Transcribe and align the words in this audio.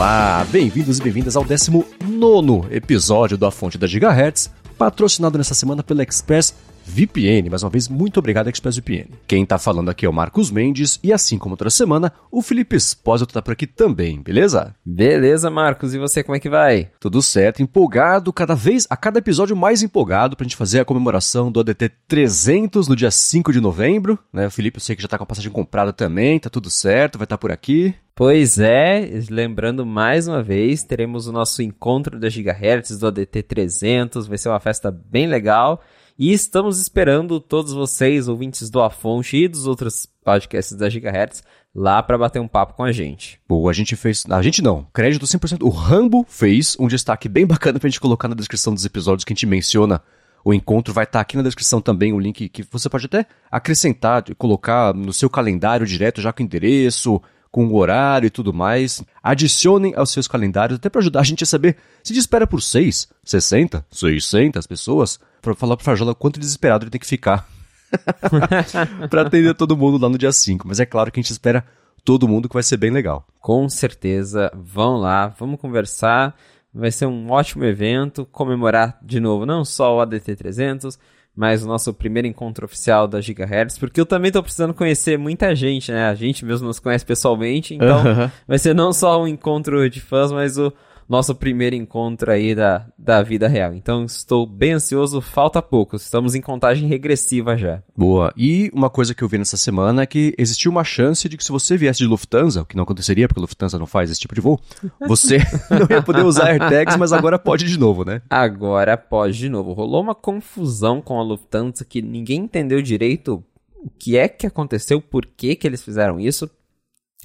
Olá, 0.00 0.46
bem-vindos 0.50 0.98
e 0.98 1.02
bem-vindas 1.02 1.36
ao 1.36 1.44
19 1.44 2.74
episódio 2.74 3.36
da 3.36 3.50
Fonte 3.50 3.76
da 3.76 3.86
Gigahertz, 3.86 4.50
patrocinado 4.78 5.36
nessa 5.36 5.52
semana 5.52 5.82
pela 5.82 6.02
Express 6.02 6.54
VPN. 6.90 7.48
Mais 7.48 7.62
uma 7.62 7.70
vez, 7.70 7.88
muito 7.88 8.18
obrigado, 8.18 8.48
ExpressVPN. 8.48 9.10
Quem 9.26 9.46
tá 9.46 9.58
falando 9.58 9.88
aqui 9.88 10.04
é 10.04 10.08
o 10.08 10.12
Marcos 10.12 10.50
Mendes 10.50 10.98
e 11.02 11.12
assim 11.12 11.38
como 11.38 11.56
toda 11.56 11.70
semana, 11.70 12.12
o 12.30 12.42
Felipe 12.42 12.74
Espósito 12.74 13.32
tá 13.32 13.40
por 13.40 13.52
aqui 13.52 13.66
também, 13.66 14.20
beleza? 14.20 14.74
Beleza, 14.84 15.48
Marcos. 15.48 15.94
E 15.94 15.98
você, 15.98 16.22
como 16.22 16.36
é 16.36 16.40
que 16.40 16.50
vai? 16.50 16.90
Tudo 16.98 17.22
certo, 17.22 17.62
empolgado, 17.62 18.32
cada 18.32 18.54
vez, 18.54 18.86
a 18.90 18.96
cada 18.96 19.20
episódio 19.20 19.56
mais 19.56 19.82
empolgado 19.82 20.36
pra 20.36 20.44
gente 20.44 20.56
fazer 20.56 20.80
a 20.80 20.84
comemoração 20.84 21.50
do 21.50 21.60
ADT 21.60 21.90
300 22.08 22.88
no 22.88 22.96
dia 22.96 23.10
5 23.10 23.52
de 23.52 23.60
novembro, 23.60 24.18
né? 24.32 24.48
O 24.48 24.50
Felipe, 24.50 24.78
eu 24.78 24.82
sei 24.82 24.96
que 24.96 25.02
já 25.02 25.08
tá 25.08 25.16
com 25.16 25.24
a 25.24 25.26
passagem 25.26 25.52
comprada 25.52 25.92
também, 25.92 26.40
tá 26.40 26.50
tudo 26.50 26.68
certo, 26.68 27.18
vai 27.18 27.24
estar 27.24 27.36
tá 27.36 27.40
por 27.40 27.52
aqui. 27.52 27.94
Pois 28.14 28.58
é, 28.58 29.08
lembrando 29.30 29.86
mais 29.86 30.28
uma 30.28 30.42
vez, 30.42 30.82
teremos 30.82 31.26
o 31.26 31.32
nosso 31.32 31.62
encontro 31.62 32.18
da 32.18 32.28
Gigahertz 32.28 32.98
do 32.98 33.06
ADT 33.06 33.42
300, 33.44 34.26
vai 34.26 34.36
ser 34.36 34.50
uma 34.50 34.60
festa 34.60 34.90
bem 34.90 35.26
legal. 35.26 35.82
E 36.22 36.34
estamos 36.34 36.78
esperando 36.78 37.40
todos 37.40 37.72
vocês, 37.72 38.28
ouvintes 38.28 38.68
do 38.68 38.82
Afonso 38.82 39.34
e 39.34 39.48
dos 39.48 39.66
outros 39.66 40.06
podcasts 40.22 40.76
da 40.76 40.90
Gigahertz, 40.90 41.42
lá 41.74 42.02
para 42.02 42.18
bater 42.18 42.38
um 42.38 42.46
papo 42.46 42.74
com 42.74 42.84
a 42.84 42.92
gente. 42.92 43.40
Boa, 43.48 43.70
a 43.70 43.72
gente 43.72 43.96
fez. 43.96 44.24
A 44.28 44.42
gente 44.42 44.60
não, 44.60 44.86
crédito 44.92 45.24
100%. 45.24 45.62
O 45.62 45.70
Rambo 45.70 46.26
fez 46.28 46.76
um 46.78 46.88
destaque 46.88 47.26
bem 47.26 47.46
bacana 47.46 47.80
pra 47.80 47.88
gente 47.88 47.98
colocar 47.98 48.28
na 48.28 48.34
descrição 48.34 48.74
dos 48.74 48.84
episódios 48.84 49.24
que 49.24 49.32
a 49.32 49.34
gente 49.34 49.46
menciona. 49.46 50.02
O 50.44 50.52
encontro 50.52 50.92
vai 50.92 51.04
estar 51.04 51.20
tá 51.20 51.22
aqui 51.22 51.38
na 51.38 51.42
descrição 51.42 51.80
também, 51.80 52.12
o 52.12 52.20
link 52.20 52.50
que 52.50 52.66
você 52.70 52.90
pode 52.90 53.06
até 53.06 53.24
acrescentar, 53.50 54.22
colocar 54.36 54.92
no 54.92 55.14
seu 55.14 55.30
calendário 55.30 55.86
direto, 55.86 56.20
já 56.20 56.34
com 56.34 56.42
o 56.42 56.44
endereço, 56.44 57.18
com 57.50 57.66
o 57.66 57.76
horário 57.76 58.26
e 58.26 58.30
tudo 58.30 58.52
mais. 58.52 59.02
Adicionem 59.22 59.94
aos 59.96 60.10
seus 60.10 60.28
calendários, 60.28 60.76
até 60.76 60.90
para 60.90 61.00
ajudar 61.00 61.20
a 61.20 61.24
gente 61.24 61.44
a 61.44 61.46
saber 61.46 61.78
se 62.02 62.12
espera 62.12 62.46
por 62.46 62.60
6, 62.60 63.08
60, 63.24 63.86
600 63.90 64.66
pessoas 64.66 65.18
pra 65.40 65.54
falar 65.54 65.76
pro 65.76 65.84
Frajola 65.84 66.14
quanto 66.14 66.40
desesperado 66.40 66.84
ele 66.84 66.90
tem 66.90 67.00
que 67.00 67.06
ficar 67.06 67.48
para 69.08 69.22
atender 69.22 69.54
todo 69.54 69.76
mundo 69.76 70.00
lá 70.02 70.08
no 70.08 70.18
dia 70.18 70.32
5. 70.32 70.66
Mas 70.66 70.80
é 70.80 70.86
claro 70.86 71.10
que 71.10 71.18
a 71.18 71.22
gente 71.22 71.32
espera 71.32 71.64
todo 72.04 72.28
mundo 72.28 72.48
que 72.48 72.54
vai 72.54 72.62
ser 72.62 72.76
bem 72.76 72.90
legal. 72.90 73.26
Com 73.40 73.68
certeza, 73.68 74.50
vão 74.54 74.96
lá, 74.96 75.28
vamos 75.28 75.60
conversar. 75.60 76.36
Vai 76.72 76.92
ser 76.92 77.06
um 77.06 77.30
ótimo 77.30 77.64
evento, 77.64 78.24
comemorar 78.26 78.96
de 79.02 79.18
novo 79.18 79.44
não 79.44 79.64
só 79.64 79.96
o 79.96 80.00
ADT 80.00 80.36
300, 80.36 80.96
mas 81.34 81.64
o 81.64 81.66
nosso 81.66 81.92
primeiro 81.92 82.28
encontro 82.28 82.64
oficial 82.64 83.08
da 83.08 83.20
Gigahertz, 83.20 83.76
porque 83.76 84.00
eu 84.00 84.06
também 84.06 84.30
tô 84.30 84.40
precisando 84.40 84.72
conhecer 84.72 85.18
muita 85.18 85.52
gente, 85.54 85.90
né? 85.90 86.08
A 86.08 86.14
gente 86.14 86.44
mesmo 86.44 86.68
nos 86.68 86.78
conhece 86.78 87.04
pessoalmente, 87.04 87.74
então 87.74 88.04
vai 88.46 88.58
ser 88.58 88.74
não 88.74 88.92
só 88.92 89.20
um 89.20 89.26
encontro 89.26 89.88
de 89.90 90.00
fãs, 90.00 90.30
mas 90.30 90.58
o 90.58 90.72
nosso 91.10 91.34
primeiro 91.34 91.74
encontro 91.74 92.30
aí 92.30 92.54
da, 92.54 92.86
da 92.96 93.20
vida 93.20 93.48
real. 93.48 93.74
Então 93.74 94.04
estou 94.04 94.46
bem 94.46 94.74
ansioso, 94.74 95.20
falta 95.20 95.60
pouco, 95.60 95.96
estamos 95.96 96.36
em 96.36 96.40
contagem 96.40 96.88
regressiva 96.88 97.56
já. 97.56 97.82
Boa. 97.96 98.32
E 98.36 98.70
uma 98.72 98.88
coisa 98.88 99.12
que 99.12 99.24
eu 99.24 99.28
vi 99.28 99.36
nessa 99.36 99.56
semana 99.56 100.02
é 100.02 100.06
que 100.06 100.32
existiu 100.38 100.70
uma 100.70 100.84
chance 100.84 101.28
de 101.28 101.36
que 101.36 101.42
se 101.42 101.50
você 101.50 101.76
viesse 101.76 101.98
de 101.98 102.06
Lufthansa, 102.06 102.62
o 102.62 102.64
que 102.64 102.76
não 102.76 102.84
aconteceria 102.84 103.26
porque 103.26 103.40
Lufthansa 103.40 103.76
não 103.76 103.88
faz 103.88 104.08
esse 104.08 104.20
tipo 104.20 104.36
de 104.36 104.40
voo, 104.40 104.60
você 105.00 105.38
não 105.68 105.88
ia 105.90 106.00
poder 106.00 106.24
usar 106.24 106.46
AirTags, 106.50 106.96
mas 106.96 107.12
agora 107.12 107.40
pode 107.40 107.66
de 107.66 107.76
novo, 107.76 108.04
né? 108.04 108.22
Agora 108.30 108.96
pode 108.96 109.36
de 109.36 109.48
novo. 109.48 109.72
Rolou 109.72 110.00
uma 110.00 110.14
confusão 110.14 111.02
com 111.02 111.18
a 111.18 111.24
Lufthansa 111.24 111.84
que 111.84 112.00
ninguém 112.00 112.42
entendeu 112.42 112.80
direito 112.80 113.42
o 113.82 113.90
que 113.98 114.16
é 114.16 114.28
que 114.28 114.46
aconteceu, 114.46 115.02
por 115.02 115.26
que 115.26 115.56
que 115.56 115.66
eles 115.66 115.82
fizeram 115.82 116.20
isso. 116.20 116.48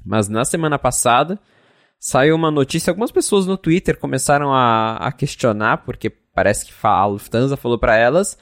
Mas 0.03 0.27
na 0.27 0.43
semana 0.43 0.79
passada, 0.79 1.39
saiu 1.99 2.35
uma 2.35 2.51
notícia, 2.51 2.91
algumas 2.91 3.11
pessoas 3.11 3.45
no 3.45 3.57
Twitter 3.57 3.97
começaram 3.97 4.53
a, 4.53 4.97
a 4.97 5.11
questionar, 5.11 5.77
porque 5.85 6.09
parece 6.09 6.65
que 6.65 6.73
a 6.83 7.05
Lufthansa 7.05 7.57
falou 7.57 7.79
para 7.79 7.97
elas 7.97 8.37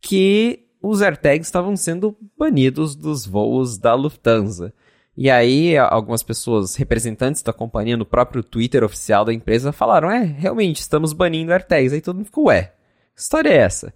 que 0.00 0.66
os 0.80 1.02
AirTags 1.02 1.46
estavam 1.48 1.76
sendo 1.76 2.16
banidos 2.38 2.94
dos 2.94 3.26
voos 3.26 3.78
da 3.78 3.94
Lufthansa. 3.94 4.72
E 5.16 5.30
aí, 5.30 5.76
algumas 5.78 6.22
pessoas, 6.22 6.76
representantes 6.76 7.42
da 7.42 7.52
companhia, 7.52 7.96
no 7.96 8.04
próprio 8.04 8.42
Twitter 8.42 8.84
oficial 8.84 9.24
da 9.24 9.32
empresa, 9.32 9.72
falaram: 9.72 10.10
é, 10.10 10.22
realmente, 10.22 10.80
estamos 10.80 11.14
banindo 11.14 11.52
AirTags. 11.52 11.92
Aí 11.92 12.02
todo 12.02 12.16
mundo 12.16 12.26
ficou: 12.26 12.46
ué, 12.46 12.74
que 13.14 13.20
história 13.22 13.48
é 13.48 13.56
essa? 13.56 13.94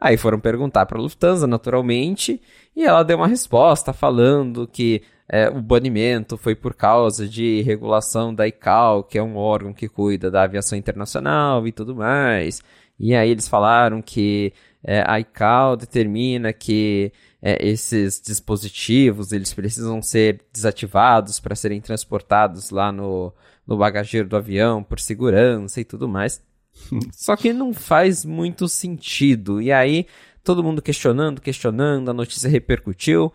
Aí 0.00 0.16
foram 0.16 0.38
perguntar 0.38 0.86
para 0.86 0.96
a 0.96 1.00
Lufthansa, 1.00 1.46
naturalmente, 1.46 2.40
e 2.74 2.84
ela 2.84 3.02
deu 3.02 3.16
uma 3.18 3.26
resposta 3.26 3.92
falando 3.92 4.66
que 4.66 5.02
é, 5.32 5.48
o 5.48 5.62
banimento 5.62 6.36
foi 6.36 6.56
por 6.56 6.74
causa 6.74 7.28
de 7.28 7.62
regulação 7.62 8.34
da 8.34 8.48
ICAO, 8.48 9.04
que 9.04 9.16
é 9.16 9.22
um 9.22 9.36
órgão 9.36 9.72
que 9.72 9.88
cuida 9.88 10.28
da 10.28 10.42
aviação 10.42 10.76
internacional 10.76 11.68
e 11.68 11.72
tudo 11.72 11.94
mais. 11.94 12.60
E 12.98 13.14
aí 13.14 13.30
eles 13.30 13.46
falaram 13.46 14.02
que 14.02 14.52
é, 14.82 15.04
a 15.06 15.20
ICAO 15.20 15.76
determina 15.76 16.52
que 16.52 17.12
é, 17.40 17.64
esses 17.64 18.20
dispositivos 18.20 19.30
eles 19.30 19.54
precisam 19.54 20.02
ser 20.02 20.40
desativados 20.52 21.38
para 21.38 21.54
serem 21.54 21.80
transportados 21.80 22.70
lá 22.70 22.90
no, 22.90 23.32
no 23.64 23.76
bagageiro 23.76 24.28
do 24.28 24.36
avião 24.36 24.82
por 24.82 24.98
segurança 24.98 25.80
e 25.80 25.84
tudo 25.84 26.08
mais. 26.08 26.42
Só 27.12 27.36
que 27.36 27.52
não 27.52 27.72
faz 27.72 28.24
muito 28.24 28.68
sentido. 28.68 29.62
E 29.62 29.70
aí 29.70 30.06
todo 30.42 30.64
mundo 30.64 30.82
questionando, 30.82 31.40
questionando, 31.40 32.10
a 32.10 32.14
notícia 32.14 32.50
repercutiu. 32.50 33.32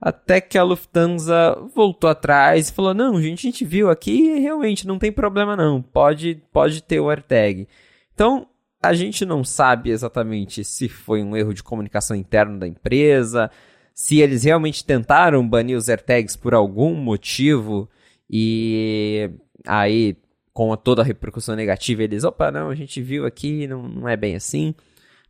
Até 0.00 0.40
que 0.40 0.58
a 0.58 0.62
Lufthansa 0.62 1.56
voltou 1.74 2.08
atrás 2.10 2.68
e 2.68 2.72
falou: 2.72 2.92
não, 2.92 3.20
gente, 3.20 3.46
a 3.46 3.50
gente 3.50 3.64
viu 3.64 3.90
aqui 3.90 4.36
e 4.36 4.40
realmente 4.40 4.86
não 4.86 4.98
tem 4.98 5.10
problema 5.10 5.56
não, 5.56 5.80
pode, 5.80 6.42
pode 6.52 6.82
ter 6.82 7.00
o 7.00 7.08
AirTag. 7.08 7.66
Então, 8.14 8.46
a 8.82 8.92
gente 8.92 9.24
não 9.24 9.42
sabe 9.42 9.90
exatamente 9.90 10.64
se 10.64 10.88
foi 10.88 11.22
um 11.22 11.36
erro 11.36 11.54
de 11.54 11.62
comunicação 11.62 12.16
interna 12.16 12.58
da 12.58 12.68
empresa, 12.68 13.50
se 13.94 14.20
eles 14.20 14.44
realmente 14.44 14.84
tentaram 14.84 15.46
banir 15.48 15.76
os 15.76 15.88
AirTags 15.88 16.36
por 16.36 16.54
algum 16.54 16.94
motivo 16.94 17.88
e 18.30 19.30
aí, 19.66 20.16
com 20.52 20.74
toda 20.76 21.02
a 21.02 21.04
repercussão 21.04 21.54
negativa, 21.56 22.02
eles, 22.02 22.24
opa, 22.24 22.50
não, 22.50 22.70
a 22.70 22.74
gente 22.74 23.00
viu 23.00 23.26
aqui, 23.26 23.66
não, 23.66 23.82
não 23.82 24.08
é 24.08 24.16
bem 24.16 24.36
assim. 24.36 24.74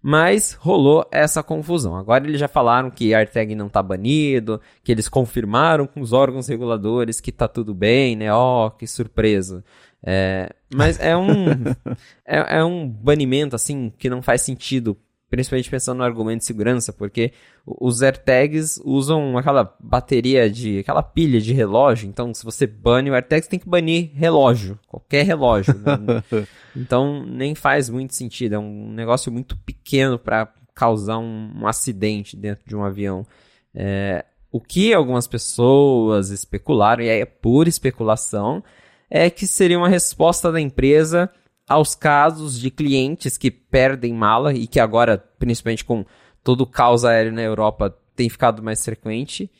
Mas 0.02 0.52
rolou 0.52 1.06
essa 1.10 1.42
confusão. 1.42 1.96
Agora 1.96 2.24
eles 2.26 2.38
já 2.38 2.46
falaram 2.46 2.90
que 2.90 3.14
AirTag 3.14 3.54
não 3.54 3.66
está 3.66 3.82
banido, 3.82 4.60
que 4.84 4.92
eles 4.92 5.08
confirmaram 5.08 5.86
com 5.86 6.00
os 6.00 6.12
órgãos 6.12 6.46
reguladores 6.46 7.20
que 7.20 7.30
está 7.30 7.48
tudo 7.48 7.74
bem, 7.74 8.14
né? 8.14 8.32
Ó, 8.32 8.66
oh, 8.66 8.70
que 8.70 8.86
surpresa. 8.86 9.64
É, 10.04 10.50
mas 10.72 11.00
é 11.00 11.16
um, 11.16 11.46
é, 12.24 12.58
é 12.58 12.64
um 12.64 12.88
banimento, 12.88 13.56
assim, 13.56 13.92
que 13.98 14.08
não 14.08 14.22
faz 14.22 14.42
sentido 14.42 14.96
principalmente 15.28 15.70
pensando 15.70 15.98
no 15.98 16.04
argumento 16.04 16.40
de 16.40 16.46
segurança, 16.46 16.92
porque 16.92 17.32
os 17.66 18.00
AirTags 18.02 18.80
usam 18.84 19.36
aquela 19.36 19.76
bateria 19.80 20.48
de, 20.48 20.78
aquela 20.78 21.02
pilha 21.02 21.40
de 21.40 21.52
relógio, 21.52 22.08
então 22.08 22.32
se 22.32 22.44
você 22.44 22.66
bane 22.66 23.10
o 23.10 23.14
AirTag, 23.14 23.42
você 23.42 23.50
tem 23.50 23.58
que 23.58 23.68
banir 23.68 24.12
relógio, 24.14 24.78
qualquer 24.86 25.24
relógio. 25.24 25.74
né? 25.74 26.22
Então 26.78 27.24
nem 27.24 27.54
faz 27.54 27.88
muito 27.88 28.14
sentido, 28.14 28.56
é 28.56 28.58
um 28.58 28.90
negócio 28.92 29.32
muito 29.32 29.56
pequeno 29.56 30.18
para 30.18 30.52
causar 30.74 31.16
um, 31.16 31.52
um, 31.56 31.66
acidente 31.66 32.36
dentro 32.36 32.62
de 32.66 32.76
um 32.76 32.84
avião. 32.84 33.26
É, 33.74 34.26
o 34.52 34.60
que 34.60 34.92
algumas 34.92 35.26
pessoas 35.26 36.28
especularam, 36.28 37.02
e 37.02 37.08
é 37.08 37.24
pura 37.24 37.66
especulação, 37.66 38.62
é 39.08 39.30
que 39.30 39.46
seria 39.46 39.78
uma 39.78 39.88
resposta 39.88 40.52
da 40.52 40.60
empresa 40.60 41.30
aos 41.68 41.94
casos 41.94 42.58
de 42.58 42.70
clientes 42.70 43.36
que 43.36 43.50
perdem 43.50 44.12
mala 44.12 44.52
e 44.54 44.66
que 44.66 44.78
agora, 44.78 45.18
principalmente 45.38 45.84
com 45.84 46.04
todo 46.42 46.60
o 46.62 46.66
caos 46.66 47.04
aéreo 47.04 47.32
na 47.32 47.42
Europa, 47.42 47.96
tem 48.14 48.28
ficado 48.28 48.62
mais 48.62 48.84
frequente. 48.84 49.50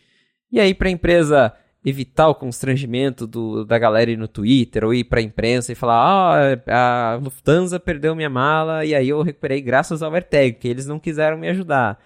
E 0.50 0.61
aí, 0.61 0.73
para 0.73 0.88
a 0.88 0.93
empresa 0.93 1.53
evitar 1.85 2.29
o 2.29 2.35
constrangimento 2.35 3.29
do, 3.29 3.64
da 3.64 3.79
galera 3.79 4.11
ir 4.11 4.17
no 4.17 4.26
Twitter 4.26 4.85
ou 4.85 4.93
ir 4.93 5.05
para 5.05 5.20
a 5.20 5.23
imprensa 5.23 5.70
e 5.70 5.76
falar: 5.76 6.61
ah, 6.69 7.12
a 7.12 7.17
Lufthansa 7.17 7.79
perdeu 7.79 8.14
minha 8.14 8.31
mala 8.31 8.85
e 8.85 8.94
aí 8.94 9.08
eu 9.08 9.23
recuperei 9.23 9.61
graças 9.61 10.03
ao 10.03 10.12
AirTag, 10.12 10.58
que 10.58 10.69
eles 10.69 10.87
não 10.87 10.99
quiseram 10.99 11.38
me 11.38 11.49
ajudar. 11.49 11.99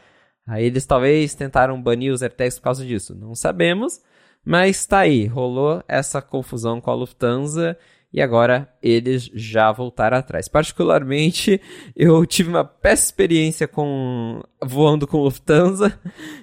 Aí 0.47 0.64
eles 0.64 0.85
talvez 0.85 1.35
tentaram 1.35 1.81
banir 1.81 2.12
os 2.12 2.23
AirTags 2.23 2.58
por 2.58 2.64
causa 2.64 2.85
disso. 2.85 3.14
Não 3.14 3.35
sabemos, 3.35 4.00
mas 4.44 4.85
tá 4.85 5.00
aí, 5.00 5.26
rolou 5.26 5.82
essa 5.88 6.20
confusão 6.20 6.81
com 6.81 6.91
a 6.91 6.94
Lufthansa 6.94 7.76
e 8.12 8.20
agora 8.20 8.68
eles 8.82 9.30
já 9.32 9.70
voltaram 9.70 10.16
atrás. 10.16 10.48
Particularmente, 10.48 11.60
eu 11.94 12.26
tive 12.26 12.48
uma 12.48 12.64
péssima 12.64 13.06
experiência 13.06 13.68
com 13.68 14.42
voando 14.62 15.06
com 15.06 15.22
Lufthansa. 15.22 15.98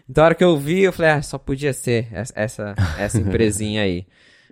Então, 0.09 0.23
a 0.23 0.27
hora 0.27 0.35
que 0.35 0.43
eu 0.43 0.57
vi, 0.57 0.83
eu 0.83 0.93
falei, 0.93 1.11
ah, 1.11 1.21
só 1.21 1.37
podia 1.37 1.73
ser 1.73 2.07
essa, 2.11 2.73
essa 2.97 3.19
empresinha 3.19 3.81
aí. 3.81 4.07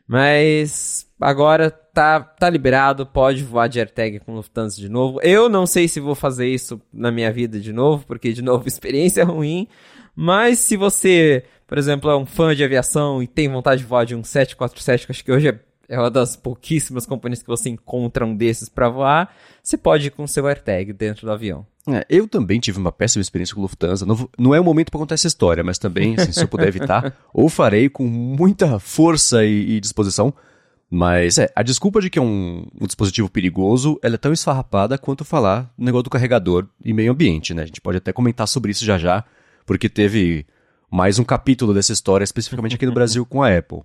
Mas 0.08 1.08
agora 1.20 1.72
tá, 1.72 2.20
tá 2.20 2.50
liberado, 2.50 3.06
pode 3.06 3.44
voar 3.44 3.68
de 3.68 3.80
AirTag 3.80 4.20
com 4.20 4.36
Lufthansa 4.36 4.80
de 4.80 4.90
novo. 4.90 5.20
Eu 5.22 5.48
não 5.48 5.66
sei 5.66 5.88
se 5.88 6.00
vou 6.00 6.16
fazer 6.16 6.48
isso 6.48 6.82
na 6.94 7.12
minha 7.12 7.32
vida 7.32 7.60
de 7.60 7.72
novo, 7.72 8.06
porque, 8.06 8.34
de 8.34 8.42
novo, 8.42 8.68
experiência 8.70 9.24
ruim. 9.24 9.68
Mas 10.14 10.60
se 10.60 10.76
você, 10.78 11.44
por 11.66 11.78
exemplo, 11.78 12.10
é 12.10 12.18
um 12.18 12.26
fã 12.26 12.54
de 12.54 12.64
aviação 12.64 13.24
e 13.24 13.28
tem 13.28 13.50
vontade 13.50 13.82
de 13.82 13.88
voar 13.88 14.06
de 14.06 14.16
um 14.16 14.24
747, 14.24 15.06
que 15.06 15.12
acho 15.12 15.24
que 15.24 15.32
hoje 15.32 15.48
é 15.48 15.60
é 15.88 16.00
uma 16.00 16.10
das 16.10 16.36
pouquíssimas 16.36 17.06
companhias 17.06 17.42
que 17.42 17.48
você 17.48 17.70
encontra 17.70 18.26
um 18.26 18.36
desses 18.36 18.70
para 18.70 18.90
voar, 18.90 19.34
você 19.62 19.78
pode 19.78 20.08
ir 20.08 20.12
com 20.12 20.26
seu 20.28 20.48
AirTag 20.48 20.94
dentro 20.94 21.26
do 21.26 21.32
avião. 21.32 21.66
É, 21.88 22.06
eu 22.10 22.28
também 22.28 22.60
tive 22.60 22.80
uma 22.80 22.92
péssima 22.92 23.22
experiência 23.22 23.54
com 23.54 23.62
Lufthansa. 23.62 24.06
Não, 24.06 24.30
não 24.38 24.56
é 24.56 24.60
o 24.60 24.64
momento 24.64 24.90
para 24.90 25.00
contar 25.00 25.16
essa 25.16 25.28
história, 25.28 25.64
mas 25.64 25.78
também, 25.78 26.16
assim, 26.18 26.32
se 26.32 26.44
eu 26.44 26.48
puder 26.48 26.68
evitar, 26.68 27.16
ou 27.34 27.48
farei 27.48 27.90
com 27.90 28.06
muita 28.06 28.80
força 28.80 29.46
e, 29.46 29.76
e 29.76 29.80
disposição. 29.80 30.34
Mas 30.90 31.38
é, 31.38 31.52
a 31.56 31.64
desculpa 31.64 32.00
de 32.00 32.10
que 32.10 32.18
é 32.18 32.22
um, 32.22 32.66
um, 32.80 32.86
dispositivo 32.86 33.30
perigoso, 33.30 34.00
ela 34.02 34.16
é 34.16 34.18
tão 34.18 34.32
esfarrapada 34.32 34.98
quanto 34.98 35.26
falar 35.26 35.72
no 35.78 35.86
negócio 35.86 36.04
do 36.04 36.10
carregador 36.10 36.68
e 36.84 36.94
meio 36.94 37.12
ambiente, 37.12 37.54
né? 37.54 37.64
A 37.64 37.66
gente 37.66 37.82
pode 37.82 37.98
até 37.98 38.14
comentar 38.14 38.48
sobre 38.48 38.72
isso 38.72 38.86
já 38.86 38.98
já, 38.98 39.24
porque 39.66 39.90
teve 39.90 40.46
mais 40.90 41.20
um 41.20 41.24
capítulo 41.24 41.74
dessa 41.74 41.92
história, 41.92 42.24
especificamente 42.24 42.76
aqui 42.76 42.86
no 42.86 42.94
Brasil 42.94 43.26
com 43.26 43.44
a 43.44 43.56
Apple. 43.56 43.82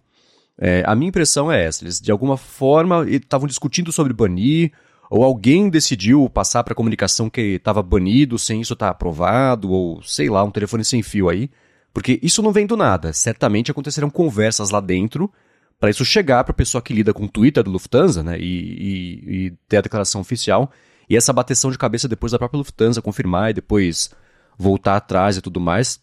É, 0.62 0.85
a 0.87 0.95
minha 0.95 1.09
impressão 1.09 1.51
é 1.51 1.65
essa, 1.65 1.83
eles 1.83 1.99
de 1.99 2.12
alguma 2.12 2.37
forma 2.37 3.09
estavam 3.09 3.49
discutindo 3.49 3.91
sobre 3.91 4.12
banir, 4.12 4.73
ou 5.09 5.25
alguém 5.25 5.71
decidiu 5.71 6.29
passar 6.29 6.62
para 6.62 6.73
a 6.73 6.77
comunicação 6.77 7.31
que 7.31 7.41
estava 7.41 7.83
banido 7.83 8.39
sem 8.39 8.61
isso 8.61 8.75
estar 8.75 8.87
tá 8.87 8.93
aprovado, 8.93 9.71
ou 9.71 10.03
sei 10.03 10.29
lá, 10.29 10.45
um 10.45 10.51
telefone 10.51 10.85
sem 10.85 11.03
fio 11.03 11.31
aí, 11.31 11.51
porque 11.95 12.21
isso 12.23 12.43
não 12.43 12.53
vem 12.53 12.67
do 12.67 12.77
nada. 12.77 13.12
Certamente 13.12 13.71
aconteceram 13.71 14.11
conversas 14.11 14.71
lá 14.71 14.81
dentro 14.81 15.33
para 15.81 15.89
isso 15.89 16.05
chegar 16.05 16.45
para 16.45 16.53
a 16.53 16.55
pessoa 16.55 16.83
que 16.83 16.93
lida 16.93 17.15
com 17.15 17.25
o 17.25 17.29
Twitter 17.29 17.65
do 17.65 17.71
Lufthansa, 17.71 18.23
né, 18.23 18.39
e, 18.39 18.45
e, 18.45 19.47
e, 19.47 19.51
ter 19.67 19.79
a 19.79 19.81
declaração 19.81 20.21
oficial, 20.21 20.71
e 21.09 21.17
essa 21.17 21.33
bateção 21.33 21.71
de 21.71 21.79
cabeça 21.79 22.07
depois 22.07 22.33
da 22.33 22.39
própria 22.39 22.59
Lufthansa 22.59 23.01
confirmar 23.01 23.51
e 23.51 23.55
depois 23.55 24.11
voltar 24.59 24.97
atrás 24.97 25.39
e 25.39 25.41
tudo 25.41 25.59
mais. 25.59 25.99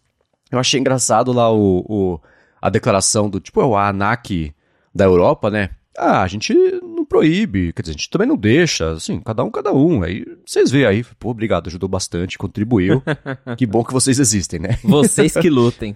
Eu 0.52 0.58
achei 0.58 0.80
engraçado 0.80 1.32
lá 1.32 1.54
o, 1.54 1.86
o 1.88 2.20
a 2.68 2.70
declaração 2.70 3.30
do 3.30 3.40
tipo, 3.40 3.62
é 3.62 3.66
o 3.66 3.78
ANAC 3.78 4.54
da 4.94 5.06
Europa, 5.06 5.50
né? 5.50 5.70
Ah, 5.98 6.22
a 6.22 6.28
gente 6.28 6.54
não 6.84 7.06
proíbe, 7.06 7.72
quer 7.74 7.82
dizer, 7.82 7.92
a 7.92 7.98
gente 7.98 8.10
também 8.10 8.28
não 8.28 8.36
deixa, 8.36 8.92
assim, 8.92 9.20
cada 9.20 9.44
um, 9.44 9.50
cada 9.50 9.74
um. 9.74 10.04
Aí 10.04 10.26
vocês 10.46 10.70
veem 10.70 10.86
aí, 10.86 11.04
pô, 11.18 11.30
obrigado, 11.30 11.68
ajudou 11.68 11.88
bastante, 11.90 12.38
contribuiu. 12.38 13.02
que 13.58 13.66
bom 13.66 13.84
que 13.84 13.94
vocês 13.94 14.20
existem, 14.20 14.60
né? 14.60 14.78
Vocês 14.84 15.34
que 15.34 15.50
lutem. 15.50 15.96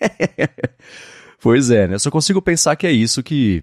pois 1.42 1.68
é, 1.70 1.88
né? 1.88 1.94
Eu 1.96 1.98
só 1.98 2.10
consigo 2.10 2.40
pensar 2.40 2.76
que 2.76 2.86
é 2.86 2.92
isso 2.92 3.22
que. 3.22 3.62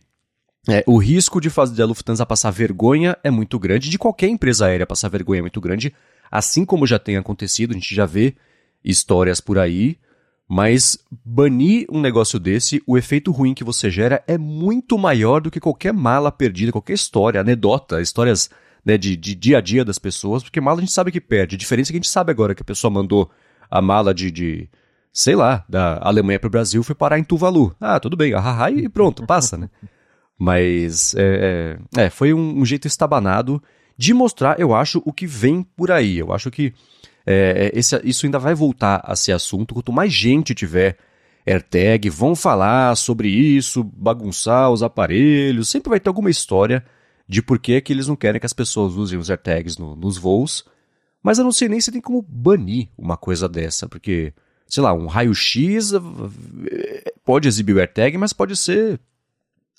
É, 0.68 0.84
o 0.88 0.98
risco 0.98 1.40
de 1.40 1.50
fazer 1.50 1.84
a 1.84 1.86
Lufthansa 1.86 2.26
passar 2.26 2.52
vergonha 2.52 3.18
é 3.24 3.32
muito 3.32 3.58
grande, 3.58 3.90
de 3.90 3.98
qualquer 3.98 4.28
empresa 4.28 4.66
aérea 4.66 4.86
passar 4.86 5.10
vergonha 5.10 5.40
é 5.40 5.42
muito 5.42 5.62
grande, 5.62 5.94
assim 6.30 6.66
como 6.66 6.88
já 6.88 6.98
tem 6.98 7.18
acontecido, 7.18 7.72
a 7.72 7.76
gente 7.76 7.94
já 7.94 8.06
vê 8.06 8.36
histórias 8.84 9.40
por 9.40 9.58
aí. 9.58 9.98
Mas 10.48 10.98
banir 11.24 11.88
um 11.90 12.00
negócio 12.00 12.40
desse, 12.40 12.82
o 12.86 12.98
efeito 12.98 13.32
ruim 13.32 13.54
que 13.54 13.64
você 13.64 13.90
gera 13.90 14.24
é 14.28 14.38
muito 14.38 14.98
maior 14.98 15.42
do 15.42 15.50
que 15.50 15.60
qualquer 15.60 15.92
mala 15.92 16.32
perdida, 16.32 16.72
qualquer 16.72 16.94
história, 16.94 17.42
anedota, 17.42 18.00
histórias 18.00 18.50
né, 18.86 18.98
de, 18.98 19.18
de 19.18 19.34
dia 19.34 19.58
a 19.58 19.62
dia 19.62 19.84
das 19.84 19.98
pessoas, 19.98 20.44
porque 20.44 20.62
mala 20.62 20.78
a 20.78 20.82
gente 20.82 20.94
sabe 20.94 21.12
que 21.12 21.20
perde. 21.20 21.56
A 21.56 21.58
diferença 21.58 21.90
é 21.90 21.94
que 21.94 21.98
a 21.98 22.02
gente 22.02 22.10
sabe 22.10 22.32
agora 22.32 22.54
que 22.54 22.62
a 22.62 22.66
pessoa 22.66 22.92
mandou 22.92 23.32
a 23.72 23.82
mala 23.82 24.14
de, 24.14 24.30
de 24.30 24.70
sei 25.12 25.36
lá, 25.36 25.66
da 25.68 25.98
Alemanha 26.04 26.40
para 26.40 26.48
o 26.48 26.52
Brasil 26.52 26.84
foi 26.84 26.94
parar 26.94 27.18
em 27.18 27.24
Tuvalu. 27.24 27.76
Ah, 27.82 28.00
tudo 28.00 28.16
bem, 28.16 28.34
ah, 28.36 28.70
e 28.70 28.88
pronto, 28.88 29.26
passa, 29.26 29.58
né? 29.58 29.70
Mas 30.38 31.16
é, 31.16 31.80
é, 31.96 32.04
é 32.04 32.10
foi 32.10 32.34
um, 32.34 32.60
um 32.60 32.66
jeito 32.66 32.88
estabanado 32.88 33.64
de 33.98 34.14
mostrar, 34.14 34.60
eu 34.60 34.76
acho, 34.76 35.02
o 35.06 35.14
que 35.14 35.26
vem 35.26 35.64
por 35.64 35.90
aí. 35.90 36.18
Eu 36.18 36.34
acho 36.34 36.52
que 36.52 36.74
é, 37.26 37.72
é, 37.74 37.80
esse, 37.80 38.00
isso 38.04 38.26
ainda 38.26 38.38
vai 38.38 38.54
voltar 38.54 39.02
a 39.04 39.16
ser 39.16 39.32
assunto. 39.32 39.74
Quanto 39.74 39.92
mais 39.92 40.14
gente 40.14 40.54
tiver 40.54 40.98
AirTag, 41.46 42.10
vão 42.10 42.36
falar 42.36 42.96
sobre 42.96 43.30
isso, 43.30 43.84
bagunçar 43.84 44.72
os 44.72 44.84
aparelhos, 44.84 45.70
sempre 45.70 45.90
vai 45.90 46.00
ter 46.00 46.10
alguma 46.10 46.30
história 46.30 46.84
de 47.28 47.42
por 47.42 47.60
que, 47.60 47.82
que 47.82 47.94
eles 47.94 48.08
não 48.08 48.16
querem 48.16 48.40
que 48.40 48.46
as 48.46 48.54
pessoas 48.54 48.94
usem 48.96 49.18
os 49.18 49.30
AirTags 49.30 49.78
no, 49.78 49.96
nos 49.96 50.18
voos. 50.18 50.66
Mas 51.22 51.40
eu 51.40 51.44
não 51.44 51.52
sei 51.52 51.68
nem 51.68 51.82
se 51.82 51.92
tem 51.92 52.02
como 52.02 52.22
banir 52.22 52.88
uma 52.96 53.18
coisa 53.18 53.50
dessa, 53.50 53.90
porque, 53.90 54.32
sei 54.68 54.84
lá, 54.84 54.94
um 54.94 55.08
raio-x 55.08 55.94
eh, 55.94 57.14
pode 57.24 57.48
exibir 57.48 57.76
o 57.76 57.80
AirTag, 57.80 58.16
mas 58.16 58.32
pode 58.32 58.56
ser, 58.56 59.00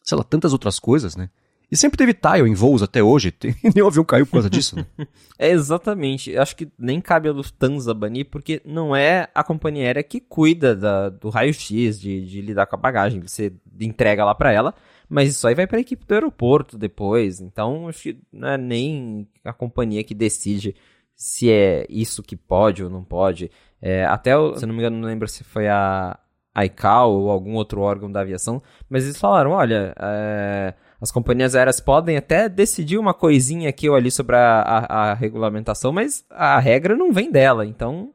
sei 0.03 0.19
lá, 0.19 0.25
tantas 0.25 0.53
outras 0.53 0.81
coisas, 0.81 1.15
né? 1.15 1.31
E 1.71 1.77
sempre 1.77 1.99
teve 1.99 2.15
tile 2.15 2.49
em 2.49 2.55
voos 2.55 2.83
até 2.83 3.03
hoje. 3.03 3.35
Nenhum 3.75 3.89
avião 3.89 4.05
caiu 4.05 4.25
por 4.25 4.33
causa 4.33 4.49
disso, 4.49 4.77
né? 4.77 4.87
é, 5.39 5.51
exatamente. 5.51 6.37
Acho 6.37 6.55
que 6.55 6.71
nem 6.79 7.01
cabe 7.01 7.29
a 7.29 7.33
Lufthansa 7.33 7.93
banir, 7.93 8.27
porque 8.31 8.63
não 8.65 8.95
é 8.95 9.29
a 9.35 9.43
companhia 9.43 9.85
aérea 9.85 10.03
que 10.03 10.21
cuida 10.21 10.77
da, 10.77 11.09
do 11.09 11.29
raio-x, 11.29 12.01
de, 12.01 12.25
de, 12.25 12.41
lidar 12.41 12.67
com 12.67 12.77
a 12.77 12.79
bagagem. 12.79 13.21
Você 13.21 13.53
entrega 13.81 14.25
lá 14.25 14.35
para 14.35 14.53
ela, 14.53 14.75
mas 15.09 15.31
isso 15.31 15.47
aí 15.47 15.55
vai 15.55 15.67
para 15.67 15.79
a 15.79 15.81
equipe 15.81 16.07
do 16.07 16.15
aeroporto 16.15 16.79
depois. 16.79 17.41
Então, 17.41 17.89
acho 17.89 18.03
que 18.05 18.19
não 18.33 18.49
é 18.49 18.57
nem 18.57 19.29
a 19.45 19.53
companhia 19.53 20.05
que 20.05 20.15
decide 20.15 20.77
se 21.17 21.51
é 21.51 21.85
isso 21.89 22.23
que 22.23 22.37
pode 22.37 22.85
ou 22.85 22.91
não 22.91 23.03
pode. 23.03 23.51
É, 23.83 24.05
até, 24.05 24.33
se 24.55 24.65
não 24.67 24.73
me 24.73 24.81
engano, 24.81 24.99
não 24.99 25.09
lembro 25.09 25.27
se 25.27 25.43
foi 25.43 25.67
a 25.67 26.17
ICAO 26.57 27.13
ou 27.13 27.31
algum 27.31 27.55
outro 27.55 27.81
órgão 27.81 28.11
da 28.11 28.21
aviação, 28.21 28.63
mas 28.89 29.03
eles 29.03 29.19
falaram, 29.19 29.51
olha... 29.51 29.93
É, 29.99 30.75
as 31.01 31.11
companhias 31.11 31.55
aéreas 31.55 31.81
podem 31.81 32.17
até 32.17 32.49
decidir 32.49 32.99
uma 32.99 33.13
coisinha 33.13 33.69
aqui 33.69 33.89
ou 33.89 33.97
ali 33.97 34.11
sobre 34.11 34.37
a, 34.37 34.61
a, 34.61 35.11
a 35.11 35.15
regulamentação, 35.15 35.93
mas 35.93 36.25
a 36.31 36.59
regra 36.59 36.97
não 36.97 37.13
vem 37.13 37.31
dela, 37.31 37.67
então 37.67 38.11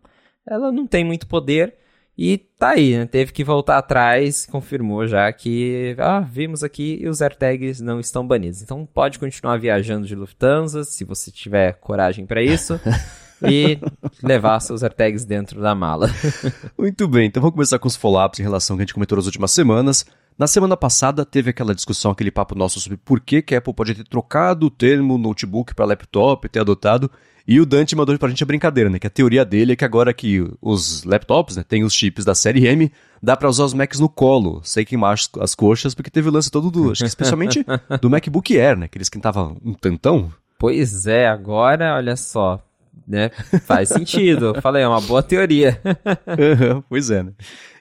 ela 0.47 0.71
não 0.71 0.87
tem 0.87 1.03
muito 1.03 1.27
poder. 1.27 1.75
E 2.17 2.37
tá 2.37 2.71
aí, 2.71 2.97
né? 2.97 3.05
Teve 3.05 3.31
que 3.31 3.43
voltar 3.43 3.77
atrás, 3.77 4.45
confirmou 4.45 5.07
já 5.07 5.31
que, 5.31 5.95
ah, 5.97 6.19
vimos 6.19 6.63
aqui 6.63 6.99
e 7.01 7.07
os 7.07 7.21
AirTags 7.21 7.79
não 7.79 7.99
estão 7.99 8.27
banidos. 8.27 8.61
Então 8.61 8.85
pode 8.85 9.17
continuar 9.17 9.57
viajando 9.57 10.05
de 10.05 10.13
Lufthansa, 10.13 10.83
se 10.83 11.03
você 11.03 11.31
tiver 11.31 11.73
coragem 11.79 12.25
para 12.25 12.43
isso, 12.43 12.79
e 13.41 13.79
levar 14.21 14.59
seus 14.59 14.83
AirTags 14.83 15.25
dentro 15.25 15.61
da 15.61 15.73
mala. 15.73 16.09
Muito 16.77 17.07
bem, 17.07 17.27
então 17.27 17.41
vamos 17.41 17.55
começar 17.55 17.79
com 17.79 17.87
os 17.87 17.95
follow-ups 17.95 18.39
em 18.39 18.43
relação 18.43 18.75
ao 18.75 18.77
que 18.77 18.81
a 18.81 18.85
gente 18.85 18.93
comentou 18.93 19.15
nas 19.15 19.25
últimas 19.25 19.51
semanas. 19.51 20.05
Na 20.41 20.47
semana 20.47 20.75
passada 20.75 21.23
teve 21.23 21.51
aquela 21.51 21.75
discussão, 21.75 22.09
aquele 22.09 22.31
papo 22.31 22.55
nosso 22.55 22.79
sobre 22.79 22.97
por 22.97 23.19
que, 23.19 23.43
que 23.43 23.53
a 23.53 23.59
Apple 23.59 23.75
pode 23.75 23.93
ter 23.93 24.03
trocado 24.03 24.65
o 24.65 24.69
termo 24.71 25.15
notebook 25.15 25.75
para 25.75 25.85
laptop, 25.85 26.49
ter 26.49 26.61
adotado. 26.61 27.11
E 27.47 27.61
o 27.61 27.65
Dante 27.65 27.95
mandou 27.95 28.17
pra 28.17 28.27
gente 28.27 28.41
a 28.41 28.47
brincadeira, 28.47 28.89
né? 28.89 28.97
Que 28.97 29.05
a 29.05 29.09
teoria 29.11 29.45
dele 29.45 29.73
é 29.73 29.75
que 29.75 29.85
agora 29.85 30.11
que 30.11 30.43
os 30.59 31.03
laptops 31.03 31.57
né, 31.57 31.63
têm 31.63 31.83
os 31.83 31.93
chips 31.93 32.25
da 32.25 32.33
série 32.33 32.65
M, 32.65 32.91
dá 33.21 33.37
para 33.37 33.49
usar 33.49 33.65
os 33.65 33.73
Macs 33.75 33.99
no 33.99 34.09
colo, 34.09 34.61
sem 34.63 34.83
queimar 34.83 35.15
as 35.39 35.53
coxas, 35.53 35.93
porque 35.93 36.09
teve 36.09 36.27
o 36.27 36.31
lance 36.31 36.49
todo 36.49 36.71
do. 36.71 36.91
Acho 36.91 37.03
que 37.03 37.07
especialmente 37.07 37.63
do 38.01 38.09
MacBook 38.09 38.59
Air, 38.59 38.79
né? 38.79 38.87
Que 38.87 38.97
eles 38.97 39.05
esquentavam 39.05 39.57
um 39.63 39.75
tantão. 39.75 40.33
Pois 40.57 41.05
é, 41.05 41.27
agora, 41.27 41.93
olha 41.97 42.15
só 42.15 42.59
né? 43.07 43.29
Faz 43.65 43.89
sentido. 43.89 44.53
Falei, 44.61 44.83
é 44.83 44.87
uma 44.87 45.01
boa 45.01 45.21
teoria. 45.21 45.79
uhum, 46.27 46.81
pois 46.89 47.09
é, 47.09 47.23
né? 47.23 47.33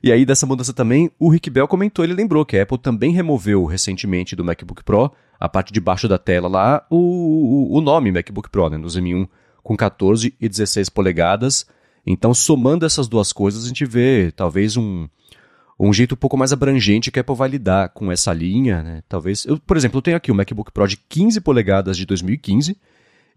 E 0.02 0.10
aí, 0.10 0.24
dessa 0.24 0.46
mudança 0.46 0.72
também, 0.72 1.10
o 1.18 1.30
Rick 1.30 1.50
Bell 1.50 1.68
comentou, 1.68 2.04
ele 2.04 2.14
lembrou 2.14 2.44
que 2.44 2.56
a 2.56 2.62
Apple 2.62 2.78
também 2.78 3.12
removeu 3.12 3.64
recentemente 3.64 4.34
do 4.34 4.44
MacBook 4.44 4.82
Pro, 4.82 5.12
a 5.38 5.48
parte 5.48 5.72
de 5.72 5.80
baixo 5.80 6.08
da 6.08 6.18
tela 6.18 6.48
lá, 6.48 6.86
o, 6.90 7.76
o 7.76 7.80
nome 7.80 8.10
MacBook 8.10 8.50
Pro, 8.50 8.68
né? 8.68 8.76
Nos 8.76 8.98
M1 8.98 9.28
com 9.62 9.76
14 9.76 10.34
e 10.40 10.48
16 10.48 10.88
polegadas. 10.88 11.66
Então, 12.06 12.32
somando 12.32 12.86
essas 12.86 13.06
duas 13.06 13.32
coisas, 13.32 13.64
a 13.64 13.68
gente 13.68 13.84
vê 13.84 14.32
talvez 14.34 14.76
um, 14.76 15.06
um 15.78 15.92
jeito 15.92 16.14
um 16.14 16.18
pouco 16.18 16.36
mais 16.36 16.52
abrangente 16.52 17.10
que 17.10 17.18
a 17.18 17.22
Apple 17.22 17.36
vai 17.36 17.48
lidar 17.48 17.90
com 17.90 18.10
essa 18.10 18.32
linha, 18.32 18.82
né? 18.82 19.02
Talvez. 19.08 19.44
Eu, 19.44 19.58
por 19.58 19.76
exemplo, 19.76 19.98
eu 19.98 20.02
tenho 20.02 20.16
aqui 20.16 20.32
o 20.32 20.34
MacBook 20.34 20.72
Pro 20.72 20.88
de 20.88 20.96
15 20.96 21.40
polegadas 21.40 21.96
de 21.96 22.06
2015 22.06 22.76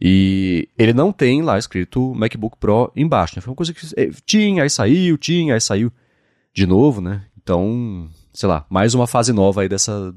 e 0.05 0.67
ele 0.77 0.91
não 0.91 1.13
tem 1.13 1.41
lá 1.41 1.57
escrito 1.57 2.13
MacBook 2.13 2.57
Pro 2.57 2.91
embaixo, 2.93 3.37
né? 3.37 3.41
Foi 3.41 3.51
uma 3.51 3.55
coisa 3.55 3.73
que 3.73 3.85
eh, 3.95 4.11
tinha, 4.25 4.63
aí 4.63 4.69
saiu, 4.69 5.17
tinha, 5.17 5.53
aí 5.53 5.61
saiu 5.61 5.89
de 6.53 6.67
novo, 6.67 6.99
né? 6.99 7.23
Então, 7.41 8.09
sei 8.33 8.49
lá, 8.49 8.65
mais 8.69 8.93
uma 8.93 9.07
fase 9.07 9.31
nova 9.31 9.61
aí 9.61 9.69
dessa, 9.69 10.13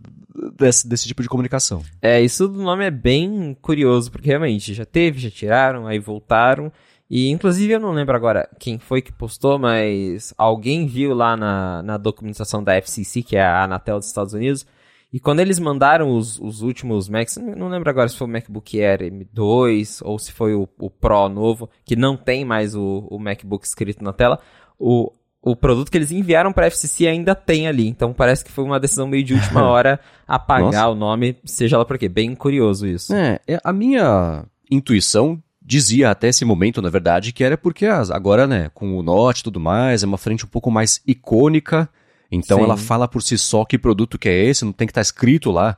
desse, 0.58 0.88
desse 0.88 1.06
tipo 1.06 1.22
de 1.22 1.28
comunicação. 1.28 1.84
É, 2.02 2.20
isso 2.20 2.48
do 2.48 2.60
nome 2.60 2.84
é 2.84 2.90
bem 2.90 3.56
curioso, 3.62 4.10
porque 4.10 4.26
realmente 4.26 4.74
já 4.74 4.84
teve, 4.84 5.20
já 5.20 5.30
tiraram, 5.30 5.86
aí 5.86 6.00
voltaram. 6.00 6.72
E 7.08 7.30
inclusive 7.30 7.72
eu 7.72 7.78
não 7.78 7.92
lembro 7.92 8.16
agora 8.16 8.48
quem 8.58 8.80
foi 8.80 9.00
que 9.00 9.12
postou, 9.12 9.56
mas 9.56 10.34
alguém 10.36 10.88
viu 10.88 11.14
lá 11.14 11.36
na, 11.36 11.80
na 11.84 11.96
documentação 11.96 12.60
da 12.60 12.74
FCC, 12.74 13.22
que 13.22 13.36
é 13.36 13.44
a 13.44 13.62
Anatel 13.62 14.00
dos 14.00 14.08
Estados 14.08 14.34
Unidos, 14.34 14.66
e 15.12 15.20
quando 15.20 15.40
eles 15.40 15.58
mandaram 15.58 16.14
os, 16.14 16.38
os 16.38 16.62
últimos 16.62 17.08
Macs, 17.08 17.36
não 17.36 17.68
lembro 17.68 17.88
agora 17.88 18.08
se 18.08 18.16
foi 18.16 18.26
o 18.26 18.30
MacBook 18.30 18.82
Air 18.82 19.00
M2 19.00 20.00
ou 20.04 20.18
se 20.18 20.32
foi 20.32 20.54
o, 20.54 20.68
o 20.78 20.90
Pro 20.90 21.28
novo, 21.28 21.70
que 21.84 21.94
não 21.94 22.16
tem 22.16 22.44
mais 22.44 22.74
o, 22.74 23.06
o 23.10 23.18
MacBook 23.18 23.64
escrito 23.64 24.02
na 24.02 24.12
tela, 24.12 24.38
o, 24.78 25.12
o 25.40 25.54
produto 25.54 25.90
que 25.90 25.96
eles 25.96 26.10
enviaram 26.10 26.52
para 26.52 26.66
a 26.66 26.70
FCC 26.70 27.06
ainda 27.06 27.34
tem 27.34 27.68
ali. 27.68 27.86
Então 27.86 28.12
parece 28.12 28.44
que 28.44 28.50
foi 28.50 28.64
uma 28.64 28.80
decisão 28.80 29.06
meio 29.06 29.22
de 29.22 29.34
última 29.34 29.62
hora 29.70 30.00
apagar 30.26 30.90
o 30.90 30.94
nome, 30.94 31.36
seja 31.44 31.78
lá 31.78 31.84
por 31.84 31.98
quê. 31.98 32.08
Bem 32.08 32.34
curioso 32.34 32.86
isso. 32.86 33.14
É, 33.14 33.38
é, 33.46 33.60
a 33.62 33.72
minha 33.72 34.44
intuição 34.70 35.40
dizia 35.62 36.10
até 36.10 36.28
esse 36.28 36.44
momento, 36.44 36.82
na 36.82 36.90
verdade, 36.90 37.32
que 37.32 37.44
era 37.44 37.56
porque 37.56 37.86
agora, 37.86 38.46
né, 38.46 38.70
com 38.74 38.98
o 38.98 39.02
Note 39.02 39.40
e 39.40 39.44
tudo 39.44 39.60
mais, 39.60 40.02
é 40.02 40.06
uma 40.06 40.18
frente 40.18 40.44
um 40.44 40.48
pouco 40.48 40.70
mais 40.70 41.00
icônica 41.06 41.88
então 42.30 42.58
Sim. 42.58 42.64
ela 42.64 42.76
fala 42.76 43.06
por 43.06 43.22
si 43.22 43.38
só 43.38 43.64
que 43.64 43.78
produto 43.78 44.18
que 44.18 44.28
é 44.28 44.44
esse, 44.44 44.64
não 44.64 44.72
tem 44.72 44.86
que 44.86 44.90
estar 44.90 45.00
tá 45.00 45.02
escrito 45.02 45.50
lá 45.50 45.76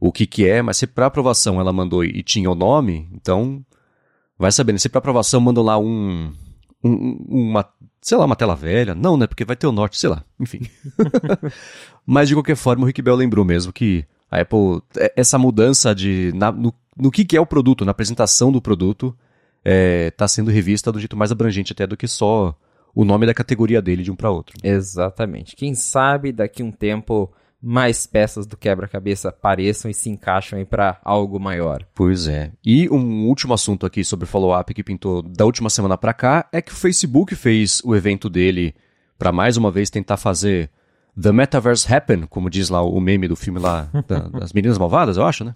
o 0.00 0.10
que 0.10 0.26
que 0.26 0.48
é, 0.48 0.62
mas 0.62 0.78
se 0.78 0.86
para 0.86 1.06
aprovação 1.06 1.60
ela 1.60 1.72
mandou 1.72 2.02
e 2.02 2.22
tinha 2.22 2.50
o 2.50 2.54
nome, 2.54 3.08
então 3.12 3.62
vai 4.38 4.50
sabendo. 4.50 4.78
Se 4.78 4.88
para 4.88 4.98
aprovação 4.98 5.40
mandou 5.40 5.62
lá 5.62 5.78
um, 5.78 6.32
um, 6.82 7.26
uma, 7.28 7.68
sei 8.00 8.16
lá, 8.16 8.24
uma 8.24 8.34
tela 8.34 8.56
velha, 8.56 8.94
não, 8.94 9.18
né, 9.18 9.26
porque 9.26 9.44
vai 9.44 9.54
ter 9.54 9.66
o 9.66 9.72
norte, 9.72 9.98
sei 9.98 10.08
lá, 10.08 10.24
enfim. 10.40 10.60
mas 12.06 12.28
de 12.28 12.34
qualquer 12.34 12.56
forma, 12.56 12.84
o 12.84 12.86
Rick 12.86 13.02
Bell 13.02 13.14
lembrou 13.14 13.44
mesmo 13.44 13.72
que 13.72 14.06
a 14.30 14.40
Apple, 14.40 14.80
é, 14.96 15.12
essa 15.14 15.38
mudança 15.38 15.94
de, 15.94 16.32
na, 16.34 16.50
no, 16.50 16.72
no 16.96 17.10
que 17.10 17.26
que 17.26 17.36
é 17.36 17.40
o 17.40 17.46
produto, 17.46 17.84
na 17.84 17.90
apresentação 17.90 18.50
do 18.50 18.62
produto, 18.62 19.14
está 19.62 20.24
é, 20.24 20.28
sendo 20.28 20.50
revista 20.50 20.90
do 20.90 20.98
jeito 20.98 21.16
mais 21.16 21.30
abrangente 21.30 21.72
até 21.72 21.86
do 21.86 21.96
que 21.96 22.08
só 22.08 22.56
o 22.94 23.04
nome 23.04 23.26
da 23.26 23.34
categoria 23.34 23.80
dele 23.80 24.02
de 24.02 24.10
um 24.10 24.16
para 24.16 24.30
outro. 24.30 24.56
Exatamente. 24.62 25.56
Quem 25.56 25.74
sabe 25.74 26.32
daqui 26.32 26.62
um 26.62 26.72
tempo 26.72 27.32
mais 27.62 28.06
peças 28.06 28.46
do 28.46 28.56
quebra-cabeça 28.56 29.28
apareçam 29.28 29.90
e 29.90 29.94
se 29.94 30.08
encaixam 30.08 30.58
aí 30.58 30.64
para 30.64 30.98
algo 31.04 31.38
maior. 31.38 31.84
Pois 31.94 32.26
é. 32.26 32.52
E 32.64 32.88
um 32.88 33.26
último 33.26 33.52
assunto 33.52 33.84
aqui 33.84 34.02
sobre 34.02 34.26
follow-up 34.26 34.72
que 34.72 34.82
pintou 34.82 35.20
da 35.20 35.44
última 35.44 35.68
semana 35.68 35.98
para 35.98 36.14
cá 36.14 36.48
é 36.52 36.62
que 36.62 36.72
o 36.72 36.76
Facebook 36.76 37.34
fez 37.34 37.82
o 37.84 37.94
evento 37.94 38.30
dele 38.30 38.74
para 39.18 39.30
mais 39.30 39.58
uma 39.58 39.70
vez 39.70 39.90
tentar 39.90 40.16
fazer 40.16 40.70
The 41.20 41.32
Metaverse 41.32 41.92
Happen, 41.92 42.22
como 42.22 42.48
diz 42.48 42.70
lá 42.70 42.82
o 42.82 42.98
meme 42.98 43.28
do 43.28 43.36
filme 43.36 43.58
lá 43.58 43.90
da, 44.08 44.20
das 44.20 44.52
Meninas 44.54 44.78
Malvadas, 44.78 45.18
eu 45.18 45.24
acho, 45.24 45.44
né? 45.44 45.54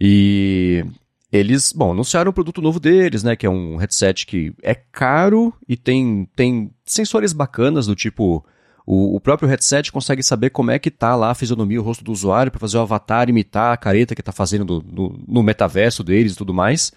E 0.00 0.82
eles, 1.32 1.72
bom, 1.72 1.92
anunciaram 1.92 2.30
o 2.30 2.34
produto 2.34 2.60
novo 2.60 2.80
deles, 2.80 3.22
né? 3.22 3.36
Que 3.36 3.46
é 3.46 3.50
um 3.50 3.76
headset 3.76 4.26
que 4.26 4.52
é 4.62 4.74
caro 4.74 5.54
e 5.68 5.76
tem, 5.76 6.28
tem 6.34 6.72
sensores 6.84 7.32
bacanas 7.32 7.86
do 7.86 7.94
tipo. 7.94 8.44
O, 8.86 9.14
o 9.14 9.20
próprio 9.20 9.48
headset 9.48 9.92
consegue 9.92 10.22
saber 10.22 10.50
como 10.50 10.72
é 10.72 10.78
que 10.78 10.90
tá 10.90 11.14
lá 11.14 11.30
a 11.30 11.34
fisionomia, 11.34 11.80
o 11.80 11.84
rosto 11.84 12.02
do 12.02 12.10
usuário, 12.10 12.50
para 12.50 12.58
fazer 12.58 12.78
o 12.78 12.80
avatar 12.80 13.28
imitar 13.28 13.72
a 13.72 13.76
careta 13.76 14.14
que 14.14 14.22
tá 14.22 14.32
fazendo 14.32 14.82
no, 14.84 15.16
no 15.28 15.42
metaverso 15.42 16.02
deles 16.02 16.32
e 16.32 16.36
tudo 16.36 16.52
mais. 16.52 16.92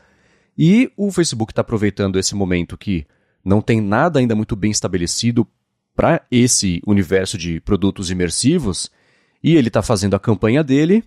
E 0.58 0.92
o 0.98 1.12
Facebook 1.12 1.52
está 1.52 1.62
aproveitando 1.62 2.18
esse 2.18 2.34
momento 2.34 2.78
que 2.78 3.06
não 3.46 3.62
tem 3.62 3.82
nada 3.82 4.20
ainda 4.20 4.34
muito 4.34 4.56
bem 4.56 4.72
estabelecido 4.72 5.48
para 5.96 6.25
esse 6.32 6.82
universo 6.88 7.38
de 7.38 7.60
produtos 7.60 8.10
imersivos, 8.10 8.90
e 9.44 9.56
ele 9.56 9.68
está 9.68 9.84
fazendo 9.84 10.16
a 10.16 10.20
campanha 10.20 10.63
dele 10.63 11.04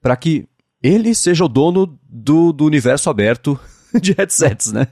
para 0.00 0.16
que 0.16 0.46
ele 0.82 1.14
seja 1.14 1.44
o 1.44 1.48
dono 1.48 1.98
do, 2.08 2.52
do 2.52 2.64
universo 2.64 3.10
aberto 3.10 3.58
de 4.00 4.12
headsets, 4.12 4.72
né? 4.72 4.86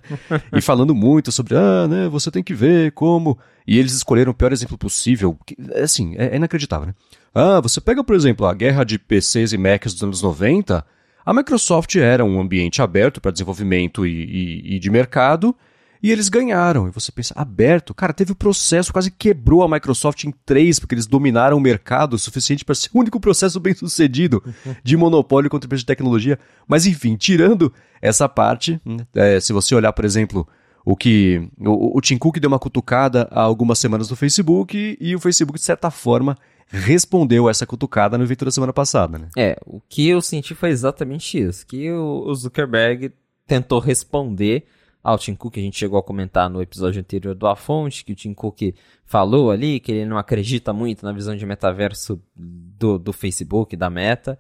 e 0.53 0.61
falando 0.61 0.95
muito 0.95 1.31
sobre, 1.31 1.57
ah, 1.57 1.87
né, 1.89 2.09
você 2.09 2.31
tem 2.31 2.43
que 2.43 2.55
ver 2.55 2.93
como. 2.93 3.39
E 3.67 3.79
eles 3.79 3.93
escolheram 3.93 4.33
o 4.33 4.35
pior 4.35 4.53
exemplo 4.53 4.79
possível. 4.79 5.39
Que, 5.47 5.57
assim, 5.75 6.15
é, 6.17 6.29
é 6.29 6.37
inacreditável, 6.37 6.87
né? 6.87 6.95
Ah, 7.35 7.61
você 7.61 7.81
pega, 7.81 8.03
por 8.03 8.17
exemplo, 8.17 8.47
a 8.47 8.55
guerra 8.55 8.85
de 8.85 8.99
PCs 8.99 9.53
e 9.53 9.59
Macs 9.59 9.93
dos 9.93 10.03
anos 10.03 10.23
90. 10.23 10.85
A 11.25 11.35
Microsoft 11.35 11.95
era 11.97 12.25
um 12.25 12.41
ambiente 12.41 12.81
aberto 12.81 13.21
para 13.21 13.31
desenvolvimento 13.31 14.07
e, 14.07 14.11
e, 14.11 14.77
e 14.77 14.79
de 14.79 14.91
mercado, 14.91 15.55
e 16.03 16.11
eles 16.11 16.29
ganharam. 16.29 16.89
E 16.89 16.91
você 16.91 17.11
pensa, 17.11 17.35
aberto? 17.37 17.95
Cara, 17.95 18.13
teve 18.13 18.33
o 18.33 18.37
processo, 18.37 18.93
quase 18.93 19.11
quebrou 19.11 19.63
a 19.63 19.69
Microsoft 19.69 20.25
em 20.25 20.33
três, 20.45 20.79
porque 20.79 20.95
eles 20.95 21.07
dominaram 21.07 21.57
o 21.57 21.61
mercado 21.61 22.15
o 22.15 22.19
suficiente 22.19 22.65
para 22.65 22.75
ser 22.75 22.91
o 22.93 22.99
único 22.99 23.21
processo 23.21 23.59
bem 23.61 23.75
sucedido 23.75 24.43
de 24.83 24.97
monopólio 24.97 25.51
contra 25.51 25.67
empresa 25.67 25.83
de 25.83 25.87
tecnologia. 25.87 26.39
Mas 26.67 26.87
enfim, 26.87 27.17
tirando 27.17 27.73
essa 28.01 28.29
parte, 28.29 28.81
é, 29.15 29.41
se 29.41 29.53
você 29.53 29.75
olhar, 29.75 29.93
por 29.93 30.05
exemplo, 30.05 30.47
o 30.85 30.97
que. 30.97 31.49
O, 31.59 31.99
o 31.99 32.01
Tim 32.01 32.17
Cook 32.17 32.39
deu 32.39 32.49
uma 32.49 32.59
cutucada 32.59 33.29
há 33.31 33.43
algumas 33.43 33.79
semanas 33.79 34.09
no 34.09 34.17
Facebook 34.17 34.97
e 35.01 35.15
o 35.15 35.21
Facebook, 35.21 35.59
de 35.59 35.65
certa 35.65 35.91
forma, 35.91 36.37
respondeu 36.69 37.49
essa 37.49 37.67
cutucada 37.67 38.17
no 38.17 38.25
evento 38.25 38.45
da 38.45 38.51
semana 38.51 38.73
passada, 38.73 39.19
né? 39.19 39.29
É, 39.37 39.59
o 39.67 39.81
que 39.81 40.09
eu 40.09 40.21
senti 40.21 40.55
foi 40.55 40.71
exatamente 40.71 41.39
isso, 41.39 41.67
que 41.67 41.91
o, 41.91 42.25
o 42.27 42.35
Zuckerberg 42.35 43.13
tentou 43.47 43.79
responder 43.79 44.67
ao 45.03 45.19
Tim 45.19 45.35
Cook, 45.35 45.57
a 45.57 45.61
gente 45.61 45.79
chegou 45.79 45.99
a 45.99 46.03
comentar 46.03 46.51
no 46.51 46.61
episódio 46.61 47.01
anterior 47.01 47.35
do 47.35 47.47
A 47.47 47.57
Fonte, 47.57 48.05
que 48.05 48.13
o 48.13 48.17
Tim 48.17 48.35
Cook 48.35 48.75
falou 49.05 49.51
ali 49.51 49.81
que 49.81 49.93
ele 49.93 50.07
não 50.07 50.19
acredita 50.19 50.73
muito 50.73 51.05
na 51.05 51.13
visão 51.13 51.37
de 51.37 51.47
metaverso 51.47 52.21
do, 52.35 52.99
do 52.99 53.13
Facebook, 53.13 53.77
da 53.77 53.89
Meta. 53.89 54.39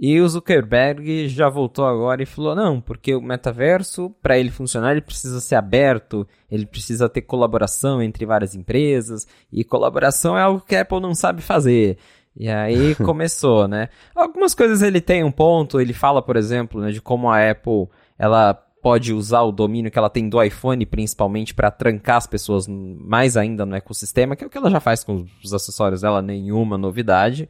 E 0.00 0.20
o 0.20 0.28
Zuckerberg 0.28 1.28
já 1.28 1.48
voltou 1.48 1.84
agora 1.84 2.22
e 2.22 2.26
falou: 2.26 2.54
não, 2.54 2.80
porque 2.80 3.14
o 3.14 3.20
metaverso, 3.20 4.10
para 4.22 4.38
ele 4.38 4.50
funcionar, 4.50 4.92
ele 4.92 5.00
precisa 5.00 5.40
ser 5.40 5.56
aberto, 5.56 6.26
ele 6.48 6.64
precisa 6.64 7.08
ter 7.08 7.22
colaboração 7.22 8.00
entre 8.00 8.24
várias 8.24 8.54
empresas, 8.54 9.26
e 9.52 9.64
colaboração 9.64 10.38
é 10.38 10.42
algo 10.42 10.60
que 10.60 10.76
a 10.76 10.82
Apple 10.82 11.00
não 11.00 11.14
sabe 11.14 11.42
fazer. 11.42 11.98
E 12.36 12.48
aí 12.48 12.94
começou, 13.04 13.66
né? 13.66 13.88
Algumas 14.14 14.54
coisas 14.54 14.82
ele 14.82 15.00
tem 15.00 15.24
um 15.24 15.32
ponto, 15.32 15.80
ele 15.80 15.92
fala, 15.92 16.22
por 16.22 16.36
exemplo, 16.36 16.80
né, 16.80 16.92
de 16.92 17.02
como 17.02 17.28
a 17.28 17.50
Apple 17.50 17.88
ela 18.16 18.54
pode 18.82 19.12
usar 19.12 19.42
o 19.42 19.52
domínio 19.52 19.90
que 19.90 19.98
ela 19.98 20.10
tem 20.10 20.28
do 20.28 20.42
iPhone, 20.42 20.84
principalmente, 20.86 21.54
para 21.54 21.70
trancar 21.70 22.16
as 22.16 22.26
pessoas 22.26 22.66
mais 22.68 23.36
ainda 23.36 23.66
no 23.66 23.74
ecossistema, 23.74 24.36
que 24.36 24.44
é 24.44 24.46
o 24.46 24.50
que 24.50 24.58
ela 24.58 24.70
já 24.70 24.80
faz 24.80 25.04
com 25.04 25.26
os 25.44 25.52
acessórios 25.52 26.02
dela, 26.02 26.22
nenhuma 26.22 26.78
novidade. 26.78 27.48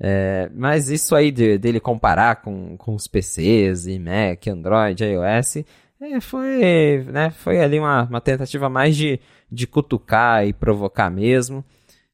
É, 0.00 0.50
mas 0.54 0.88
isso 0.88 1.14
aí 1.16 1.30
de, 1.32 1.58
dele 1.58 1.80
comparar 1.80 2.36
com, 2.36 2.76
com 2.76 2.94
os 2.94 3.08
PCs 3.08 3.86
e 3.86 3.98
Mac, 3.98 4.46
Android, 4.46 5.04
iOS, 5.04 5.64
é, 6.00 6.20
foi, 6.20 7.04
né, 7.08 7.30
foi 7.30 7.60
ali 7.60 7.78
uma, 7.78 8.04
uma 8.04 8.20
tentativa 8.20 8.68
mais 8.68 8.96
de, 8.96 9.18
de 9.50 9.66
cutucar 9.66 10.46
e 10.46 10.52
provocar 10.52 11.10
mesmo. 11.10 11.64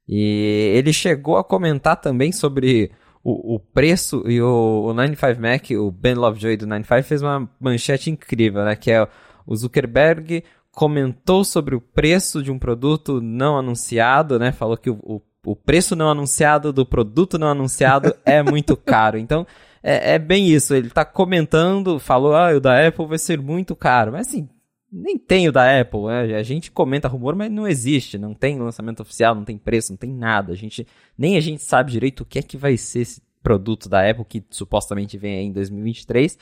E 0.09 0.73
ele 0.75 0.93
chegou 0.93 1.37
a 1.37 1.45
comentar 1.45 1.97
também 2.01 2.33
sobre 2.33 2.91
o, 3.25 3.55
o 3.55 3.59
preço 3.59 4.23
e 4.27 4.41
o, 4.41 4.85
o 4.87 4.93
95 4.93 5.41
Mac, 5.41 5.71
o 5.71 5.91
Ben 5.91 6.15
Lovejoy 6.15 6.59
do 6.59 6.67
95 6.67 7.09
fez 7.09 7.23
uma 7.23 7.49
manchete 7.59 8.11
incrível, 8.11 8.65
né? 8.65 8.77
Que 8.77 8.91
é 8.91 9.09
o 9.47 9.57
Zuckerberg 9.57 10.45
comentou 10.75 11.45
sobre 11.45 11.75
o 11.75 11.81
preço 11.81 12.43
de 12.43 12.51
um 12.51 12.59
produto 12.59 13.21
não 13.21 13.57
anunciado, 13.57 14.39
né? 14.39 14.53
Falou 14.53 14.77
que 14.77 14.91
o, 14.91 14.99
o, 15.03 15.23
o 15.47 15.57
preço 15.57 15.95
não 15.97 16.11
anunciado 16.11 16.73
do 16.73 16.85
produto 16.85 17.39
não 17.39 17.49
anunciado 17.49 18.15
é 18.27 18.43
muito 18.43 18.77
caro. 18.77 19.17
Então, 19.17 19.47
é, 19.83 20.15
é, 20.15 20.19
bem 20.19 20.49
isso. 20.49 20.75
Ele 20.75 20.89
está 20.89 21.05
comentando, 21.05 21.99
falou, 21.99 22.35
ah, 22.35 22.51
o 22.55 22.61
da 22.61 22.87
Apple 22.87 23.07
vai 23.07 23.19
ser 23.19 23.41
muito 23.41 23.77
caro. 23.77 24.13
Mas 24.13 24.29
assim, 24.29 24.49
nem 24.95 25.19
tem 25.19 25.49
o 25.49 25.53
da 25.53 25.81
Apple, 25.81 26.05
né? 26.05 26.37
A 26.37 26.43
gente 26.45 26.71
comenta 26.71 27.09
rumor, 27.09 27.35
mas 27.35 27.51
não 27.51 27.67
existe, 27.67 28.17
não 28.17 28.33
tem 28.33 28.61
lançamento 28.61 29.01
oficial, 29.01 29.35
não 29.35 29.45
tem 29.45 29.59
preço, 29.59 29.91
não 29.91 29.97
tem 29.97 30.13
nada. 30.13 30.53
A 30.53 30.57
gente 30.57 30.87
nem 31.19 31.37
a 31.37 31.41
gente 31.41 31.65
sabe 31.65 31.91
direito 31.91 32.21
o 32.21 32.25
que 32.25 32.39
é 32.39 32.43
que 32.43 32.57
vai 32.57 32.77
ser 32.77 33.01
esse 33.01 33.21
produto 33.43 33.89
da 33.89 34.09
Apple 34.09 34.25
que 34.25 34.45
supostamente 34.51 35.19
vem 35.19 35.49
em 35.49 35.53
2023. 35.53 36.39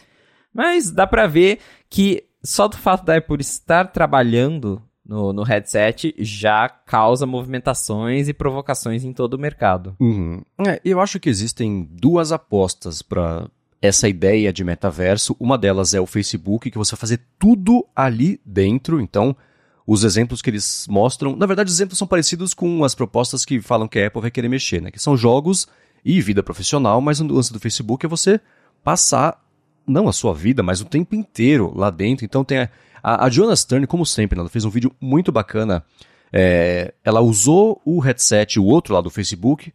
Mas 0.53 0.91
dá 0.91 1.07
para 1.07 1.27
ver 1.27 1.61
que 1.89 2.25
só 2.45 2.69
do 2.69 2.77
fato 2.77 3.07
da 3.07 3.17
Apple 3.17 3.41
estar 3.41 3.87
trabalhando 3.87 4.83
no, 5.05 5.33
no 5.33 5.43
headset 5.43 6.15
já 6.19 6.69
causa 6.69 7.25
movimentações 7.25 8.29
e 8.29 8.35
provocações 8.35 9.03
em 9.03 9.15
todo 9.15 9.35
o 9.35 9.39
mercado. 9.39 9.97
Uhum. 9.99 10.43
É, 10.67 10.79
eu 10.85 11.01
acho 11.01 11.19
que 11.19 11.31
existem 11.31 11.89
duas 11.91 12.33
apostas 12.33 13.01
para 13.01 13.49
essa 13.83 14.09
ideia 14.09 14.53
de 14.53 14.63
metaverso. 14.63 15.37
Uma 15.41 15.59
delas 15.59 15.93
é 15.93 16.01
o 16.01 16.07
Facebook, 16.07 16.71
que 16.71 16.79
você 16.79 16.93
vai 16.93 17.01
fazer 17.01 17.21
tudo 17.37 17.85
ali 17.95 18.41
dentro. 18.47 19.01
Então, 19.01 19.37
os 19.85 20.05
exemplos 20.05 20.41
que 20.41 20.49
eles 20.49 20.87
mostram, 20.89 21.35
na 21.35 21.47
verdade, 21.47 21.69
os 21.69 21.77
exemplos 21.77 21.99
são 21.99 22.07
parecidos 22.07 22.55
com 22.55 22.85
as 22.85 22.95
propostas 22.95 23.45
que 23.45 23.61
falam 23.61 23.89
que 23.89 23.99
a 23.99 24.07
Apple 24.07 24.23
vai 24.23 24.31
querer 24.31 24.49
mexer, 24.49 24.81
né? 24.81 24.93
Que 24.93 25.01
são 25.01 25.17
jogos 25.17 25.67
e 26.05 26.21
vida 26.21 26.45
profissional, 26.45 27.01
mas 27.01 27.21
o 27.21 27.27
lance 27.27 27.53
do 27.53 27.59
Facebook 27.59 28.07
é 28.07 28.09
você 28.09 28.41
passar, 28.85 29.45
não 29.85 30.09
a 30.09 30.13
sua 30.13 30.33
vida, 30.33 30.63
mas 30.63 30.81
o 30.81 30.85
tempo 30.85 31.17
inteiro 31.17 31.73
lá 31.75 31.91
dentro. 31.91 32.25
Então 32.25 32.45
tem 32.45 32.59
a, 33.03 33.25
a, 33.27 33.29
Jonas 33.29 33.61
Stern, 33.61 33.87
como 33.89 34.07
sempre, 34.07 34.39
ela 34.39 34.49
fez 34.49 34.65
um 34.65 34.71
vídeo 34.71 34.95
muito 35.01 35.33
bacana. 35.33 35.85
É, 36.33 36.95
ela 37.05 37.21
usou 37.21 37.83
o 37.85 37.99
headset, 37.99 38.61
o 38.61 38.65
outro 38.65 38.95
lá 38.95 39.01
do 39.01 39.11
Facebook, 39.11 39.73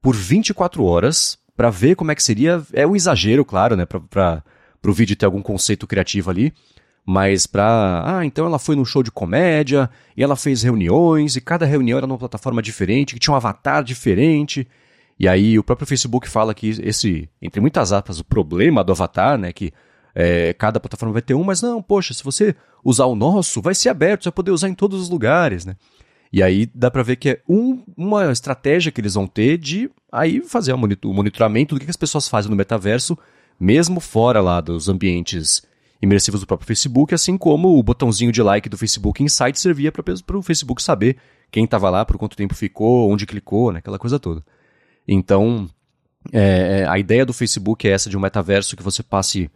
por 0.00 0.16
24 0.16 0.82
horas 0.82 1.38
para 1.60 1.68
ver 1.68 1.94
como 1.94 2.10
é 2.10 2.14
que 2.14 2.22
seria. 2.22 2.62
É 2.72 2.86
um 2.86 2.96
exagero, 2.96 3.44
claro, 3.44 3.76
né? 3.76 3.84
Para 3.84 4.42
o 4.82 4.92
vídeo 4.94 5.14
ter 5.14 5.26
algum 5.26 5.42
conceito 5.42 5.86
criativo 5.86 6.30
ali. 6.30 6.54
Mas 7.04 7.46
pra. 7.46 8.02
Ah, 8.02 8.24
então 8.24 8.46
ela 8.46 8.58
foi 8.58 8.74
num 8.74 8.84
show 8.86 9.02
de 9.02 9.10
comédia 9.10 9.90
e 10.16 10.22
ela 10.22 10.36
fez 10.36 10.62
reuniões 10.62 11.36
e 11.36 11.40
cada 11.42 11.66
reunião 11.66 11.98
era 11.98 12.06
numa 12.06 12.16
plataforma 12.16 12.62
diferente, 12.62 13.12
que 13.12 13.20
tinha 13.20 13.34
um 13.34 13.36
avatar 13.36 13.84
diferente. 13.84 14.66
E 15.18 15.28
aí 15.28 15.58
o 15.58 15.62
próprio 15.62 15.86
Facebook 15.86 16.30
fala 16.30 16.54
que 16.54 16.70
esse, 16.82 17.28
entre 17.42 17.60
muitas 17.60 17.92
aspas, 17.92 18.18
o 18.18 18.24
problema 18.24 18.82
do 18.82 18.92
avatar, 18.92 19.36
né? 19.36 19.52
Que 19.52 19.70
é, 20.14 20.54
cada 20.54 20.80
plataforma 20.80 21.12
vai 21.12 21.20
ter 21.20 21.34
um, 21.34 21.44
mas 21.44 21.60
não, 21.60 21.82
poxa, 21.82 22.14
se 22.14 22.24
você 22.24 22.56
usar 22.82 23.04
o 23.04 23.14
nosso, 23.14 23.60
vai 23.60 23.74
ser 23.74 23.90
aberto, 23.90 24.22
você 24.22 24.30
vai 24.30 24.34
poder 24.34 24.50
usar 24.50 24.70
em 24.70 24.74
todos 24.74 24.98
os 24.98 25.10
lugares, 25.10 25.66
né? 25.66 25.76
E 26.32 26.42
aí 26.42 26.70
dá 26.74 26.90
para 26.90 27.02
ver 27.02 27.16
que 27.16 27.30
é 27.30 27.42
um, 27.48 27.82
uma 27.96 28.30
estratégia 28.30 28.92
que 28.92 29.00
eles 29.00 29.14
vão 29.14 29.26
ter 29.26 29.58
de 29.58 29.90
aí 30.12 30.40
fazer 30.42 30.72
o 30.72 30.78
monitoramento 31.12 31.74
do 31.74 31.80
que 31.80 31.90
as 31.90 31.96
pessoas 31.96 32.28
fazem 32.28 32.50
no 32.50 32.56
metaverso, 32.56 33.18
mesmo 33.58 34.00
fora 34.00 34.40
lá 34.40 34.60
dos 34.60 34.88
ambientes 34.88 35.62
imersivos 36.00 36.40
do 36.40 36.46
próprio 36.46 36.66
Facebook, 36.66 37.14
assim 37.14 37.36
como 37.36 37.78
o 37.78 37.82
botãozinho 37.82 38.32
de 38.32 38.42
like 38.42 38.68
do 38.68 38.78
Facebook 38.78 39.22
Insight 39.22 39.58
servia 39.58 39.92
para 39.92 40.38
o 40.38 40.42
Facebook 40.42 40.82
saber 40.82 41.16
quem 41.50 41.64
estava 41.64 41.90
lá, 41.90 42.04
por 42.04 42.16
quanto 42.16 42.36
tempo 42.36 42.54
ficou, 42.54 43.10
onde 43.10 43.26
clicou, 43.26 43.72
né, 43.72 43.80
aquela 43.80 43.98
coisa 43.98 44.18
toda. 44.18 44.44
Então, 45.06 45.68
É, 46.32 46.84
a 46.86 46.98
ideia 46.98 47.24
do 47.24 47.32
Facebook 47.32 47.88
é 47.88 47.92
essa 47.92 48.10
de 48.10 48.16
um 48.16 48.20
metaverso 48.20 48.76
que 48.76 48.82
você 48.82 49.02
passe 49.02 49.50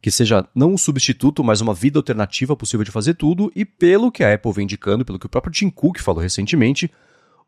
que 0.00 0.10
seja 0.10 0.46
não 0.54 0.72
um 0.72 0.78
substituto, 0.78 1.44
mas 1.44 1.60
uma 1.60 1.74
vida 1.74 1.98
alternativa 1.98 2.56
possível 2.56 2.84
de 2.84 2.90
fazer 2.90 3.14
tudo, 3.14 3.52
e 3.54 3.64
pelo 3.64 4.10
que 4.10 4.24
a 4.24 4.34
Apple 4.34 4.52
vem 4.52 4.64
indicando, 4.64 5.04
pelo 5.04 5.18
que 5.18 5.26
o 5.26 5.28
próprio 5.28 5.52
Tim 5.52 5.68
Cook 5.68 5.98
falou 6.00 6.22
recentemente, 6.22 6.90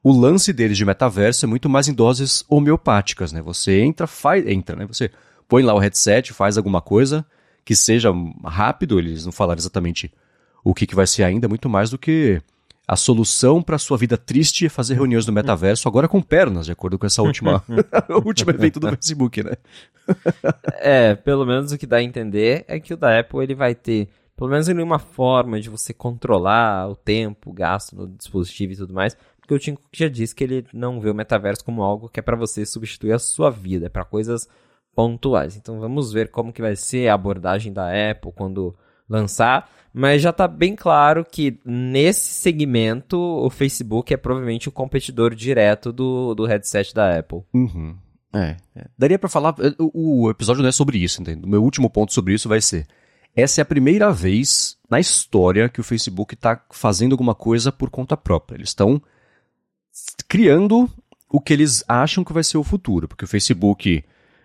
o 0.02 0.12
lance 0.12 0.52
deles 0.52 0.76
de 0.76 0.84
metaverso 0.84 1.46
é 1.46 1.48
muito 1.48 1.68
mais 1.68 1.88
em 1.88 1.94
doses 1.94 2.44
homeopáticas, 2.48 3.32
né? 3.32 3.40
Você 3.40 3.80
entra, 3.80 4.06
faz, 4.06 4.46
entra, 4.46 4.76
né? 4.76 4.86
Você 4.86 5.10
põe 5.48 5.62
lá 5.62 5.74
o 5.74 5.78
headset, 5.78 6.32
faz 6.32 6.58
alguma 6.58 6.80
coisa 6.80 7.24
que 7.64 7.76
seja 7.76 8.12
rápido, 8.44 8.98
eles 8.98 9.24
não 9.24 9.32
falaram 9.32 9.60
exatamente 9.60 10.12
o 10.64 10.74
que, 10.74 10.86
que 10.86 10.94
vai 10.94 11.06
ser 11.06 11.22
ainda, 11.22 11.48
muito 11.48 11.68
mais 11.68 11.90
do 11.90 11.98
que 11.98 12.42
a 12.92 12.96
solução 12.96 13.62
para 13.62 13.78
sua 13.78 13.96
vida 13.96 14.18
triste 14.18 14.66
é 14.66 14.68
fazer 14.68 14.92
reuniões 14.92 15.26
no 15.26 15.32
metaverso 15.32 15.88
agora 15.88 16.06
com 16.06 16.20
pernas, 16.20 16.66
de 16.66 16.72
acordo 16.72 16.98
com 16.98 17.06
essa 17.06 17.22
última 17.22 17.64
o 18.10 18.26
último 18.26 18.50
evento 18.50 18.78
do 18.78 18.88
Facebook, 18.90 19.42
né? 19.42 19.52
é, 20.78 21.14
pelo 21.14 21.46
menos 21.46 21.72
o 21.72 21.78
que 21.78 21.86
dá 21.86 21.96
a 21.96 22.02
entender 22.02 22.66
é 22.68 22.78
que 22.78 22.92
o 22.92 22.96
da 22.96 23.18
Apple 23.18 23.42
ele 23.42 23.54
vai 23.54 23.74
ter 23.74 24.10
pelo 24.36 24.50
menos 24.50 24.68
uma 24.68 24.98
forma 24.98 25.58
de 25.58 25.70
você 25.70 25.94
controlar 25.94 26.86
o 26.90 26.94
tempo, 26.94 27.48
o 27.48 27.54
gasto 27.54 27.96
no 27.96 28.08
dispositivo 28.08 28.74
e 28.74 28.76
tudo 28.76 28.92
mais, 28.92 29.16
porque 29.40 29.54
o 29.54 29.58
Tim 29.58 29.74
Cook 29.74 29.88
já 29.94 30.08
disse 30.08 30.34
que 30.34 30.44
ele 30.44 30.66
não 30.74 31.00
vê 31.00 31.08
o 31.08 31.14
metaverso 31.14 31.64
como 31.64 31.82
algo 31.82 32.10
que 32.10 32.20
é 32.20 32.22
para 32.22 32.36
você 32.36 32.66
substituir 32.66 33.12
a 33.12 33.18
sua 33.18 33.48
vida, 33.48 33.86
é 33.86 33.88
para 33.88 34.04
coisas 34.04 34.46
pontuais. 34.94 35.56
Então 35.56 35.80
vamos 35.80 36.12
ver 36.12 36.30
como 36.30 36.52
que 36.52 36.60
vai 36.60 36.76
ser 36.76 37.08
a 37.08 37.14
abordagem 37.14 37.72
da 37.72 37.88
Apple 38.10 38.32
quando 38.32 38.76
lançar, 39.12 39.70
mas 39.92 40.22
já 40.22 40.30
está 40.30 40.48
bem 40.48 40.74
claro 40.74 41.24
que 41.24 41.58
nesse 41.64 42.32
segmento 42.32 43.18
o 43.18 43.50
Facebook 43.50 44.12
é 44.12 44.16
provavelmente 44.16 44.68
o 44.68 44.72
competidor 44.72 45.34
direto 45.34 45.92
do, 45.92 46.34
do 46.34 46.46
headset 46.46 46.94
da 46.94 47.18
Apple. 47.18 47.42
Uhum. 47.52 47.94
É, 48.34 48.56
é. 48.74 48.86
Daria 48.96 49.18
para 49.18 49.28
falar. 49.28 49.54
Eh, 49.58 49.74
o, 49.78 50.24
o, 50.24 50.30
episódio 50.30 50.62
não 50.62 50.68
é 50.70 50.72
sobre 50.72 50.96
isso, 50.96 51.20
entende? 51.20 51.44
O 51.44 51.48
meu 51.48 51.62
último 51.62 51.90
ponto 51.90 52.14
sobre 52.14 52.32
isso 52.32 52.48
vai 52.48 52.62
ser. 52.62 52.86
Essa 53.36 53.60
é 53.60 53.62
a 53.62 53.66
primeira 53.66 54.10
vez 54.10 54.78
na 54.88 54.98
história 54.98 55.68
que 55.68 55.80
o 55.80 55.84
Facebook 55.84 56.34
está 56.34 56.62
fazendo 56.70 57.12
alguma 57.12 57.34
coisa 57.34 57.70
por 57.70 57.90
conta 57.90 58.16
própria. 58.16 58.56
Eles 58.56 58.70
estão 58.70 59.02
criando 60.26 60.90
o 61.28 61.40
que 61.40 61.52
eles 61.52 61.84
acham 61.86 62.24
que 62.24 62.32
vai 62.32 62.44
ser 62.44 62.56
o 62.56 62.64
futuro, 62.64 63.08
porque 63.08 63.24
o 63.24 63.28
Facebook 63.28 64.02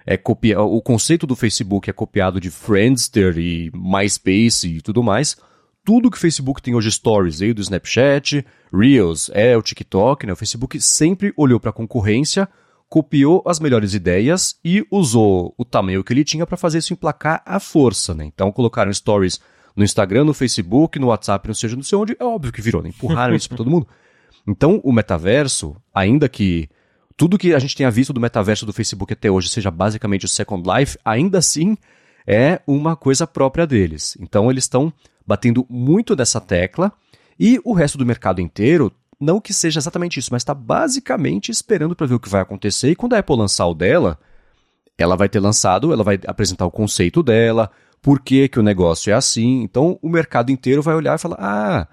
é 0.10 0.16
copia, 0.16 0.62
o 0.62 0.82
conceito 0.82 1.28
do 1.28 1.36
Facebook 1.36 1.90
é 1.90 1.94
copiado 1.94 2.40
de 2.40 2.50
Friendster 2.50 3.38
e 3.38 3.70
MySpace 3.76 4.78
e 4.78 4.82
tudo 4.82 5.04
mais. 5.04 5.36
Tudo 5.84 6.10
que 6.10 6.16
o 6.16 6.20
Facebook 6.20 6.62
tem 6.62 6.74
hoje, 6.74 6.90
Stories, 6.90 7.40
veio 7.40 7.54
do 7.54 7.62
Snapchat, 7.62 8.46
Reels, 8.74 9.30
é 9.34 9.58
o 9.58 9.62
TikTok, 9.62 10.26
né? 10.26 10.32
O 10.32 10.36
Facebook 10.38 10.80
sempre 10.80 11.34
olhou 11.36 11.60
para 11.60 11.72
a 11.72 11.74
concorrência, 11.74 12.48
copiou 12.88 13.44
as 13.46 13.60
melhores 13.60 13.94
ideias 13.94 14.58
e 14.64 14.86
usou 14.90 15.54
o 15.58 15.66
tamanho 15.66 16.04
que 16.06 16.14
ele 16.14 16.24
tinha 16.24 16.46
para 16.46 16.56
fazer 16.56 16.78
isso 16.78 16.94
emplacar 16.94 17.44
à 17.46 17.60
força, 17.60 18.14
né? 18.14 18.24
Então 18.24 18.50
colocaram 18.50 18.94
Stories 18.94 19.42
no 19.76 19.84
Instagram, 19.84 20.24
no 20.24 20.34
Facebook, 20.34 20.98
no 20.98 21.08
WhatsApp, 21.08 21.46
não 21.50 21.54
seja 21.54 21.76
não 21.76 21.84
sei 21.84 21.98
onde, 21.98 22.16
é 22.18 22.24
óbvio 22.24 22.54
que 22.54 22.62
virou, 22.62 22.82
né? 22.82 22.90
Empurraram 22.90 23.36
isso 23.36 23.50
para 23.50 23.58
todo 23.58 23.70
mundo. 23.70 23.88
Então, 24.48 24.80
o 24.86 24.94
metaverso, 24.94 25.76
ainda 25.94 26.30
que 26.30 26.70
tudo 27.18 27.38
que 27.38 27.54
a 27.56 27.60
gente 27.60 27.76
tenha 27.76 27.90
visto 27.90 28.14
do 28.14 28.22
metaverso 28.22 28.66
do 28.66 28.72
Facebook 28.72 29.12
até 29.12 29.30
hoje 29.30 29.50
seja 29.50 29.72
basicamente 29.72 30.26
o 30.26 30.30
Second 30.30 30.64
Life, 30.70 30.98
ainda 31.04 31.40
assim 31.40 31.76
é 32.28 32.62
uma 32.68 32.96
coisa 32.96 33.26
própria 33.26 33.66
deles. 33.66 34.16
Então 34.22 34.52
eles 34.52 34.66
estão 34.66 34.94
batendo 35.26 35.66
muito 35.68 36.16
nessa 36.16 36.40
tecla 36.40 36.94
e 37.40 37.60
o 37.66 37.74
resto 37.74 37.98
do 37.98 38.06
mercado 38.06 38.40
inteiro, 38.40 38.94
não 39.20 39.42
que 39.42 39.52
seja 39.52 39.80
exatamente 39.80 40.20
isso, 40.20 40.30
mas 40.32 40.42
está 40.42 40.54
basicamente 40.54 41.52
esperando 41.52 41.96
para 41.96 42.06
ver 42.06 42.14
o 42.14 42.20
que 42.20 42.30
vai 42.30 42.42
acontecer. 42.42 42.92
E 42.92 42.96
quando 42.96 43.14
a 43.14 43.20
Apple 43.20 43.36
lançar 43.36 43.66
o 43.66 43.74
dela, 43.74 44.20
ela 44.96 45.16
vai 45.16 45.28
ter 45.28 45.40
lançado, 45.40 45.92
ela 45.92 46.04
vai 46.04 46.20
apresentar 46.28 46.68
o 46.68 46.72
conceito 46.72 47.24
dela, 47.24 47.72
por 48.00 48.20
que, 48.20 48.48
que 48.48 48.60
o 48.60 48.64
negócio 48.64 49.10
é 49.10 49.14
assim. 49.14 49.64
Então 49.64 49.98
o 50.04 50.10
mercado 50.10 50.52
inteiro 50.52 50.84
vai 50.84 50.94
olhar 50.94 51.16
e 51.16 51.22
falar: 51.22 51.38
ah, 51.40 51.88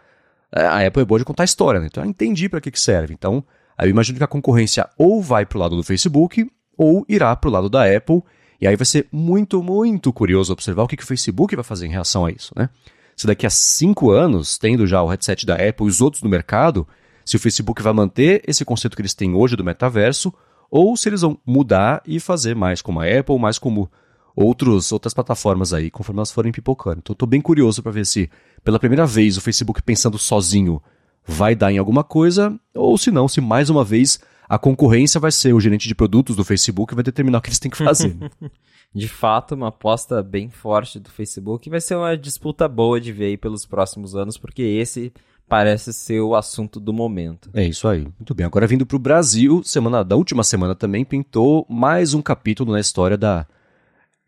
a 0.53 0.87
Apple 0.87 1.03
é 1.03 1.05
boa 1.07 1.19
de 1.19 1.25
contar 1.25 1.45
história, 1.45 1.81
né? 1.81 1.87
então 1.87 2.05
eu 2.05 2.11
entendi 2.11 2.47
para 2.47 2.61
que, 2.61 2.71
que 2.71 2.81
serve. 2.81 3.15
Então 3.15 3.43
Aí 3.77 3.89
eu 3.89 3.91
imagino 3.91 4.19
que 4.19 4.25
a 4.25 4.29
concorrência 4.29 4.89
ou 4.97 5.23
vai 5.23 5.45
para 5.45 5.59
o 5.59 5.61
lado 5.61 5.77
do 5.77 5.83
Facebook 5.83 6.51
ou 6.77 7.05
irá 7.09 7.35
para 7.35 7.49
o 7.49 7.53
lado 7.53 7.69
da 7.69 7.85
Apple. 7.85 8.23
E 8.61 8.67
aí 8.67 8.77
vai 8.77 8.87
ser 8.87 9.07
muito, 9.13 9.63
muito 9.63 10.13
curioso 10.13 10.53
observar 10.53 10.85
o 10.85 10.89
que, 10.89 10.97
que 10.97 11.03
o 11.03 11.07
Facebook 11.07 11.55
vai 11.55 11.65
fazer 11.65 11.87
em 11.87 11.91
relação 11.91 12.25
a 12.25 12.31
isso, 12.31 12.53
né? 12.57 12.69
Se 13.17 13.27
daqui 13.27 13.47
a 13.47 13.51
cinco 13.51 14.11
anos, 14.11 14.59
tendo 14.59 14.87
já 14.87 15.03
o 15.03 15.09
headset 15.09 15.47
da 15.47 15.55
Apple 15.55 15.87
e 15.87 15.89
os 15.89 16.01
outros 16.01 16.23
no 16.23 16.29
mercado, 16.29 16.87
se 17.25 17.37
o 17.37 17.39
Facebook 17.39 17.81
vai 17.81 17.93
manter 17.93 18.43
esse 18.47 18.65
conceito 18.65 18.97
que 18.97 19.03
eles 19.03 19.15
têm 19.15 19.35
hoje 19.35 19.55
do 19.55 19.65
metaverso, 19.65 20.33
ou 20.71 20.97
se 20.97 21.09
eles 21.09 21.21
vão 21.21 21.39
mudar 21.47 22.03
e 22.05 22.19
fazer 22.19 22.57
mais 22.57 22.83
como 22.83 23.01
a 23.01 23.05
Apple, 23.05 23.39
mais 23.39 23.59
como 23.59 23.89
outros, 24.35 24.91
outras 24.91 25.15
plataformas 25.15 25.73
aí, 25.73 25.91
conforme 25.91 26.19
elas 26.19 26.33
forem 26.33 26.51
pipocando. 26.51 26.99
Então 26.99 27.13
estou 27.13 27.29
bem 27.29 27.41
curioso 27.41 27.83
para 27.83 27.93
ver 27.93 28.05
se, 28.05 28.29
pela 28.65 28.81
primeira 28.81 29.07
vez, 29.07 29.37
o 29.37 29.41
Facebook 29.41 29.83
pensando 29.83 30.19
sozinho 30.19 30.83
vai 31.27 31.55
dar 31.55 31.73
em 31.73 31.79
alguma 31.79 32.05
coisa, 32.05 32.59
ou 32.75 32.97
se 32.99 33.11
não, 33.11 33.29
se 33.29 33.41
mais 33.41 33.71
uma 33.71 33.85
vez 33.85 34.21
a 34.49 34.59
concorrência 34.59 35.19
vai 35.19 35.33
ser 35.33 35.55
o 35.55 35.61
gerente 35.61 35.89
de 35.89 35.95
produtos 35.95 36.37
do 36.37 36.45
Facebook 36.45 36.93
e 36.93 36.97
vai 36.97 37.05
determinar 37.05 37.39
o 37.39 37.41
que 37.41 37.49
eles 37.49 37.59
têm 37.59 37.71
que 37.71 37.79
fazer. 37.79 38.17
de 38.95 39.09
fato, 39.09 39.55
uma 39.55 39.69
aposta 39.69 40.23
bem 40.23 40.51
forte 40.51 41.01
do 41.01 41.11
Facebook 41.11 41.69
vai 41.71 41.81
ser 41.81 41.97
uma 41.97 42.17
disputa 42.17 42.69
boa 42.69 43.01
de 43.01 43.13
ver 43.13 43.27
aí 43.27 43.37
pelos 43.37 43.65
próximos 43.65 44.15
anos, 44.15 44.37
porque 44.37 44.63
esse 44.63 45.13
parece 45.49 45.93
ser 45.93 46.21
o 46.21 46.35
assunto 46.35 46.81
do 46.81 46.93
momento. 46.93 47.51
É 47.55 47.65
isso 47.65 47.87
aí. 47.89 48.01
Muito 48.01 48.35
bem. 48.35 48.47
Agora 48.47 48.67
vindo 48.67 48.87
para 48.87 48.97
o 48.97 49.01
Brasil, 49.01 49.63
semana 49.65 50.05
da 50.05 50.17
última 50.17 50.43
semana 50.43 50.75
também 50.75 51.05
pintou 51.05 51.67
mais 51.69 52.15
um 52.15 52.23
capítulo 52.23 52.73
na 52.73 52.81
história 52.81 53.17
da 53.17 53.47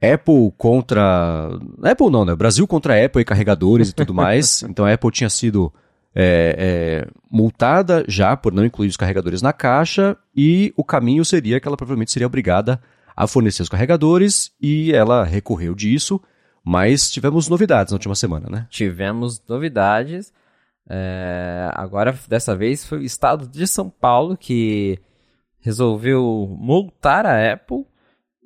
Apple 0.01 0.53
contra 0.59 1.49
Apple 1.83 2.11
não, 2.11 2.25
né? 2.25 2.35
Brasil 2.35 2.67
contra 2.67 3.03
Apple 3.03 3.23
e 3.23 3.25
carregadores 3.25 3.91
e 3.91 3.95
tudo 3.95 4.13
mais. 4.13 4.63
então 4.69 4.85
a 4.85 4.93
Apple 4.93 5.11
tinha 5.11 5.31
sido 5.31 5.73
é, 6.19 6.57
é, 6.59 7.09
multada 7.31 8.03
já 8.09 8.35
por 8.35 8.51
não 8.51 8.65
incluir 8.65 8.89
os 8.89 8.97
carregadores 8.97 9.43
na 9.43 9.53
caixa 9.53 10.17
e 10.35 10.73
o 10.75 10.83
caminho 10.83 11.23
seria 11.27 11.61
que 11.61 11.69
ela 11.69 11.77
provavelmente 11.77 12.11
seria 12.11 12.27
obrigada 12.27 12.81
a 13.15 13.27
fornecer 13.27 13.63
os 13.63 13.69
carregadores 13.69 14.51
e 14.59 14.95
ela 14.95 15.25
recorreu 15.25 15.75
disso, 15.75 16.19
mas 16.65 17.11
tivemos 17.11 17.49
novidades 17.49 17.93
na 17.93 17.97
última 17.97 18.15
semana, 18.15 18.49
né? 18.49 18.67
Tivemos 18.71 19.43
novidades. 19.47 20.33
É, 20.89 21.69
agora, 21.75 22.19
dessa 22.27 22.57
vez, 22.57 22.87
foi 22.87 22.99
o 22.99 23.05
estado 23.05 23.47
de 23.47 23.67
São 23.67 23.91
Paulo 23.91 24.39
que 24.39 24.99
resolveu 25.61 26.49
multar 26.59 27.27
a 27.27 27.53
Apple 27.53 27.85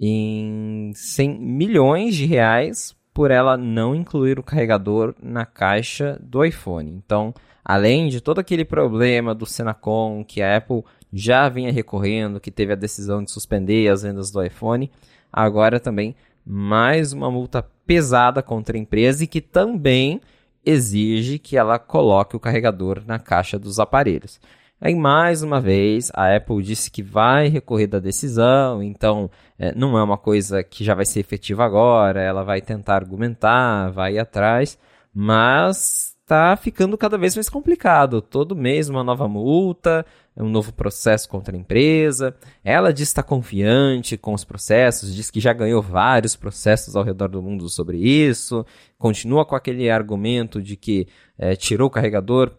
em 0.01 0.93
100 0.95 1.39
milhões 1.39 2.17
de 2.17 2.27
reais 2.27 2.97
por 3.13 3.31
ela 3.31 3.57
não 3.57 3.95
incluir 3.95 4.39
o 4.39 4.43
carregador 4.43 5.15
na 5.23 5.45
caixa 5.45 6.19
do 6.23 6.45
iPhone. 6.45 6.91
Então, 6.91 7.35
Além 7.65 8.09
de 8.09 8.21
todo 8.21 8.39
aquele 8.39 8.65
problema 8.65 9.35
do 9.35 9.47
Senacom 9.47 10.25
que 10.25 10.43
a 10.43 10.57
Apple 10.57 10.83
já 11.13 11.49
vinha 11.49 11.73
recorrendo, 11.73 12.41
que 12.41 12.51
teve 12.51 12.73
a 12.73 12.77
decisão 12.77 13.23
de 13.23 13.31
suspender 13.31 13.89
as 13.89 14.03
vendas 14.03 14.31
do 14.31 14.43
iPhone, 14.43 14.91
agora 15.33 15.79
também 15.79 16.15
mais 16.45 17.13
uma 17.13 17.31
multa 17.31 17.63
pesada 17.87 18.43
contra 18.43 18.77
a 18.77 18.81
empresa 18.81 19.25
e 19.25 19.27
que 19.27 19.41
também 19.41 20.21
exige 20.65 21.39
que 21.39 21.57
ela 21.57 21.79
coloque 21.79 22.37
o 22.37 22.41
carregador 22.41 23.03
na 23.07 23.19
caixa 23.19 23.59
dos 23.59 23.79
aparelhos. 23.79 24.41
Aí, 24.81 24.95
mais 24.95 25.43
uma 25.43 25.61
vez, 25.61 26.11
a 26.15 26.35
Apple 26.35 26.63
disse 26.63 26.91
que 26.91 27.03
vai 27.03 27.49
recorrer 27.49 27.87
da 27.87 27.99
decisão, 27.99 28.83
então 28.83 29.31
é, 29.59 29.75
não 29.75 29.99
é 29.99 30.03
uma 30.03 30.17
coisa 30.17 30.63
que 30.63 30.83
já 30.83 30.95
vai 30.95 31.05
ser 31.05 31.21
efetiva 31.21 31.65
agora, 31.65 32.23
ela 32.23 32.43
vai 32.43 32.63
tentar 32.63 32.95
argumentar, 32.95 33.91
vai 33.91 34.15
ir 34.15 34.19
atrás, 34.19 34.79
mas 35.15 36.10
está 36.31 36.57
ficando 36.57 36.97
cada 36.97 37.19
vez 37.19 37.35
mais 37.35 37.49
complicado. 37.49 38.23
Todo 38.23 38.55
mês 38.55 38.89
uma 38.89 39.03
nova 39.03 39.27
multa, 39.27 40.07
um 40.37 40.49
novo 40.49 40.73
processo 40.73 41.29
contra 41.29 41.57
a 41.57 41.59
empresa. 41.59 42.37
Ela 42.63 42.93
diz 42.93 43.09
estar 43.09 43.25
confiante 43.25 44.17
com 44.17 44.33
os 44.33 44.45
processos, 44.45 45.13
diz 45.13 45.29
que 45.29 45.41
já 45.41 45.53
ganhou 45.53 45.83
vários 45.83 46.37
processos 46.37 46.95
ao 46.95 47.03
redor 47.03 47.29
do 47.29 47.43
mundo 47.43 47.69
sobre 47.69 47.99
isso. 47.99 48.65
Continua 48.97 49.45
com 49.45 49.57
aquele 49.57 49.91
argumento 49.91 50.63
de 50.63 50.77
que 50.77 51.09
é, 51.37 51.57
tirou 51.57 51.89
o 51.89 51.91
carregador 51.91 52.53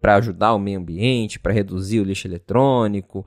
para 0.00 0.16
ajudar 0.16 0.54
o 0.54 0.58
meio 0.58 0.80
ambiente, 0.80 1.38
para 1.38 1.52
reduzir 1.52 2.00
o 2.00 2.04
lixo 2.04 2.26
eletrônico. 2.26 3.26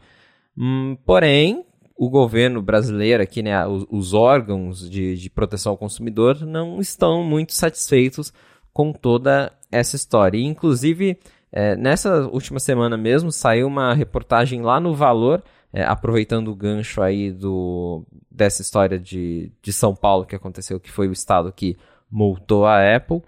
Hum, 0.57 0.97
porém, 1.05 1.63
o 1.95 2.09
governo 2.09 2.59
brasileiro 2.59 3.21
aqui, 3.21 3.43
né, 3.43 3.67
os, 3.67 3.85
os 3.87 4.13
órgãos 4.15 4.89
de, 4.89 5.15
de 5.15 5.29
proteção 5.29 5.73
ao 5.73 5.77
consumidor 5.77 6.43
não 6.43 6.81
estão 6.81 7.23
muito 7.23 7.53
satisfeitos 7.53 8.33
com 8.73 8.91
toda 8.91 9.51
essa 9.71 9.95
história. 9.95 10.37
E, 10.37 10.43
inclusive, 10.43 11.17
é, 11.51 11.75
nessa 11.75 12.27
última 12.27 12.59
semana 12.59 12.97
mesmo, 12.97 13.31
saiu 13.31 13.67
uma 13.67 13.93
reportagem 13.93 14.61
lá 14.61 14.79
no 14.79 14.93
Valor, 14.93 15.43
é, 15.73 15.83
aproveitando 15.83 16.49
o 16.49 16.55
gancho 16.55 17.01
aí 17.01 17.31
do, 17.31 18.05
dessa 18.29 18.61
história 18.61 18.99
de, 18.99 19.51
de 19.61 19.73
São 19.73 19.95
Paulo 19.95 20.25
que 20.25 20.35
aconteceu, 20.35 20.79
que 20.79 20.91
foi 20.91 21.07
o 21.07 21.13
estado 21.13 21.51
que 21.51 21.77
multou 22.09 22.65
a 22.65 22.95
Apple. 22.95 23.21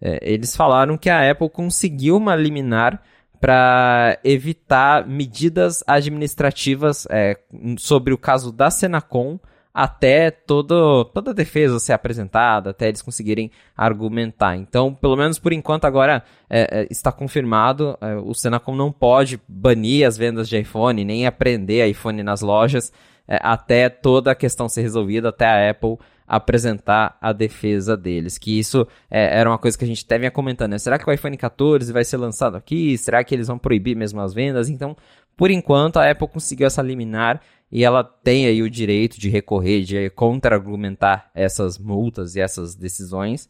É, 0.00 0.18
eles 0.22 0.56
falaram 0.56 0.98
que 0.98 1.08
a 1.08 1.30
Apple 1.30 1.48
conseguiu 1.48 2.16
uma 2.16 2.34
liminar 2.34 3.02
para 3.40 4.18
evitar 4.24 5.06
medidas 5.06 5.84
administrativas 5.86 7.06
é, 7.10 7.38
sobre 7.78 8.12
o 8.14 8.18
caso 8.18 8.50
da 8.50 8.70
Senacom 8.70 9.38
até 9.74 10.30
todo, 10.30 11.04
toda 11.06 11.32
a 11.32 11.34
defesa 11.34 11.80
ser 11.80 11.94
apresentada, 11.94 12.70
até 12.70 12.86
eles 12.86 13.02
conseguirem 13.02 13.50
argumentar. 13.76 14.56
Então, 14.56 14.94
pelo 14.94 15.16
menos 15.16 15.36
por 15.40 15.52
enquanto, 15.52 15.84
agora 15.84 16.22
é, 16.48 16.82
é, 16.82 16.86
está 16.88 17.10
confirmado: 17.10 17.98
é, 18.00 18.14
o 18.14 18.32
Senacom 18.32 18.76
não 18.76 18.92
pode 18.92 19.40
banir 19.48 20.06
as 20.06 20.16
vendas 20.16 20.48
de 20.48 20.56
iPhone, 20.56 21.04
nem 21.04 21.26
aprender 21.26 21.84
iPhone 21.88 22.22
nas 22.22 22.40
lojas, 22.40 22.92
é, 23.26 23.36
até 23.42 23.88
toda 23.88 24.30
a 24.30 24.34
questão 24.36 24.68
ser 24.68 24.82
resolvida, 24.82 25.30
até 25.30 25.46
a 25.46 25.70
Apple 25.70 25.98
apresentar 26.26 27.18
a 27.20 27.32
defesa 27.32 27.96
deles. 27.96 28.38
Que 28.38 28.56
isso 28.56 28.86
é, 29.10 29.38
era 29.40 29.50
uma 29.50 29.58
coisa 29.58 29.76
que 29.76 29.84
a 29.84 29.88
gente 29.88 30.04
até 30.04 30.18
vinha 30.18 30.30
comentando, 30.30 30.70
né? 30.70 30.78
Será 30.78 30.98
que 30.98 31.10
o 31.10 31.12
iPhone 31.12 31.36
14 31.36 31.92
vai 31.92 32.04
ser 32.04 32.16
lançado 32.16 32.56
aqui? 32.56 32.96
Será 32.96 33.24
que 33.24 33.34
eles 33.34 33.48
vão 33.48 33.58
proibir 33.58 33.96
mesmo 33.96 34.20
as 34.20 34.32
vendas? 34.32 34.68
Então, 34.68 34.96
por 35.36 35.50
enquanto, 35.50 35.96
a 35.96 36.08
Apple 36.08 36.28
conseguiu 36.28 36.66
essa 36.66 36.80
liminar 36.80 37.40
e 37.74 37.82
ela 37.82 38.04
tem 38.04 38.46
aí 38.46 38.62
o 38.62 38.70
direito 38.70 39.18
de 39.18 39.28
recorrer, 39.28 39.82
de 39.82 40.08
contra-argumentar 40.10 41.28
essas 41.34 41.76
multas 41.76 42.36
e 42.36 42.40
essas 42.40 42.76
decisões. 42.76 43.48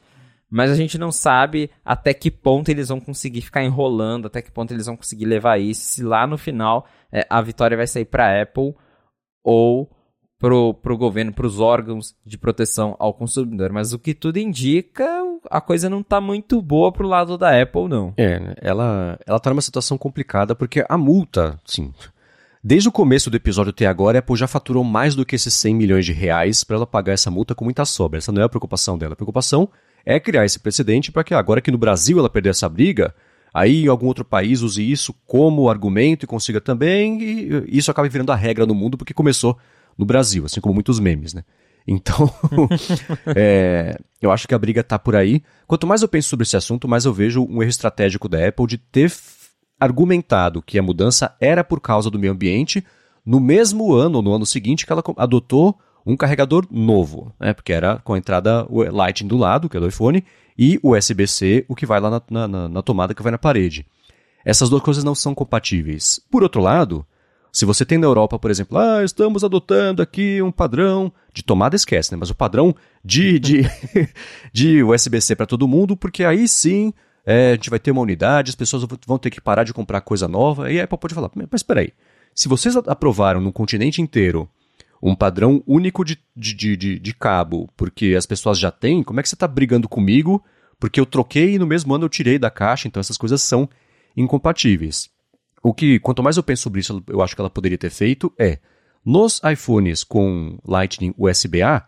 Mas 0.50 0.70
a 0.70 0.74
gente 0.74 0.96
não 0.96 1.12
sabe 1.12 1.70
até 1.84 2.14
que 2.14 2.30
ponto 2.30 2.70
eles 2.70 2.88
vão 2.88 2.98
conseguir 2.98 3.42
ficar 3.42 3.62
enrolando, 3.62 4.26
até 4.26 4.40
que 4.40 4.50
ponto 4.50 4.72
eles 4.72 4.87
vão 4.87 4.96
conseguir 4.96 5.26
levar 5.26 5.60
isso, 5.60 5.82
se 5.82 6.02
lá 6.02 6.26
no 6.26 6.38
final 6.38 6.87
é, 7.12 7.26
a 7.28 7.42
vitória 7.42 7.76
vai 7.76 7.87
sair 7.87 8.06
para 8.06 8.26
a 8.26 8.42
Apple 8.42 8.74
ou 9.44 9.90
pro, 10.38 10.72
pro 10.72 10.96
governo, 10.96 11.32
para 11.32 11.46
os 11.46 11.60
órgãos 11.60 12.14
de 12.24 12.38
proteção 12.38 12.96
ao 12.98 13.12
consumidor. 13.12 13.72
Mas 13.72 13.92
o 13.92 13.98
que 13.98 14.14
tudo 14.14 14.38
indica, 14.38 15.06
a 15.50 15.60
coisa 15.60 15.90
não 15.90 16.00
está 16.00 16.18
muito 16.18 16.62
boa 16.62 16.90
pro 16.90 17.06
lado 17.06 17.37
da 17.37 17.60
Apple, 17.60 17.88
não. 17.88 18.14
É, 18.16 18.54
ela, 18.62 19.18
ela 19.26 19.38
tá 19.38 19.50
numa 19.50 19.60
situação 19.60 19.98
complicada 19.98 20.54
porque 20.54 20.82
a 20.88 20.96
multa, 20.96 21.60
sim. 21.66 21.92
Desde 22.66 22.88
o 22.88 22.92
começo 22.92 23.29
do 23.29 23.37
episódio 23.37 23.68
até 23.68 23.85
agora, 23.85 24.16
a 24.16 24.20
Apple 24.20 24.37
já 24.37 24.46
faturou 24.46 24.83
mais 24.83 25.14
do 25.14 25.27
que 25.27 25.37
esses 25.37 25.53
100 25.53 25.74
milhões 25.74 26.07
de 26.07 26.14
reais 26.14 26.64
para 26.64 26.77
ela 26.77 26.87
pagar 26.87 27.12
essa 27.12 27.31
multa 27.31 27.55
com 27.55 27.62
muita 27.62 27.85
sobra. 27.85 28.16
Essa 28.16 28.33
não 28.33 28.40
é 28.40 28.44
a 28.46 28.48
preocupação 28.48 28.96
dela. 28.96 29.12
A 29.12 29.16
preocupação 29.16 29.68
é 30.03 30.18
criar 30.18 30.46
esse 30.46 30.59
precedente 30.59 31.12
para 31.12 31.22
que 31.22 31.35
agora 31.35 31.61
que 31.61 31.70
no 31.70 31.77
Brasil 31.77 32.18
ela 32.18 32.31
perder 32.31 32.48
essa 32.48 32.66
briga, 32.66 33.14
aí 33.53 33.85
em 33.85 33.88
algum 33.88 34.07
outro 34.07 34.24
país 34.24 34.62
use 34.62 34.90
isso 34.90 35.14
como 35.27 35.68
argumento 35.68 36.24
e 36.24 36.27
consiga 36.27 36.59
também, 36.59 37.22
e 37.22 37.64
isso 37.68 37.90
acaba 37.90 38.09
virando 38.09 38.33
a 38.33 38.35
regra 38.35 38.64
no 38.64 38.74
mundo 38.74 38.96
porque 38.96 39.12
começou 39.12 39.59
no 39.98 40.07
Brasil, 40.07 40.46
assim 40.46 40.59
como 40.59 40.72
muitos 40.72 40.98
memes, 40.98 41.35
né? 41.35 41.44
Então, 41.87 42.33
é, 43.37 43.94
eu 44.22 44.33
acho 44.33 44.48
que 44.48 44.55
a 44.55 44.59
briga 44.59 44.83
tá 44.83 44.98
por 44.98 45.14
aí. 45.14 45.42
Quanto 45.66 45.87
mais 45.87 46.00
eu 46.00 46.09
penso 46.09 46.31
sobre 46.31 46.44
esse 46.44 46.57
assunto, 46.57 46.88
mais 46.88 47.05
eu 47.05 47.12
vejo 47.12 47.44
um 47.44 47.61
erro 47.61 47.68
estratégico 47.68 48.27
da 48.27 48.48
Apple 48.48 48.66
de 48.66 48.79
ter 48.79 49.11
argumentado 49.78 50.62
que 50.62 50.78
a 50.78 50.82
mudança 50.82 51.34
era 51.40 51.64
por 51.64 51.80
causa 51.80 52.10
do 52.10 52.18
meio 52.18 52.32
ambiente 52.32 52.84
no 53.24 53.40
mesmo 53.40 53.94
ano, 53.94 54.20
no 54.20 54.34
ano 54.34 54.46
seguinte, 54.46 54.84
que 54.84 54.92
ela 54.92 55.02
adotou 55.16 55.78
um 56.06 56.16
carregador 56.16 56.66
novo, 56.70 57.32
né? 57.40 57.54
Porque 57.54 57.72
era 57.72 57.96
com 57.98 58.12
a 58.12 58.18
entrada 58.18 58.66
Lightning 58.70 59.28
do 59.28 59.38
lado, 59.38 59.68
que 59.68 59.76
é 59.76 59.80
do 59.80 59.88
iPhone, 59.88 60.22
e 60.58 60.78
o 60.82 60.94
USB-C, 60.94 61.64
o 61.66 61.74
que 61.74 61.87
vai 61.87 62.00
lá 62.00 62.22
na, 62.28 62.48
na, 62.48 62.68
na 62.68 62.82
tomada 62.82 63.14
que 63.14 63.22
vai 63.22 63.32
na 63.32 63.38
parede. 63.38 63.87
Essas 64.44 64.68
duas 64.68 64.82
coisas 64.82 65.02
não 65.02 65.14
são 65.14 65.34
compatíveis. 65.34 66.20
Por 66.30 66.42
outro 66.42 66.60
lado, 66.60 67.04
se 67.50 67.64
você 67.64 67.84
tem 67.84 67.96
na 67.96 68.06
Europa, 68.06 68.38
por 68.38 68.50
exemplo, 68.50 68.76
ah, 68.76 69.02
estamos 69.02 69.42
adotando 69.42 70.02
aqui 70.02 70.42
um 70.42 70.52
padrão 70.52 71.10
de 71.32 71.42
tomada, 71.42 71.74
esquece, 71.74 72.12
né? 72.12 72.18
Mas 72.20 72.28
o 72.28 72.34
padrão 72.34 72.74
de, 73.02 73.38
de, 73.38 73.62
de 74.52 74.82
USB-C 74.82 75.34
para 75.34 75.46
todo 75.46 75.66
mundo, 75.66 75.96
porque 75.96 76.24
aí 76.24 76.46
sim 76.46 76.92
é, 77.26 77.52
a 77.52 77.54
gente 77.54 77.70
vai 77.70 77.78
ter 77.78 77.90
uma 77.90 78.02
unidade, 78.02 78.50
as 78.50 78.54
pessoas 78.54 78.84
vão 79.06 79.18
ter 79.18 79.30
que 79.30 79.40
parar 79.40 79.64
de 79.64 79.72
comprar 79.72 80.00
coisa 80.00 80.28
nova, 80.28 80.70
e 80.70 80.80
a 80.80 80.84
Apple 80.84 80.98
pode 80.98 81.14
falar, 81.14 81.30
mas 81.34 81.48
espera 81.54 81.80
aí, 81.80 81.92
se 82.34 82.48
vocês 82.48 82.76
aprovaram 82.76 83.40
no 83.40 83.52
continente 83.52 84.02
inteiro 84.02 84.48
um 85.02 85.14
padrão 85.14 85.62
único 85.66 86.04
de, 86.04 86.18
de, 86.34 86.54
de, 86.76 86.98
de 86.98 87.14
cabo, 87.14 87.68
porque 87.76 88.14
as 88.16 88.26
pessoas 88.26 88.58
já 88.58 88.70
têm, 88.70 89.02
como 89.02 89.20
é 89.20 89.22
que 89.22 89.28
você 89.28 89.34
está 89.34 89.46
brigando 89.46 89.88
comigo? 89.88 90.42
Porque 90.80 90.98
eu 90.98 91.06
troquei 91.06 91.54
e 91.54 91.58
no 91.58 91.66
mesmo 91.66 91.94
ano 91.94 92.06
eu 92.06 92.08
tirei 92.08 92.38
da 92.38 92.50
caixa, 92.50 92.88
então 92.88 93.00
essas 93.00 93.18
coisas 93.18 93.42
são 93.42 93.68
incompatíveis. 94.16 95.10
O 95.62 95.72
que, 95.72 95.98
quanto 95.98 96.22
mais 96.22 96.37
eu 96.37 96.42
penso 96.42 96.62
sobre 96.62 96.80
isso, 96.80 97.02
eu 97.08 97.22
acho 97.22 97.34
que 97.34 97.40
ela 97.40 97.50
poderia 97.50 97.78
ter 97.78 97.90
feito 97.90 98.32
é, 98.38 98.58
nos 99.04 99.40
iPhones 99.44 100.02
com 100.02 100.58
Lightning 100.66 101.14
USB-A, 101.18 101.87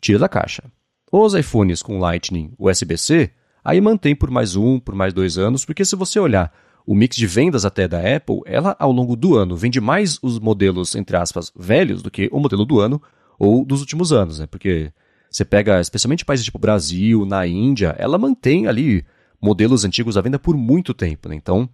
tira 0.00 0.18
da 0.18 0.28
caixa. 0.28 0.64
Os 1.10 1.34
iPhones 1.34 1.82
com 1.82 1.98
Lightning 1.98 2.52
USB-C, 2.58 3.30
aí 3.68 3.82
mantém 3.82 4.16
por 4.16 4.30
mais 4.30 4.56
um, 4.56 4.80
por 4.80 4.94
mais 4.94 5.12
dois 5.12 5.36
anos, 5.36 5.66
porque 5.66 5.84
se 5.84 5.94
você 5.94 6.18
olhar 6.18 6.50
o 6.86 6.94
mix 6.94 7.14
de 7.14 7.26
vendas 7.26 7.66
até 7.66 7.86
da 7.86 7.98
Apple, 7.98 8.40
ela 8.46 8.74
ao 8.78 8.90
longo 8.90 9.14
do 9.14 9.36
ano 9.36 9.54
vende 9.54 9.78
mais 9.78 10.18
os 10.22 10.38
modelos, 10.38 10.94
entre 10.94 11.18
aspas, 11.18 11.52
velhos 11.54 12.00
do 12.00 12.10
que 12.10 12.30
o 12.32 12.40
modelo 12.40 12.64
do 12.64 12.80
ano 12.80 13.00
ou 13.38 13.66
dos 13.66 13.80
últimos 13.80 14.10
anos, 14.10 14.38
né? 14.38 14.46
Porque 14.46 14.90
você 15.30 15.44
pega, 15.44 15.82
especialmente 15.82 16.24
países 16.24 16.46
tipo 16.46 16.58
Brasil, 16.58 17.26
na 17.26 17.46
Índia, 17.46 17.94
ela 17.98 18.16
mantém 18.16 18.66
ali 18.66 19.04
modelos 19.38 19.84
antigos 19.84 20.16
à 20.16 20.22
venda 20.22 20.38
por 20.38 20.56
muito 20.56 20.94
tempo, 20.94 21.28
né? 21.28 21.34
Então, 21.34 21.68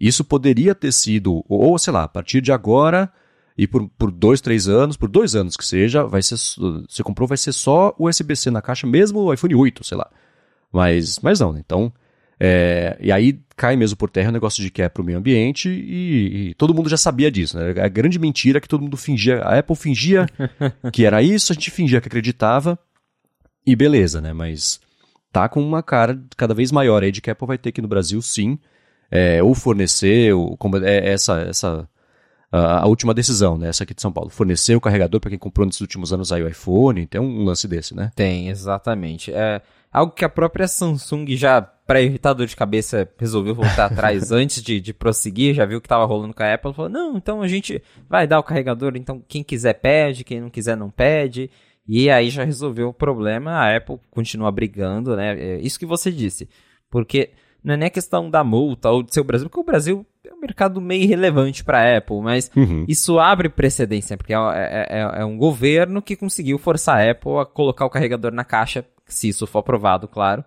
isso 0.00 0.24
poderia 0.24 0.74
ter 0.74 0.92
sido, 0.92 1.44
ou 1.48 1.78
sei 1.78 1.92
lá, 1.92 2.02
a 2.02 2.08
partir 2.08 2.40
de 2.40 2.50
agora 2.50 3.08
e 3.56 3.68
por, 3.68 3.88
por 3.96 4.10
dois, 4.10 4.40
três 4.40 4.66
anos, 4.66 4.96
por 4.96 5.08
dois 5.08 5.36
anos 5.36 5.56
que 5.56 5.64
seja, 5.64 6.02
vai 6.02 6.22
ser, 6.22 6.34
você 6.88 7.04
comprou, 7.04 7.28
vai 7.28 7.38
ser 7.38 7.52
só 7.52 7.94
USB-C 8.00 8.50
na 8.50 8.60
caixa, 8.60 8.84
mesmo 8.84 9.20
o 9.20 9.32
iPhone 9.32 9.54
8, 9.54 9.84
sei 9.84 9.96
lá. 9.96 10.10
Mas, 10.72 11.18
mas 11.20 11.40
não, 11.40 11.52
né? 11.52 11.60
Então, 11.64 11.92
é, 12.38 12.96
e 13.00 13.10
aí 13.10 13.40
cai 13.56 13.76
mesmo 13.76 13.96
por 13.96 14.10
terra 14.10 14.28
o 14.28 14.32
negócio 14.32 14.62
de 14.62 14.70
que 14.70 14.82
é 14.82 14.88
para 14.88 15.02
o 15.02 15.04
meio 15.04 15.18
ambiente 15.18 15.70
e, 15.70 16.50
e, 16.50 16.54
todo 16.54 16.74
mundo 16.74 16.90
já 16.90 16.96
sabia 16.96 17.30
disso, 17.30 17.58
né? 17.58 17.70
A 17.82 17.88
grande 17.88 18.18
mentira 18.18 18.60
que 18.60 18.68
todo 18.68 18.82
mundo 18.82 18.96
fingia, 18.96 19.40
a 19.40 19.58
Apple 19.58 19.76
fingia 19.76 20.26
que 20.92 21.06
era 21.06 21.22
isso, 21.22 21.52
a 21.52 21.54
gente 21.54 21.70
fingia 21.70 22.00
que 22.00 22.08
acreditava 22.08 22.78
e 23.66 23.74
beleza, 23.74 24.20
né? 24.20 24.34
Mas 24.34 24.80
tá 25.32 25.48
com 25.48 25.62
uma 25.62 25.82
cara 25.82 26.22
cada 26.36 26.52
vez 26.52 26.70
maior 26.70 27.02
aí 27.02 27.10
de 27.10 27.22
que 27.22 27.30
a 27.30 27.32
Apple 27.32 27.46
vai 27.46 27.58
ter 27.58 27.70
aqui 27.70 27.80
no 27.80 27.88
Brasil, 27.88 28.20
sim, 28.20 28.58
é, 29.10 29.42
ou 29.42 29.54
fornecer, 29.54 30.34
ou, 30.34 30.56
como, 30.58 30.76
é, 30.76 31.08
essa, 31.08 31.40
essa 31.40 31.88
a, 32.52 32.80
a, 32.80 32.86
última 32.86 33.14
decisão, 33.14 33.56
né? 33.56 33.68
Essa 33.68 33.84
aqui 33.84 33.94
de 33.94 34.02
São 34.02 34.12
Paulo. 34.12 34.30
Fornecer 34.30 34.76
o 34.76 34.80
carregador 34.80 35.20
para 35.20 35.30
quem 35.30 35.38
comprou 35.38 35.66
nesses 35.66 35.80
últimos 35.80 36.12
anos 36.12 36.32
aí 36.32 36.42
o 36.42 36.48
iPhone, 36.48 37.06
tem 37.06 37.20
um 37.20 37.44
lance 37.44 37.66
desse, 37.66 37.94
né? 37.94 38.10
Tem, 38.14 38.48
exatamente. 38.48 39.32
É 39.32 39.62
algo 39.96 40.12
que 40.12 40.26
a 40.26 40.28
própria 40.28 40.68
Samsung 40.68 41.24
já, 41.36 41.62
para 41.62 42.02
evitar 42.02 42.34
dor 42.34 42.46
de 42.46 42.54
cabeça, 42.54 43.08
resolveu 43.18 43.54
voltar 43.54 43.86
atrás 43.90 44.30
antes 44.30 44.62
de, 44.62 44.78
de 44.78 44.92
prosseguir, 44.92 45.54
já 45.54 45.64
viu 45.64 45.80
que 45.80 45.86
estava 45.86 46.04
rolando 46.04 46.34
com 46.34 46.42
a 46.42 46.52
Apple, 46.52 46.74
falou, 46.74 46.90
não, 46.90 47.16
então 47.16 47.40
a 47.40 47.48
gente 47.48 47.82
vai 48.06 48.26
dar 48.26 48.38
o 48.38 48.42
carregador, 48.42 48.92
então 48.94 49.22
quem 49.26 49.42
quiser 49.42 49.72
pede, 49.72 50.22
quem 50.22 50.38
não 50.38 50.50
quiser 50.50 50.76
não 50.76 50.90
pede, 50.90 51.50
e 51.88 52.10
aí 52.10 52.28
já 52.28 52.44
resolveu 52.44 52.88
o 52.88 52.94
problema, 52.94 53.52
a 53.52 53.74
Apple 53.74 53.98
continua 54.10 54.52
brigando, 54.52 55.16
né? 55.16 55.38
É 55.38 55.60
isso 55.60 55.78
que 55.78 55.86
você 55.86 56.12
disse, 56.12 56.46
porque 56.90 57.30
não 57.64 57.72
é 57.72 57.76
nem 57.78 57.90
questão 57.90 58.28
da 58.28 58.44
multa 58.44 58.90
ou 58.90 59.02
de 59.02 59.14
ser 59.14 59.20
o 59.20 59.24
Brasil, 59.24 59.48
porque 59.48 59.60
o 59.60 59.64
Brasil 59.64 60.06
é 60.22 60.34
um 60.34 60.40
mercado 60.40 60.78
meio 60.78 61.04
irrelevante 61.04 61.64
para 61.64 61.78
a 61.78 61.96
Apple, 61.96 62.20
mas 62.20 62.50
uhum. 62.54 62.84
isso 62.86 63.18
abre 63.18 63.48
precedência, 63.48 64.14
porque 64.16 64.34
é, 64.34 64.36
é, 64.36 64.86
é, 64.90 65.20
é, 65.22 65.24
um 65.24 65.38
governo 65.38 66.02
que 66.02 66.16
conseguiu 66.16 66.58
forçar 66.58 66.98
a 66.98 67.10
Apple 67.10 67.38
a 67.38 67.46
colocar 67.46 67.86
o 67.86 67.90
carregador 67.90 68.30
na 68.30 68.44
caixa, 68.44 68.84
se 69.06 69.28
isso 69.28 69.46
for 69.46 69.60
aprovado, 69.60 70.08
claro. 70.08 70.44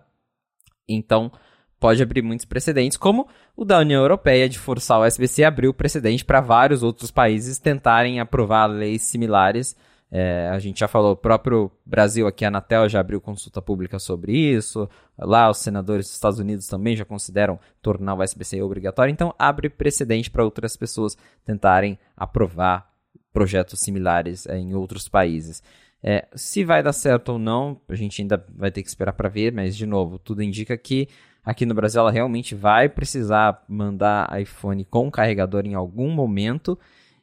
Então, 0.88 1.30
pode 1.78 2.02
abrir 2.02 2.22
muitos 2.22 2.44
precedentes, 2.44 2.98
como 2.98 3.28
o 3.56 3.64
da 3.64 3.78
União 3.78 4.02
Europeia 4.02 4.48
de 4.48 4.58
forçar 4.58 5.00
o 5.00 5.04
SBC 5.04 5.44
abriu 5.44 5.72
precedente 5.72 6.24
para 6.24 6.40
vários 6.40 6.82
outros 6.82 7.10
países 7.10 7.58
tentarem 7.58 8.20
aprovar 8.20 8.66
leis 8.66 9.02
similares 9.02 9.76
é, 10.12 10.48
a 10.48 10.58
gente 10.58 10.80
já 10.80 10.88
falou, 10.88 11.12
o 11.12 11.16
próprio 11.16 11.70
Brasil 11.86 12.26
aqui, 12.26 12.44
a 12.44 12.48
Anatel 12.48 12.88
já 12.88 12.98
abriu 12.98 13.20
consulta 13.20 13.62
pública 13.62 13.98
sobre 13.98 14.36
isso. 14.36 14.88
Lá, 15.16 15.48
os 15.48 15.58
senadores 15.58 16.06
dos 16.06 16.14
Estados 16.14 16.38
Unidos 16.40 16.66
também 16.66 16.96
já 16.96 17.04
consideram 17.04 17.60
tornar 17.80 18.14
o 18.14 18.22
SBC 18.22 18.60
obrigatório. 18.60 19.12
Então, 19.12 19.32
abre 19.38 19.70
precedente 19.70 20.28
para 20.28 20.44
outras 20.44 20.76
pessoas 20.76 21.16
tentarem 21.44 21.96
aprovar 22.16 22.90
projetos 23.32 23.78
similares 23.80 24.46
é, 24.46 24.58
em 24.58 24.74
outros 24.74 25.08
países. 25.08 25.62
É, 26.02 26.26
se 26.34 26.64
vai 26.64 26.82
dar 26.82 26.92
certo 26.92 27.32
ou 27.32 27.38
não, 27.38 27.80
a 27.88 27.94
gente 27.94 28.22
ainda 28.22 28.44
vai 28.56 28.70
ter 28.70 28.82
que 28.82 28.88
esperar 28.88 29.12
para 29.12 29.28
ver, 29.28 29.52
mas, 29.52 29.76
de 29.76 29.84
novo, 29.86 30.18
tudo 30.18 30.42
indica 30.42 30.76
que 30.76 31.08
aqui 31.44 31.66
no 31.66 31.74
Brasil 31.74 32.00
ela 32.00 32.10
realmente 32.10 32.54
vai 32.54 32.88
precisar 32.88 33.62
mandar 33.68 34.40
iPhone 34.40 34.84
com 34.84 35.10
carregador 35.10 35.66
em 35.66 35.74
algum 35.74 36.10
momento. 36.10 36.78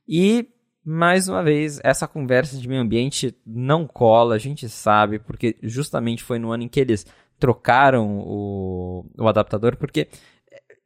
E 0.08 0.48
mais 0.86 1.28
uma 1.28 1.44
vez, 1.44 1.80
essa 1.84 2.08
conversa 2.08 2.58
de 2.58 2.68
meio 2.68 2.82
ambiente 2.82 3.36
não 3.46 3.86
cola, 3.86 4.36
a 4.36 4.40
gente 4.40 4.70
sabe, 4.70 5.20
porque 5.20 5.58
justamente 5.62 6.24
foi 6.24 6.40
no 6.40 6.52
ano 6.52 6.64
em 6.64 6.68
que 6.68 6.80
eles 6.80 7.06
trocaram 7.40 8.20
o, 8.20 9.06
o 9.18 9.28
adaptador, 9.28 9.76
porque 9.76 10.08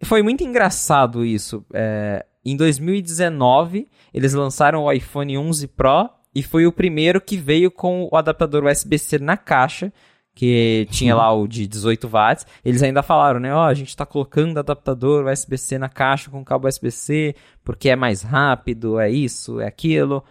foi 0.04 0.22
muito 0.22 0.44
engraçado 0.44 1.24
isso. 1.24 1.66
É, 1.74 2.26
em 2.44 2.58
2019, 2.58 3.88
eles 4.14 4.34
lançaram 4.34 4.84
o 4.84 4.92
iPhone 4.92 5.38
11 5.38 5.68
Pro 5.68 6.10
e 6.34 6.42
foi 6.42 6.66
o 6.66 6.72
primeiro 6.72 7.20
que 7.20 7.38
veio 7.38 7.70
com 7.70 8.08
o 8.12 8.16
adaptador 8.16 8.66
USB-C 8.66 9.20
na 9.20 9.36
caixa, 9.36 9.92
que 10.34 10.88
tinha 10.90 11.14
lá 11.14 11.32
o 11.34 11.46
de 11.48 11.68
18 11.68 12.08
watts, 12.08 12.46
eles 12.64 12.82
ainda 12.82 13.04
falaram, 13.04 13.40
né, 13.40 13.54
ó, 13.54 13.66
oh, 13.66 13.68
a 13.68 13.74
gente 13.74 13.96
tá 13.96 14.06
colocando 14.06 14.58
adaptador 14.58 15.26
USB-C 15.26 15.78
na 15.78 15.90
caixa 15.90 16.32
com 16.32 16.44
cabo 16.44 16.68
USB-C, 16.68 17.36
porque 17.64 17.90
é 17.90 17.96
mais 17.96 18.22
rápido, 18.22 19.00
é 19.00 19.10
isso, 19.10 19.60
é 19.60 19.68
aquilo. 19.68 20.24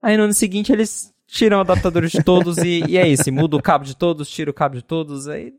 Aí 0.00 0.16
no 0.16 0.24
ano 0.24 0.32
seguinte 0.32 0.72
eles 0.72 1.12
tiram 1.26 1.60
adaptadores 1.60 2.12
de 2.12 2.22
todos 2.22 2.58
e, 2.58 2.84
e 2.88 2.96
é 2.96 3.08
isso, 3.08 3.32
muda 3.32 3.56
o 3.56 3.62
cabo 3.62 3.84
de 3.84 3.96
todos, 3.96 4.30
tira 4.30 4.50
o 4.50 4.54
cabo 4.54 4.76
de 4.76 4.82
todos, 4.82 5.26
aí, 5.28 5.52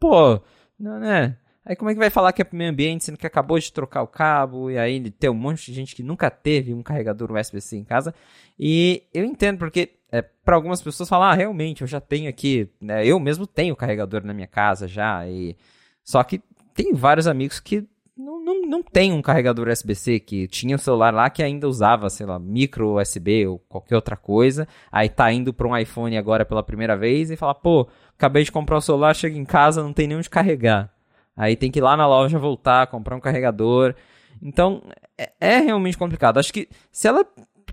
pô, 0.00 0.40
não, 0.78 0.98
né? 0.98 1.36
Aí 1.68 1.76
como 1.76 1.90
é 1.90 1.92
que 1.92 1.98
vai 1.98 2.08
falar 2.08 2.32
que 2.32 2.40
é 2.40 2.44
pro 2.46 2.56
meio 2.56 2.70
ambiente, 2.70 3.04
sendo 3.04 3.18
que 3.18 3.26
acabou 3.26 3.58
de 3.58 3.70
trocar 3.70 4.00
o 4.00 4.06
cabo, 4.06 4.70
e 4.70 4.78
aí 4.78 5.10
tem 5.10 5.28
um 5.28 5.34
monte 5.34 5.66
de 5.66 5.74
gente 5.74 5.94
que 5.94 6.02
nunca 6.02 6.30
teve 6.30 6.72
um 6.72 6.82
carregador 6.82 7.30
USB-C 7.30 7.76
em 7.76 7.84
casa. 7.84 8.14
E 8.58 9.02
eu 9.12 9.22
entendo, 9.22 9.58
porque 9.58 9.90
é, 10.10 10.22
para 10.22 10.56
algumas 10.56 10.80
pessoas 10.80 11.10
falar, 11.10 11.32
ah, 11.32 11.34
realmente, 11.34 11.82
eu 11.82 11.86
já 11.86 12.00
tenho 12.00 12.26
aqui, 12.26 12.70
né, 12.80 13.06
eu 13.06 13.20
mesmo 13.20 13.46
tenho 13.46 13.76
carregador 13.76 14.24
na 14.24 14.32
minha 14.32 14.46
casa 14.46 14.88
já, 14.88 15.28
e 15.28 15.54
só 16.02 16.24
que 16.24 16.40
tem 16.74 16.94
vários 16.94 17.26
amigos 17.26 17.60
que 17.60 17.86
não, 18.16 18.42
não, 18.42 18.62
não 18.62 18.82
tem 18.82 19.12
um 19.12 19.20
carregador 19.20 19.68
USB-C, 19.68 20.20
que 20.20 20.48
tinha 20.48 20.74
um 20.74 20.78
celular 20.78 21.12
lá 21.12 21.28
que 21.28 21.42
ainda 21.42 21.68
usava, 21.68 22.08
sei 22.08 22.24
lá, 22.24 22.38
micro 22.38 22.98
USB 22.98 23.46
ou 23.46 23.58
qualquer 23.68 23.94
outra 23.94 24.16
coisa, 24.16 24.66
aí 24.90 25.10
tá 25.10 25.30
indo 25.30 25.52
para 25.52 25.68
um 25.68 25.76
iPhone 25.76 26.16
agora 26.16 26.46
pela 26.46 26.62
primeira 26.62 26.96
vez 26.96 27.30
e 27.30 27.36
fala, 27.36 27.54
pô, 27.54 27.86
acabei 28.16 28.42
de 28.42 28.50
comprar 28.50 28.78
o 28.78 28.80
celular, 28.80 29.14
chega 29.14 29.36
em 29.36 29.44
casa, 29.44 29.82
não 29.82 29.92
tem 29.92 30.06
nem 30.08 30.16
onde 30.16 30.30
carregar. 30.30 30.96
Aí 31.38 31.54
tem 31.54 31.70
que 31.70 31.78
ir 31.78 31.82
lá 31.82 31.96
na 31.96 32.06
loja 32.06 32.36
voltar, 32.36 32.88
comprar 32.88 33.14
um 33.16 33.20
carregador. 33.20 33.94
Então, 34.42 34.82
é, 35.16 35.30
é 35.40 35.58
realmente 35.60 35.96
complicado. 35.96 36.38
Acho 36.38 36.52
que 36.52 36.68
se 36.90 37.06
ela 37.06 37.24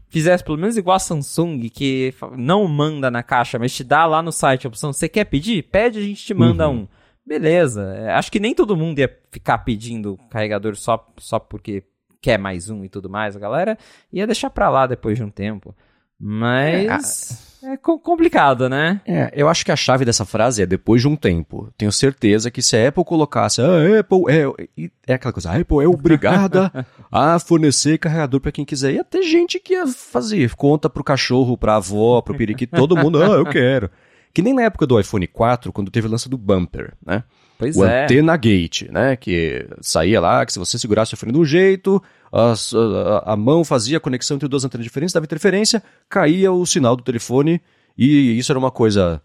fizesse 0.08 0.44
pelo 0.44 0.58
menos 0.58 0.78
igual 0.78 0.96
a 0.96 1.00
Samsung, 1.00 1.68
que 1.70 2.14
não 2.38 2.68
manda 2.68 3.10
na 3.10 3.24
caixa, 3.24 3.58
mas 3.58 3.74
te 3.74 3.84
dá 3.84 4.06
lá 4.06 4.22
no 4.22 4.32
site 4.32 4.68
a 4.68 4.70
opção, 4.70 4.94
você 4.94 5.10
quer 5.10 5.26
pedir? 5.26 5.64
Pede, 5.64 5.98
a 5.98 6.02
gente 6.02 6.24
te 6.24 6.34
manda 6.34 6.70
uhum. 6.70 6.82
um. 6.82 6.88
Beleza. 7.26 7.96
É, 7.98 8.14
acho 8.14 8.32
que 8.32 8.40
nem 8.40 8.54
todo 8.54 8.78
mundo 8.78 9.00
ia 9.00 9.20
ficar 9.32 9.58
pedindo 9.60 10.18
carregador 10.30 10.76
só, 10.76 11.12
só 11.18 11.40
porque 11.40 11.84
quer 12.22 12.38
mais 12.38 12.70
um 12.70 12.84
e 12.84 12.90
tudo 12.90 13.10
mais. 13.10 13.36
A 13.36 13.40
galera 13.40 13.78
ia 14.14 14.28
deixar 14.28 14.52
pra 14.52 14.70
lá 14.70 14.86
depois 14.86 15.18
de 15.18 15.24
um 15.24 15.30
tempo. 15.32 15.76
Mas. 16.20 17.60
É, 17.64 17.74
é 17.74 17.78
complicado, 17.78 18.70
né? 18.70 19.02
É, 19.06 19.32
eu 19.36 19.50
acho 19.50 19.66
que 19.66 19.72
a 19.72 19.76
chave 19.76 20.06
dessa 20.06 20.24
frase 20.24 20.62
é 20.62 20.66
depois 20.66 21.02
de 21.02 21.08
um 21.08 21.16
tempo. 21.16 21.72
Tenho 21.78 21.92
certeza 21.92 22.52
que 22.52 22.62
se 22.62 22.78
a 22.78 22.88
Apple 22.88 23.04
colocasse, 23.04 23.62
ah, 23.62 23.66
a 23.66 24.00
Apple 24.00 24.24
é, 24.30 24.90
é 25.08 25.14
aquela 25.16 25.34
coisa, 25.34 25.52
a 25.52 25.60
Apple 25.60 25.84
é 25.84 25.88
obrigada 25.88 26.72
a 27.12 27.40
fornecer 27.40 27.98
carregador 27.98 28.40
para 28.40 28.52
quem 28.52 28.66
quiser. 28.66 28.94
Ia 28.94 29.04
ter 29.04 29.24
gente 29.24 29.60
que 29.60 29.74
ia 29.74 29.88
fazer 29.88 30.54
conta 30.56 30.90
pro 30.90 31.04
cachorro, 31.04 31.58
pra 31.58 31.78
avó, 31.78 32.22
pro 32.22 32.38
periquito, 32.38 32.76
todo 32.76 32.96
mundo, 32.96 33.22
ah, 33.22 33.38
eu 33.38 33.46
quero. 33.46 33.90
Que 34.34 34.42
nem 34.42 34.54
na 34.54 34.64
época 34.64 34.86
do 34.86 35.00
iPhone 35.00 35.26
4, 35.26 35.72
quando 35.72 35.90
teve 35.90 36.08
o 36.08 36.12
lance 36.12 36.30
do 36.30 36.38
bumper, 36.38 36.94
né? 37.06 37.24
Pois 37.58 37.76
o 37.78 37.86
é. 37.86 38.04
Antena 38.04 38.36
Gate, 38.36 38.84
né? 38.90 39.16
Que 39.16 39.68
saía 39.82 40.20
lá, 40.20 40.46
que 40.46 40.54
se 40.54 40.60
você 40.60 40.78
segurasse 40.78 41.14
o 41.14 41.18
fone 41.18 41.32
de 41.32 41.38
um 41.38 41.46
jeito, 41.46 42.02
a, 42.32 42.54
a, 42.54 43.34
a, 43.34 43.38
mão 43.38 43.64
fazia 43.64 43.98
a 43.98 44.00
conexão 44.00 44.36
entre 44.36 44.48
duas 44.48 44.66
antenas 44.66 44.84
diferentes, 44.84 45.14
dava 45.14 45.26
interferência, 45.26 45.82
caía 46.10 46.52
o 46.52 46.66
sinal 46.66 46.96
do 46.96 47.04
telefone, 47.04 47.62
e 47.98 48.38
isso 48.38 48.52
era 48.52 48.60
uma 48.60 48.72
coisa 48.72 49.22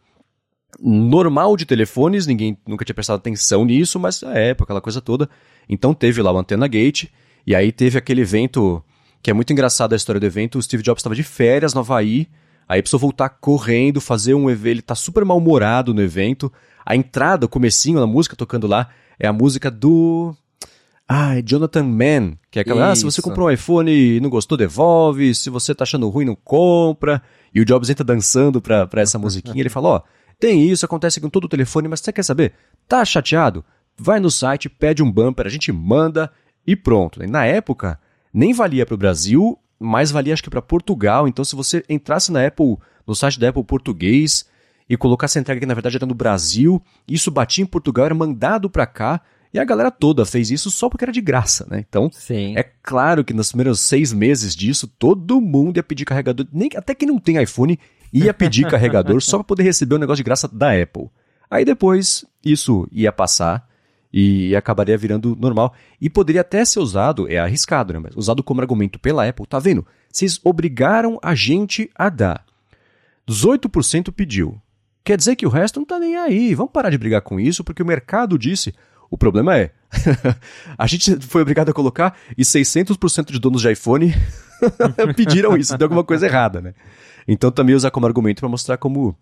normal 0.79 1.57
de 1.57 1.67
telefones, 1.67 2.27
ninguém 2.27 2.57
nunca 2.67 2.85
tinha 2.85 2.95
prestado 2.95 3.17
atenção 3.17 3.65
nisso, 3.65 3.99
mas 3.99 4.23
na 4.23 4.33
época, 4.35 4.65
aquela 4.65 4.81
coisa 4.81 5.01
toda. 5.01 5.29
Então 5.69 5.93
teve 5.93 6.23
lá 6.23 6.33
o 6.33 6.39
Antena 6.39 6.69
Gate, 6.69 7.07
e 7.47 7.55
aí 7.55 7.73
teve 7.73 7.99
aquele 7.99 8.21
evento, 8.21 8.83
que 9.23 9.31
é 9.31 9.35
muito 9.35 9.53
engraçado 9.53 9.93
a 9.93 9.97
história 9.97 10.21
do 10.21 10.27
evento, 10.27 10.59
o 10.59 10.63
Steve 10.63 10.83
Jobs 10.83 11.01
estava 11.01 11.15
de 11.15 11.25
férias 11.25 11.75
no 11.75 11.81
Havaí, 11.81 12.29
aí 12.71 12.81
precisou 12.81 13.01
voltar 13.01 13.29
correndo, 13.29 14.01
fazer 14.01 14.33
um 14.33 14.49
evento, 14.49 14.69
ele 14.69 14.83
tá 14.83 14.95
super 14.95 15.25
mal-humorado 15.25 15.93
no 15.93 16.01
evento, 16.01 16.53
a 16.87 16.95
entrada, 16.95 17.45
o 17.45 17.49
comecinho, 17.49 18.01
a 18.01 18.07
música 18.07 18.37
tocando 18.37 18.69
lá, 18.69 18.89
é 19.19 19.27
a 19.27 19.33
música 19.33 19.69
do... 19.69 20.33
Ah, 21.09 21.37
é 21.37 21.43
Jonathan 21.43 21.83
Mann, 21.83 22.39
que 22.49 22.61
é 22.61 22.63
aquela, 22.63 22.93
ah, 22.93 22.95
se 22.95 23.03
você 23.03 23.21
comprou 23.21 23.49
um 23.49 23.51
iPhone 23.51 23.91
e 23.91 24.21
não 24.21 24.31
gostou, 24.31 24.57
devolve, 24.57 25.35
se 25.35 25.51
você 25.51 25.75
tá 25.75 25.83
achando 25.83 26.09
ruim, 26.09 26.25
não 26.25 26.37
compra. 26.37 27.21
E 27.53 27.61
o 27.61 27.65
Jobs 27.65 27.91
entra 27.91 28.05
dançando 28.05 28.63
pra, 28.63 28.87
pra 28.87 29.03
essa 29.03 29.19
musiquinha, 29.19 29.61
ele 29.61 29.69
fala, 29.69 29.89
ó, 29.89 29.97
oh, 29.97 30.03
tem 30.39 30.71
isso, 30.71 30.87
acontece 30.87 31.21
com 31.21 31.29
todo 31.29 31.47
o 31.47 31.49
telefone, 31.49 31.89
mas 31.89 31.99
você 31.99 32.13
quer 32.13 32.23
saber? 32.23 32.55
Tá 32.87 33.05
chateado? 33.05 33.65
Vai 33.99 34.21
no 34.21 34.31
site, 34.31 34.69
pede 34.69 35.03
um 35.03 35.11
bumper, 35.11 35.45
a 35.45 35.51
gente 35.51 35.73
manda 35.73 36.31
e 36.65 36.77
pronto. 36.77 37.21
E 37.21 37.27
na 37.27 37.45
época, 37.45 37.99
nem 38.33 38.55
valia 38.55 38.87
para 38.87 38.95
o 38.95 38.99
Brasil, 38.99 39.59
mas 39.81 40.11
valia 40.11 40.35
acho 40.35 40.43
que 40.43 40.51
para 40.51 40.61
Portugal. 40.61 41.27
Então, 41.27 41.43
se 41.45 41.57
você 41.57 41.83
entrasse 41.89 42.31
na 42.31 42.47
Apple, 42.47 42.77
no 43.07 43.15
site 43.15 43.41
da 43.41 43.49
Apple 43.49 43.65
português, 43.65 44.45
e 44.89 44.97
colocasse 44.97 45.39
a 45.39 45.41
entrega 45.41 45.61
que 45.61 45.67
na 45.67 45.73
verdade 45.73 45.97
era 45.97 46.05
no 46.05 46.15
Brasil, 46.15 46.83
isso 47.09 47.31
batia 47.31 47.63
em 47.63 47.67
Portugal, 47.67 48.07
era 48.07 48.15
mandado 48.15 48.69
para 48.69 48.85
cá, 48.87 49.23
e 49.55 49.59
a 49.59 49.65
galera 49.65 49.91
toda 49.91 50.27
fez 50.27 50.51
isso 50.51 50.71
só 50.71 50.89
porque 50.89 51.05
era 51.05 51.13
de 51.13 51.21
graça, 51.21 51.67
né? 51.69 51.85
Então, 51.89 52.11
Sim. 52.13 52.57
é 52.57 52.63
claro 52.83 53.25
que 53.25 53.33
nos 53.33 53.49
primeiros 53.49 53.81
seis 53.81 54.13
meses 54.13 54.55
disso, 54.55 54.87
todo 54.87 55.41
mundo 55.41 55.77
ia 55.77 55.83
pedir 55.83 56.05
carregador, 56.05 56.47
nem, 56.53 56.69
até 56.77 56.95
quem 56.95 57.09
não 57.09 57.19
tem 57.19 57.41
iPhone 57.43 57.79
ia 58.13 58.35
pedir 58.35 58.67
carregador 58.71 59.21
só 59.23 59.39
para 59.39 59.45
poder 59.45 59.63
receber 59.63 59.95
o 59.95 59.97
um 59.97 60.01
negócio 60.01 60.19
de 60.19 60.25
graça 60.25 60.47
da 60.47 60.73
Apple. 60.73 61.09
Aí 61.51 61.65
depois, 61.65 62.25
isso 62.45 62.87
ia 62.93 63.11
passar 63.11 63.69
e 64.13 64.55
acabaria 64.57 64.97
virando 64.97 65.37
normal. 65.39 65.75
E 66.01 66.11
poderia 66.11 66.41
até 66.41 66.65
ser 66.65 66.81
usado, 66.81 67.31
é 67.31 67.39
arriscado, 67.39 67.93
né? 67.93 67.99
Mas 67.99 68.17
usado 68.17 68.43
como 68.43 68.61
argumento 68.61 68.99
pela 68.99 69.29
Apple, 69.29 69.47
tá 69.47 69.59
vendo? 69.59 69.87
Vocês 70.11 70.41
obrigaram 70.43 71.19
a 71.23 71.35
gente 71.35 71.91
a 71.95 72.09
dar. 72.09 72.45
18% 73.29 74.13
pediu. 74.13 74.61
Quer 75.05 75.17
dizer 75.17 75.37
que 75.37 75.47
o 75.47 75.51
resto 75.51 75.79
não 75.79 75.87
tá 75.87 75.99
nem 75.99 76.17
aí. 76.17 76.55
Vamos 76.55 76.73
parar 76.73 76.91
de 76.91 76.99
brigar 76.99 77.23
com 77.23 77.39
isso, 77.39 77.65
porque 77.65 77.83
o 77.83 77.87
mercado 77.87 78.39
disse. 78.39 78.75
O 79.11 79.19
problema 79.19 79.59
é, 79.59 79.73
a 80.79 80.87
gente 80.87 81.17
foi 81.21 81.43
obrigado 81.43 81.69
a 81.69 81.73
colocar 81.73 82.17
e 82.39 82.43
600% 82.43 83.33
de 83.33 83.41
donos 83.41 83.61
de 83.61 83.73
iPhone 83.73 84.15
pediram 85.17 85.57
isso, 85.57 85.77
deu 85.77 85.87
alguma 85.87 86.05
coisa 86.05 86.27
errada, 86.27 86.61
né? 86.61 86.75
Então 87.27 87.51
também 87.51 87.75
usar 87.75 87.91
como 87.91 88.07
argumento 88.07 88.39
para 88.39 88.49
mostrar 88.49 88.77
como, 88.77 89.17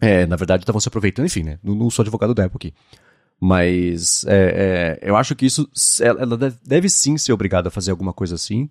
é, 0.00 0.24
na 0.24 0.36
verdade, 0.36 0.62
estavam 0.62 0.80
se 0.80 0.88
aproveitando, 0.88 1.26
enfim, 1.26 1.42
né? 1.42 1.58
Não, 1.62 1.74
não, 1.74 1.90
sou 1.90 2.02
advogado 2.02 2.34
da 2.34 2.46
Apple 2.46 2.56
aqui. 2.56 2.74
Mas 3.40 4.24
é, 4.26 4.98
é, 5.02 5.08
eu 5.08 5.16
acho 5.16 5.36
que 5.36 5.46
isso, 5.46 5.68
ela 6.00 6.36
deve, 6.64 6.88
sim 6.88 7.16
ser 7.16 7.32
obrigada 7.32 7.68
a 7.68 7.70
fazer 7.70 7.92
alguma 7.92 8.12
coisa 8.12 8.34
assim, 8.34 8.68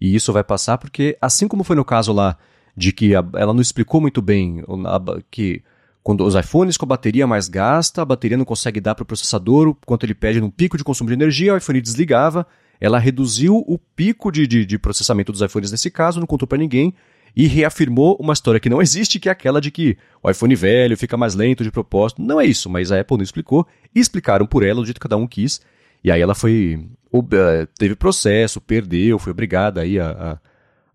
e 0.00 0.14
isso 0.14 0.32
vai 0.32 0.42
passar 0.42 0.76
porque, 0.78 1.16
assim 1.20 1.46
como 1.46 1.62
foi 1.62 1.76
no 1.76 1.84
caso 1.84 2.12
lá 2.12 2.36
de 2.76 2.92
que 2.92 3.14
a, 3.14 3.24
ela 3.34 3.54
não 3.54 3.60
explicou 3.60 4.00
muito 4.00 4.20
bem 4.20 4.62
a, 4.86 5.20
que 5.30 5.62
quando 6.02 6.24
os 6.24 6.34
iPhones 6.34 6.76
com 6.76 6.84
a 6.84 6.88
bateria 6.88 7.26
mais 7.26 7.48
gasta, 7.48 8.02
a 8.02 8.04
bateria 8.04 8.36
não 8.36 8.44
consegue 8.44 8.80
dar 8.80 8.94
para 8.94 9.02
o 9.02 9.06
processador 9.06 9.76
quanto 9.86 10.04
ele 10.04 10.14
pede 10.14 10.40
num 10.40 10.50
pico 10.50 10.76
de 10.76 10.82
consumo 10.82 11.08
de 11.08 11.14
energia, 11.14 11.54
o 11.54 11.56
iPhone 11.56 11.80
desligava, 11.80 12.46
ela 12.80 12.98
reduziu 12.98 13.64
o 13.66 13.78
pico 13.78 14.32
de, 14.32 14.46
de, 14.46 14.64
de 14.64 14.78
processamento 14.78 15.30
dos 15.30 15.42
iPhones 15.42 15.70
nesse 15.70 15.90
caso, 15.90 16.18
não 16.18 16.26
contou 16.26 16.48
para 16.48 16.58
ninguém, 16.58 16.94
e 17.38 17.46
reafirmou 17.46 18.16
uma 18.18 18.32
história 18.32 18.58
que 18.58 18.68
não 18.68 18.82
existe, 18.82 19.20
que 19.20 19.28
é 19.28 19.32
aquela 19.32 19.60
de 19.60 19.70
que 19.70 19.96
o 20.20 20.28
iPhone 20.28 20.56
velho 20.56 20.96
fica 20.96 21.16
mais 21.16 21.36
lento 21.36 21.62
de 21.62 21.70
propósito. 21.70 22.20
Não 22.20 22.40
é 22.40 22.44
isso, 22.44 22.68
mas 22.68 22.90
a 22.90 22.98
Apple 22.98 23.16
não 23.16 23.22
explicou, 23.22 23.64
explicaram 23.94 24.44
por 24.44 24.64
ela 24.64 24.80
do 24.80 24.84
jeito 24.84 24.98
que 24.98 25.08
cada 25.08 25.16
um 25.16 25.24
quis, 25.24 25.60
e 26.02 26.10
aí 26.10 26.20
ela 26.20 26.34
foi. 26.34 26.84
Eh, 27.14 27.68
teve 27.78 27.94
processo, 27.94 28.60
perdeu, 28.60 29.20
foi 29.20 29.30
obrigada 29.30 29.82
aí 29.82 30.00
a, 30.00 30.40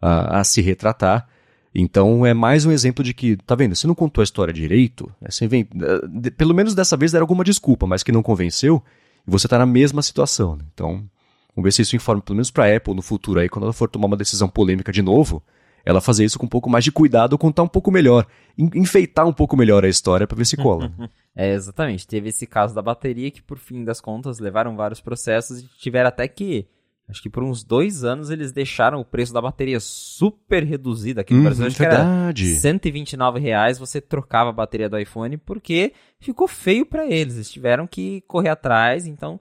a, 0.02 0.10
a, 0.10 0.40
a 0.42 0.44
se 0.44 0.62
retratar. 0.62 1.30
Então 1.74 2.26
é 2.26 2.34
mais 2.34 2.66
um 2.66 2.74
exemplo 2.74 3.06
de 3.06 3.14
que, 3.14 3.38
tá 3.38 3.56
vendo, 3.56 3.74
você 3.74 3.88
não 3.88 3.96
contou 3.96 4.22
a 4.22 4.26
história 4.26 4.54
direito, 4.54 5.10
né? 5.22 5.30
você 5.32 5.48
vem, 5.48 5.66
eh, 5.82 6.30
pelo 6.32 6.54
menos 6.54 6.76
dessa 6.76 6.98
vez 6.98 7.14
deram 7.14 7.24
alguma 7.24 7.46
desculpa, 7.46 7.88
mas 7.88 8.04
que 8.04 8.12
não 8.12 8.22
convenceu, 8.22 8.84
e 9.26 9.32
você 9.32 9.48
está 9.48 9.58
na 9.58 9.66
mesma 9.66 10.02
situação. 10.02 10.58
Né? 10.58 10.66
Então, 10.74 11.06
vamos 11.56 11.64
ver 11.64 11.72
se 11.72 11.84
isso 11.84 11.96
informa, 11.96 12.22
pelo 12.22 12.36
menos 12.36 12.52
para 12.52 12.66
a 12.66 12.76
Apple 12.76 12.94
no 12.94 13.02
futuro, 13.02 13.40
aí, 13.40 13.48
quando 13.48 13.64
ela 13.64 13.74
for 13.74 13.90
tomar 13.90 14.08
uma 14.08 14.18
decisão 14.18 14.50
polêmica 14.50 14.92
de 14.92 15.02
novo, 15.02 15.42
ela 15.86 16.02
fazer 16.02 16.24
isso 16.26 16.40
com 16.40 16.46
um 16.46 16.50
pouco 16.50 16.70
mais 16.70 16.84
de 16.84 16.92
cuidado, 16.92 17.38
contar 17.38 17.64
um 17.64 17.68
pouco 17.68 17.92
melhor, 17.92 18.26
enfeitar 18.58 19.28
um 19.28 19.34
pouco 19.34 19.58
melhor 19.58 19.84
a 19.84 19.90
história 19.90 20.28
para 20.28 20.38
ver 20.38 20.46
se 20.46 20.58
cola. 20.58 20.92
é, 21.36 21.54
exatamente. 21.54 22.08
Teve 22.08 22.30
esse 22.30 22.48
caso 22.48 22.74
da 22.74 22.82
bateria 22.82 23.30
que, 23.32 23.42
por 23.42 23.58
fim 23.58 23.84
das 23.84 24.00
contas, 24.00 24.40
levaram 24.40 24.76
vários 24.76 25.02
processos 25.02 25.60
e 25.60 25.68
tiveram 25.78 26.08
até 26.08 26.28
que 26.28 26.68
Acho 27.08 27.22
que 27.22 27.30
por 27.30 27.44
uns 27.44 27.64
dois 27.64 28.06
anos 28.06 28.30
eles 28.30 28.54
deixaram 28.54 29.00
o 29.00 29.06
preço 29.06 29.34
da 29.34 29.42
bateria 29.42 29.80
super 29.80 30.64
reduzido 30.64 31.20
aqui 31.20 31.34
no 31.34 31.40
uhum, 31.40 31.46
Brasil. 31.46 31.68
Acho 31.68 31.78
verdade. 31.78 32.44
que 32.44 32.50
era 32.50 32.60
129 32.60 33.40
reais 33.40 33.78
você 33.78 34.00
trocava 34.00 34.52
a 34.52 34.54
bateria 34.54 34.90
do 34.90 34.98
iPhone 34.98 35.38
porque 35.38 35.94
ficou 36.18 36.48
feio 36.48 36.86
para 36.86 37.06
eles. 37.06 37.36
Eles 37.36 37.52
tiveram 37.52 37.86
que 37.86 38.22
correr 38.22 38.50
atrás. 38.50 39.06
Então, 39.06 39.38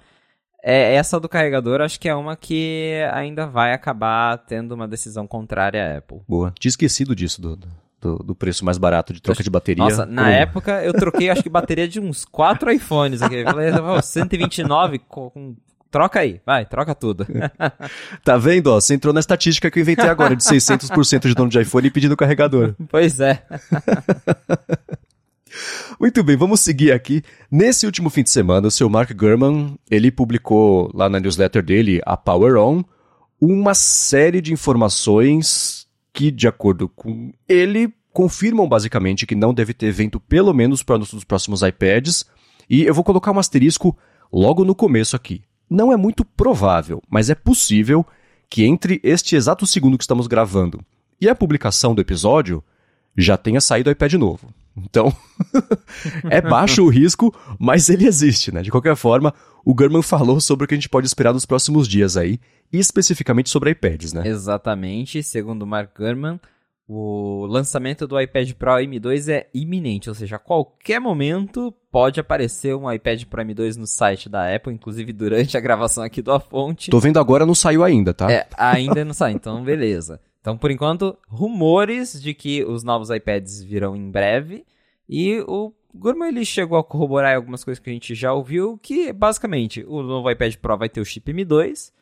é, 0.63 0.95
essa 0.95 1.19
do 1.19 1.29
carregador 1.29 1.81
acho 1.81 1.99
que 1.99 2.09
é 2.09 2.15
uma 2.15 2.37
que 2.37 2.93
ainda 3.13 3.47
vai 3.47 3.73
acabar 3.73 4.39
tendo 4.39 4.73
uma 4.73 4.87
decisão 4.87 5.27
contrária 5.27 5.95
à 5.95 5.99
Apple. 5.99 6.21
Boa. 6.29 6.53
Tinha 6.59 6.71
esquecido 6.71 7.17
disso, 7.17 7.41
do, 7.41 7.59
do, 8.01 8.19
do, 8.19 8.35
preço 8.35 8.65
mais 8.65 8.79
barato 8.79 9.13
de 9.13 9.21
troca 9.21 9.43
de 9.43 9.51
bateria. 9.51 9.85
Nossa, 9.85 10.07
na 10.07 10.31
época 10.31 10.83
eu 10.85 10.93
troquei 10.93 11.31
acho 11.31 11.43
que 11.43 11.51
bateria 11.51 11.89
de 11.89 11.99
uns 11.99 12.25
quatro 12.25 12.71
iPhones 12.71 13.23
aqui. 13.23 13.37
Eu 13.37 13.47
falei, 13.47 13.73
129 14.03 15.01
com 15.01 15.57
Troca 15.93 16.21
aí, 16.21 16.41
vai, 16.47 16.65
troca 16.65 16.95
tudo. 16.95 17.27
tá 18.25 18.39
vendo, 18.39 18.69
ó? 18.69 18.81
Você 18.81 18.95
entrou 18.95 19.13
na 19.13 19.21
estatística 19.21 19.71
que 19.71 19.79
eu 19.79 19.83
inventei 19.83 20.09
agora, 20.09 20.35
de 20.35 20.43
600% 20.43 21.29
de 21.29 21.35
dono 21.35 21.51
de 21.51 21.61
iPhone 21.61 21.91
pedindo 21.91 22.17
carregador. 22.17 22.75
Pois 22.89 23.21
é. 23.21 23.43
Muito 26.01 26.23
bem, 26.23 26.37
vamos 26.37 26.61
seguir 26.61 26.93
aqui. 26.93 27.23
Nesse 27.51 27.87
último 27.87 28.11
fim 28.11 28.23
de 28.23 28.31
semana, 28.31 28.69
o 28.69 28.71
seu 28.71 28.89
Mark 28.89 29.13
Gurman, 29.13 29.79
ele 29.91 30.11
publicou 30.11 30.91
lá 30.95 31.09
na 31.09 31.21
newsletter 31.21 31.63
dele, 31.63 32.01
a 32.05 32.17
Power 32.17 32.57
On, 32.57 32.83
uma 33.41 33.75
série 33.75 34.41
de 34.41 34.53
informações 34.53 35.87
que, 36.13 36.31
de 36.31 36.47
acordo 36.47 36.89
com 36.89 37.33
ele, 37.49 37.93
confirmam 38.13 38.69
basicamente 38.69 39.27
que 39.27 39.35
não 39.35 39.55
deve 39.55 39.73
ter 39.75 39.87
evento 39.87 40.21
pelo 40.21 40.53
menos 40.53 40.83
para 40.83 40.99
os 40.99 41.25
próximos 41.25 41.63
iPads. 41.63 42.25
E 42.69 42.83
eu 42.83 42.95
vou 42.95 43.05
colocar 43.05 43.33
um 43.33 43.39
asterisco 43.39 43.97
logo 44.33 44.65
no 44.65 44.75
começo 44.75 45.17
aqui. 45.17 45.43
Não 45.69 45.93
é 45.93 45.97
muito 45.97 46.25
provável, 46.25 47.03
mas 47.09 47.31
é 47.31 47.35
possível 47.35 48.07
que 48.49 48.65
entre 48.65 49.01
este 49.03 49.35
exato 49.35 49.67
segundo 49.67 49.97
que 49.97 50.05
estamos 50.05 50.27
gravando 50.27 50.85
e 51.21 51.29
a 51.29 51.35
publicação 51.35 51.95
do 51.95 52.01
episódio 52.03 52.63
já 53.17 53.37
tenha 53.37 53.61
saído 53.61 53.89
o 53.89 53.93
iPad 53.93 54.15
novo. 54.15 54.53
Então, 54.77 55.15
é 56.31 56.41
baixo 56.41 56.83
o 56.83 56.89
risco, 56.89 57.35
mas 57.59 57.89
ele 57.89 58.07
existe, 58.07 58.53
né? 58.53 58.63
De 58.63 58.71
qualquer 58.71 58.97
forma, 58.97 59.35
o 59.65 59.75
Gurman 59.75 60.03
falou 60.03 60.41
sobre 60.41 60.65
o 60.65 60.69
que 60.69 60.75
a 60.75 60.77
gente 60.77 60.89
pode 60.89 61.07
esperar 61.07 61.33
nos 61.33 61.47
próximos 61.47 61.87
dias 61.87 62.17
aí, 62.17 62.41
e 62.73 62.79
especificamente 62.79 63.51
sobre 63.51 63.71
iPads, 63.71 64.13
né? 64.13 64.23
Exatamente, 64.27 65.23
segundo 65.23 65.63
o 65.63 65.67
Mark 65.67 65.91
Gurman, 65.97 66.41
o 66.89 67.47
lançamento 67.47 68.07
do 68.07 68.21
iPad 68.21 68.53
Pro 68.53 68.73
M2 68.73 69.33
é 69.33 69.49
iminente, 69.55 70.09
ou 70.09 70.15
seja, 70.15 70.37
a 70.37 70.39
qualquer 70.39 71.01
momento 71.01 71.73
pode 71.91 72.19
aparecer 72.19 72.75
um 72.75 72.91
iPad 72.91 73.25
Pro 73.25 73.43
M2 73.43 73.77
no 73.77 73.87
site 73.87 74.29
da 74.29 74.55
Apple, 74.55 74.75
inclusive 74.75 75.13
durante 75.13 75.57
a 75.57 75.61
gravação 75.61 76.03
aqui 76.03 76.21
do 76.21 76.33
A 76.33 76.41
Fonte. 76.41 76.91
Tô 76.91 76.99
vendo 76.99 77.19
agora, 77.19 77.47
não 77.47 77.55
saiu 77.55 77.85
ainda, 77.85 78.13
tá? 78.13 78.31
É, 78.33 78.47
ainda 78.57 79.05
não 79.05 79.15
sai, 79.15 79.33
então 79.33 79.63
beleza. 79.63 80.21
Então, 80.43 80.59
por 80.59 80.73
enquanto, 80.73 81.17
rumores 81.29 82.21
de 82.21 82.35
que 82.35 82.65
os 82.65 82.83
novos 82.83 83.11
iPads 83.11 83.63
virão 83.63 83.95
em 83.95 84.11
breve. 84.11 84.67
E 85.09 85.39
o 85.47 85.73
Gurman 85.95 86.31
ele 86.31 86.45
chegou 86.45 86.77
a 86.77 86.83
corroborar 86.83 87.37
algumas 87.37 87.63
coisas 87.63 87.83
que 87.83 87.89
a 87.89 87.93
gente 87.93 88.13
já 88.13 88.33
ouviu, 88.33 88.77
que 88.77 89.13
basicamente 89.13 89.85
o 89.87 90.03
novo 90.03 90.29
iPad 90.29 90.57
Pro 90.57 90.77
vai 90.77 90.89
ter 90.89 91.01
o 91.01 91.05
chip 91.05 91.33
M2. 91.33 91.93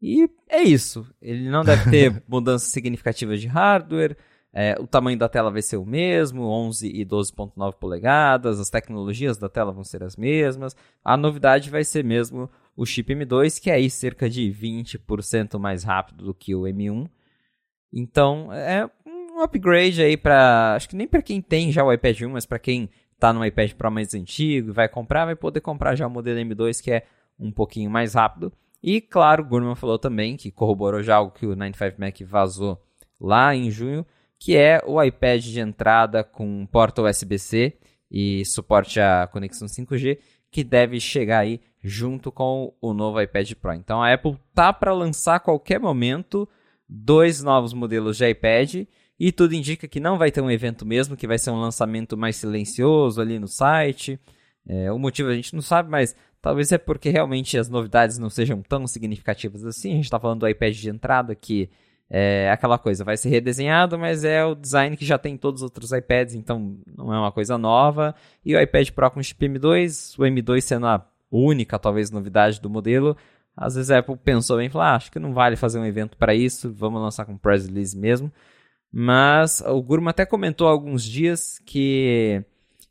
E 0.00 0.26
é 0.48 0.62
isso. 0.62 1.06
Ele 1.20 1.50
não 1.50 1.62
deve 1.62 1.90
ter 1.90 2.22
mudanças 2.26 2.68
significativas 2.68 3.42
de 3.42 3.46
hardware. 3.46 4.16
É, 4.54 4.74
o 4.80 4.86
tamanho 4.86 5.18
da 5.18 5.28
tela 5.28 5.50
vai 5.50 5.60
ser 5.60 5.76
o 5.76 5.84
mesmo, 5.84 6.44
11 6.44 6.88
e 6.88 7.04
12.9 7.04 7.74
polegadas. 7.74 8.58
As 8.58 8.70
tecnologias 8.70 9.36
da 9.36 9.50
tela 9.50 9.70
vão 9.70 9.84
ser 9.84 10.02
as 10.02 10.16
mesmas. 10.16 10.74
A 11.04 11.14
novidade 11.14 11.68
vai 11.68 11.84
ser 11.84 12.02
mesmo 12.02 12.48
o 12.74 12.86
chip 12.86 13.14
M2, 13.14 13.60
que 13.60 13.68
é 13.68 13.74
aí 13.74 13.90
cerca 13.90 14.30
de 14.30 14.50
20% 14.50 15.58
mais 15.58 15.84
rápido 15.84 16.24
do 16.24 16.32
que 16.32 16.54
o 16.54 16.62
M1. 16.62 17.06
Então, 17.92 18.52
é 18.52 18.88
um 19.06 19.40
upgrade 19.40 20.02
aí 20.02 20.16
para, 20.16 20.74
acho 20.74 20.88
que 20.88 20.96
nem 20.96 21.06
para 21.06 21.22
quem 21.22 21.40
tem 21.40 21.70
já 21.70 21.84
o 21.84 21.92
iPad 21.92 22.22
1, 22.22 22.28
mas 22.30 22.46
para 22.46 22.58
quem 22.58 22.88
tá 23.18 23.32
no 23.32 23.44
iPad 23.44 23.72
Pro 23.72 23.90
mais 23.90 24.14
antigo 24.14 24.70
e 24.70 24.72
vai 24.72 24.88
comprar, 24.88 25.24
vai 25.24 25.36
poder 25.36 25.60
comprar 25.60 25.94
já 25.94 26.06
o 26.06 26.10
modelo 26.10 26.38
M2 26.38 26.82
que 26.82 26.90
é 26.90 27.06
um 27.38 27.50
pouquinho 27.50 27.90
mais 27.90 28.14
rápido. 28.14 28.52
E 28.82 29.00
claro, 29.00 29.42
o 29.42 29.46
Gurman 29.46 29.74
falou 29.74 29.98
também 29.98 30.36
que 30.36 30.50
corroborou 30.50 31.02
já 31.02 31.16
algo 31.16 31.32
que 31.32 31.46
o 31.46 31.56
95Mac 31.56 32.24
vazou 32.24 32.80
lá 33.20 33.54
em 33.54 33.70
junho, 33.70 34.06
que 34.38 34.56
é 34.56 34.80
o 34.86 35.02
iPad 35.02 35.42
de 35.42 35.60
entrada 35.60 36.22
com 36.22 36.66
porta 36.66 37.02
USB-C 37.02 37.76
e 38.10 38.44
suporte 38.44 39.00
a 39.00 39.26
conexão 39.26 39.66
5G, 39.66 40.18
que 40.50 40.62
deve 40.62 41.00
chegar 41.00 41.40
aí 41.40 41.60
junto 41.82 42.30
com 42.30 42.74
o 42.80 42.92
novo 42.92 43.20
iPad 43.20 43.52
Pro. 43.54 43.72
Então 43.72 44.02
a 44.02 44.12
Apple 44.12 44.36
tá 44.54 44.72
para 44.72 44.92
lançar 44.92 45.36
a 45.36 45.40
qualquer 45.40 45.80
momento 45.80 46.48
dois 46.88 47.42
novos 47.42 47.72
modelos 47.72 48.16
de 48.16 48.28
iPad 48.28 48.86
e 49.18 49.32
tudo 49.32 49.54
indica 49.54 49.88
que 49.88 49.98
não 49.98 50.18
vai 50.18 50.30
ter 50.30 50.40
um 50.40 50.50
evento 50.50 50.84
mesmo, 50.84 51.16
que 51.16 51.26
vai 51.26 51.38
ser 51.38 51.50
um 51.50 51.60
lançamento 51.60 52.16
mais 52.16 52.36
silencioso 52.36 53.20
ali 53.20 53.38
no 53.38 53.48
site. 53.48 54.20
É, 54.68 54.92
o 54.92 54.98
motivo 54.98 55.28
a 55.30 55.34
gente 55.34 55.54
não 55.54 55.62
sabe, 55.62 55.90
mas 55.90 56.14
talvez 56.40 56.70
é 56.72 56.78
porque 56.78 57.08
realmente 57.08 57.58
as 57.58 57.68
novidades 57.68 58.18
não 58.18 58.28
sejam 58.28 58.60
tão 58.62 58.86
significativas 58.86 59.64
assim. 59.64 59.92
A 59.92 59.96
gente 59.96 60.04
está 60.04 60.20
falando 60.20 60.40
do 60.40 60.48
iPad 60.48 60.74
de 60.74 60.90
entrada, 60.90 61.34
que 61.34 61.70
é 62.08 62.50
aquela 62.50 62.78
coisa, 62.78 63.02
vai 63.02 63.16
ser 63.16 63.30
redesenhado, 63.30 63.98
mas 63.98 64.22
é 64.22 64.44
o 64.44 64.54
design 64.54 64.96
que 64.96 65.04
já 65.04 65.18
tem 65.18 65.34
em 65.34 65.36
todos 65.36 65.60
os 65.60 65.64
outros 65.64 65.90
iPads, 65.90 66.34
então 66.34 66.78
não 66.96 67.12
é 67.12 67.18
uma 67.18 67.32
coisa 67.32 67.58
nova. 67.58 68.14
E 68.44 68.54
o 68.54 68.60
iPad 68.60 68.90
Pro 68.90 69.10
com 69.10 69.22
chip 69.22 69.44
M2, 69.44 70.14
o 70.18 70.22
M2 70.22 70.60
sendo 70.60 70.86
a 70.86 71.04
única, 71.30 71.78
talvez, 71.78 72.10
novidade 72.10 72.60
do 72.60 72.70
modelo, 72.70 73.16
às 73.56 73.74
vezes 73.74 73.90
a 73.90 73.98
Apple 73.98 74.16
pensou 74.16 74.58
bem 74.58 74.66
e 74.66 74.70
falou: 74.70 74.86
ah, 74.86 74.96
acho 74.96 75.10
que 75.10 75.18
não 75.18 75.32
vale 75.32 75.56
fazer 75.56 75.78
um 75.78 75.86
evento 75.86 76.16
para 76.16 76.34
isso, 76.34 76.72
vamos 76.72 77.00
lançar 77.00 77.24
com 77.24 77.38
press 77.38 77.66
release 77.66 77.96
mesmo. 77.96 78.30
Mas 78.92 79.62
o 79.66 79.82
Gurman 79.82 80.10
até 80.10 80.24
comentou 80.26 80.68
há 80.68 80.70
alguns 80.70 81.02
dias 81.02 81.58
que 81.64 82.44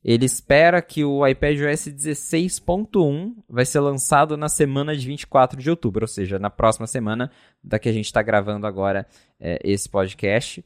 ele 0.03 0.25
espera 0.25 0.81
que 0.81 1.03
o 1.03 1.25
iPad 1.25 1.61
OS 1.61 1.87
16.1 1.87 3.35
vai 3.49 3.65
ser 3.65 3.79
lançado 3.79 4.37
na 4.37 4.47
semana 4.47 4.95
de 4.95 5.07
24 5.07 5.59
de 5.59 5.69
outubro, 5.69 6.03
ou 6.03 6.07
seja, 6.07 6.37
na 6.37 6.49
próxima 6.49 6.85
semana 6.85 7.31
da 7.63 7.79
que 7.79 7.89
a 7.89 7.91
gente 7.91 8.05
está 8.05 8.21
gravando 8.21 8.67
agora 8.67 9.07
é, 9.39 9.59
esse 9.63 9.89
podcast. 9.89 10.63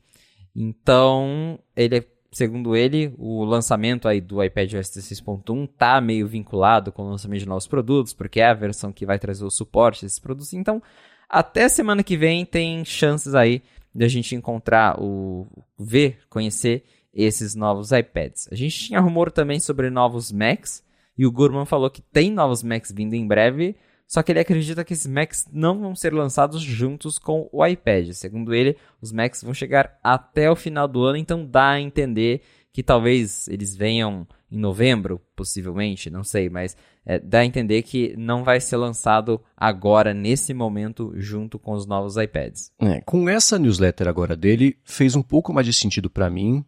Então, 0.54 1.58
ele 1.74 2.06
segundo 2.32 2.76
ele, 2.76 3.14
o 3.18 3.44
lançamento 3.44 4.08
aí 4.08 4.22
do 4.22 4.44
iPad 4.44 4.74
OS 4.76 4.90
16.1 4.90 5.68
tá 5.78 6.00
meio 6.00 6.28
vinculado 6.28 6.92
com 6.92 7.04
o 7.04 7.10
lançamento 7.10 7.40
de 7.40 7.48
novos 7.48 7.68
produtos, 7.68 8.14
porque 8.14 8.40
é 8.40 8.48
a 8.48 8.54
versão 8.54 8.92
que 8.92 9.06
vai 9.06 9.18
trazer 9.18 9.44
o 9.44 9.52
suporte 9.52 10.04
desses 10.04 10.20
produtos. 10.20 10.54
Então, 10.54 10.82
até 11.28 11.68
semana 11.70 12.04
que 12.04 12.18
vem 12.18 12.46
tem 12.46 12.84
chances 12.86 13.36
aí 13.36 13.62
de 13.94 14.06
a 14.06 14.08
gente 14.08 14.36
encontrar 14.36 15.00
o 15.02 15.48
ver, 15.78 16.20
conhecer 16.30 16.84
esses 17.14 17.56
novos 17.56 17.92
iPads. 17.92 18.48
A 18.52 18.56
gente 18.56 18.78
tinha 18.78 19.00
rumor 19.00 19.32
também 19.32 19.60
sobre 19.60 19.90
novos 19.90 20.32
Macs 20.32 20.84
e 21.18 21.26
o 21.26 21.32
Gurman 21.32 21.66
falou 21.66 21.90
que 21.90 22.02
tem 22.02 22.32
novos 22.32 22.64
Macs 22.64 22.92
vindo 22.92 23.14
em 23.14 23.28
breve. 23.28 23.76
Só 24.10 24.24
que 24.24 24.32
ele 24.32 24.40
acredita 24.40 24.84
que 24.84 24.94
esses 24.94 25.06
Macs 25.06 25.48
não 25.54 25.80
vão 25.80 25.94
ser 25.94 26.12
lançados 26.16 26.64
juntos 26.64 27.20
com 27.20 27.48
o 27.52 27.64
iPad. 27.64 28.12
Segundo 28.14 28.56
ele, 28.56 28.76
os 29.00 29.12
Macs 29.12 29.44
vão 29.44 29.54
chegar 29.54 30.00
até 30.04 30.50
o 30.50 30.56
final 30.56 30.88
do 30.88 31.04
ano, 31.04 31.16
então 31.16 31.46
dá 31.46 31.70
a 31.70 31.80
entender 31.80 32.42
que 32.74 32.82
talvez 32.82 33.48
eles 33.48 33.76
venham 33.76 34.28
em 34.52 34.58
novembro, 34.58 35.22
possivelmente, 35.36 36.10
não 36.10 36.24
sei, 36.24 36.50
mas 36.50 36.76
é, 37.06 37.20
dá 37.20 37.40
a 37.40 37.46
entender 37.46 37.84
que 37.84 38.16
não 38.18 38.44
vai 38.44 38.60
ser 38.60 38.78
lançado 38.78 39.40
agora, 39.56 40.12
nesse 40.12 40.56
momento, 40.56 41.14
junto 41.16 41.60
com 41.60 41.74
os 41.74 41.86
novos 41.86 42.18
iPads. 42.18 42.72
É, 42.80 43.02
com 43.02 43.30
essa 43.30 43.60
newsletter 43.60 44.08
agora 44.08 44.36
dele, 44.36 44.76
fez 44.84 45.16
um 45.16 45.22
pouco 45.22 45.54
mais 45.54 45.68
de 45.68 45.74
sentido 45.74 46.10
para 46.10 46.32
mim, 46.32 46.66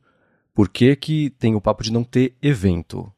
porque 0.54 0.95
que 0.95 1.32
tem 1.32 1.56
o 1.56 1.62
papo 1.62 1.82
de 1.82 1.91
não 1.91 2.04
ter 2.04 2.36
evento. 2.39 3.12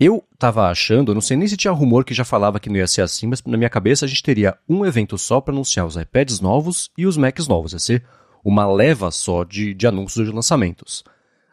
Eu 0.00 0.24
tava 0.38 0.68
achando, 0.68 1.12
não 1.12 1.20
sei 1.20 1.36
nem 1.36 1.48
se 1.48 1.56
tinha 1.56 1.72
rumor 1.72 2.04
que 2.04 2.14
já 2.14 2.24
falava 2.24 2.60
que 2.60 2.68
não 2.68 2.76
ia 2.76 2.86
ser 2.86 3.02
assim, 3.02 3.26
mas 3.26 3.42
na 3.42 3.56
minha 3.56 3.68
cabeça 3.68 4.04
a 4.04 4.08
gente 4.08 4.22
teria 4.22 4.56
um 4.68 4.86
evento 4.86 5.18
só 5.18 5.40
para 5.40 5.52
anunciar 5.52 5.84
os 5.86 5.96
iPads 5.96 6.40
novos 6.40 6.90
e 6.96 7.04
os 7.04 7.16
Macs 7.16 7.48
novos. 7.48 7.72
Ia 7.72 7.78
ser 7.80 8.04
uma 8.44 8.70
leva 8.70 9.10
só 9.10 9.42
de, 9.42 9.74
de 9.74 9.86
anúncios 9.88 10.24
de 10.24 10.32
lançamentos. 10.32 11.02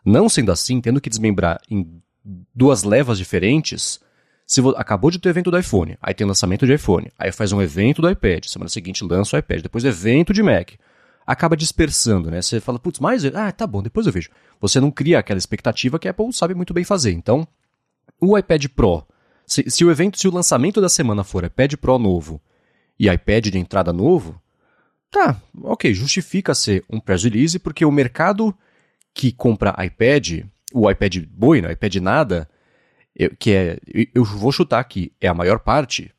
Não 0.05 0.29
sendo 0.29 0.51
assim, 0.51 0.79
tendo 0.79 1.01
que 1.01 1.09
desmembrar 1.09 1.59
em 1.69 1.99
duas 2.53 2.83
levas 2.83 3.17
diferentes, 3.17 3.99
se 4.45 4.61
acabou 4.75 5.09
de 5.09 5.17
ter 5.17 5.29
evento 5.29 5.49
do 5.49 5.57
iPhone, 5.57 5.97
aí 5.99 6.13
tem 6.13 6.27
lançamento 6.27 6.67
de 6.67 6.73
iPhone, 6.73 7.11
aí 7.17 7.31
faz 7.31 7.51
um 7.51 7.61
evento 7.61 7.99
do 8.01 8.09
iPad, 8.09 8.45
semana 8.45 8.69
seguinte 8.69 9.03
lança 9.03 9.35
o 9.35 9.39
iPad, 9.39 9.61
depois 9.63 9.83
evento 9.83 10.31
de 10.31 10.43
Mac. 10.43 10.73
Acaba 11.25 11.57
dispersando, 11.57 12.29
né? 12.29 12.39
Você 12.39 12.59
fala, 12.59 12.77
putz, 12.77 12.99
mas. 12.99 13.25
Ah, 13.25 13.51
tá 13.51 13.65
bom, 13.65 13.81
depois 13.81 14.05
eu 14.05 14.13
vejo. 14.13 14.29
Você 14.61 14.79
não 14.79 14.91
cria 14.91 15.17
aquela 15.17 15.39
expectativa 15.39 15.97
que 15.97 16.07
a 16.07 16.11
Apple 16.11 16.31
sabe 16.31 16.53
muito 16.53 16.71
bem 16.71 16.83
fazer. 16.83 17.13
Então, 17.13 17.47
o 18.21 18.37
iPad 18.37 18.65
Pro, 18.69 19.05
se, 19.45 19.63
se, 19.69 19.85
o 19.85 19.91
evento, 19.91 20.17
se 20.17 20.27
o 20.27 20.33
lançamento 20.33 20.81
da 20.81 20.89
semana 20.89 21.23
for 21.23 21.43
iPad 21.43 21.75
Pro 21.75 21.99
novo 21.99 22.41
e 22.99 23.09
iPad 23.09 23.47
de 23.47 23.59
entrada 23.59 23.93
novo, 23.93 24.41
tá, 25.11 25.39
ok, 25.63 25.93
justifica 25.93 26.55
ser 26.55 26.83
um 26.89 26.99
press 26.99 27.23
release, 27.23 27.59
porque 27.59 27.85
o 27.85 27.91
mercado 27.91 28.55
que 29.13 29.31
compra 29.31 29.75
iPad, 29.85 30.43
o 30.73 30.89
iPad 30.89 31.17
boi, 31.29 31.61
né, 31.61 31.71
iPad 31.71 31.95
nada, 31.95 32.49
eu, 33.15 33.33
que 33.37 33.51
é, 33.51 33.79
eu 34.13 34.23
vou 34.23 34.51
chutar 34.51 34.79
aqui, 34.79 35.13
é 35.21 35.27
a 35.27 35.33
maior 35.33 35.59
parte, 35.59 36.11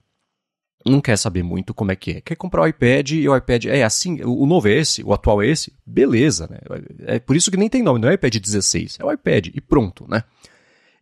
não 0.84 1.01
quer 1.01 1.18
saber 1.18 1.42
muito 1.42 1.74
como 1.74 1.90
é 1.90 1.97
que 1.97 2.12
é. 2.12 2.20
Quer 2.20 2.36
comprar 2.36 2.62
o 2.62 2.66
iPad 2.66 3.11
e 3.11 3.28
o 3.28 3.36
iPad 3.36 3.66
é 3.66 3.82
assim, 3.82 4.22
o 4.22 4.47
novo 4.47 4.68
é 4.68 4.72
esse, 4.72 5.03
o 5.03 5.12
atual 5.12 5.42
é 5.42 5.49
esse, 5.49 5.72
beleza, 5.84 6.47
né? 6.49 6.59
É 7.07 7.18
por 7.18 7.36
isso 7.36 7.51
que 7.51 7.57
nem 7.57 7.68
tem 7.68 7.82
nome, 7.82 7.99
não 7.99 8.09
é 8.09 8.14
iPad 8.14 8.36
16, 8.36 8.99
é 9.01 9.05
o 9.05 9.12
iPad 9.12 9.49
e 9.53 9.61
pronto, 9.61 10.07
né? 10.09 10.22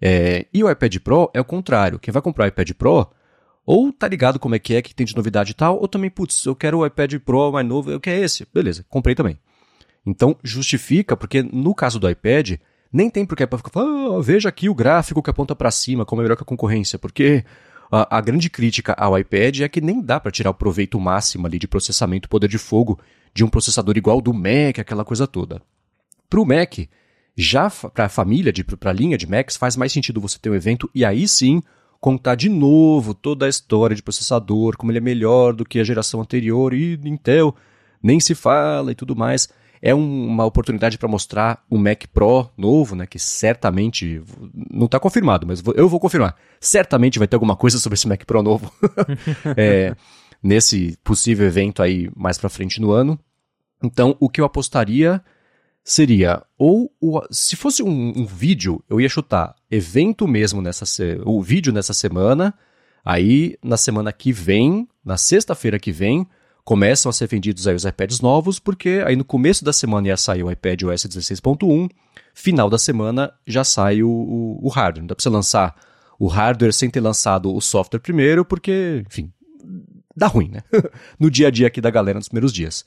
É, 0.01 0.47
e 0.53 0.63
o 0.63 0.71
iPad 0.71 0.97
Pro 0.99 1.31
é 1.35 1.41
o 1.41 1.45
contrário. 1.45 1.99
Quem 1.99 2.13
vai 2.13 2.23
comprar 2.23 2.45
o 2.45 2.49
iPad 2.49 2.71
Pro, 2.73 3.07
ou 3.67 3.93
tá 3.93 4.09
ligado 4.09 4.39
como 4.39 4.55
é 4.55 4.59
que 4.59 4.75
é, 4.75 4.83
que 4.83 4.95
tem 4.95 5.07
de 5.07 5.17
novidade 5.17 5.53
e 5.53 5.55
tal, 5.55 5.79
ou 5.79 5.89
também, 5.89 6.11
putz, 6.11 6.45
eu 6.45 6.55
quero 6.55 6.79
o 6.79 6.87
iPad 6.87 7.15
Pro 7.21 7.53
mais 7.53 7.67
novo, 7.67 7.91
eu 7.91 8.01
quero 8.01 8.23
esse. 8.23 8.47
Beleza, 8.53 8.85
comprei 8.89 9.15
também. 9.15 9.39
Então, 10.07 10.37
justifica, 10.43 11.17
porque 11.17 11.43
no 11.43 11.75
caso 11.75 11.99
do 11.99 12.09
iPad, 12.09 12.59
nem 12.93 13.09
tem 13.09 13.25
porque 13.25 13.47
para 13.47 13.59
ficar 13.59 13.81
ah, 13.81 14.21
veja 14.21 14.49
aqui 14.49 14.69
o 14.69 14.75
gráfico 14.75 15.23
que 15.23 15.31
aponta 15.31 15.57
para 15.57 15.71
cima, 15.71 16.05
como 16.05 16.21
é 16.21 16.25
melhor 16.25 16.37
que 16.37 16.43
a 16.43 16.47
concorrência, 16.47 16.99
porque 16.99 17.45
a, 17.91 18.19
a 18.19 18.21
grande 18.21 18.51
crítica 18.51 18.93
ao 18.93 19.19
iPad 19.19 19.61
é 19.61 19.69
que 19.69 19.81
nem 19.81 20.01
dá 20.01 20.21
para 20.21 20.31
tirar 20.31 20.51
o 20.51 20.55
proveito 20.55 21.01
máximo 21.01 21.47
ali 21.47 21.59
de 21.59 21.67
processamento 21.67 22.29
poder 22.29 22.49
de 22.49 22.59
fogo 22.59 22.99
de 23.33 23.43
um 23.43 23.49
processador 23.49 23.97
igual 23.97 24.21
do 24.21 24.33
Mac, 24.33 24.79
aquela 24.79 25.05
coisa 25.05 25.27
toda. 25.27 25.61
Para 26.29 26.41
o 26.41 26.47
Mac, 26.47 26.87
Já 27.37 27.69
para 27.71 28.07
a 28.07 28.09
família, 28.09 28.53
para 28.79 28.91
a 28.91 28.95
linha 28.95 29.19
de 29.19 29.27
Macs, 29.27 29.57
faz 29.57 29.77
mais 29.77 29.93
sentido 29.93 30.21
você 30.21 30.39
ter 30.39 30.51
um 30.51 30.55
evento 30.55 30.89
e 30.95 31.05
aí 31.05 31.27
sim 31.27 31.63
contar 32.01 32.35
de 32.35 32.49
novo 32.49 33.15
toda 33.15 33.47
a 33.47 33.49
história 33.49 33.97
de 33.97 34.03
processador, 34.03 34.77
como 34.77 34.93
ele 34.93 34.99
é 34.99 35.01
melhor 35.01 35.55
do 35.55 35.65
que 35.65 35.81
a 35.81 35.85
geração 35.85 36.21
anterior 36.21 36.75
e 36.75 37.01
Intel 37.05 37.57
nem 38.03 38.21
se 38.21 38.35
fala 38.35 38.93
e 38.93 38.95
tudo 38.95 39.17
mais. 39.17 39.49
É 39.81 39.95
um, 39.95 40.27
uma 40.27 40.45
oportunidade 40.45 40.97
para 40.99 41.09
mostrar 41.09 41.65
o 41.69 41.79
Mac 41.79 42.05
Pro 42.13 42.51
novo, 42.57 42.95
né, 42.95 43.07
que 43.07 43.19
certamente 43.19 44.23
não 44.71 44.85
está 44.85 45.01
confirmado, 45.01 45.47
mas 45.47 45.63
eu 45.75 45.89
vou 45.89 45.99
confirmar. 45.99 46.37
Certamente 46.61 47.19
vai 47.19 47.27
ter 47.27 47.37
alguma 47.37 47.57
coisa 47.57 47.79
sobre 47.79 47.95
esse 47.95 48.07
Mac 48.07 48.25
Pro 48.25 48.43
novo 48.43 48.71
é, 49.57 49.97
nesse 50.43 50.99
possível 51.03 51.47
evento 51.47 51.83
aí 51.83 52.11
mais 52.15 52.39
para 52.39 52.51
frente 52.51 52.81
no 52.81 52.93
ano. 52.93 53.19
Então, 53.83 54.15
o 54.21 54.29
que 54.29 54.41
eu 54.41 54.45
apostaria 54.45 55.23
seria 55.85 56.43
ou 56.57 56.91
o, 56.99 57.21
se 57.31 57.55
fosse 57.55 57.83
um, 57.83 58.13
um, 58.17 58.25
vídeo, 58.25 58.83
eu 58.89 58.99
ia 58.99 59.09
chutar 59.09 59.55
evento 59.71 60.27
mesmo 60.27 60.63
nessa 60.63 60.85
o 61.27 61.43
vídeo 61.43 61.73
nessa 61.73 61.93
semana. 61.93 62.55
Aí 63.05 63.59
na 63.63 63.77
semana 63.77 64.11
que 64.11 64.33
vem, 64.33 64.89
na 65.05 65.19
sexta-feira 65.19 65.79
que 65.79 65.93
vem, 65.93 66.27
começam 66.65 67.11
a 67.11 67.13
ser 67.13 67.29
vendidos 67.29 67.69
aí 67.69 67.75
os 67.75 67.85
iPads 67.85 68.21
novos, 68.21 68.59
porque 68.59 69.03
aí 69.07 69.15
no 69.15 69.25
começo 69.25 69.63
da 69.63 69.75
semana 69.75 70.09
ia 70.09 70.17
sair 70.17 70.43
o 70.43 70.51
iPad 70.51 70.85
OS 70.85 71.05
16.1, 71.05 71.91
final 72.33 72.71
da 72.71 72.79
semana 72.79 73.31
já 73.47 73.63
sai 73.63 74.03
o, 74.03 74.09
o, 74.09 74.67
o 74.67 74.69
hardware. 74.71 75.03
Não 75.03 75.09
dá 75.09 75.15
para 75.15 75.23
você 75.23 75.29
lançar 75.29 75.77
o 76.19 76.27
hardware 76.27 76.73
sem 76.73 76.89
ter 76.89 77.01
lançado 77.01 77.55
o 77.55 77.61
software 77.61 78.01
primeiro, 78.01 78.43
porque, 78.43 79.05
enfim, 79.07 79.31
dá 80.17 80.27
ruim, 80.27 80.49
né? 80.49 80.63
no 81.21 81.31
dia 81.31 81.49
a 81.49 81.51
dia 81.51 81.67
aqui 81.67 81.83
da 81.83 81.91
galera 81.91 82.19
nos 82.19 82.29
primeiros 82.29 82.53
dias. 82.55 82.87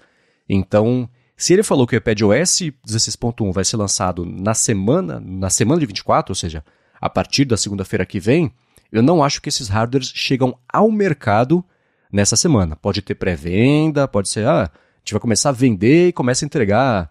Então, 0.49 1.07
se 1.37 1.53
ele 1.53 1.61
falou 1.61 1.85
que 1.85 1.95
o 1.95 1.99
iPad 1.99 2.19
OS 2.23 2.61
16.1 2.85 3.53
vai 3.53 3.63
ser 3.63 3.77
lançado 3.77 4.25
na 4.25 4.55
semana, 4.55 5.19
na 5.19 5.51
semana 5.51 5.79
de 5.79 5.85
24, 5.85 6.31
ou 6.31 6.35
seja, 6.35 6.65
a 6.99 7.07
partir 7.07 7.45
da 7.45 7.55
segunda-feira 7.55 8.07
que 8.07 8.19
vem, 8.19 8.51
eu 8.91 9.03
não 9.03 9.23
acho 9.23 9.39
que 9.39 9.49
esses 9.49 9.67
hardwares 9.67 10.11
chegam 10.15 10.57
ao 10.67 10.89
mercado 10.89 11.63
nessa 12.11 12.35
semana. 12.35 12.75
Pode 12.75 13.03
ter 13.03 13.13
pré-venda, 13.13 14.07
pode 14.07 14.29
ser, 14.29 14.47
ah, 14.47 14.63
a 14.63 14.99
gente 14.99 15.13
vai 15.13 15.19
começar 15.19 15.49
a 15.49 15.53
vender 15.53 16.07
e 16.07 16.13
começa 16.13 16.43
a 16.43 16.47
entregar, 16.47 17.09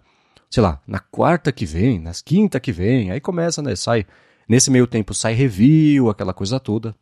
sei 0.50 0.60
lá, 0.60 0.82
na 0.88 0.98
quarta 0.98 1.52
que 1.52 1.64
vem, 1.64 2.00
nas 2.00 2.20
quinta 2.20 2.58
que 2.58 2.72
vem, 2.72 3.12
aí 3.12 3.20
começa, 3.20 3.62
né, 3.62 3.76
sai, 3.76 4.04
nesse 4.48 4.72
meio 4.72 4.88
tempo 4.88 5.14
sai 5.14 5.34
review, 5.34 6.10
aquela 6.10 6.34
coisa 6.34 6.58
toda. 6.58 6.96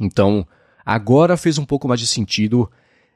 Então, 0.00 0.46
agora 0.84 1.36
fez 1.36 1.58
um 1.58 1.64
pouco 1.66 1.86
mais 1.86 2.00
de 2.00 2.06
sentido 2.06 2.70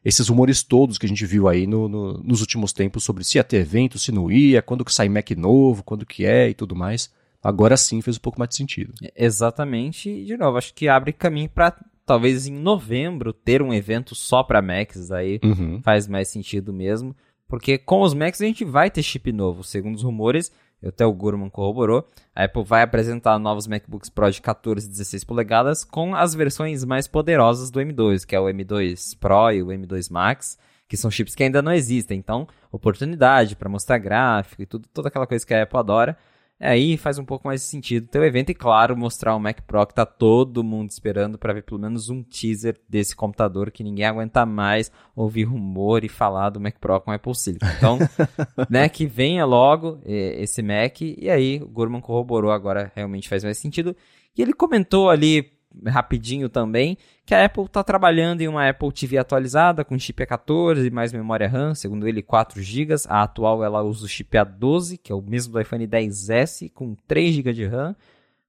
esses 0.09 0.27
rumores 0.29 0.63
todos 0.63 0.97
que 0.97 1.05
a 1.05 1.09
gente 1.09 1.27
viu 1.27 1.49
aí 1.49 1.67
no, 1.67 1.87
no, 1.87 2.15
nos 2.15 2.41
últimos 2.41 2.73
tempos 2.73 3.05
sobre 3.05 3.23
se 3.25 3.37
ia 3.37 3.45
ter 3.45 3.59
evento, 3.59 3.99
se 3.99 4.11
não 4.11 4.31
ia, 4.31 4.63
quando 4.63 4.83
que 4.83 4.93
sai 4.93 5.07
Mac 5.07 5.31
novo, 5.33 5.83
quando 5.85 6.07
que 6.07 6.25
é 6.25 6.49
e 6.49 6.55
tudo 6.55 6.75
mais. 6.75 7.13
Agora 7.43 7.77
sim 7.77 8.01
fez 8.01 8.17
um 8.17 8.21
pouco 8.21 8.39
mais 8.39 8.49
de 8.49 8.57
sentido. 8.57 8.95
Exatamente. 9.15 10.09
E, 10.09 10.25
de 10.25 10.35
novo, 10.39 10.57
acho 10.57 10.73
que 10.73 10.89
abre 10.89 11.13
caminho 11.13 11.51
para 11.51 11.77
talvez 12.07 12.47
em 12.47 12.55
novembro 12.55 13.35
ter 13.35 13.61
um 13.61 13.75
evento 13.75 14.15
só 14.15 14.43
para 14.43 14.63
Macs, 14.63 15.13
aí 15.13 15.39
uhum. 15.45 15.83
faz 15.83 16.09
mais 16.09 16.29
sentido 16.29 16.73
mesmo. 16.73 17.15
Porque 17.47 17.77
com 17.77 18.01
os 18.01 18.15
Macs 18.15 18.41
a 18.41 18.47
gente 18.47 18.65
vai 18.65 18.91
ter 18.91 19.03
chip 19.03 19.31
novo. 19.31 19.63
Segundo 19.63 19.95
os 19.95 20.03
rumores, 20.03 20.51
até 20.87 21.05
o 21.05 21.13
Gurman 21.13 21.51
corroborou, 21.51 22.07
a 22.35 22.45
Apple 22.45 22.65
vai 22.65 22.83
apresentar 22.83 23.39
novos 23.39 23.67
MacBooks 23.67 24.09
Pro 24.09 24.31
de 24.31 24.41
14 24.41 24.87
e 24.87 24.91
16 24.91 25.25
polegadas 25.25 25.85
com 25.85 26.15
as 26.15 26.35
versões 26.35 26.85
mais 26.85 27.07
poderosas 27.07 27.71
do 27.71 27.81
M2, 27.81 28.25
que 28.25 28.37
é 28.37 28.41
o 28.41 28.47
M2 28.47 29.19
Pro 29.19 29.51
e 29.51 29.63
o 29.63 29.67
M2 29.69 30.11
Max, 30.11 30.59
que 30.89 30.97
são 30.97 31.11
chips 31.11 31.35
que 31.35 31.43
ainda 31.43 31.61
não 31.61 31.73
existem. 31.73 32.19
Então, 32.19 32.47
oportunidade 32.71 33.57
para 33.57 33.69
mostrar 33.69 33.99
gráfico 33.99 34.63
e 34.63 34.67
tudo, 34.67 34.89
toda 34.93 35.09
aquela 35.09 35.27
coisa 35.27 35.47
que 35.47 35.55
a 35.55 35.63
Apple 35.63 35.79
adora. 35.79 36.17
Aí 36.61 36.97
faz 36.97 37.19
um 37.19 37.25
pouco 37.25 37.47
mais 37.47 37.61
de 37.61 37.69
sentido 37.69 38.09
ter 38.09 38.19
o 38.19 38.25
evento 38.25 38.51
e, 38.51 38.55
claro, 38.55 38.97
mostrar 38.97 39.37
o 39.37 39.39
Mac 39.39 39.61
Pro 39.63 39.87
que 39.87 39.95
tá 39.95 40.05
todo 40.05 40.65
mundo 40.65 40.91
esperando 40.91 41.39
para 41.39 41.53
ver 41.53 41.63
pelo 41.63 41.81
menos 41.81 42.11
um 42.11 42.23
teaser 42.23 42.77
desse 42.89 43.15
computador 43.15 43.71
que 43.71 43.85
ninguém 43.85 44.05
aguenta 44.05 44.45
mais 44.45 44.91
ouvir 45.15 45.45
rumor 45.45 46.03
e 46.03 46.09
falar 46.09 46.51
do 46.51 46.61
Mac 46.61 46.75
Pro 46.81 47.01
com 47.01 47.13
Apple 47.13 47.35
Silicon. 47.35 47.67
Então, 47.77 47.99
né, 48.69 48.89
que 48.89 49.07
venha 49.07 49.45
logo 49.45 50.01
esse 50.05 50.61
Mac 50.63 51.01
e 51.01 51.31
aí 51.31 51.63
o 51.63 51.69
Gurman 51.69 52.01
corroborou 52.01 52.51
agora 52.51 52.91
realmente 52.95 53.29
faz 53.29 53.45
mais 53.45 53.59
sentido. 53.59 53.95
E 54.37 54.43
ele 54.43 54.53
comentou 54.53 55.11
ali 55.11 55.58
rapidinho 55.87 56.49
também, 56.49 56.97
que 57.25 57.35
a 57.35 57.45
Apple 57.45 57.65
está 57.65 57.85
trabalhando 57.85 58.41
em 58.41 58.49
uma 58.49 58.69
Apple 58.69 58.93
TV 58.93 59.19
atualizada 59.19 59.85
com 59.85 59.99
chip 59.99 60.23
A14 60.25 60.87
e 60.87 60.91
mais 60.91 61.13
memória 61.13 61.49
RAM, 61.49 61.75
segundo 61.75 62.09
ele 62.09 62.23
4 62.23 62.61
GB. 62.63 62.95
A 63.09 63.23
atual 63.23 63.63
ela 63.63 63.83
usa 63.83 64.05
o 64.05 64.09
chip 64.09 64.37
A12, 64.37 64.99
que 65.03 65.13
é 65.13 65.15
o 65.15 65.23
mesmo 65.23 65.53
do 65.53 65.61
iPhone 65.61 65.87
10S, 65.87 66.71
com 66.73 66.95
3 67.07 67.35
GB 67.35 67.53
de 67.53 67.67
RAM. 67.67 67.95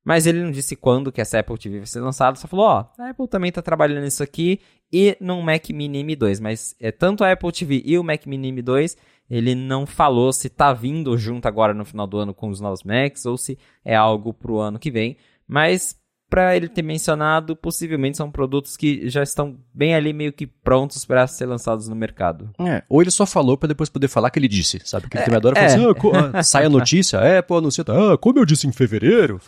Mas 0.04 0.26
ele 0.26 0.42
não 0.42 0.50
disse 0.50 0.76
quando 0.76 1.12
que 1.12 1.22
essa 1.22 1.40
Apple 1.40 1.58
TV 1.58 1.78
vai 1.80 1.86
ser 1.86 2.00
lançada, 2.00 2.38
só 2.38 2.48
falou, 2.48 2.66
ó, 2.66 2.86
a 2.98 3.10
Apple 3.10 3.28
também 3.28 3.50
está 3.50 3.62
trabalhando 3.62 4.04
nisso 4.04 4.24
aqui 4.24 4.60
e 4.92 5.16
no 5.20 5.42
Mac 5.42 5.70
Mini 5.70 6.04
M2, 6.04 6.42
mas 6.42 6.76
é 6.80 6.92
tanto 6.92 7.24
a 7.24 7.32
Apple 7.32 7.52
TV 7.52 7.84
e 7.86 7.98
o 7.98 8.04
Mac 8.04 8.26
Mini 8.26 8.52
M2, 8.52 8.98
ele 9.30 9.54
não 9.54 9.86
falou 9.86 10.34
se 10.34 10.48
está 10.48 10.74
vindo 10.74 11.16
junto 11.18 11.48
agora 11.48 11.74
no 11.74 11.86
final 11.86 12.08
do 12.08 12.18
ano 12.18 12.34
com 12.34 12.50
os 12.50 12.60
novos 12.60 12.84
Macs 12.84 13.26
ou 13.26 13.38
se 13.38 13.58
é 13.86 13.96
algo 13.96 14.34
para 14.34 14.52
o 14.52 14.60
ano 14.60 14.80
que 14.80 14.90
vem. 14.90 15.16
Mas 15.48 16.00
para 16.30 16.56
ele 16.56 16.68
ter 16.68 16.84
mencionado, 16.84 17.56
possivelmente 17.56 18.18
são 18.18 18.30
produtos 18.30 18.78
que 18.78 19.10
já 19.10 19.24
estão 19.24 19.58
bem 19.74 19.96
ali 19.96 20.14
meio 20.14 20.32
que 20.32 20.46
prontos 20.46 21.04
para 21.04 21.26
ser 21.26 21.48
lançados 21.48 21.88
no 21.88 21.96
mercado. 21.96 22.52
É, 22.60 22.84
ou 22.88 23.02
ele 23.02 23.10
só 23.10 23.26
falou 23.26 23.58
para 23.58 23.68
depois 23.68 23.90
poder 23.90 24.08
falar 24.08 24.30
que 24.30 24.38
ele 24.38 24.48
disse, 24.48 24.80
sabe? 24.86 25.10
Que 25.10 25.18
ele 25.18 25.24
é, 25.24 25.26
também 25.26 25.38
adora 25.38 25.60
é. 25.60 25.70
falar 25.70 25.92
assim, 25.92 26.38
ah, 26.38 26.44
sai 26.44 26.66
a 26.66 26.70
notícia, 26.70 27.18
é, 27.18 27.42
pô, 27.42 27.58
anuncia, 27.58 27.84
ah, 27.88 28.18
como 28.18 28.38
eu 28.38 28.46
disse 28.46 28.68
em 28.68 28.72
fevereiro. 28.72 29.42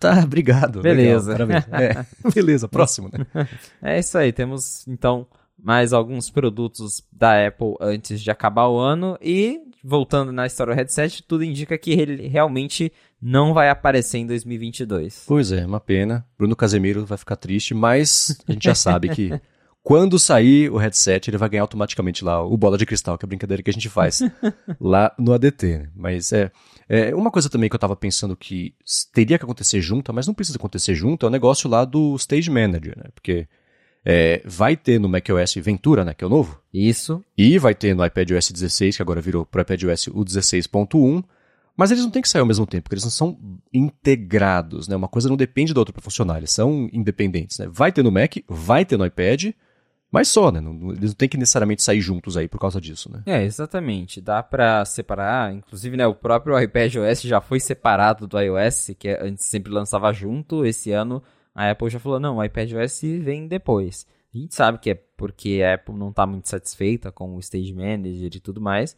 tá, 0.00 0.20
obrigado. 0.24 0.82
Beleza. 0.82 1.36
Legal, 1.36 1.62
é, 1.72 2.04
beleza, 2.34 2.68
próximo, 2.68 3.08
né? 3.12 3.24
É 3.80 3.98
isso 3.98 4.18
aí, 4.18 4.32
temos 4.32 4.86
então 4.88 5.26
mais 5.62 5.92
alguns 5.92 6.30
produtos 6.30 7.04
da 7.12 7.46
Apple 7.46 7.76
antes 7.80 8.20
de 8.20 8.30
acabar 8.30 8.66
o 8.66 8.78
ano 8.78 9.16
e 9.20 9.60
voltando 9.82 10.32
na 10.32 10.46
história 10.46 10.74
do 10.74 10.76
headset, 10.76 11.22
tudo 11.22 11.44
indica 11.44 11.76
que 11.76 11.90
ele 11.90 12.28
realmente 12.28 12.92
não 13.22 13.54
vai 13.54 13.70
aparecer 13.70 14.18
em 14.18 14.26
2022. 14.26 15.24
Pois 15.28 15.52
é, 15.52 15.64
uma 15.64 15.78
pena. 15.78 16.26
Bruno 16.36 16.56
Casemiro 16.56 17.06
vai 17.06 17.16
ficar 17.16 17.36
triste, 17.36 17.72
mas 17.72 18.36
a 18.48 18.52
gente 18.52 18.64
já 18.64 18.74
sabe 18.74 19.08
que 19.10 19.30
quando 19.80 20.18
sair 20.18 20.70
o 20.70 20.76
headset, 20.76 21.30
ele 21.30 21.38
vai 21.38 21.48
ganhar 21.48 21.62
automaticamente 21.62 22.24
lá 22.24 22.44
o 22.44 22.56
bola 22.56 22.76
de 22.76 22.84
cristal, 22.84 23.16
que 23.16 23.24
é 23.24 23.26
a 23.26 23.28
brincadeira 23.28 23.62
que 23.62 23.70
a 23.70 23.72
gente 23.72 23.88
faz 23.88 24.20
lá 24.80 25.14
no 25.16 25.32
ADT. 25.32 25.78
Né? 25.78 25.88
Mas 25.94 26.32
é, 26.32 26.50
é, 26.88 27.14
uma 27.14 27.30
coisa 27.30 27.48
também 27.48 27.70
que 27.70 27.76
eu 27.76 27.80
tava 27.80 27.94
pensando 27.94 28.36
que 28.36 28.74
teria 29.14 29.38
que 29.38 29.44
acontecer 29.44 29.80
junto, 29.80 30.12
mas 30.12 30.26
não 30.26 30.34
precisa 30.34 30.58
acontecer 30.58 30.94
junto, 30.96 31.24
é 31.24 31.28
o 31.28 31.32
negócio 31.32 31.70
lá 31.70 31.84
do 31.84 32.16
Stage 32.16 32.50
Manager, 32.50 32.98
né? 32.98 33.04
Porque 33.14 33.46
é, 34.04 34.42
vai 34.44 34.76
ter 34.76 34.98
no 34.98 35.08
macOS 35.08 35.54
Ventura, 35.58 36.04
né, 36.04 36.12
que 36.12 36.24
é 36.24 36.26
o 36.26 36.30
novo. 36.30 36.60
Isso. 36.74 37.24
E 37.38 37.56
vai 37.56 37.74
ter 37.74 37.94
no 37.94 38.04
iPadOS 38.04 38.50
16, 38.50 38.96
que 38.96 39.02
agora 39.02 39.20
virou 39.20 39.46
para 39.46 39.60
o 39.60 39.62
iPadOS 39.62 40.08
o 40.08 40.24
16.1. 40.24 41.22
Mas 41.76 41.90
eles 41.90 42.04
não 42.04 42.10
têm 42.10 42.22
que 42.22 42.28
sair 42.28 42.40
ao 42.40 42.46
mesmo 42.46 42.66
tempo, 42.66 42.84
porque 42.84 42.94
eles 42.94 43.04
não 43.04 43.10
são 43.10 43.38
integrados, 43.72 44.88
né? 44.88 44.94
Uma 44.94 45.08
coisa 45.08 45.28
não 45.28 45.36
depende 45.36 45.72
da 45.72 45.80
outra 45.80 45.92
para 45.92 46.02
funcionar, 46.02 46.38
eles 46.38 46.52
são 46.52 46.88
independentes, 46.92 47.58
né? 47.58 47.66
Vai 47.70 47.90
ter 47.90 48.02
no 48.02 48.12
Mac, 48.12 48.36
vai 48.48 48.84
ter 48.84 48.96
no 48.96 49.06
iPad, 49.06 49.52
mas 50.10 50.28
só, 50.28 50.52
né? 50.52 50.60
Não, 50.60 50.92
eles 50.92 51.10
não 51.10 51.14
têm 51.14 51.28
que 51.28 51.38
necessariamente 51.38 51.82
sair 51.82 52.00
juntos 52.00 52.36
aí 52.36 52.46
por 52.46 52.60
causa 52.60 52.78
disso, 52.78 53.10
né? 53.10 53.22
É, 53.24 53.42
exatamente. 53.42 54.20
Dá 54.20 54.42
para 54.42 54.84
separar, 54.84 55.54
inclusive, 55.54 55.96
né, 55.96 56.06
o 56.06 56.14
próprio 56.14 56.56
iPad 56.60 56.96
OS 56.96 57.22
já 57.22 57.40
foi 57.40 57.58
separado 57.58 58.26
do 58.26 58.38
iOS, 58.38 58.90
que 58.98 59.08
é, 59.08 59.26
antes 59.26 59.46
sempre 59.46 59.72
lançava 59.72 60.12
junto, 60.12 60.66
esse 60.66 60.92
ano 60.92 61.22
a 61.54 61.70
Apple 61.70 61.90
já 61.90 61.98
falou, 61.98 62.20
não, 62.20 62.36
o 62.36 62.44
iPad 62.44 62.72
OS 62.72 63.00
vem 63.02 63.46
depois. 63.46 64.06
A 64.34 64.38
gente 64.38 64.54
sabe 64.54 64.78
que 64.78 64.90
é 64.90 64.94
porque 64.94 65.62
a 65.62 65.74
Apple 65.74 65.94
não 65.94 66.08
está 66.08 66.26
muito 66.26 66.48
satisfeita 66.48 67.12
com 67.12 67.36
o 67.36 67.40
Stage 67.40 67.72
Manager 67.72 68.30
e 68.34 68.40
tudo 68.40 68.60
mais, 68.60 68.96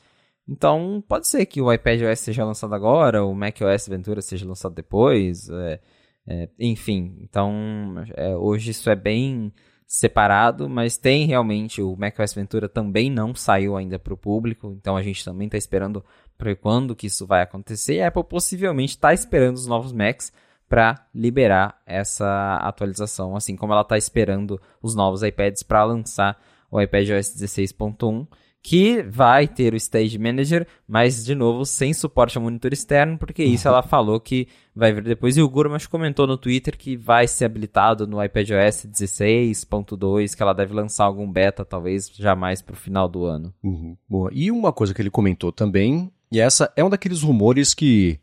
então, 0.48 1.02
pode 1.08 1.26
ser 1.26 1.46
que 1.46 1.60
o 1.60 1.72
iPad 1.72 2.02
OS 2.02 2.20
seja 2.20 2.44
lançado 2.44 2.74
agora, 2.74 3.24
o 3.24 3.34
Mac 3.34 3.56
OS 3.62 3.88
Ventura 3.88 4.20
seja 4.20 4.46
lançado 4.46 4.74
depois, 4.74 5.48
é, 5.48 5.80
é, 6.26 6.48
enfim. 6.58 7.16
Então, 7.22 7.94
é, 8.14 8.36
hoje 8.36 8.70
isso 8.70 8.90
é 8.90 8.94
bem 8.94 9.52
separado, 9.86 10.68
mas 10.68 10.96
tem 10.96 11.26
realmente 11.26 11.80
o 11.80 11.96
Mac 11.96 12.18
OS 12.18 12.34
Ventura 12.34 12.68
também 12.68 13.10
não 13.10 13.34
saiu 13.34 13.76
ainda 13.76 13.98
para 13.98 14.12
o 14.12 14.18
público, 14.18 14.74
então 14.78 14.96
a 14.96 15.02
gente 15.02 15.24
também 15.24 15.46
está 15.46 15.56
esperando 15.56 16.04
para 16.36 16.54
quando 16.56 16.96
que 16.96 17.06
isso 17.06 17.26
vai 17.26 17.42
acontecer. 17.42 17.94
E 17.94 18.02
a 18.02 18.08
Apple 18.08 18.24
possivelmente 18.24 18.94
está 18.94 19.14
esperando 19.14 19.56
os 19.56 19.66
novos 19.66 19.92
Macs 19.92 20.32
para 20.68 21.06
liberar 21.14 21.80
essa 21.86 22.56
atualização, 22.56 23.36
assim 23.36 23.56
como 23.56 23.72
ela 23.72 23.82
está 23.82 23.96
esperando 23.96 24.60
os 24.82 24.94
novos 24.94 25.22
iPads 25.22 25.62
para 25.62 25.84
lançar 25.84 26.38
o 26.70 26.80
iPad 26.80 27.10
OS 27.10 27.34
16.1 27.34 28.26
que 28.66 29.02
vai 29.02 29.46
ter 29.46 29.74
o 29.74 29.76
Stage 29.76 30.18
Manager, 30.18 30.66
mas 30.88 31.22
de 31.22 31.34
novo 31.34 31.66
sem 31.66 31.92
suporte 31.92 32.38
ao 32.38 32.42
monitor 32.42 32.72
externo, 32.72 33.18
porque 33.18 33.44
isso 33.44 33.68
ela 33.68 33.82
falou 33.82 34.18
que 34.18 34.48
vai 34.74 34.90
vir 34.90 35.04
depois. 35.04 35.36
E 35.36 35.42
o 35.42 35.48
Gurmas 35.50 35.86
comentou 35.86 36.26
no 36.26 36.38
Twitter 36.38 36.74
que 36.74 36.96
vai 36.96 37.28
ser 37.28 37.44
habilitado 37.44 38.06
no 38.06 38.24
iPadOS 38.24 38.86
16.2, 38.86 40.34
que 40.34 40.42
ela 40.42 40.54
deve 40.54 40.72
lançar 40.72 41.04
algum 41.04 41.30
beta, 41.30 41.62
talvez 41.62 42.08
jamais 42.08 42.62
para 42.62 42.72
o 42.72 42.76
final 42.76 43.06
do 43.06 43.26
ano. 43.26 43.52
Uhum. 43.62 43.98
Boa. 44.08 44.30
E 44.32 44.50
uma 44.50 44.72
coisa 44.72 44.94
que 44.94 45.02
ele 45.02 45.10
comentou 45.10 45.52
também, 45.52 46.10
e 46.32 46.40
essa 46.40 46.72
é 46.74 46.82
um 46.82 46.88
daqueles 46.88 47.20
rumores 47.20 47.74
que 47.74 48.18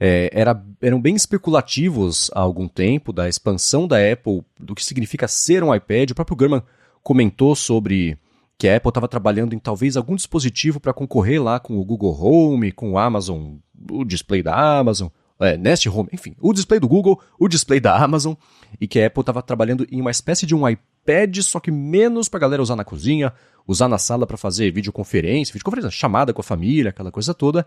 é, 0.00 0.30
era, 0.32 0.64
eram 0.80 0.98
bem 0.98 1.14
especulativos 1.14 2.30
há 2.34 2.40
algum 2.40 2.66
tempo 2.66 3.12
da 3.12 3.28
expansão 3.28 3.86
da 3.86 3.96
Apple, 3.98 4.42
do 4.58 4.74
que 4.74 4.82
significa 4.82 5.28
ser 5.28 5.62
um 5.62 5.74
iPad. 5.74 6.12
O 6.12 6.14
próprio 6.14 6.38
Gurman 6.38 6.62
comentou 7.02 7.54
sobre 7.54 8.16
que 8.58 8.68
a 8.68 8.76
Apple 8.76 8.88
estava 8.88 9.08
trabalhando 9.08 9.54
em 9.54 9.58
talvez 9.58 9.96
algum 9.96 10.14
dispositivo 10.14 10.78
para 10.78 10.92
concorrer 10.92 11.42
lá 11.42 11.58
com 11.58 11.78
o 11.78 11.84
Google 11.84 12.16
Home, 12.18 12.72
com 12.72 12.92
o 12.92 12.98
Amazon, 12.98 13.56
o 13.90 14.04
display 14.04 14.42
da 14.42 14.78
Amazon, 14.78 15.08
é, 15.40 15.56
Nest 15.56 15.88
Home, 15.88 16.08
enfim, 16.12 16.36
o 16.40 16.52
display 16.52 16.78
do 16.78 16.88
Google, 16.88 17.20
o 17.38 17.48
display 17.48 17.80
da 17.80 17.96
Amazon, 17.96 18.34
e 18.80 18.86
que 18.86 19.00
a 19.00 19.06
Apple 19.06 19.20
estava 19.20 19.42
trabalhando 19.42 19.86
em 19.90 20.00
uma 20.00 20.10
espécie 20.10 20.46
de 20.46 20.54
um 20.54 20.68
iPad, 20.68 21.38
só 21.38 21.58
que 21.58 21.70
menos 21.70 22.28
para 22.28 22.38
a 22.38 22.40
galera 22.42 22.62
usar 22.62 22.76
na 22.76 22.84
cozinha, 22.84 23.32
usar 23.66 23.88
na 23.88 23.98
sala 23.98 24.26
para 24.26 24.36
fazer 24.36 24.70
videoconferência, 24.70 25.52
videoconferência, 25.52 25.90
chamada 25.90 26.32
com 26.32 26.40
a 26.40 26.44
família, 26.44 26.90
aquela 26.90 27.10
coisa 27.10 27.34
toda. 27.34 27.66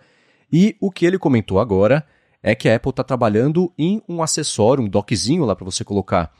E 0.51 0.77
o 0.79 0.89
que 0.89 1.05
ele 1.05 1.19
comentou 1.19 1.59
agora 1.59 2.05
é 2.41 2.55
que 2.55 2.69
a 2.69 2.75
Apple 2.75 2.91
está 2.91 3.03
trabalhando 3.03 3.73
em 3.77 4.01
um 4.07 4.23
acessório, 4.23 4.83
um 4.83 4.87
dockzinho 4.87 5.43
lá 5.43 5.55
para 5.55 5.65
você 5.65 5.83
colocar 5.83 6.31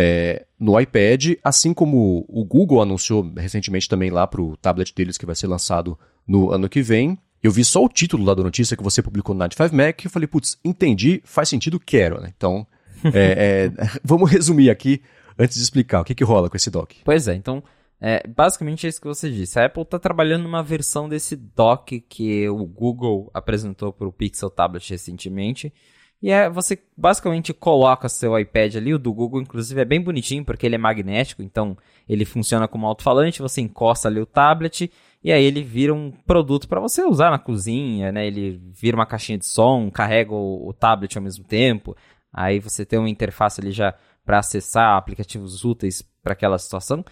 é, 0.00 0.46
no 0.60 0.78
iPad, 0.78 1.32
assim 1.42 1.74
como 1.74 2.24
o 2.28 2.44
Google 2.44 2.80
anunciou 2.80 3.28
recentemente 3.36 3.88
também 3.88 4.10
lá 4.10 4.28
para 4.28 4.40
o 4.40 4.56
tablet 4.56 4.94
deles 4.94 5.18
que 5.18 5.26
vai 5.26 5.34
ser 5.34 5.48
lançado 5.48 5.98
no 6.24 6.52
ano 6.52 6.68
que 6.68 6.80
vem. 6.80 7.18
Eu 7.42 7.50
vi 7.50 7.64
só 7.64 7.84
o 7.84 7.88
título 7.88 8.24
lá 8.24 8.32
da 8.32 8.44
notícia 8.44 8.76
que 8.76 8.82
você 8.82 9.02
publicou 9.02 9.34
no 9.34 9.40
95 9.40 9.74
Mac 9.74 10.00
e 10.00 10.06
eu 10.06 10.10
falei, 10.10 10.28
putz, 10.28 10.56
entendi, 10.64 11.20
faz 11.24 11.48
sentido, 11.48 11.80
quero, 11.80 12.20
né? 12.20 12.32
Então, 12.36 12.64
é, 13.12 13.72
é, 13.76 13.88
vamos 14.04 14.30
resumir 14.30 14.70
aqui 14.70 15.02
antes 15.36 15.56
de 15.56 15.64
explicar 15.64 16.02
o 16.02 16.04
que, 16.04 16.14
que 16.14 16.22
rola 16.22 16.48
com 16.48 16.56
esse 16.56 16.70
dock. 16.70 17.00
Pois 17.04 17.26
é, 17.26 17.34
então, 17.34 17.60
é, 18.00 18.24
basicamente 18.24 18.86
é 18.86 18.88
isso 18.88 19.00
que 19.00 19.08
você 19.08 19.28
disse. 19.28 19.58
A 19.58 19.64
Apple 19.64 19.82
está 19.82 19.98
trabalhando 19.98 20.44
numa 20.44 20.62
versão 20.62 21.08
desse 21.08 21.34
dock 21.34 22.00
que 22.02 22.48
o 22.48 22.64
Google 22.64 23.32
apresentou 23.34 23.92
para 23.92 24.06
o 24.06 24.12
Pixel 24.12 24.48
Tablet 24.48 24.90
recentemente. 24.90 25.72
E 26.20 26.30
é, 26.30 26.50
você 26.50 26.76
basicamente 26.96 27.54
coloca 27.54 28.08
seu 28.08 28.36
iPad 28.38 28.76
ali, 28.76 28.92
o 28.92 28.98
do 28.98 29.12
Google 29.12 29.40
inclusive 29.40 29.80
é 29.80 29.84
bem 29.84 30.00
bonitinho 30.00 30.44
porque 30.44 30.66
ele 30.66 30.74
é 30.74 30.78
magnético, 30.78 31.42
então 31.42 31.76
ele 32.08 32.24
funciona 32.24 32.66
como 32.66 32.86
alto-falante, 32.86 33.40
você 33.40 33.60
encosta 33.60 34.08
ali 34.08 34.20
o 34.20 34.26
tablet 34.26 34.90
e 35.22 35.32
aí 35.32 35.44
ele 35.44 35.62
vira 35.62 35.94
um 35.94 36.10
produto 36.10 36.68
para 36.68 36.80
você 36.80 37.04
usar 37.04 37.30
na 37.30 37.38
cozinha, 37.38 38.10
né? 38.10 38.26
Ele 38.26 38.60
vira 38.72 38.96
uma 38.96 39.06
caixinha 39.06 39.38
de 39.38 39.46
som, 39.46 39.90
carrega 39.90 40.32
o, 40.32 40.68
o 40.68 40.72
tablet 40.72 41.16
ao 41.16 41.22
mesmo 41.22 41.44
tempo. 41.44 41.96
Aí 42.32 42.58
você 42.60 42.84
tem 42.84 42.98
uma 42.98 43.10
interface 43.10 43.60
ali 43.60 43.72
já 43.72 43.94
para 44.24 44.38
acessar 44.38 44.96
aplicativos 44.96 45.64
úteis 45.64 46.02
para 46.22 46.34
aquela 46.34 46.58
situação. 46.58 47.04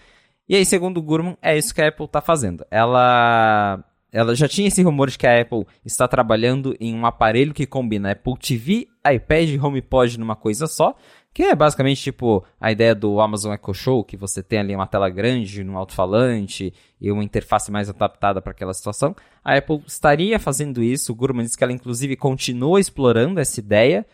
E 0.49 0.55
aí, 0.55 0.65
segundo 0.65 0.99
o 0.99 1.03
Gurman, 1.03 1.37
é 1.43 1.57
isso 1.57 1.75
que 1.75 1.83
a 1.83 1.89
Apple 1.89 2.05
está 2.05 2.21
fazendo. 2.21 2.65
Ela 2.71 3.85
ela 4.13 4.35
já 4.35 4.49
tinha 4.49 4.69
esse 4.69 4.83
rumor 4.83 5.11
de 5.11 5.19
que 5.19 5.27
a 5.27 5.41
Apple 5.41 5.67
está 5.85 6.07
trabalhando 6.07 6.77
em 6.81 6.95
um 6.95 7.05
aparelho 7.05 7.53
que 7.53 7.67
combina 7.67 8.13
Apple 8.13 8.39
TV, 8.39 8.89
iPad 9.15 9.49
e 9.51 9.59
HomePod 9.59 10.19
numa 10.19 10.37
coisa 10.37 10.67
só, 10.67 10.95
que 11.33 11.43
é 11.43 11.55
basicamente 11.55 12.03
tipo 12.03 12.45
a 12.61 12.73
ideia 12.73 12.95
do 12.95 13.21
Amazon 13.21 13.53
Echo 13.53 13.75
Show, 13.75 14.05
que 14.05 14.17
você 14.17 14.43
tem 14.43 14.59
ali 14.59 14.75
uma 14.75 14.87
tela 14.87 15.11
grande, 15.11 15.63
um 15.63 15.77
alto-falante 15.77 16.73
e 17.01 17.13
uma 17.13 17.23
interface 17.23 17.71
mais 17.71 17.91
adaptada 17.91 18.41
para 18.41 18.53
aquela 18.53 18.73
situação. 18.73 19.15
A 19.45 19.57
Apple 19.57 19.83
estaria 19.87 20.39
fazendo 20.39 20.83
isso, 20.83 21.13
o 21.13 21.15
Gurman 21.15 21.45
disse 21.45 21.59
que 21.59 21.63
ela 21.63 21.73
inclusive 21.73 22.17
continua 22.17 22.81
explorando 22.81 23.39
essa 23.39 23.61
ideia, 23.61 24.07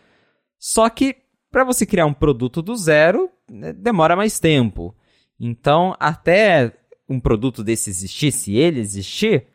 só 0.59 0.89
que 0.89 1.15
para 1.49 1.63
você 1.63 1.85
criar 1.85 2.05
um 2.05 2.13
produto 2.13 2.61
do 2.61 2.75
zero, 2.75 3.29
né, 3.49 3.71
demora 3.71 4.15
mais 4.15 4.39
tempo. 4.39 4.95
Então, 5.39 5.95
até 5.99 6.73
um 7.07 7.19
produto 7.19 7.63
desse 7.63 7.89
existir, 7.89 8.31
se 8.31 8.55
ele 8.55 8.79
existir, 8.79 9.47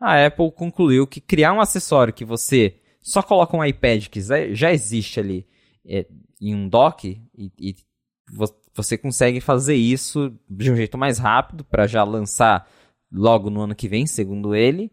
a 0.00 0.26
Apple 0.26 0.52
concluiu 0.52 1.06
que 1.06 1.20
criar 1.20 1.52
um 1.52 1.60
acessório 1.60 2.12
que 2.12 2.24
você 2.24 2.76
só 3.06 3.22
coloca 3.22 3.56
um 3.56 3.64
iPad 3.64 4.08
que 4.08 4.20
já 4.52 4.72
existe 4.72 5.20
ali, 5.20 5.46
é, 5.86 6.04
em 6.40 6.52
um 6.56 6.68
dock 6.68 7.08
e, 7.38 7.52
e 7.56 7.76
você 8.74 8.98
consegue 8.98 9.40
fazer 9.40 9.76
isso 9.76 10.36
de 10.50 10.72
um 10.72 10.76
jeito 10.76 10.98
mais 10.98 11.16
rápido 11.16 11.64
para 11.64 11.86
já 11.86 12.02
lançar 12.02 12.68
logo 13.12 13.48
no 13.48 13.60
ano 13.60 13.76
que 13.76 13.86
vem, 13.86 14.08
segundo 14.08 14.56
ele, 14.56 14.90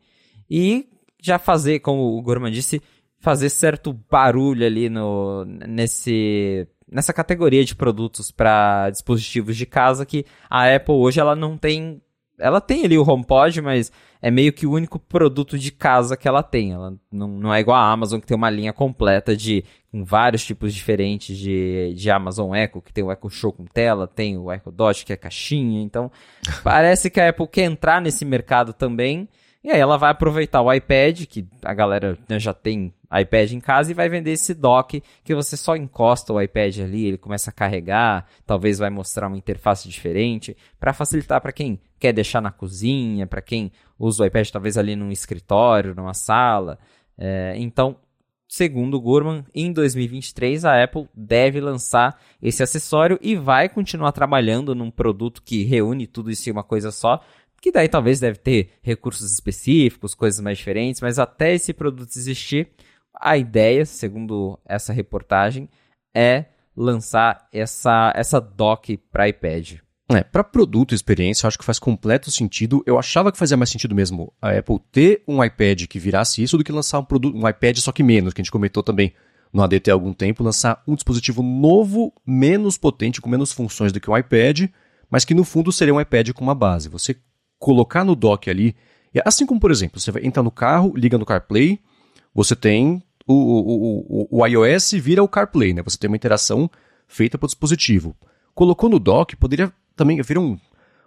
e 0.47 0.87
já 1.19 1.39
fazer, 1.39 1.79
como 1.79 2.15
o 2.15 2.21
Gorman 2.21 2.51
disse, 2.51 2.79
fazer 3.19 3.49
certo 3.49 3.91
barulho 3.91 4.63
ali 4.63 4.89
no, 4.89 5.43
nesse, 5.45 6.67
nessa 6.87 7.13
categoria 7.13 7.65
de 7.65 7.75
produtos 7.75 8.29
para 8.29 8.91
dispositivos 8.91 9.57
de 9.57 9.65
casa 9.65 10.05
que 10.05 10.23
a 10.47 10.71
Apple 10.75 10.93
hoje 10.93 11.19
ela 11.19 11.35
não 11.35 11.57
tem 11.57 11.99
ela 12.39 12.59
tem 12.59 12.85
ali 12.85 12.97
o 12.97 13.07
HomePod, 13.07 13.61
mas 13.61 13.91
é 14.21 14.31
meio 14.31 14.53
que 14.53 14.65
o 14.65 14.71
único 14.71 14.97
produto 14.97 15.57
de 15.57 15.71
casa 15.71 16.17
que 16.17 16.27
ela 16.27 16.41
tem. 16.41 16.71
Ela 16.71 16.93
não, 17.11 17.27
não 17.27 17.53
é 17.53 17.59
igual 17.59 17.77
a 17.77 17.91
Amazon, 17.91 18.19
que 18.19 18.27
tem 18.27 18.37
uma 18.37 18.49
linha 18.49 18.73
completa 18.73 19.35
de 19.35 19.63
com 19.91 20.03
vários 20.03 20.43
tipos 20.43 20.73
diferentes 20.73 21.37
de, 21.37 21.93
de 21.93 22.09
Amazon 22.09 22.55
Echo, 22.55 22.81
que 22.81 22.91
tem 22.91 23.03
o 23.03 23.11
Echo 23.11 23.29
Show 23.29 23.53
com 23.53 23.65
tela, 23.65 24.07
tem 24.07 24.37
o 24.37 24.51
Echo 24.51 24.71
Dot, 24.71 25.05
que 25.05 25.13
é 25.13 25.17
caixinha. 25.17 25.81
Então, 25.81 26.11
parece 26.63 27.09
que 27.09 27.21
a 27.21 27.29
Apple 27.29 27.47
quer 27.47 27.65
entrar 27.65 28.01
nesse 28.01 28.25
mercado 28.25 28.73
também. 28.73 29.29
E 29.63 29.69
aí 29.69 29.79
ela 29.79 29.97
vai 29.97 30.11
aproveitar 30.11 30.61
o 30.61 30.73
iPad, 30.73 31.25
que 31.25 31.47
a 31.63 31.73
galera 31.73 32.17
né, 32.27 32.37
já 32.37 32.53
tem 32.53 32.93
iPad 33.21 33.51
em 33.51 33.61
casa, 33.61 33.91
e 33.91 33.93
vai 33.93 34.09
vender 34.09 34.31
esse 34.31 34.53
dock 34.53 35.01
que 35.23 35.33
você 35.33 35.55
só 35.55 35.75
encosta 35.75 36.33
o 36.33 36.41
iPad 36.41 36.79
ali, 36.79 37.05
ele 37.05 37.17
começa 37.17 37.49
a 37.49 37.53
carregar, 37.53 38.25
talvez 38.45 38.79
vai 38.79 38.89
mostrar 38.89 39.27
uma 39.27 39.37
interface 39.37 39.87
diferente, 39.87 40.57
para 40.77 40.91
facilitar 40.91 41.39
para 41.39 41.53
quem 41.53 41.79
quer 42.03 42.11
deixar 42.11 42.41
na 42.41 42.51
cozinha, 42.51 43.25
para 43.25 43.41
quem 43.41 43.71
usa 43.97 44.23
o 44.23 44.25
iPad 44.25 44.49
talvez 44.49 44.77
ali 44.77 44.93
num 44.93 45.09
escritório, 45.09 45.95
numa 45.95 46.13
sala. 46.13 46.77
É, 47.17 47.53
então, 47.55 47.95
segundo 48.45 48.95
o 48.97 48.99
Gurman, 48.99 49.45
em 49.55 49.71
2023 49.71 50.65
a 50.65 50.83
Apple 50.83 51.07
deve 51.15 51.61
lançar 51.61 52.19
esse 52.41 52.61
acessório 52.61 53.17
e 53.21 53.37
vai 53.37 53.69
continuar 53.69 54.11
trabalhando 54.11 54.75
num 54.75 54.91
produto 54.91 55.41
que 55.41 55.63
reúne 55.63 56.05
tudo 56.05 56.29
isso 56.29 56.49
em 56.49 56.51
uma 56.51 56.61
coisa 56.61 56.91
só, 56.91 57.23
que 57.61 57.71
daí 57.71 57.87
talvez 57.87 58.19
deve 58.19 58.37
ter 58.37 58.71
recursos 58.81 59.31
específicos, 59.31 60.13
coisas 60.13 60.41
mais 60.41 60.57
diferentes, 60.57 60.99
mas 60.99 61.17
até 61.17 61.53
esse 61.53 61.71
produto 61.71 62.09
existir, 62.17 62.67
a 63.17 63.37
ideia, 63.37 63.85
segundo 63.85 64.59
essa 64.65 64.91
reportagem, 64.91 65.69
é 66.13 66.47
lançar 66.75 67.47
essa, 67.53 68.11
essa 68.13 68.41
dock 68.41 68.97
para 69.09 69.29
iPad. 69.29 69.82
É, 70.09 70.21
para 70.21 70.43
produto 70.43 70.91
e 70.91 70.95
experiência, 70.95 71.45
eu 71.45 71.47
acho 71.47 71.57
que 71.57 71.63
faz 71.63 71.79
completo 71.79 72.29
sentido. 72.29 72.83
Eu 72.85 72.99
achava 72.99 73.31
que 73.31 73.37
fazia 73.37 73.55
mais 73.55 73.69
sentido 73.69 73.95
mesmo 73.95 74.33
a 74.41 74.51
Apple 74.51 74.79
ter 74.91 75.23
um 75.27 75.43
iPad 75.43 75.85
que 75.85 75.97
virasse 75.97 76.43
isso 76.43 76.57
do 76.57 76.63
que 76.63 76.71
lançar 76.71 76.99
um 76.99 77.05
produto, 77.05 77.37
um 77.37 77.47
iPad 77.47 77.77
só 77.77 77.91
que 77.91 78.03
menos, 78.03 78.33
que 78.33 78.41
a 78.41 78.43
gente 78.43 78.51
comentou 78.51 78.83
também 78.83 79.13
no 79.51 79.61
ADT 79.61 79.91
há 79.91 79.93
algum 79.93 80.11
tempo, 80.11 80.43
lançar 80.43 80.81
um 80.87 80.95
dispositivo 80.95 81.41
novo, 81.41 82.11
menos 82.25 82.77
potente, 82.77 83.21
com 83.21 83.29
menos 83.29 83.51
funções 83.51 83.91
do 83.91 83.99
que 83.99 84.09
o 84.09 84.17
iPad, 84.17 84.67
mas 85.09 85.23
que 85.23 85.33
no 85.33 85.43
fundo 85.43 85.71
seria 85.71 85.93
um 85.93 86.01
iPad 86.01 86.31
com 86.31 86.43
uma 86.43 86.55
base. 86.55 86.89
Você 86.89 87.15
colocar 87.59 88.03
no 88.03 88.15
dock 88.15 88.49
ali, 88.49 88.75
assim 89.23 89.45
como 89.45 89.59
por 89.59 89.71
exemplo, 89.71 89.99
você 89.99 90.11
vai 90.11 90.25
entrar 90.25 90.43
no 90.43 90.51
carro, 90.51 90.93
liga 90.97 91.17
no 91.17 91.25
CarPlay, 91.25 91.79
você 92.33 92.55
tem 92.55 93.01
o, 93.25 93.33
o, 93.33 94.27
o, 94.31 94.39
o 94.41 94.45
iOS 94.47 94.93
vira 94.93 95.23
o 95.23 95.27
CarPlay, 95.27 95.73
né? 95.73 95.81
Você 95.83 95.97
tem 95.97 96.09
uma 96.09 96.17
interação 96.17 96.69
feita 97.07 97.37
para 97.37 97.45
o 97.45 97.47
dispositivo. 97.47 98.15
Colocou 98.53 98.89
no 98.89 98.99
dock, 98.99 99.35
poderia 99.35 99.71
também 99.95 100.21
vira 100.21 100.39
um, 100.39 100.57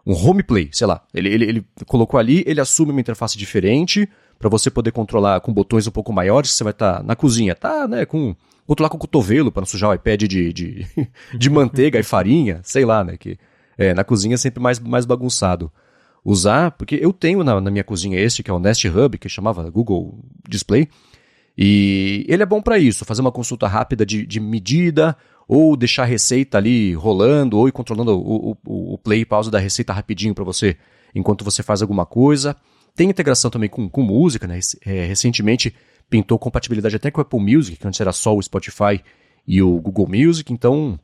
um 0.06 0.14
home 0.14 0.42
play, 0.42 0.68
sei 0.72 0.86
lá. 0.86 1.02
Ele, 1.12 1.28
ele, 1.28 1.44
ele 1.44 1.66
colocou 1.86 2.18
ali, 2.18 2.44
ele 2.46 2.60
assume 2.60 2.92
uma 2.92 3.00
interface 3.00 3.36
diferente 3.36 4.08
para 4.38 4.48
você 4.48 4.70
poder 4.70 4.92
controlar 4.92 5.40
com 5.40 5.52
botões 5.52 5.86
um 5.86 5.90
pouco 5.90 6.12
maiores. 6.12 6.50
Você 6.50 6.64
vai 6.64 6.72
estar 6.72 6.98
tá 6.98 7.02
na 7.02 7.16
cozinha, 7.16 7.54
tá, 7.54 7.88
né? 7.88 8.04
Com 8.04 8.34
controlar 8.66 8.90
com 8.90 8.96
o 8.96 9.00
cotovelo 9.00 9.52
para 9.52 9.60
não 9.60 9.66
sujar 9.66 9.90
o 9.90 9.94
iPad 9.94 10.24
de, 10.24 10.52
de, 10.52 10.86
de 11.34 11.50
manteiga 11.50 11.98
e 11.98 12.02
farinha, 12.02 12.60
sei 12.62 12.84
lá, 12.84 13.04
né? 13.04 13.16
Que 13.16 13.38
é, 13.78 13.94
na 13.94 14.04
cozinha 14.04 14.34
é 14.34 14.38
sempre 14.38 14.60
mais, 14.60 14.78
mais 14.78 15.04
bagunçado. 15.04 15.70
Usar, 16.24 16.72
porque 16.72 16.98
eu 17.00 17.12
tenho 17.12 17.44
na, 17.44 17.60
na 17.60 17.70
minha 17.70 17.84
cozinha 17.84 18.18
este, 18.18 18.42
que 18.42 18.50
é 18.50 18.54
o 18.54 18.58
Nest 18.58 18.84
Hub, 18.88 19.16
que 19.16 19.28
chamava 19.28 19.70
Google 19.70 20.18
Display, 20.48 20.88
e 21.56 22.26
ele 22.28 22.42
é 22.42 22.46
bom 22.46 22.60
para 22.60 22.78
isso, 22.78 23.04
fazer 23.04 23.20
uma 23.20 23.30
consulta 23.30 23.68
rápida 23.68 24.04
de, 24.04 24.26
de 24.26 24.40
medida, 24.40 25.16
ou 25.48 25.76
deixar 25.76 26.02
a 26.02 26.06
receita 26.06 26.58
ali 26.58 26.94
rolando, 26.94 27.56
ou 27.56 27.68
ir 27.68 27.72
controlando 27.72 28.18
o, 28.18 28.56
o, 28.64 28.94
o 28.94 28.98
play 28.98 29.20
e 29.20 29.24
pausa 29.24 29.50
da 29.50 29.58
receita 29.58 29.92
rapidinho 29.92 30.34
para 30.34 30.44
você, 30.44 30.76
enquanto 31.14 31.44
você 31.44 31.62
faz 31.62 31.82
alguma 31.82 32.04
coisa. 32.04 32.56
Tem 32.94 33.08
integração 33.08 33.50
também 33.50 33.68
com, 33.68 33.88
com 33.88 34.02
música, 34.02 34.46
né? 34.46 34.58
É, 34.84 35.04
recentemente 35.04 35.74
pintou 36.08 36.38
compatibilidade 36.38 36.96
até 36.96 37.10
com 37.10 37.20
o 37.20 37.22
Apple 37.22 37.40
Music, 37.40 37.76
que 37.76 37.86
antes 37.86 38.00
era 38.00 38.12
só 38.12 38.34
o 38.34 38.42
Spotify 38.42 39.00
e 39.46 39.62
o 39.62 39.80
Google 39.80 40.08
Music, 40.08 40.52
então, 40.52 40.98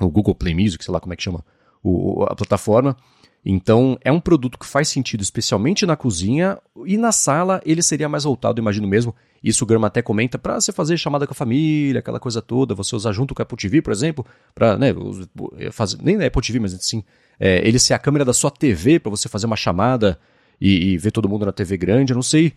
o 0.00 0.08
Google 0.08 0.34
Play 0.34 0.54
Music, 0.54 0.84
sei 0.84 0.92
lá 0.92 1.00
como 1.00 1.12
é 1.12 1.16
que 1.16 1.22
chama 1.22 1.44
o, 1.82 2.24
a 2.24 2.34
plataforma. 2.34 2.96
Então, 3.44 3.98
é 4.02 4.10
um 4.10 4.20
produto 4.20 4.58
que 4.58 4.64
faz 4.64 4.88
sentido, 4.88 5.20
especialmente 5.20 5.84
na 5.84 5.96
cozinha, 5.96 6.58
e 6.86 6.96
na 6.96 7.12
sala 7.12 7.60
ele 7.66 7.82
seria 7.82 8.08
mais 8.08 8.24
voltado, 8.24 8.58
imagino 8.58 8.88
mesmo. 8.88 9.14
Isso 9.42 9.64
o 9.64 9.66
Grama 9.66 9.88
até 9.88 10.00
comenta 10.00 10.38
para 10.38 10.58
você 10.58 10.72
fazer 10.72 10.96
chamada 10.96 11.26
com 11.26 11.32
a 11.32 11.34
família, 11.34 11.98
aquela 11.98 12.18
coisa 12.18 12.40
toda, 12.40 12.74
você 12.74 12.96
usar 12.96 13.12
junto 13.12 13.34
com 13.34 13.42
a 13.42 13.44
Apple 13.44 13.58
TV, 13.58 13.82
por 13.82 13.92
exemplo, 13.92 14.24
para, 14.54 14.78
né, 14.78 14.94
fazer, 15.70 15.98
nem 16.02 16.16
na 16.16 16.24
Apple 16.24 16.40
TV, 16.40 16.58
mas 16.58 16.72
assim, 16.72 17.04
é, 17.38 17.66
ele 17.68 17.78
ser 17.78 17.92
a 17.92 17.98
câmera 17.98 18.24
da 18.24 18.32
sua 18.32 18.50
TV 18.50 18.98
para 18.98 19.10
você 19.10 19.28
fazer 19.28 19.44
uma 19.44 19.56
chamada 19.56 20.18
e, 20.58 20.92
e, 20.92 20.98
ver 20.98 21.10
todo 21.10 21.28
mundo 21.28 21.44
na 21.44 21.52
TV 21.52 21.76
grande. 21.76 22.12
Eu 22.12 22.16
não 22.16 22.22
sei 22.22 22.54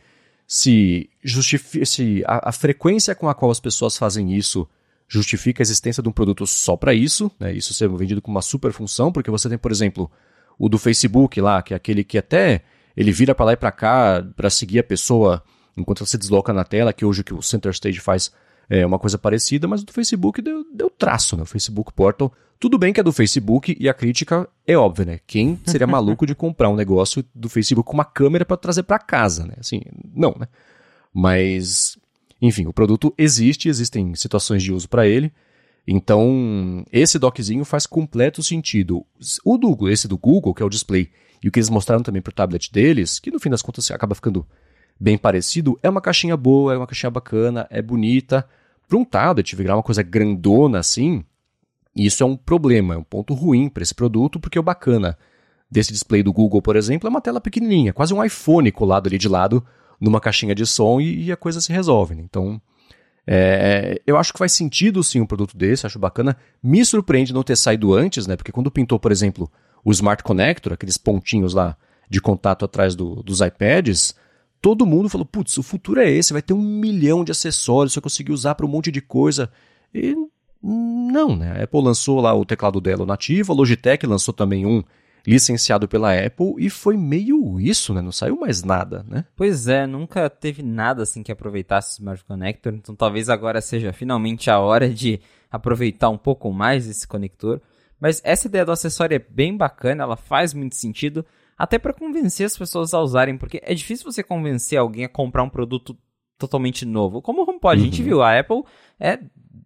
se, 0.47 1.09
justifica, 1.21 1.85
se 1.85 2.23
a, 2.25 2.47
a, 2.47 2.51
frequência 2.53 3.13
com 3.13 3.27
a 3.27 3.35
qual 3.35 3.51
as 3.51 3.59
pessoas 3.59 3.97
fazem 3.97 4.33
isso 4.33 4.65
justifica 5.09 5.61
a 5.61 5.65
existência 5.65 6.01
de 6.01 6.07
um 6.07 6.11
produto 6.13 6.47
só 6.47 6.77
para 6.77 6.93
isso, 6.93 7.29
né? 7.39 7.53
Isso 7.53 7.73
ser 7.73 7.89
vendido 7.89 8.21
com 8.21 8.31
uma 8.31 8.41
super 8.41 8.71
função, 8.71 9.11
porque 9.11 9.31
você 9.31 9.49
tem, 9.49 9.57
por 9.57 9.71
exemplo, 9.71 10.11
o 10.57 10.69
do 10.69 10.77
Facebook 10.77 11.39
lá, 11.39 11.61
que 11.61 11.73
é 11.73 11.77
aquele 11.77 12.03
que 12.03 12.17
até 12.17 12.61
ele 12.95 13.11
vira 13.11 13.35
para 13.35 13.45
lá 13.45 13.53
e 13.53 13.57
para 13.57 13.71
cá 13.71 14.25
para 14.35 14.49
seguir 14.49 14.79
a 14.79 14.83
pessoa 14.83 15.43
enquanto 15.77 16.05
você 16.05 16.17
desloca 16.17 16.51
na 16.51 16.63
tela, 16.63 16.91
que 16.91 17.05
hoje 17.05 17.21
o 17.21 17.23
que 17.23 17.33
o 17.33 17.41
Center 17.41 17.71
Stage 17.71 17.99
faz 17.99 18.31
é 18.69 18.85
uma 18.85 18.99
coisa 18.99 19.17
parecida, 19.17 19.67
mas 19.67 19.81
o 19.81 19.85
do 19.85 19.93
Facebook 19.93 20.41
deu, 20.41 20.65
deu 20.73 20.89
traço, 20.89 21.37
né? 21.37 21.43
O 21.43 21.45
Facebook 21.45 21.93
Portal. 21.93 22.33
Tudo 22.59 22.77
bem 22.77 22.91
que 22.91 22.99
é 22.99 23.03
do 23.03 23.13
Facebook 23.13 23.77
e 23.79 23.87
a 23.87 23.93
crítica 23.93 24.49
é 24.65 24.75
óbvia, 24.75 25.05
né? 25.05 25.19
Quem 25.25 25.59
seria 25.65 25.87
maluco 25.87 26.25
de 26.25 26.35
comprar 26.35 26.69
um 26.69 26.75
negócio 26.75 27.23
do 27.33 27.47
Facebook 27.47 27.87
com 27.87 27.93
uma 27.93 28.03
câmera 28.03 28.43
para 28.43 28.57
trazer 28.57 28.83
para 28.83 28.99
casa, 28.99 29.45
né? 29.45 29.53
Assim, 29.59 29.81
não, 30.13 30.35
né? 30.37 30.47
Mas, 31.13 31.97
enfim, 32.41 32.65
o 32.65 32.73
produto 32.73 33.13
existe, 33.17 33.69
existem 33.69 34.13
situações 34.15 34.63
de 34.63 34.73
uso 34.73 34.89
para 34.89 35.07
ele. 35.07 35.31
Então, 35.87 36.83
esse 36.91 37.17
doczinho 37.17 37.63
faz 37.63 37.85
completo 37.85 38.43
sentido. 38.43 39.05
O 39.45 39.57
do, 39.57 39.87
esse 39.89 40.07
do 40.07 40.17
Google, 40.17 40.53
que 40.53 40.61
é 40.61 40.65
o 40.65 40.69
display, 40.69 41.09
e 41.41 41.47
o 41.47 41.51
que 41.51 41.59
eles 41.59 41.69
mostraram 41.69 42.03
também 42.03 42.21
para 42.21 42.31
o 42.31 42.33
tablet 42.33 42.71
deles, 42.71 43.19
que 43.19 43.31
no 43.31 43.39
fim 43.39 43.49
das 43.49 43.61
contas 43.61 43.89
acaba 43.89 44.13
ficando 44.13 44.45
bem 44.99 45.17
parecido, 45.17 45.79
é 45.81 45.89
uma 45.89 46.01
caixinha 46.01 46.35
boa, 46.35 46.73
é 46.73 46.77
uma 46.77 46.87
caixinha 46.87 47.09
bacana, 47.09 47.67
é 47.69 47.81
bonita. 47.81 48.45
Para 48.87 48.97
um 48.97 49.05
tablet 49.05 49.55
virar 49.55 49.77
uma 49.77 49.83
coisa 49.83 50.03
grandona 50.03 50.79
assim, 50.79 51.23
isso 51.95 52.21
é 52.21 52.25
um 52.25 52.35
problema, 52.35 52.95
é 52.95 52.97
um 52.97 53.03
ponto 53.03 53.33
ruim 53.33 53.69
para 53.69 53.83
esse 53.83 53.95
produto, 53.95 54.39
porque 54.39 54.59
o 54.59 54.63
bacana 54.63 55.17
desse 55.71 55.93
display 55.93 56.21
do 56.21 56.33
Google, 56.33 56.61
por 56.61 56.75
exemplo, 56.75 57.07
é 57.07 57.09
uma 57.09 57.21
tela 57.21 57.39
pequenininha, 57.39 57.93
quase 57.93 58.13
um 58.13 58.23
iPhone 58.23 58.71
colado 58.71 59.07
ali 59.07 59.17
de 59.17 59.29
lado 59.29 59.65
numa 59.99 60.19
caixinha 60.19 60.53
de 60.53 60.65
som 60.65 60.99
e, 60.99 61.25
e 61.25 61.31
a 61.31 61.37
coisa 61.37 61.61
se 61.61 61.71
resolve. 61.71 62.15
Né? 62.15 62.23
Então, 62.23 62.61
é, 63.29 64.01
eu 64.07 64.15
acho 64.15 64.31
que 64.31 64.39
faz 64.39 64.53
sentido 64.53 65.03
sim 65.03 65.19
um 65.19 65.25
produto 65.25 65.57
desse, 65.57 65.85
acho 65.85 65.99
bacana. 65.99 66.37
Me 66.63 66.83
surpreende 66.85 67.33
não 67.33 67.43
ter 67.43 67.57
saído 67.57 67.93
antes, 67.93 68.25
né? 68.25 68.37
Porque 68.37 68.53
quando 68.53 68.71
pintou, 68.71 68.97
por 68.97 69.11
exemplo, 69.11 69.51
o 69.83 69.91
Smart 69.91 70.23
Connector, 70.23 70.71
aqueles 70.71 70.97
pontinhos 70.97 71.53
lá 71.53 71.75
de 72.09 72.21
contato 72.21 72.63
atrás 72.63 72.95
do, 72.95 73.21
dos 73.21 73.41
iPads, 73.41 74.15
todo 74.61 74.85
mundo 74.85 75.09
falou: 75.09 75.25
putz, 75.25 75.57
o 75.57 75.63
futuro 75.63 75.99
é 75.99 76.09
esse, 76.09 76.31
vai 76.31 76.41
ter 76.41 76.53
um 76.53 76.61
milhão 76.61 77.25
de 77.25 77.31
acessórios, 77.31 77.93
você 77.93 77.99
conseguir 77.99 78.31
usar 78.31 78.55
para 78.55 78.65
um 78.65 78.69
monte 78.69 78.91
de 78.91 79.01
coisa. 79.01 79.51
E 79.93 80.15
não, 80.63 81.35
né? 81.35 81.59
A 81.59 81.63
Apple 81.63 81.81
lançou 81.81 82.21
lá 82.21 82.33
o 82.33 82.45
teclado 82.45 82.79
dela 82.79 83.05
nativo, 83.05 83.51
a 83.51 83.55
Logitech 83.55 84.05
lançou 84.05 84.33
também 84.33 84.65
um 84.65 84.81
licenciado 85.27 85.89
pela 85.89 86.17
Apple 86.17 86.53
e 86.57 86.69
foi 86.69 86.95
meio 86.95 87.59
isso, 87.59 87.93
né? 87.93 88.01
Não 88.01 88.13
saiu 88.13 88.39
mais 88.39 88.63
nada, 88.63 89.05
né? 89.05 89.25
Pois 89.35 89.67
é, 89.67 89.85
nunca 89.85 90.29
teve 90.29 90.63
nada 90.63 91.03
assim 91.03 91.21
que 91.21 91.31
aproveitasse 91.33 91.91
o 91.91 91.99
Smart 91.99 92.23
Connector, 92.23 92.73
então 92.73 92.95
talvez 92.95 93.27
agora 93.27 93.59
seja 93.59 93.91
finalmente 93.91 94.49
a 94.49 94.57
hora 94.57 94.89
de 94.89 95.19
aproveitar 95.51 96.09
um 96.09 96.17
pouco 96.17 96.49
mais 96.53 96.87
esse 96.87 97.05
conector. 97.05 97.61
Mas 97.99 98.21
essa 98.23 98.47
ideia 98.47 98.63
do 98.63 98.71
acessório 98.71 99.15
é 99.15 99.19
bem 99.19 99.57
bacana, 99.57 100.03
ela 100.03 100.15
faz 100.15 100.53
muito 100.53 100.75
sentido, 100.75 101.25
até 101.57 101.77
para 101.77 101.93
convencer 101.93 102.45
as 102.45 102.57
pessoas 102.57 102.93
a 102.93 103.01
usarem, 103.01 103.37
porque 103.37 103.59
é 103.63 103.73
difícil 103.73 104.09
você 104.09 104.23
convencer 104.23 104.79
alguém 104.79 105.03
a 105.03 105.09
comprar 105.09 105.43
um 105.43 105.49
produto 105.49 105.97
totalmente 106.37 106.85
novo. 106.85 107.21
Como 107.21 107.41
o 107.41 107.49
HomePod, 107.49 107.75
uhum. 107.75 107.81
a 107.81 107.85
gente 107.85 108.01
uhum. 108.01 108.07
viu, 108.07 108.21
a 108.21 108.39
Apple 108.39 108.63
é, 108.99 109.19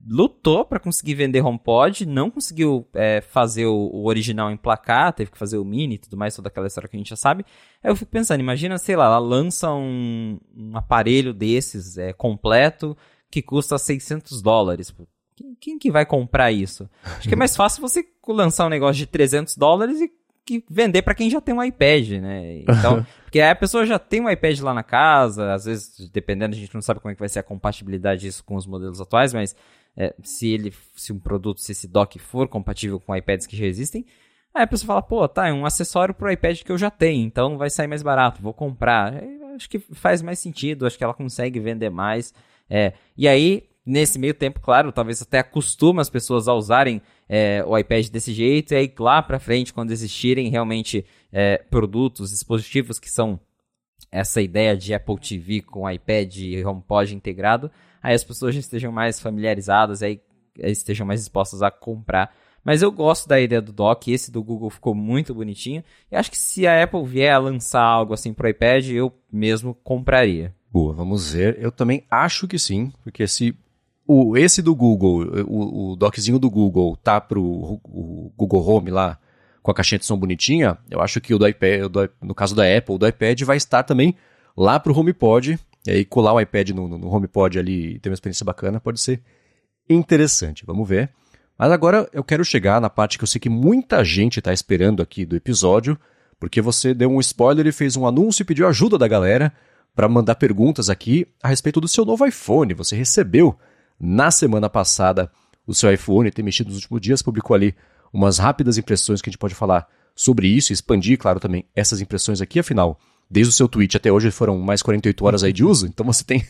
lutou 0.08 0.66
para 0.66 0.80
conseguir 0.80 1.16
vender 1.16 1.42
HomePod, 1.42 2.06
não 2.06 2.32
conseguiu 2.32 2.88
é, 2.94 3.22
fazer 3.22 3.66
o, 3.66 3.90
o, 3.94 4.08
original 4.08 4.50
em 4.50 4.58
placar, 4.58 5.14
teve 5.14 5.32
que 5.32 5.38
fazer 5.38 5.58
o 5.58 5.66
mini 5.66 5.96
e 5.96 5.98
tudo 5.98 6.18
mais, 6.18 6.36
toda 6.36 6.48
aquela 6.48 6.68
história 6.68 6.90
que 6.90 6.96
a 6.96 7.00
gente 7.00 7.10
já 7.10 7.16
sabe. 7.16 7.46
Aí 7.84 7.92
eu 7.92 7.96
fico 7.96 8.12
pensando, 8.12 8.40
imagina, 8.40 8.78
sei 8.78 8.96
lá, 8.96 9.06
ela 9.06 9.20
lança 9.20 9.72
um, 9.72 10.40
um 10.56 10.76
aparelho 10.76 11.34
desses 11.34 11.98
é, 11.98 12.14
completo 12.14 12.98
que 13.30 13.42
custa 13.42 13.78
600 13.78 14.42
dólares. 14.42 14.94
Quem, 15.36 15.56
quem, 15.56 15.80
que 15.80 15.92
vai 15.92 16.06
comprar 16.06 16.52
isso? 16.52 16.90
Acho 17.04 17.28
que 17.28 17.34
é 17.34 17.38
mais 17.38 17.56
fácil 17.56 17.82
você 17.82 18.04
lançar 18.28 18.66
um 18.66 18.70
negócio 18.70 18.98
de 18.98 19.08
300 19.08 19.56
dólares 19.56 20.02
e 20.02 20.12
que 20.44 20.64
vender 20.70 21.02
para 21.04 21.14
quem 21.14 21.30
já 21.30 21.40
tem 21.40 21.54
um 21.54 21.64
iPad, 21.64 22.10
né? 22.22 22.64
Então, 22.64 23.06
porque 23.24 23.40
a 23.40 23.56
pessoa 23.56 23.86
já 23.86 24.00
tem 24.00 24.22
um 24.22 24.30
iPad 24.30 24.60
lá 24.60 24.74
na 24.74 24.84
casa, 24.84 25.54
às 25.54 25.66
vezes, 25.66 26.10
dependendo, 26.12 26.56
a 26.56 26.58
gente 26.58 26.74
não 26.74 26.82
sabe 26.82 27.00
como 27.00 27.12
é 27.12 27.16
que 27.16 27.20
vai 27.20 27.30
ser 27.30 27.40
a 27.40 27.44
compatibilidade 27.44 28.22
disso 28.22 28.44
com 28.44 28.56
os 28.56 28.66
modelos 28.66 29.00
atuais, 29.00 29.34
mas 29.34 29.56
é, 29.96 30.14
se 30.24 30.48
ele, 30.50 30.74
se 30.96 31.12
um 31.12 31.20
produto, 31.20 31.60
se 31.60 31.72
esse 31.72 31.88
dock 31.88 32.18
for 32.20 32.48
compatível 32.48 33.00
com 33.00 33.16
iPads 33.16 33.46
que 33.46 33.58
já 33.58 33.66
existem, 33.66 34.06
aí 34.54 34.64
a 34.64 34.68
pessoa 34.68 34.88
fala, 34.88 35.02
pô, 35.02 35.28
tá, 35.28 35.48
é 35.48 35.54
um 35.54 35.66
acessório 35.66 36.14
pro 36.14 36.32
iPad 36.32 36.62
que 36.62 36.72
eu 36.72 36.78
já 36.78 36.90
tenho, 36.90 37.26
então 37.26 37.58
vai 37.58 37.70
sair 37.70 37.88
mais 37.88 38.04
barato, 38.04 38.42
vou 38.42 38.54
comprar. 38.54 39.14
acho 39.56 39.70
que 39.70 39.80
faz 39.80 40.22
mais 40.22 40.40
sentido, 40.40 40.86
acho 40.86 40.98
que 40.98 41.04
ela 41.04 41.14
consegue 41.14 41.60
vender 41.60 41.90
mais. 41.90 42.34
É, 42.70 42.94
e 43.18 43.28
aí, 43.28 43.64
nesse 43.86 44.18
meio 44.18 44.34
tempo, 44.34 44.60
claro, 44.60 44.92
talvez 44.92 45.22
até 45.22 45.40
acostuma 45.40 46.02
as 46.02 46.10
pessoas 46.10 46.48
a 46.48 46.54
usarem 46.54 47.02
é, 47.28 47.64
o 47.66 47.78
iPad 47.78 48.08
desse 48.08 48.34
jeito, 48.34 48.74
e 48.74 48.78
aí 48.78 48.94
lá 49.00 49.22
para 49.22 49.40
frente, 49.40 49.74
quando 49.74 49.92
existirem 49.92 50.50
realmente 50.50 51.06
é, 51.32 51.58
produtos, 51.70 52.32
dispositivos 52.32 53.00
que 53.00 53.10
são 53.10 53.40
essa 54.12 54.42
ideia 54.42 54.76
de 54.76 54.94
Apple 54.94 55.18
TV 55.18 55.62
com 55.62 55.90
iPad 55.90 56.36
e 56.38 56.66
HomePod 56.66 57.16
integrado, 57.16 57.72
aí 58.02 58.14
as 58.14 58.24
pessoas 58.24 58.54
já 58.56 58.60
estejam 58.60 58.92
mais 58.92 59.20
familiarizadas, 59.20 60.02
aí 60.02 60.22
estejam 60.58 61.06
mais 61.06 61.22
dispostas 61.22 61.62
a 61.62 61.72
comprar. 61.72 62.34
Mas 62.64 62.82
eu 62.82 62.92
gosto 62.92 63.28
da 63.28 63.40
ideia 63.40 63.62
do 63.62 63.72
dock, 63.72 64.12
esse 64.12 64.32
do 64.32 64.44
Google 64.44 64.70
ficou 64.70 64.94
muito 64.94 65.34
bonitinho. 65.34 65.84
E 66.12 66.16
acho 66.16 66.30
que 66.30 66.38
se 66.38 66.68
a 66.68 66.84
Apple 66.84 67.04
vier 67.04 67.34
a 67.34 67.40
lançar 67.40 67.84
algo 67.84 68.14
assim 68.14 68.34
pro 68.34 68.48
iPad, 68.48 68.88
eu 68.90 69.12
mesmo 69.32 69.74
compraria. 69.84 70.54
Boa, 70.72 70.94
vamos 70.94 71.34
ver. 71.34 71.58
Eu 71.60 71.72
também 71.72 72.04
acho 72.10 72.48
que 72.48 72.60
sim, 72.60 72.94
porque 73.04 73.28
se 73.28 73.56
o, 74.08 74.38
esse 74.38 74.62
do 74.62 74.76
Google, 74.76 75.24
o, 75.48 75.92
o 75.92 75.96
dockzinho 75.96 76.38
do 76.38 76.50
Google 76.50 76.96
tá 76.98 77.20
pro 77.20 77.42
o 77.44 78.32
Google 78.38 78.68
Home 78.68 78.92
lá 78.92 79.18
com 79.62 79.72
a 79.72 79.74
caixinha 79.74 80.00
de 80.00 80.06
som 80.06 80.18
bonitinha, 80.18 80.78
eu 80.90 81.02
acho 81.02 81.22
que 81.22 81.34
o 81.34 81.40
do 81.40 81.48
iPad, 81.48 81.82
no 82.22 82.34
caso 82.34 82.56
da 82.56 82.64
Apple, 82.64 82.96
o 82.96 82.98
do 82.98 83.08
iPad 83.08 83.42
vai 83.42 83.58
estar 83.58 83.84
também 83.84 84.16
lá 84.56 84.80
pro 84.80 84.98
HomePod, 84.98 85.60
e 85.86 85.92
aí 85.92 86.06
colar 86.06 86.34
o 86.34 86.40
iPad 86.40 86.70
no, 86.72 86.88
no 86.88 87.08
HomePod 87.08 87.58
ali 87.58 87.96
e 87.96 88.00
ter 88.00 88.10
uma 88.10 88.14
experiência 88.14 88.46
bacana 88.46 88.80
pode 88.80 89.00
ser 89.00 89.22
interessante, 89.90 90.66
vamos 90.66 90.88
ver. 90.88 91.10
Mas 91.58 91.72
agora 91.72 92.10
eu 92.14 92.24
quero 92.24 92.44
chegar 92.44 92.82
na 92.82 92.90
parte 92.90 93.18
que 93.18 93.24
eu 93.24 93.28
sei 93.28 93.40
que 93.40 93.50
muita 93.50 94.04
gente 94.04 94.40
está 94.40 94.52
esperando 94.54 95.02
aqui 95.02 95.26
do 95.26 95.36
episódio, 95.36 95.98
porque 96.40 96.62
você 96.62 96.94
deu 96.94 97.10
um 97.10 97.20
spoiler 97.20 97.68
e 97.68 97.72
fez 97.72 97.96
um 97.96 98.08
anúncio 98.08 98.42
e 98.42 98.46
pediu 98.46 98.68
ajuda 98.68 98.98
da 98.98 99.08
galera 99.08 99.54
para 99.94 100.08
mandar 100.08 100.36
perguntas 100.36 100.90
aqui 100.90 101.28
a 101.44 101.48
respeito 101.48 101.82
do 101.82 101.88
seu 101.88 102.06
novo 102.06 102.26
iPhone. 102.26 102.74
Você 102.74 102.96
recebeu 102.96 103.58
na 104.00 104.32
semana 104.32 104.70
passada 104.70 105.32
o 105.68 105.74
seu 105.74 105.94
iPhone, 105.94 106.32
tem 106.32 106.44
mexido 106.44 106.70
nos 106.70 106.80
últimos 106.80 107.02
dias, 107.02 107.22
publicou 107.22 107.56
ali 107.56 107.76
umas 108.12 108.40
rápidas 108.40 108.78
impressões 108.78 109.22
que 109.22 109.30
a 109.30 109.32
gente 109.32 109.38
pode 109.38 109.56
falar 109.56 109.88
sobre 110.16 110.48
isso 110.48 110.74
expandir, 110.74 111.18
claro, 111.18 111.40
também 111.40 111.66
essas 111.76 112.02
impressões 112.02 112.42
aqui, 112.42 112.60
afinal, 112.60 113.00
desde 113.32 113.50
o 113.50 113.54
seu 113.54 113.68
tweet 113.68 113.96
até 113.96 114.12
hoje 114.12 114.30
foram 114.30 114.60
mais 114.60 114.82
48 114.82 115.26
horas 115.26 115.44
aí 115.44 115.54
de 115.54 115.64
uso, 115.64 115.88
então 115.88 116.06
você 116.06 116.24
tem, 116.24 116.46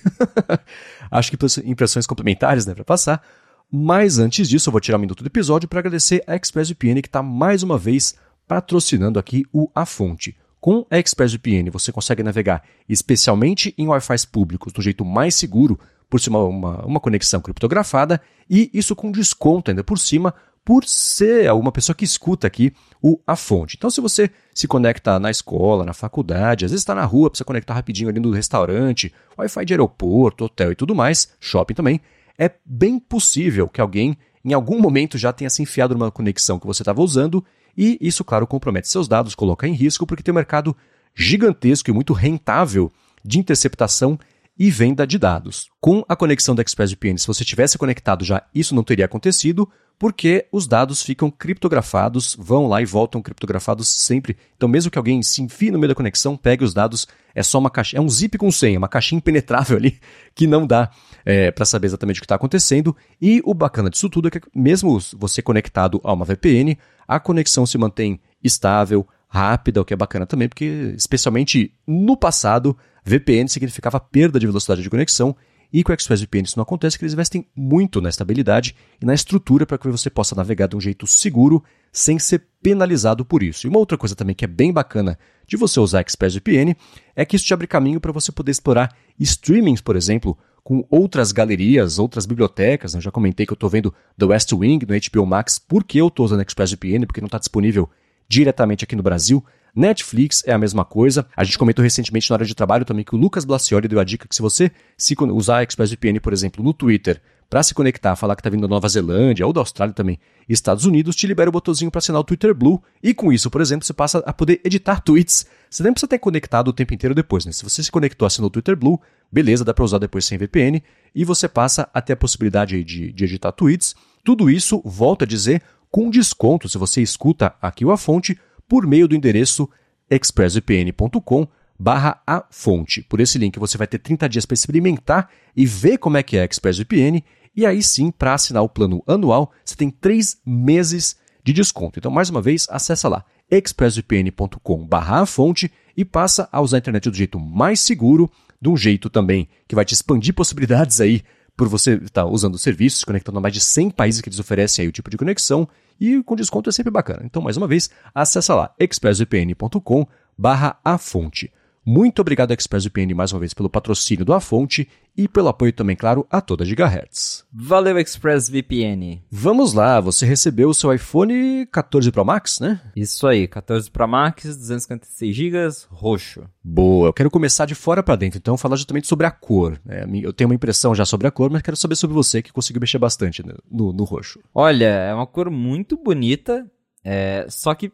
acho 1.11 1.31
que 1.31 1.37
impressões 1.63 2.07
complementares, 2.07 2.65
né, 2.65 2.73
para 2.73 2.83
passar. 2.83 3.23
Mas 3.71 4.17
antes 4.17 4.49
disso, 4.49 4.67
eu 4.67 4.71
vou 4.71 4.81
tirar 4.81 4.97
um 4.97 5.01
minuto 5.01 5.23
do 5.23 5.27
episódio 5.27 5.69
para 5.69 5.79
agradecer 5.79 6.23
a 6.27 6.35
ExpressVPN 6.35 7.01
que 7.01 7.07
está 7.07 7.21
mais 7.21 7.63
uma 7.63 7.77
vez 7.77 8.15
patrocinando 8.47 9.19
aqui 9.19 9.45
o 9.53 9.69
A 9.73 9.85
Fonte. 9.85 10.35
Com 10.59 10.85
a 10.89 10.97
ExpressVPN 10.97 11.69
você 11.69 11.91
consegue 11.91 12.23
navegar 12.23 12.63
especialmente 12.89 13.73
em 13.77 13.87
Wi-Fi 13.87 14.27
públicos 14.31 14.73
do 14.73 14.81
jeito 14.81 15.05
mais 15.05 15.35
seguro, 15.35 15.79
por 16.09 16.19
cima 16.19 16.43
uma, 16.43 16.85
uma 16.85 16.99
conexão 16.99 17.39
criptografada 17.39 18.19
e 18.49 18.69
isso 18.73 18.95
com 18.95 19.11
desconto 19.11 19.71
ainda 19.71 19.83
por 19.83 19.97
cima 19.97 20.33
por 20.63 20.85
ser 20.85 21.51
uma 21.53 21.71
pessoa 21.71 21.95
que 21.95 22.05
escuta 22.05 22.45
aqui 22.45 22.71
o, 23.01 23.19
a 23.25 23.35
fonte. 23.35 23.75
Então, 23.77 23.89
se 23.89 23.99
você 23.99 24.29
se 24.53 24.67
conecta 24.67 25.19
na 25.19 25.31
escola, 25.31 25.83
na 25.83 25.93
faculdade, 25.93 26.65
às 26.65 26.71
vezes 26.71 26.81
está 26.81 26.93
na 26.93 27.03
rua, 27.03 27.29
precisa 27.29 27.45
conectar 27.45 27.73
rapidinho 27.73 28.09
ali 28.09 28.19
no 28.19 28.31
restaurante, 28.31 29.13
Wi-Fi 29.37 29.65
de 29.65 29.73
aeroporto, 29.73 30.45
hotel 30.45 30.71
e 30.71 30.75
tudo 30.75 30.93
mais, 30.93 31.33
shopping 31.39 31.73
também, 31.73 31.99
é 32.37 32.51
bem 32.65 32.99
possível 32.99 33.67
que 33.67 33.81
alguém 33.81 34.17
em 34.43 34.53
algum 34.53 34.79
momento 34.79 35.17
já 35.17 35.31
tenha 35.31 35.49
se 35.49 35.61
enfiado 35.61 35.93
numa 35.93 36.11
conexão 36.11 36.59
que 36.59 36.65
você 36.65 36.81
estava 36.81 37.01
usando 37.01 37.43
e 37.77 37.97
isso, 38.01 38.23
claro, 38.23 38.47
compromete 38.47 38.87
seus 38.87 39.07
dados, 39.07 39.35
coloca 39.35 39.67
em 39.67 39.73
risco, 39.73 40.05
porque 40.05 40.23
tem 40.23 40.31
um 40.31 40.35
mercado 40.35 40.75
gigantesco 41.15 41.89
e 41.89 41.93
muito 41.93 42.13
rentável 42.13 42.91
de 43.23 43.39
interceptação 43.39 44.19
e 44.57 44.69
venda 44.69 45.07
de 45.07 45.17
dados. 45.17 45.69
Com 45.79 46.03
a 46.07 46.15
conexão 46.15 46.53
da 46.53 46.61
ExpressVPN, 46.61 47.17
se 47.17 47.27
você 47.27 47.43
tivesse 47.43 47.77
conectado 47.77 48.23
já, 48.23 48.43
isso 48.53 48.75
não 48.75 48.83
teria 48.83 49.05
acontecido, 49.05 49.69
porque 50.01 50.47
os 50.51 50.65
dados 50.65 51.03
ficam 51.03 51.29
criptografados, 51.29 52.35
vão 52.39 52.65
lá 52.65 52.81
e 52.81 52.85
voltam 52.85 53.21
criptografados 53.21 53.87
sempre. 53.87 54.35
Então, 54.57 54.67
mesmo 54.67 54.89
que 54.89 54.97
alguém 54.97 55.21
se 55.21 55.43
enfie 55.43 55.69
no 55.69 55.77
meio 55.77 55.89
da 55.89 55.93
conexão, 55.93 56.35
pegue 56.35 56.63
os 56.63 56.73
dados, 56.73 57.07
é 57.35 57.43
só 57.43 57.59
uma 57.59 57.69
caixa, 57.69 57.97
é 57.97 58.01
um 58.01 58.09
zip 58.09 58.35
com 58.35 58.51
senha, 58.51 58.79
uma 58.79 58.87
caixinha 58.87 59.19
impenetrável 59.19 59.77
ali 59.77 59.99
que 60.33 60.47
não 60.47 60.65
dá 60.65 60.89
é, 61.23 61.51
para 61.51 61.65
saber 61.65 61.85
exatamente 61.85 62.17
o 62.17 62.21
que 62.21 62.25
está 62.25 62.33
acontecendo. 62.33 62.97
E 63.21 63.43
o 63.45 63.53
bacana 63.53 63.91
disso 63.91 64.09
tudo 64.09 64.27
é 64.27 64.31
que, 64.31 64.41
mesmo 64.55 64.97
você 65.15 65.39
conectado 65.39 66.01
a 66.03 66.11
uma 66.11 66.25
VPN, 66.25 66.79
a 67.07 67.19
conexão 67.19 67.67
se 67.67 67.77
mantém 67.77 68.19
estável, 68.43 69.07
rápida, 69.27 69.81
o 69.81 69.85
que 69.85 69.93
é 69.93 69.97
bacana 69.97 70.25
também, 70.25 70.49
porque 70.49 70.95
especialmente 70.97 71.75
no 71.85 72.17
passado 72.17 72.75
VPN 73.05 73.47
significava 73.47 73.99
perda 73.99 74.39
de 74.39 74.47
velocidade 74.47 74.81
de 74.81 74.89
conexão 74.89 75.35
e 75.71 75.83
com 75.83 75.91
o 75.91 75.95
ExpressVPN 75.95 76.43
isso 76.43 76.57
não 76.57 76.63
acontece, 76.63 76.97
que 76.97 77.03
eles 77.03 77.13
investem 77.13 77.47
muito 77.55 78.01
na 78.01 78.09
estabilidade 78.09 78.75
e 79.01 79.05
na 79.05 79.13
estrutura 79.13 79.65
para 79.65 79.77
que 79.77 79.87
você 79.87 80.09
possa 80.09 80.35
navegar 80.35 80.67
de 80.67 80.75
um 80.75 80.81
jeito 80.81 81.07
seguro 81.07 81.63
sem 81.91 82.19
ser 82.19 82.43
penalizado 82.61 83.23
por 83.23 83.41
isso. 83.41 83.65
E 83.65 83.69
uma 83.69 83.79
outra 83.79 83.97
coisa 83.97 84.15
também 84.15 84.35
que 84.35 84.45
é 84.45 84.47
bem 84.47 84.71
bacana 84.71 85.17
de 85.47 85.57
você 85.57 85.79
usar 85.79 86.01
ExpressVPN 86.01 86.75
é 87.15 87.25
que 87.25 87.35
isso 87.35 87.45
te 87.45 87.53
abre 87.53 87.67
caminho 87.67 87.99
para 87.99 88.11
você 88.11 88.31
poder 88.31 88.51
explorar 88.51 88.95
streamings, 89.19 89.81
por 89.81 89.95
exemplo, 89.95 90.37
com 90.63 90.85
outras 90.89 91.31
galerias, 91.31 91.99
outras 91.99 92.25
bibliotecas. 92.25 92.93
Né? 92.93 92.99
Eu 92.99 93.03
já 93.03 93.11
comentei 93.11 93.45
que 93.45 93.51
eu 93.51 93.55
estou 93.55 93.69
vendo 93.69 93.93
The 94.17 94.25
West 94.25 94.51
Wing 94.53 94.85
no 94.85 94.93
HBO 94.93 95.25
Max 95.25 95.59
porque 95.59 95.99
eu 95.99 96.07
estou 96.07 96.25
usando 96.25 96.41
ExpressVPN, 96.41 97.05
porque 97.05 97.21
não 97.21 97.27
está 97.27 97.39
disponível 97.39 97.89
diretamente 98.27 98.83
aqui 98.83 98.95
no 98.95 99.03
Brasil. 99.03 99.43
Netflix 99.75 100.43
é 100.45 100.51
a 100.51 100.57
mesma 100.57 100.83
coisa. 100.83 101.25
A 101.35 101.43
gente 101.43 101.57
comentou 101.57 101.83
recentemente 101.83 102.29
na 102.29 102.35
hora 102.35 102.45
de 102.45 102.55
trabalho 102.55 102.85
também 102.85 103.03
que 103.03 103.15
o 103.15 103.17
Lucas 103.17 103.45
Blacioli 103.45 103.87
deu 103.87 103.99
a 103.99 104.03
dica 104.03 104.27
que 104.27 104.35
se 104.35 104.41
você 104.41 104.71
se 104.97 105.15
usar 105.19 105.57
a 105.57 105.63
ExpressVPN, 105.63 106.19
por 106.19 106.33
exemplo, 106.33 106.63
no 106.63 106.73
Twitter, 106.73 107.21
para 107.51 107.63
se 107.63 107.73
conectar, 107.73 108.15
falar 108.15 108.35
que 108.37 108.39
está 108.39 108.49
vindo 108.49 108.61
da 108.61 108.67
Nova 108.69 108.87
Zelândia 108.87 109.45
ou 109.45 109.51
da 109.51 109.59
Austrália 109.59 109.93
também, 109.93 110.17
Estados 110.47 110.85
Unidos, 110.85 111.17
te 111.17 111.27
libera 111.27 111.49
o 111.49 111.51
botãozinho 111.51 111.91
para 111.91 111.99
assinar 111.99 112.21
o 112.21 112.23
Twitter 112.23 112.55
Blue. 112.55 112.81
E 113.03 113.13
com 113.13 113.31
isso, 113.31 113.51
por 113.51 113.59
exemplo, 113.59 113.85
você 113.85 113.93
passa 113.93 114.19
a 114.19 114.31
poder 114.31 114.61
editar 114.63 115.01
tweets. 115.01 115.45
Você 115.69 115.83
nem 115.83 115.91
precisa 115.91 116.07
ter 116.07 116.19
conectado 116.19 116.69
o 116.69 116.73
tempo 116.73 116.93
inteiro 116.93 117.13
depois, 117.13 117.45
né? 117.45 117.51
Se 117.51 117.63
você 117.65 117.83
se 117.83 117.91
conectou, 117.91 118.25
assinou 118.25 118.47
o 118.47 118.49
Twitter 118.49 118.77
Blue, 118.77 119.01
beleza, 119.29 119.65
dá 119.65 119.73
para 119.73 119.83
usar 119.83 119.97
depois 119.97 120.23
sem 120.23 120.37
VPN. 120.37 120.81
E 121.13 121.25
você 121.25 121.49
passa 121.49 121.89
a 121.93 122.01
ter 122.01 122.13
a 122.13 122.17
possibilidade 122.17 122.81
de, 122.85 123.11
de 123.11 123.23
editar 123.25 123.51
tweets. 123.51 123.95
Tudo 124.23 124.49
isso, 124.49 124.81
volta 124.85 125.25
a 125.25 125.27
dizer, 125.27 125.61
com 125.91 126.09
desconto 126.09 126.69
se 126.69 126.77
você 126.77 127.01
escuta 127.01 127.53
aqui 127.61 127.83
o 127.83 127.91
A 127.91 127.97
Fonte 127.97 128.39
por 128.71 128.87
meio 128.87 129.05
do 129.05 129.13
endereço 129.13 129.69
expressvpn.com 130.09 131.45
barra 131.77 132.23
a 132.25 132.45
fonte. 132.49 133.01
Por 133.01 133.19
esse 133.19 133.37
link 133.37 133.59
você 133.59 133.77
vai 133.77 133.85
ter 133.85 133.99
30 133.99 134.29
dias 134.29 134.45
para 134.45 134.53
experimentar 134.53 135.29
e 135.53 135.65
ver 135.65 135.97
como 135.97 136.15
é 136.15 136.23
que 136.23 136.37
é 136.37 136.41
a 136.41 136.45
ExpressVPN 136.45 137.21
e 137.53 137.65
aí 137.65 137.83
sim, 137.83 138.11
para 138.11 138.33
assinar 138.33 138.63
o 138.63 138.69
plano 138.69 139.03
anual, 139.05 139.51
você 139.65 139.75
tem 139.75 139.89
3 139.89 140.37
meses 140.45 141.17
de 141.43 141.51
desconto. 141.51 141.99
Então, 141.99 142.09
mais 142.09 142.29
uma 142.29 142.41
vez, 142.41 142.65
acessa 142.69 143.09
lá 143.09 143.25
expressvpn.com 143.51 144.87
barra 144.87 145.19
a 145.19 145.25
fonte 145.25 145.69
e 145.97 146.05
passa 146.05 146.47
a 146.49 146.61
usar 146.61 146.77
a 146.77 146.79
internet 146.79 147.09
do 147.09 147.17
jeito 147.17 147.37
mais 147.37 147.81
seguro, 147.81 148.31
de 148.61 148.69
um 148.69 148.77
jeito 148.77 149.09
também 149.09 149.49
que 149.67 149.75
vai 149.75 149.83
te 149.83 149.93
expandir 149.93 150.33
possibilidades 150.33 151.01
aí 151.01 151.23
por 151.61 151.67
você 151.67 151.93
estar 151.93 152.23
tá 152.23 152.25
usando 152.25 152.57
serviços, 152.57 153.03
conectando 153.03 153.37
a 153.37 153.41
mais 153.41 153.53
de 153.53 153.61
100 153.61 153.91
países 153.91 154.19
que 154.19 154.27
eles 154.27 154.39
oferecem 154.39 154.81
aí 154.81 154.89
o 154.89 154.91
tipo 154.91 155.11
de 155.11 155.15
conexão 155.15 155.69
e 155.99 156.23
com 156.23 156.35
desconto 156.35 156.71
é 156.71 156.73
sempre 156.73 156.91
bacana. 156.91 157.21
Então, 157.23 157.39
mais 157.39 157.55
uma 157.55 157.67
vez, 157.67 157.87
acessa 158.15 158.55
lá 158.55 158.73
expressvpn.com 158.79 160.07
barra 160.35 160.79
a 160.83 160.97
fonte. 160.97 161.53
Muito 161.83 162.19
obrigado, 162.19 162.51
ExpressVPN, 162.51 163.15
mais 163.15 163.33
uma 163.33 163.39
vez, 163.39 163.55
pelo 163.55 163.69
patrocínio 163.69 164.23
do 164.23 164.33
A 164.33 164.39
Fonte 164.39 164.87
e 165.17 165.27
pelo 165.27 165.47
apoio 165.47 165.73
também, 165.73 165.95
claro, 165.95 166.27
a 166.29 166.39
toda 166.39 166.63
Gigahertz. 166.63 167.43
Valeu, 167.51 167.97
ExpressVPN. 167.97 169.23
Vamos 169.31 169.73
lá, 169.73 169.99
você 169.99 170.23
recebeu 170.23 170.69
o 170.69 170.75
seu 170.75 170.93
iPhone 170.93 171.65
14 171.65 172.11
Pro 172.11 172.23
Max, 172.23 172.59
né? 172.59 172.79
Isso 172.95 173.25
aí, 173.25 173.47
14 173.47 173.89
Pro 173.89 174.07
Max, 174.07 174.43
256 174.43 175.35
GB, 175.35 175.57
roxo. 175.89 176.43
Boa, 176.63 177.07
eu 177.07 177.13
quero 177.13 177.31
começar 177.31 177.65
de 177.65 177.73
fora 177.73 178.03
para 178.03 178.15
dentro, 178.15 178.37
então 178.37 178.57
falar 178.57 178.75
justamente 178.75 179.07
sobre 179.07 179.25
a 179.25 179.31
cor. 179.31 179.81
Né? 179.83 180.05
Eu 180.21 180.31
tenho 180.31 180.51
uma 180.51 180.55
impressão 180.55 180.93
já 180.93 181.03
sobre 181.03 181.25
a 181.25 181.31
cor, 181.31 181.49
mas 181.49 181.63
quero 181.63 181.75
saber 181.75 181.95
sobre 181.95 182.13
você 182.13 182.43
que 182.43 182.53
conseguiu 182.53 182.79
mexer 182.79 182.99
bastante 182.99 183.43
no, 183.71 183.91
no 183.91 184.03
roxo. 184.03 184.39
Olha, 184.53 184.85
é 184.85 185.13
uma 185.15 185.25
cor 185.25 185.49
muito 185.49 185.97
bonita, 185.97 186.63
é, 187.03 187.47
só 187.49 187.73
que 187.73 187.91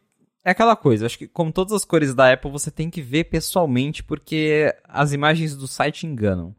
é 0.48 0.52
aquela 0.52 0.78
coisa, 0.78 1.06
acho 1.06 1.18
que 1.18 1.28
como 1.28 1.52
todas 1.52 1.74
as 1.74 1.84
cores 1.84 2.16
da 2.16 2.32
Apple, 2.32 2.50
você 2.50 2.72
tem 2.72 2.90
que 2.90 3.02
ver 3.02 3.26
pessoalmente, 3.26 4.02
porque 4.02 4.74
as 4.86 5.12
imagens 5.12 5.58
do 5.58 5.68
site 5.68 6.08
enganam. 6.08 6.56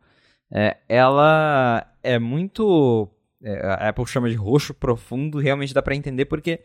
É, 0.53 0.76
ela 0.86 1.91
é 2.03 2.18
muito. 2.18 3.09
É, 3.43 3.66
a 3.66 3.89
Apple 3.89 4.07
chama 4.07 4.28
de 4.28 4.36
roxo 4.36 4.74
profundo, 4.74 5.39
realmente 5.39 5.72
dá 5.72 5.80
para 5.80 5.97
entender, 5.97 6.26
porque 6.26 6.61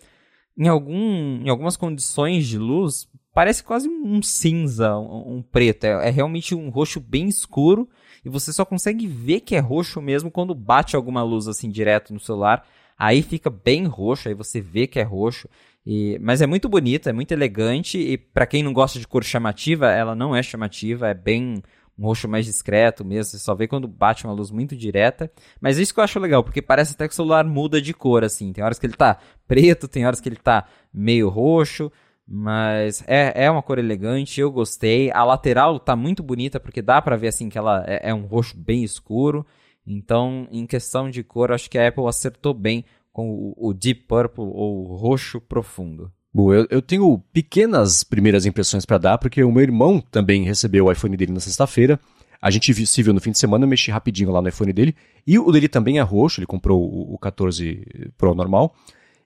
em, 0.58 0.68
algum, 0.68 1.42
em 1.42 1.48
algumas 1.48 1.78
condições 1.78 2.46
de 2.46 2.58
luz, 2.58 3.08
parece 3.34 3.64
quase 3.64 3.88
um 3.88 4.22
cinza, 4.22 4.98
um, 4.98 5.38
um 5.38 5.42
preto. 5.42 5.86
É, 5.86 6.10
é, 6.10 6.10
realmente 6.10 6.54
um 6.54 6.68
roxo 6.68 7.00
bem 7.00 7.30
escuro, 7.30 7.88
e 8.26 8.28
você 8.28 8.52
só 8.52 8.66
consegue 8.66 9.08
ver 9.08 9.40
que 9.40 9.56
é 9.56 9.60
roxo 9.60 10.02
mesmo 10.02 10.30
quando 10.30 10.54
bate 10.54 10.94
alguma 10.94 11.24
luz 11.24 11.48
assim 11.48 11.70
direto 11.70 12.14
no 12.14 12.20
celular. 12.20 12.68
Aí 12.98 13.22
fica 13.22 13.50
bem 13.50 13.86
roxo, 13.86 14.28
aí 14.28 14.36
você 14.36 14.60
vê 14.60 14.88
que 14.88 15.00
é 15.00 15.04
roxo. 15.04 15.48
E, 15.86 16.18
mas 16.22 16.42
é 16.42 16.48
muito 16.48 16.70
bonita, 16.70 17.10
é 17.10 17.14
muito 17.14 17.34
elegante 17.34 17.98
e 17.98 18.18
para 18.18 18.46
quem 18.46 18.64
não 18.64 18.72
gosta 18.72 19.00
de 19.00 19.08
cor 19.08 19.24
chamativa, 19.24 19.92
ela 19.92 20.16
não 20.16 20.36
é 20.36 20.42
chamativa, 20.42 21.10
é 21.10 21.14
bem 21.14 21.62
um 21.98 22.06
roxo 22.06 22.28
mais 22.28 22.46
discreto 22.46 23.06
mesmo, 23.06 23.32
você 23.32 23.40
só 23.40 23.54
vê 23.54 23.68
quando 23.68 23.88
bate 23.88 24.26
uma 24.26 24.34
luz 24.34 24.50
muito 24.50 24.76
direta. 24.76 25.32
Mas 25.62 25.78
isso 25.78 25.94
que 25.94 26.00
eu 26.00 26.04
acho 26.04 26.20
legal, 26.20 26.44
porque 26.44 26.62
parece 26.62 26.94
até 26.94 27.08
que 27.08 27.14
o 27.14 27.16
celular 27.16 27.46
muda 27.46 27.82
de 27.82 27.94
cor 27.94 28.24
assim. 28.24 28.52
Tem 28.52 28.64
horas 28.64 28.80
que 28.80 28.86
ele 28.86 28.96
tá 28.96 29.18
preto, 29.48 29.88
tem 29.88 30.06
horas 30.06 30.20
que 30.20 30.30
ele 30.30 30.38
tá 30.38 30.66
meio 30.94 31.30
roxo, 31.30 31.92
mas 32.28 33.04
é, 33.08 33.46
é 33.46 33.52
uma 33.52 33.62
cor 33.62 33.78
elegante, 33.78 34.40
eu 34.40 34.52
gostei. 34.52 35.12
A 35.12 35.24
lateral 35.24 35.80
tá 35.80 35.96
muito 35.96 36.24
bonita 36.24 36.60
porque 36.60 36.82
dá 36.82 37.02
para 37.02 37.18
ver 37.18 37.28
assim 37.28 37.50
que 37.50 37.58
ela 37.58 37.84
é, 37.86 38.10
é 38.10 38.14
um 38.14 38.26
roxo 38.26 38.58
bem 38.58 38.84
escuro. 38.84 39.46
Então, 39.86 40.48
em 40.50 40.66
questão 40.66 41.10
de 41.10 41.24
cor, 41.24 41.52
acho 41.52 41.70
que 41.70 41.78
a 41.78 41.90
Apple 41.90 42.08
acertou 42.08 42.54
bem 42.54 42.86
com 43.14 43.30
o, 43.30 43.70
o 43.70 43.74
Deep 43.74 44.06
Purple 44.08 44.44
ou 44.44 44.96
roxo 44.96 45.40
profundo? 45.40 46.12
Bom, 46.34 46.52
eu, 46.52 46.66
eu 46.70 46.82
tenho 46.82 47.20
pequenas 47.32 48.04
primeiras 48.04 48.46
impressões 48.48 48.86
para 48.86 48.98
dar, 48.98 49.18
porque 49.20 49.44
o 49.44 49.52
meu 49.52 49.62
irmão 49.62 50.02
também 50.02 50.44
recebeu 50.44 50.86
o 50.86 50.92
iPhone 50.92 51.16
dele 51.16 51.32
na 51.32 51.40
sexta-feira. 51.40 52.00
A 52.42 52.50
gente 52.50 52.74
se 52.88 53.04
viu 53.04 53.14
no 53.14 53.22
fim 53.22 53.32
de 53.32 53.38
semana, 53.38 53.64
eu 53.64 53.70
mexi 53.70 53.92
rapidinho 53.92 54.32
lá 54.32 54.42
no 54.42 54.50
iPhone 54.50 54.74
dele. 54.74 54.96
E 55.26 55.38
o 55.38 55.52
dele 55.52 55.70
também 55.70 56.00
é 56.00 56.02
roxo, 56.02 56.40
ele 56.40 56.48
comprou 56.48 56.82
o, 56.82 57.14
o 57.14 57.18
14 57.20 58.12
Pro 58.18 58.34
normal. 58.34 58.76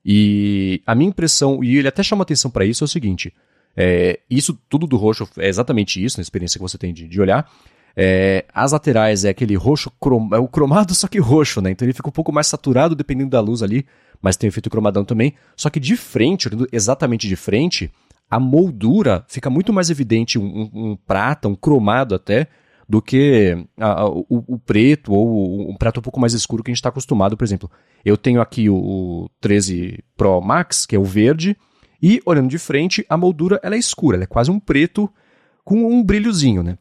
E 0.06 0.82
a 0.86 0.94
minha 0.94 1.10
impressão, 1.10 1.64
e 1.64 1.78
ele 1.78 1.88
até 1.88 2.04
chama 2.04 2.24
atenção 2.24 2.52
para 2.52 2.66
isso, 2.66 2.84
é 2.84 2.86
o 2.86 2.88
seguinte: 2.88 3.34
é, 3.76 4.20
isso 4.30 4.60
tudo 4.70 4.86
do 4.86 4.98
roxo 4.98 5.28
é 5.38 5.48
exatamente 5.48 6.04
isso, 6.04 6.18
na 6.18 6.22
experiência 6.22 6.60
que 6.60 6.62
você 6.62 6.78
tem 6.78 6.94
de, 6.94 7.08
de 7.08 7.22
olhar. 7.22 7.50
É, 8.00 8.46
as 8.54 8.74
laterais 8.74 9.26
é 9.26 9.30
aquele 9.30 9.56
roxo, 9.56 9.92
crom, 10.00 10.30
é 10.32 10.38
o 10.38 10.48
cromado, 10.48 10.94
só 10.94 11.08
que 11.08 11.18
roxo, 11.18 11.62
né? 11.62 11.72
Então 11.72 11.84
ele 11.84 11.94
fica 11.94 12.08
um 12.08 12.12
pouco 12.12 12.32
mais 12.32 12.46
saturado 12.46 12.94
dependendo 12.94 13.32
da 13.32 13.40
luz 13.40 13.64
ali, 13.64 13.88
mas 14.22 14.38
tem 14.38 14.48
o 14.48 14.52
efeito 14.52 14.70
cromadão 14.70 15.04
também. 15.04 15.34
Só 15.56 15.68
que 15.72 15.80
de 15.80 15.98
frente, 15.98 16.48
exatamente 16.72 17.28
de 17.28 17.36
frente, 17.36 17.92
a 18.30 18.40
moldura 18.40 19.26
fica 19.28 19.50
muito 19.50 19.74
mais 19.74 19.90
evidente, 19.90 20.38
um, 20.38 20.44
um, 20.46 20.92
um 20.92 20.96
prata, 20.96 21.48
um 21.48 21.56
cromado 21.56 22.14
até, 22.14 22.48
do 22.88 23.02
que 23.02 23.58
a, 23.80 24.02
a, 24.02 24.08
o, 24.08 24.26
o, 24.30 24.60
preto 24.60 25.12
ou 25.12 25.70
um 25.70 25.76
prato 25.76 26.00
um 26.00 26.04
pouco 26.04 26.20
mais 26.20 26.34
escuro 26.34 26.64
que 26.64 26.70
a 26.70 26.74
gente 26.74 26.80
está 26.80 26.90
acostumado, 26.90 27.36
por 27.36 27.44
exemplo. 27.44 27.70
Eu 28.06 28.16
tenho 28.16 28.40
aqui 28.40 28.70
o, 28.70 28.76
o 28.76 29.30
13 29.42 30.04
Pro 30.16 30.40
Max, 30.40 30.86
que 30.86 30.96
é 30.96 31.00
o 31.00 31.04
verde, 31.04 31.58
e 32.02 32.22
olhando 32.26 32.48
de 32.48 32.60
frente, 32.60 33.04
a 33.10 33.18
moldura 33.18 33.60
ela 33.64 33.74
é 33.74 33.80
escura, 33.80 34.18
ela 34.18 34.24
é 34.24 34.28
quase 34.28 34.52
um 34.52 34.60
preto 34.60 35.12
com 35.66 35.92
um 35.92 36.04
brilhozinho, 36.04 36.62
né? 36.62 36.78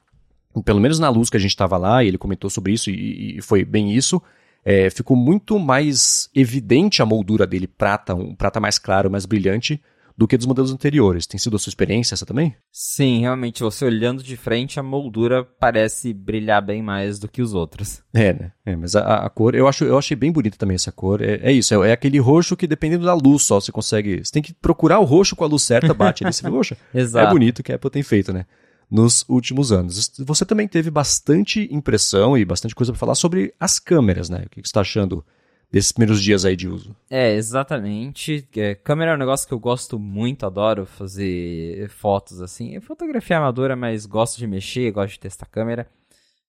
Pelo 0.62 0.80
menos 0.80 0.98
na 0.98 1.08
luz 1.08 1.30
que 1.30 1.36
a 1.36 1.40
gente 1.40 1.50
estava 1.50 1.76
lá, 1.76 2.02
e 2.02 2.08
ele 2.08 2.18
comentou 2.18 2.50
sobre 2.50 2.72
isso, 2.72 2.90
e, 2.90 3.38
e 3.38 3.42
foi 3.42 3.64
bem 3.64 3.92
isso, 3.92 4.22
é, 4.64 4.90
ficou 4.90 5.16
muito 5.16 5.58
mais 5.58 6.28
evidente 6.34 7.00
a 7.00 7.06
moldura 7.06 7.46
dele, 7.46 7.66
prata, 7.66 8.14
um 8.14 8.34
prata 8.34 8.58
mais 8.58 8.78
claro, 8.78 9.10
mais 9.10 9.24
brilhante, 9.24 9.80
do 10.16 10.26
que 10.26 10.36
dos 10.36 10.46
modelos 10.46 10.72
anteriores. 10.72 11.26
Tem 11.26 11.38
sido 11.38 11.56
a 11.56 11.58
sua 11.58 11.70
experiência 11.70 12.14
essa 12.14 12.24
também? 12.24 12.56
Sim, 12.72 13.20
realmente, 13.20 13.62
você 13.62 13.84
olhando 13.84 14.22
de 14.22 14.36
frente, 14.36 14.80
a 14.80 14.82
moldura 14.82 15.44
parece 15.44 16.12
brilhar 16.14 16.62
bem 16.62 16.82
mais 16.82 17.18
do 17.18 17.28
que 17.28 17.42
os 17.42 17.52
outros. 17.52 18.02
É, 18.14 18.32
né? 18.32 18.52
É, 18.64 18.74
mas 18.74 18.96
a, 18.96 19.26
a, 19.26 19.30
cor, 19.30 19.54
eu, 19.54 19.68
acho, 19.68 19.84
eu 19.84 19.98
achei 19.98 20.16
bem 20.16 20.32
bonita 20.32 20.56
também 20.56 20.74
essa 20.74 20.90
cor. 20.90 21.20
É, 21.20 21.40
é 21.42 21.52
isso, 21.52 21.74
é, 21.82 21.90
é, 21.90 21.92
aquele 21.92 22.18
roxo 22.18 22.56
que 22.56 22.66
dependendo 22.66 23.04
da 23.04 23.14
luz 23.14 23.42
só 23.42 23.60
você 23.60 23.70
consegue. 23.70 24.24
Você 24.24 24.32
tem 24.32 24.42
que 24.42 24.54
procurar 24.54 24.98
o 24.98 25.04
roxo 25.04 25.36
com 25.36 25.44
a 25.44 25.48
luz 25.48 25.62
certa, 25.62 25.92
bate 25.92 26.24
ali. 26.24 26.32
Você 26.32 26.42
vê, 26.42 26.50
poxa, 26.50 26.76
é 26.94 27.26
bonito 27.30 27.62
que 27.62 27.72
a 27.72 27.76
Apple 27.76 27.90
tem 27.90 28.02
feito, 28.02 28.32
né? 28.32 28.46
Nos 28.90 29.24
últimos 29.28 29.72
anos. 29.72 30.12
Você 30.18 30.44
também 30.44 30.68
teve 30.68 30.90
bastante 30.90 31.68
impressão 31.72 32.36
e 32.36 32.44
bastante 32.44 32.74
coisa 32.74 32.92
para 32.92 32.98
falar 32.98 33.14
sobre 33.14 33.52
as 33.58 33.78
câmeras, 33.78 34.28
né? 34.28 34.44
O 34.46 34.50
que 34.50 34.60
você 34.60 34.66
está 34.66 34.80
achando 34.80 35.24
desses 35.70 35.92
primeiros 35.92 36.22
dias 36.22 36.44
aí 36.44 36.54
de 36.54 36.68
uso? 36.68 36.94
É, 37.10 37.34
exatamente. 37.34 38.48
É, 38.56 38.74
câmera 38.74 39.12
é 39.12 39.14
um 39.14 39.18
negócio 39.18 39.46
que 39.46 39.54
eu 39.54 39.58
gosto 39.58 39.98
muito, 39.98 40.46
adoro 40.46 40.86
fazer 40.86 41.88
fotos 41.90 42.40
assim. 42.40 42.80
Fotografia 42.80 43.38
amadora, 43.38 43.74
mas 43.74 44.06
gosto 44.06 44.38
de 44.38 44.46
mexer, 44.46 44.92
gosto 44.92 45.14
de 45.14 45.20
testar 45.20 45.46
câmera. 45.46 45.88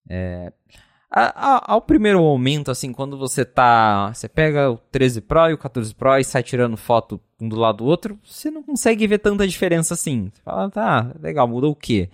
É... 0.10 0.52
A, 1.10 1.56
a, 1.56 1.74
ao 1.74 1.82
primeiro 1.82 2.20
momento, 2.20 2.70
assim, 2.70 2.92
quando 2.92 3.18
você 3.18 3.46
tá. 3.46 4.12
Você 4.14 4.28
pega 4.28 4.70
o 4.70 4.78
13 4.92 5.22
Pro 5.22 5.50
e 5.50 5.54
o 5.54 5.58
14 5.58 5.96
Pro 5.96 6.18
e 6.18 6.24
sai 6.24 6.44
tirando 6.44 6.76
foto 6.76 7.20
um 7.40 7.48
do 7.48 7.56
lado 7.56 7.78
do 7.78 7.86
outro, 7.86 8.20
você 8.26 8.52
não 8.52 8.62
consegue 8.62 9.08
ver 9.08 9.20
tanta 9.20 9.48
diferença 9.48 9.94
assim. 9.94 10.30
Você 10.34 10.42
fala, 10.42 10.70
tá, 10.70 11.14
legal, 11.22 11.48
muda 11.48 11.68
o 11.68 11.76
quê? 11.76 12.10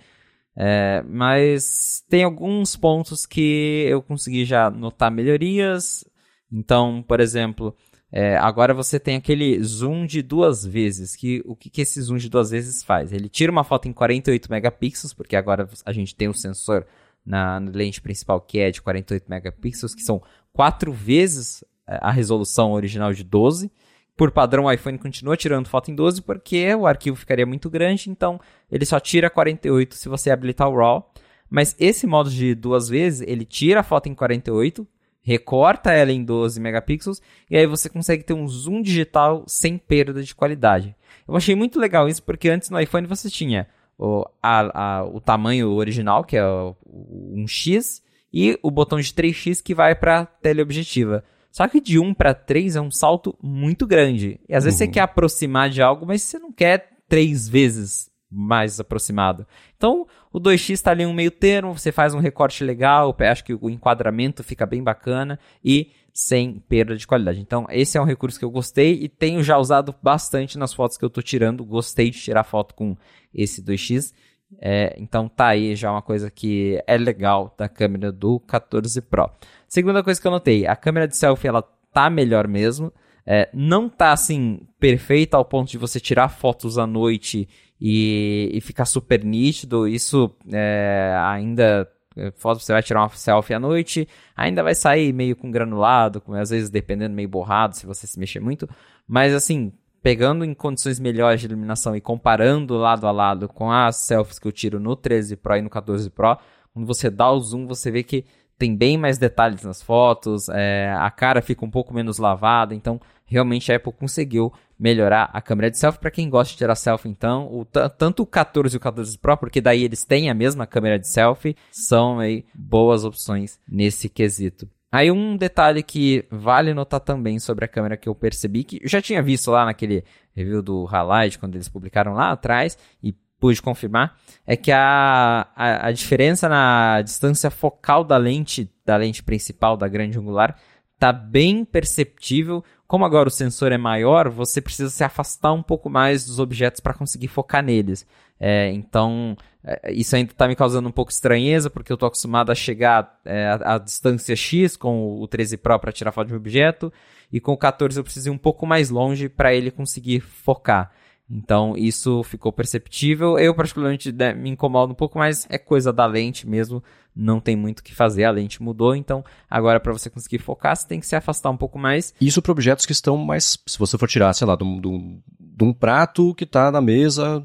É, 0.56 1.02
mas 1.08 2.04
tem 2.08 2.22
alguns 2.22 2.76
pontos 2.76 3.26
que 3.26 3.86
eu 3.88 4.00
consegui 4.02 4.44
já 4.44 4.70
notar 4.70 5.10
melhorias. 5.10 6.04
Então, 6.52 7.02
por 7.02 7.20
exemplo, 7.20 7.76
é, 8.12 8.36
agora 8.36 8.72
você 8.72 9.00
tem 9.00 9.16
aquele 9.16 9.60
zoom 9.62 10.06
de 10.06 10.22
duas 10.22 10.64
vezes. 10.64 11.16
Que, 11.16 11.42
o 11.44 11.56
que, 11.56 11.68
que 11.68 11.80
esse 11.80 12.00
zoom 12.00 12.16
de 12.16 12.28
duas 12.28 12.50
vezes 12.50 12.82
faz? 12.82 13.12
Ele 13.12 13.28
tira 13.28 13.50
uma 13.50 13.64
foto 13.64 13.88
em 13.88 13.92
48 13.92 14.50
megapixels, 14.50 15.12
porque 15.12 15.34
agora 15.34 15.68
a 15.84 15.92
gente 15.92 16.14
tem 16.14 16.28
o 16.28 16.34
sensor 16.34 16.86
na, 17.26 17.58
na 17.58 17.72
lente 17.72 18.00
principal, 18.00 18.40
que 18.40 18.60
é 18.60 18.70
de 18.70 18.80
48 18.80 19.24
megapixels, 19.28 19.94
que 19.94 20.02
são 20.02 20.22
quatro 20.52 20.92
vezes 20.92 21.64
é, 21.88 21.98
a 22.00 22.12
resolução 22.12 22.72
original 22.72 23.12
de 23.12 23.24
12. 23.24 23.72
Por 24.16 24.30
padrão, 24.30 24.64
o 24.64 24.72
iPhone 24.72 24.96
continua 24.96 25.36
tirando 25.36 25.68
foto 25.68 25.90
em 25.90 25.94
12 25.94 26.22
porque 26.22 26.72
o 26.74 26.86
arquivo 26.86 27.16
ficaria 27.16 27.44
muito 27.44 27.68
grande, 27.68 28.08
então 28.08 28.40
ele 28.70 28.84
só 28.84 29.00
tira 29.00 29.28
48 29.28 29.94
se 29.94 30.08
você 30.08 30.30
habilitar 30.30 30.68
o 30.68 30.76
RAW. 30.76 31.10
Mas 31.50 31.74
esse 31.78 32.06
modo 32.06 32.30
de 32.30 32.54
duas 32.54 32.88
vezes, 32.88 33.26
ele 33.26 33.44
tira 33.44 33.80
a 33.80 33.82
foto 33.82 34.08
em 34.08 34.14
48, 34.14 34.86
recorta 35.20 35.92
ela 35.92 36.12
em 36.12 36.24
12 36.24 36.60
megapixels 36.60 37.20
e 37.50 37.56
aí 37.56 37.66
você 37.66 37.88
consegue 37.88 38.22
ter 38.22 38.34
um 38.34 38.46
zoom 38.46 38.82
digital 38.82 39.44
sem 39.46 39.76
perda 39.76 40.22
de 40.22 40.34
qualidade. 40.34 40.94
Eu 41.26 41.36
achei 41.36 41.54
muito 41.54 41.80
legal 41.80 42.08
isso 42.08 42.22
porque 42.22 42.48
antes 42.48 42.70
no 42.70 42.80
iPhone 42.80 43.06
você 43.06 43.28
tinha 43.28 43.66
o, 43.98 44.24
a, 44.42 44.98
a, 44.98 45.04
o 45.04 45.20
tamanho 45.20 45.70
original, 45.72 46.24
que 46.24 46.36
é 46.36 46.46
o, 46.46 46.76
o 46.84 47.34
1x, 47.38 48.02
e 48.32 48.58
o 48.62 48.70
botão 48.70 48.98
de 48.98 49.12
3x 49.12 49.62
que 49.62 49.74
vai 49.74 49.94
para 49.94 50.26
teleobjetiva. 50.26 51.24
Só 51.54 51.68
que 51.68 51.80
de 51.80 52.00
1 52.00 52.14
para 52.14 52.34
3 52.34 52.74
é 52.74 52.80
um 52.80 52.90
salto 52.90 53.32
muito 53.40 53.86
grande. 53.86 54.40
E 54.48 54.56
às 54.56 54.64
vezes 54.64 54.76
você 54.76 54.86
uhum. 54.86 54.90
quer 54.90 55.00
aproximar 55.02 55.70
de 55.70 55.80
algo, 55.80 56.04
mas 56.04 56.20
você 56.20 56.36
não 56.36 56.50
quer 56.50 56.98
três 57.08 57.48
vezes 57.48 58.10
mais 58.28 58.80
aproximado. 58.80 59.46
Então, 59.76 60.04
o 60.32 60.40
2x 60.40 60.70
está 60.70 60.90
ali 60.90 61.06
um 61.06 61.12
meio 61.12 61.30
termo, 61.30 61.78
você 61.78 61.92
faz 61.92 62.12
um 62.12 62.18
recorte 62.18 62.64
legal, 62.64 63.16
acho 63.20 63.44
que 63.44 63.54
o 63.54 63.70
enquadramento 63.70 64.42
fica 64.42 64.66
bem 64.66 64.82
bacana 64.82 65.38
e 65.64 65.92
sem 66.12 66.58
perda 66.68 66.96
de 66.96 67.06
qualidade. 67.06 67.40
Então, 67.40 67.68
esse 67.70 67.96
é 67.96 68.00
um 68.00 68.04
recurso 68.04 68.36
que 68.36 68.44
eu 68.44 68.50
gostei 68.50 68.94
e 68.94 69.08
tenho 69.08 69.40
já 69.40 69.56
usado 69.56 69.94
bastante 70.02 70.58
nas 70.58 70.74
fotos 70.74 70.96
que 70.96 71.04
eu 71.04 71.08
estou 71.08 71.22
tirando. 71.22 71.64
Gostei 71.64 72.10
de 72.10 72.18
tirar 72.18 72.42
foto 72.42 72.74
com 72.74 72.96
esse 73.32 73.62
2x. 73.62 74.12
É, 74.60 74.94
então 74.98 75.28
tá 75.28 75.48
aí 75.48 75.74
já 75.74 75.90
uma 75.90 76.02
coisa 76.02 76.30
que 76.30 76.82
é 76.86 76.96
legal 76.96 77.54
da 77.56 77.68
câmera 77.68 78.12
do 78.12 78.40
14 78.40 79.00
Pro. 79.02 79.30
Segunda 79.74 80.04
coisa 80.04 80.20
que 80.20 80.26
eu 80.28 80.30
notei, 80.30 80.68
a 80.68 80.76
câmera 80.76 81.08
de 81.08 81.16
selfie 81.16 81.48
ela 81.48 81.60
tá 81.92 82.08
melhor 82.08 82.46
mesmo. 82.46 82.92
É, 83.26 83.50
não 83.52 83.88
tá 83.88 84.12
assim 84.12 84.60
perfeita 84.78 85.36
ao 85.36 85.44
ponto 85.44 85.68
de 85.68 85.76
você 85.76 85.98
tirar 85.98 86.28
fotos 86.28 86.78
à 86.78 86.86
noite 86.86 87.48
e, 87.80 88.52
e 88.54 88.60
ficar 88.60 88.84
super 88.84 89.24
nítido. 89.24 89.88
Isso 89.88 90.32
é, 90.52 91.18
ainda 91.20 91.90
é, 92.16 92.30
foto 92.36 92.60
você 92.60 92.72
vai 92.72 92.84
tirar 92.84 93.00
uma 93.00 93.08
selfie 93.08 93.52
à 93.52 93.58
noite, 93.58 94.06
ainda 94.36 94.62
vai 94.62 94.76
sair 94.76 95.12
meio 95.12 95.34
com 95.34 95.50
granulado, 95.50 96.20
com, 96.20 96.34
às 96.34 96.50
vezes 96.50 96.70
dependendo 96.70 97.12
meio 97.12 97.28
borrado 97.28 97.74
se 97.74 97.84
você 97.84 98.06
se 98.06 98.16
mexer 98.16 98.38
muito, 98.38 98.68
mas 99.08 99.34
assim, 99.34 99.72
pegando 100.00 100.44
em 100.44 100.54
condições 100.54 101.00
melhores 101.00 101.40
de 101.40 101.48
iluminação 101.48 101.96
e 101.96 102.00
comparando 102.00 102.76
lado 102.76 103.08
a 103.08 103.10
lado 103.10 103.48
com 103.48 103.72
as 103.72 103.96
selfies 103.96 104.38
que 104.38 104.46
eu 104.46 104.52
tiro 104.52 104.78
no 104.78 104.94
13 104.94 105.34
Pro 105.34 105.56
e 105.56 105.62
no 105.62 105.68
14 105.68 106.08
Pro, 106.10 106.38
quando 106.72 106.86
você 106.86 107.10
dá 107.10 107.28
o 107.30 107.40
zoom, 107.40 107.66
você 107.66 107.90
vê 107.90 108.04
que 108.04 108.24
tem 108.58 108.76
bem 108.76 108.96
mais 108.96 109.18
detalhes 109.18 109.62
nas 109.62 109.82
fotos, 109.82 110.48
é, 110.48 110.92
a 110.98 111.10
cara 111.10 111.42
fica 111.42 111.64
um 111.64 111.70
pouco 111.70 111.92
menos 111.92 112.18
lavada, 112.18 112.74
então 112.74 113.00
realmente 113.26 113.72
a 113.72 113.76
Apple 113.76 113.92
conseguiu 113.92 114.52
melhorar 114.78 115.30
a 115.32 115.40
câmera 115.40 115.70
de 115.70 115.78
selfie. 115.78 116.00
Para 116.00 116.10
quem 116.10 116.28
gosta 116.28 116.52
de 116.52 116.58
tirar 116.58 116.74
selfie, 116.74 117.08
então, 117.08 117.48
o, 117.52 117.64
tanto 117.64 118.22
o 118.22 118.26
14 118.26 118.74
e 118.74 118.78
o 118.78 118.80
14 118.80 119.18
Pro, 119.18 119.36
porque 119.36 119.60
daí 119.60 119.82
eles 119.82 120.04
têm 120.04 120.30
a 120.30 120.34
mesma 120.34 120.66
câmera 120.66 120.98
de 120.98 121.08
selfie, 121.08 121.56
são 121.70 122.18
aí 122.18 122.44
boas 122.54 123.04
opções 123.04 123.58
nesse 123.68 124.08
quesito. 124.08 124.68
Aí 124.94 125.10
um 125.10 125.36
detalhe 125.36 125.82
que 125.82 126.24
vale 126.30 126.72
notar 126.72 127.00
também 127.00 127.40
sobre 127.40 127.64
a 127.64 127.68
câmera 127.68 127.96
que 127.96 128.08
eu 128.08 128.14
percebi, 128.14 128.62
que 128.62 128.78
eu 128.80 128.88
já 128.88 129.02
tinha 129.02 129.20
visto 129.20 129.50
lá 129.50 129.64
naquele 129.64 130.04
review 130.36 130.62
do 130.62 130.86
Halide, 130.86 131.36
quando 131.38 131.56
eles 131.56 131.68
publicaram 131.68 132.14
lá 132.14 132.30
atrás, 132.30 132.78
e 133.02 133.12
pude 133.44 133.60
confirmar, 133.60 134.16
é 134.46 134.56
que 134.56 134.72
a, 134.72 135.46
a, 135.54 135.88
a, 135.88 135.92
diferença 135.92 136.48
na 136.48 137.02
distância 137.02 137.50
focal 137.50 138.02
da 138.02 138.16
lente, 138.16 138.72
da 138.86 138.96
lente 138.96 139.22
principal, 139.22 139.76
da 139.76 139.86
grande 139.86 140.18
angular, 140.18 140.56
tá 140.98 141.12
bem 141.12 141.62
perceptível. 141.62 142.64
Como 142.86 143.04
agora 143.04 143.28
o 143.28 143.30
sensor 143.30 143.70
é 143.70 143.76
maior, 143.76 144.30
você 144.30 144.62
precisa 144.62 144.88
se 144.88 145.04
afastar 145.04 145.52
um 145.52 145.62
pouco 145.62 145.90
mais 145.90 146.24
dos 146.24 146.38
objetos 146.38 146.80
para 146.80 146.94
conseguir 146.94 147.28
focar 147.28 147.62
neles. 147.62 148.06
É, 148.40 148.72
então, 148.72 149.36
é, 149.62 149.92
isso 149.92 150.16
ainda 150.16 150.32
está 150.32 150.48
me 150.48 150.56
causando 150.56 150.88
um 150.88 150.92
pouco 150.92 151.12
estranheza, 151.12 151.68
porque 151.68 151.92
eu 151.92 151.96
estou 151.96 152.06
acostumado 152.06 152.50
a 152.50 152.54
chegar 152.54 153.20
é, 153.26 153.58
a, 153.62 153.76
distância 153.76 154.34
X 154.34 154.74
com 154.74 155.20
o 155.20 155.28
13 155.28 155.58
Pro 155.58 155.78
para 155.78 155.92
tirar 155.92 156.12
foto 156.12 156.28
de 156.28 156.32
um 156.32 156.38
objeto, 156.38 156.90
e 157.30 157.38
com 157.40 157.52
o 157.52 157.58
14 157.58 158.00
eu 158.00 158.04
preciso 158.04 158.30
ir 158.30 158.32
um 158.32 158.38
pouco 158.38 158.64
mais 158.64 158.88
longe 158.88 159.28
para 159.28 159.54
ele 159.54 159.70
conseguir 159.70 160.20
focar. 160.20 160.90
Então, 161.30 161.74
isso 161.76 162.22
ficou 162.22 162.52
perceptível. 162.52 163.38
Eu, 163.38 163.54
particularmente, 163.54 164.12
né, 164.12 164.34
me 164.34 164.50
incomodo 164.50 164.92
um 164.92 164.94
pouco, 164.94 165.18
mas 165.18 165.46
é 165.48 165.56
coisa 165.56 165.92
da 165.92 166.04
lente 166.06 166.46
mesmo. 166.46 166.82
Não 167.16 167.40
tem 167.40 167.56
muito 167.56 167.78
o 167.78 167.82
que 167.82 167.94
fazer, 167.94 168.24
a 168.24 168.30
lente 168.30 168.62
mudou. 168.62 168.94
Então, 168.94 169.24
agora, 169.48 169.80
para 169.80 169.92
você 169.92 170.10
conseguir 170.10 170.38
focar, 170.38 170.76
você 170.76 170.86
tem 170.86 171.00
que 171.00 171.06
se 171.06 171.16
afastar 171.16 171.50
um 171.50 171.56
pouco 171.56 171.78
mais. 171.78 172.14
Isso 172.20 172.42
para 172.42 172.52
objetos 172.52 172.84
que 172.84 172.92
estão 172.92 173.16
mais. 173.16 173.58
Se 173.66 173.78
você 173.78 173.96
for 173.96 174.08
tirar, 174.08 174.32
sei 174.34 174.46
lá, 174.46 174.54
de 174.56 174.64
um, 174.64 175.20
de 175.40 175.64
um 175.64 175.72
prato 175.72 176.34
que 176.34 176.44
está 176.44 176.70
na 176.70 176.80
mesa 176.80 177.42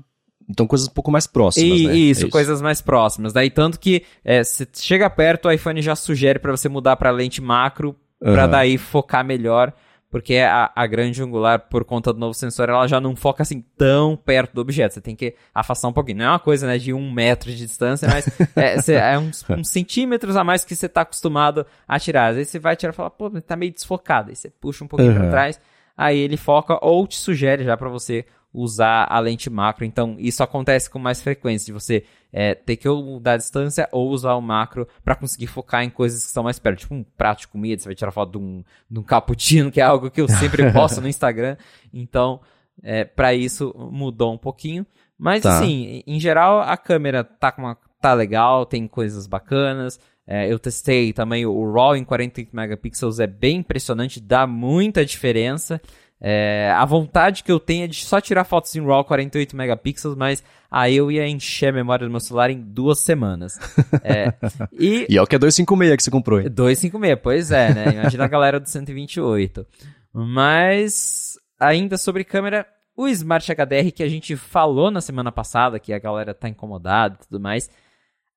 então, 0.50 0.66
coisas 0.66 0.88
um 0.88 0.92
pouco 0.92 1.12
mais 1.12 1.28
próximas, 1.28 1.80
e, 1.80 1.88
né? 1.88 1.94
Isso, 1.96 2.22
é 2.22 2.26
isso, 2.26 2.30
coisas 2.30 2.60
mais 2.60 2.82
próximas. 2.82 3.32
Daí, 3.32 3.52
tanto 3.52 3.80
que 3.80 4.04
é, 4.26 4.44
se 4.44 4.68
chega 4.74 5.08
perto, 5.08 5.48
o 5.48 5.52
iPhone 5.52 5.80
já 5.80 5.96
sugere 5.96 6.40
para 6.40 6.52
você 6.52 6.68
mudar 6.68 6.96
para 6.96 7.12
lente 7.12 7.40
macro, 7.40 7.96
uhum. 8.20 8.34
para 8.34 8.48
daí 8.48 8.78
focar 8.80 9.24
melhor. 9.24 9.72
Porque 10.10 10.38
a, 10.38 10.72
a, 10.76 10.88
grande 10.88 11.22
angular, 11.22 11.60
por 11.70 11.86
conta 11.86 12.12
do 12.12 12.20
novo 12.20 12.34
sensor, 12.34 12.68
ela 12.68 12.88
já 12.88 13.00
não 13.00 13.16
foca 13.16 13.44
assim 13.44 13.64
tão 13.78 14.18
perto 14.18 14.56
do 14.56 14.62
objeto. 14.62 14.96
Você 14.96 15.02
tem 15.02 15.16
que 15.16 15.36
afastar 15.54 15.88
um 15.88 15.94
pouquinho. 15.94 16.18
Não 16.18 16.26
é 16.26 16.30
uma 16.30 16.40
coisa 16.40 16.66
né, 16.66 16.80
de 16.80 16.92
um 16.92 17.12
metro 17.12 17.52
de 17.52 17.58
distância, 17.58 18.10
mas 18.10 18.28
é, 18.56 18.78
cê, 18.82 18.94
é 18.96 19.20
uns, 19.20 19.46
uns, 19.48 19.70
centímetros 19.70 20.36
a 20.36 20.44
mais 20.44 20.66
que 20.66 20.76
você 20.76 20.88
está 20.88 21.02
acostumado 21.02 21.64
a 21.88 22.00
tirar. 22.00 22.30
Às 22.30 22.38
vezes 22.38 22.52
você 22.52 22.58
vai 22.58 22.76
tirar 22.76 22.92
e 22.92 22.96
fala, 22.96 23.12
pô, 23.12 23.30
tá 23.42 23.56
meio 23.56 23.72
desfocado. 23.72 24.30
Aí 24.30 24.36
você 24.36 24.50
puxa 24.50 24.84
um 24.84 24.88
pouquinho 24.88 25.12
uhum. 25.12 25.20
para 25.20 25.30
trás, 25.30 25.62
aí 25.96 26.18
ele 26.18 26.38
foca 26.38 26.80
ou 26.82 27.06
te 27.06 27.18
sugere 27.18 27.64
já 27.64 27.78
para 27.78 27.90
você 27.90 28.26
usar 28.54 29.06
a 29.10 29.20
lente 29.20 29.50
macro. 29.50 29.86
Então, 29.86 30.16
isso 30.20 30.44
acontece 30.44 30.90
com 30.90 31.00
mais 31.00 31.22
frequência, 31.22 31.68
de 31.68 31.72
você 31.72 32.04
é, 32.32 32.54
ter 32.54 32.76
que 32.76 32.88
ou 32.88 33.04
mudar 33.04 33.34
a 33.34 33.38
distância 33.38 33.88
ou 33.92 34.10
usar 34.10 34.36
o 34.36 34.42
macro 34.42 34.88
para 35.04 35.16
conseguir 35.16 35.48
focar 35.48 35.84
em 35.84 35.90
coisas 35.90 36.22
que 36.22 36.28
estão 36.28 36.44
mais 36.44 36.60
perto. 36.60 36.80
Tipo 36.80 36.96
um 36.96 37.04
prato 37.04 37.42
de 37.42 37.48
comida, 37.48 37.82
você 37.82 37.90
vai 37.90 37.96
tirar 37.96 38.12
foto 38.12 38.32
de 38.32 38.38
um, 38.38 38.64
de 38.90 39.00
um 39.00 39.04
cappuccino, 39.04 39.72
que 39.72 39.82
é 39.82 39.84
algo 39.84 40.10
que 40.10 40.22
eu 40.22 40.28
sempre 40.28 40.70
posto 40.74 41.02
no 41.02 41.08
Instagram. 41.08 41.58
Então, 41.94 42.42
é, 42.82 43.04
para 43.04 43.34
isso 43.34 43.74
mudou 43.92 44.34
um 44.34 44.38
pouquinho. 44.38 44.86
Mas, 45.18 45.44
tá. 45.44 45.58
assim, 45.58 46.02
em 46.08 46.20
geral, 46.20 46.62
a 46.62 46.78
câmera 46.78 47.24
tá, 47.24 47.52
com 47.52 47.64
uma, 47.64 47.78
tá 48.02 48.14
legal, 48.14 48.66
tem 48.66 48.88
coisas 48.88 49.28
bacanas. 49.28 50.00
É, 50.26 50.52
eu 50.52 50.60
testei 50.60 51.12
também 51.12 51.46
o 51.46 51.72
RAW 51.74 51.96
em 51.96 52.06
48 52.06 52.56
megapixels, 52.56 53.20
é 53.20 53.26
bem 53.26 53.58
impressionante, 53.58 54.22
dá 54.22 54.46
muita 54.46 55.04
diferença. 55.04 55.82
É, 56.22 56.74
a 56.76 56.84
vontade 56.84 57.44
que 57.44 57.52
eu 57.52 57.60
tenho 57.60 57.86
é 57.86 57.88
de 57.88 58.04
só 58.04 58.20
tirar 58.20 58.44
fotos 58.44 58.76
em 58.76 58.86
RAW 58.86 59.06
48 59.06 59.56
megapixels, 59.56 60.18
mas 60.18 60.44
aí 60.70 60.98
eu 60.98 61.10
ia 61.10 61.28
encher 61.28 61.70
a 61.70 61.74
memória 61.74 62.06
do 62.06 62.12
meu 62.12 62.20
celular 62.20 62.50
em 62.50 62.60
duas 62.60 63.00
semanas. 63.00 63.58
É, 64.02 64.34
e, 64.72 65.06
e 65.10 65.18
é 65.18 65.22
o 65.22 65.28
que 65.28 65.36
é 65.36 65.40
256 65.40 65.98
que 65.98 66.04
você 66.04 66.12
comprou, 66.12 66.40
hein? 66.40 66.50
256, 66.50 67.20
pois 67.22 67.52
é, 67.52 67.74
né? 67.74 67.94
Imagina 67.94 68.26
a 68.26 68.28
galera 68.28 68.60
do 68.60 68.68
128. 68.68 69.66
Mas, 70.14 71.34
ainda 71.60 71.98
sobre 71.98 72.24
câmera, 72.24 72.66
o 72.96 73.08
Smart 73.08 73.52
HDR 73.52 73.92
que 73.94 74.04
a 74.04 74.08
gente 74.08 74.36
falou 74.36 74.90
na 74.90 75.02
semana 75.02 75.32
passada, 75.32 75.80
que 75.80 75.94
a 75.94 76.00
galera 76.00 76.34
tá 76.34 76.48
incomodada 76.50 77.16
e 77.16 77.28
tudo 77.28 77.40
mais, 77.40 77.70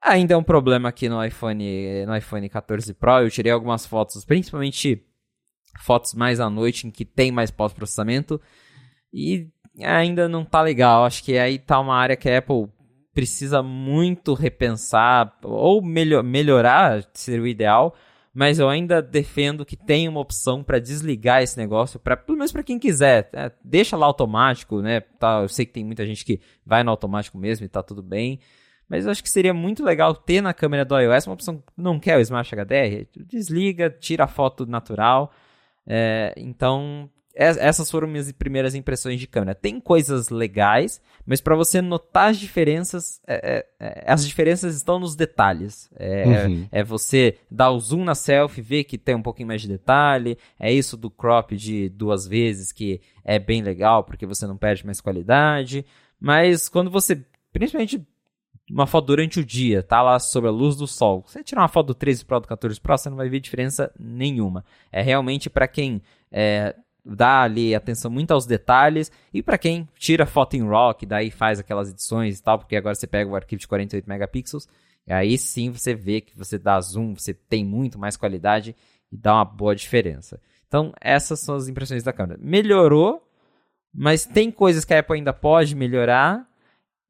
ainda 0.00 0.34
é 0.34 0.36
um 0.36 0.42
problema 0.42 0.88
aqui 0.88 1.08
no 1.08 1.24
iPhone, 1.24 2.04
no 2.06 2.16
iPhone 2.16 2.48
14 2.48 2.92
Pro. 2.94 3.20
Eu 3.20 3.30
tirei 3.30 3.52
algumas 3.52 3.86
fotos, 3.86 4.24
principalmente 4.24 5.02
fotos 5.78 6.14
mais 6.14 6.40
à 6.40 6.48
noite 6.50 6.86
em 6.86 6.90
que 6.90 7.04
tem 7.04 7.30
mais 7.30 7.50
pós-processamento 7.50 8.40
e 9.12 9.48
ainda 9.80 10.28
não 10.28 10.44
tá 10.44 10.60
legal. 10.62 11.04
Acho 11.04 11.22
que 11.22 11.36
aí 11.38 11.58
tá 11.58 11.78
uma 11.80 11.96
área 11.96 12.16
que 12.16 12.28
a 12.28 12.38
Apple 12.38 12.68
precisa 13.14 13.62
muito 13.62 14.34
repensar 14.34 15.38
ou 15.42 15.82
melhor, 15.82 16.22
melhorar, 16.22 17.04
seria 17.12 17.42
o 17.42 17.46
ideal, 17.46 17.94
mas 18.32 18.58
eu 18.58 18.68
ainda 18.68 19.02
defendo 19.02 19.66
que 19.66 19.76
tem 19.76 20.08
uma 20.08 20.20
opção 20.20 20.62
para 20.62 20.78
desligar 20.78 21.42
esse 21.42 21.58
negócio, 21.58 22.00
para 22.00 22.16
pelo 22.16 22.38
menos 22.38 22.50
para 22.50 22.62
quem 22.62 22.78
quiser, 22.78 23.28
é, 23.34 23.52
deixa 23.62 23.96
lá 23.96 24.06
automático, 24.06 24.80
né? 24.80 25.00
Tá, 25.00 25.42
eu 25.42 25.48
sei 25.48 25.66
que 25.66 25.72
tem 25.72 25.84
muita 25.84 26.06
gente 26.06 26.24
que 26.24 26.40
vai 26.64 26.82
no 26.82 26.90
automático 26.90 27.36
mesmo 27.36 27.66
e 27.66 27.68
tá 27.68 27.82
tudo 27.82 28.02
bem. 28.02 28.40
Mas 28.88 29.04
eu 29.04 29.10
acho 29.10 29.22
que 29.22 29.30
seria 29.30 29.54
muito 29.54 29.84
legal 29.84 30.14
ter 30.14 30.40
na 30.40 30.52
câmera 30.52 30.84
do 30.84 30.98
iOS 30.98 31.26
uma 31.26 31.34
opção 31.34 31.62
não 31.76 31.98
quer 31.98 32.18
o 32.18 32.20
Smart 32.20 32.54
HDR. 32.54 33.06
Desliga, 33.26 33.88
tira 33.90 34.24
a 34.24 34.28
foto 34.28 34.66
natural 34.66 35.32
é, 35.86 36.32
então, 36.36 37.10
essas 37.34 37.90
foram 37.90 38.06
minhas 38.06 38.30
primeiras 38.32 38.74
impressões 38.74 39.18
de 39.18 39.26
câmera. 39.26 39.54
Tem 39.54 39.80
coisas 39.80 40.28
legais, 40.28 41.00
mas 41.24 41.40
para 41.40 41.56
você 41.56 41.80
notar 41.80 42.30
as 42.30 42.38
diferenças, 42.38 43.22
é, 43.26 43.66
é, 43.80 43.86
é, 43.88 44.04
as 44.06 44.26
diferenças 44.26 44.76
estão 44.76 44.98
nos 44.98 45.16
detalhes. 45.16 45.90
É, 45.96 46.46
uhum. 46.46 46.68
é, 46.70 46.84
você 46.84 47.38
dar 47.50 47.70
o 47.70 47.80
zoom 47.80 48.04
na 48.04 48.14
selfie, 48.14 48.60
ver 48.60 48.84
que 48.84 48.98
tem 48.98 49.14
um 49.14 49.22
pouquinho 49.22 49.48
mais 49.48 49.62
de 49.62 49.68
detalhe. 49.68 50.36
É 50.60 50.70
isso 50.70 50.96
do 50.96 51.10
crop 51.10 51.56
de 51.56 51.88
duas 51.88 52.26
vezes 52.26 52.70
que 52.70 53.00
é 53.24 53.38
bem 53.38 53.62
legal 53.62 54.04
porque 54.04 54.26
você 54.26 54.46
não 54.46 54.56
perde 54.56 54.84
mais 54.84 55.00
qualidade. 55.00 55.86
Mas 56.20 56.68
quando 56.68 56.90
você, 56.90 57.24
principalmente 57.52 58.06
uma 58.70 58.86
foto 58.86 59.06
durante 59.06 59.40
o 59.40 59.44
dia, 59.44 59.82
tá 59.82 60.00
lá 60.02 60.18
sob 60.18 60.46
a 60.46 60.50
luz 60.50 60.76
do 60.76 60.86
sol. 60.86 61.24
Você 61.26 61.42
tirar 61.42 61.62
uma 61.62 61.68
foto 61.68 61.88
do 61.88 61.94
13 61.94 62.24
Pro 62.24 62.40
do 62.40 62.48
14 62.48 62.80
Pro, 62.80 62.96
você 62.96 63.10
não 63.10 63.16
vai 63.16 63.28
ver 63.28 63.40
diferença 63.40 63.92
nenhuma. 63.98 64.64
É 64.90 65.02
realmente 65.02 65.50
para 65.50 65.66
quem 65.66 66.00
é, 66.30 66.74
dá 67.04 67.42
ali 67.42 67.74
atenção 67.74 68.10
muito 68.10 68.30
aos 68.30 68.46
detalhes 68.46 69.10
e 69.32 69.42
para 69.42 69.58
quem 69.58 69.88
tira 69.98 70.24
foto 70.26 70.54
em 70.54 70.66
RAW, 70.66 70.94
que 70.94 71.06
daí 71.06 71.30
faz 71.30 71.58
aquelas 71.58 71.90
edições 71.90 72.38
e 72.38 72.42
tal, 72.42 72.58
porque 72.58 72.76
agora 72.76 72.94
você 72.94 73.06
pega 73.06 73.30
o 73.30 73.36
arquivo 73.36 73.60
de 73.60 73.68
48 73.68 74.08
megapixels, 74.08 74.68
e 75.06 75.12
aí 75.12 75.36
sim 75.36 75.70
você 75.70 75.94
vê 75.94 76.20
que 76.20 76.36
você 76.36 76.58
dá 76.58 76.80
zoom, 76.80 77.14
você 77.14 77.34
tem 77.34 77.64
muito 77.64 77.98
mais 77.98 78.16
qualidade 78.16 78.76
e 79.10 79.16
dá 79.16 79.34
uma 79.34 79.44
boa 79.44 79.74
diferença. 79.74 80.40
Então, 80.66 80.92
essas 81.00 81.40
são 81.40 81.54
as 81.54 81.68
impressões 81.68 82.02
da 82.02 82.12
câmera. 82.12 82.40
Melhorou, 82.42 83.22
mas 83.92 84.24
tem 84.24 84.50
coisas 84.50 84.84
que 84.84 84.94
a 84.94 85.00
Apple 85.00 85.16
ainda 85.16 85.32
pode 85.32 85.74
melhorar 85.74 86.48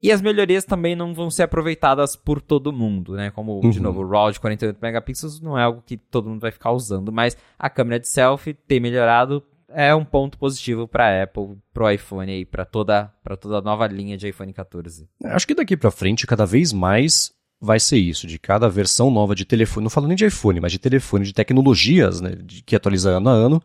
e 0.03 0.11
as 0.11 0.21
melhorias 0.21 0.65
também 0.65 0.97
não 0.97 1.15
vão 1.15 1.31
ser 1.31 1.45
aproveitadas 1.45 2.17
por 2.17 2.41
todo 2.41 2.73
mundo, 2.73 3.15
né? 3.15 3.31
Como, 3.31 3.61
uhum. 3.63 3.71
de 3.71 3.81
novo, 3.81 4.01
o 4.01 4.09
RAW 4.09 4.33
de 4.33 4.41
48 4.41 4.79
megapixels 4.83 5.41
não 5.41 5.57
é 5.57 5.63
algo 5.63 5.83
que 5.87 5.97
todo 5.97 6.29
mundo 6.29 6.41
vai 6.41 6.51
ficar 6.51 6.73
usando, 6.73 7.13
mas 7.13 7.37
a 7.59 7.71
câmera 7.71 8.01
de 8.01 8.09
selfie 8.09 8.53
ter 8.55 8.81
melhorado 8.81 9.43
é 9.69 9.95
um 9.95 10.05
ponto 10.05 10.37
positivo 10.37 10.89
para 10.89 11.23
Apple, 11.23 11.57
pro 11.73 11.91
iPhone 11.91 12.41
e 12.41 12.45
para 12.45 12.65
toda 12.65 13.11
para 13.23 13.37
toda 13.37 13.59
a 13.59 13.63
nova 13.63 13.87
linha 13.87 14.17
de 14.17 14.29
iPhone 14.29 14.53
14. 14.53 15.09
Acho 15.25 15.47
que 15.47 15.55
daqui 15.55 15.77
para 15.77 15.91
frente 15.91 16.27
cada 16.27 16.45
vez 16.45 16.73
mais 16.73 17.33
vai 17.61 17.79
ser 17.79 17.97
isso, 17.97 18.27
de 18.27 18.41
cada 18.41 18.69
versão 18.69 19.09
nova 19.09 19.37
de 19.37 19.45
telefone, 19.45 19.85
não 19.85 19.91
falo 19.91 20.09
nem 20.09 20.17
de 20.17 20.27
iPhone, 20.27 20.61
mas 20.61 20.73
de 20.73 20.81
telefone, 20.81 21.25
de 21.25 21.33
tecnologias, 21.33 22.21
né, 22.21 22.35
de, 22.43 22.61
que 22.61 22.75
atualiza 22.75 23.11
ano 23.11 23.29
a 23.29 23.33
ano, 23.33 23.63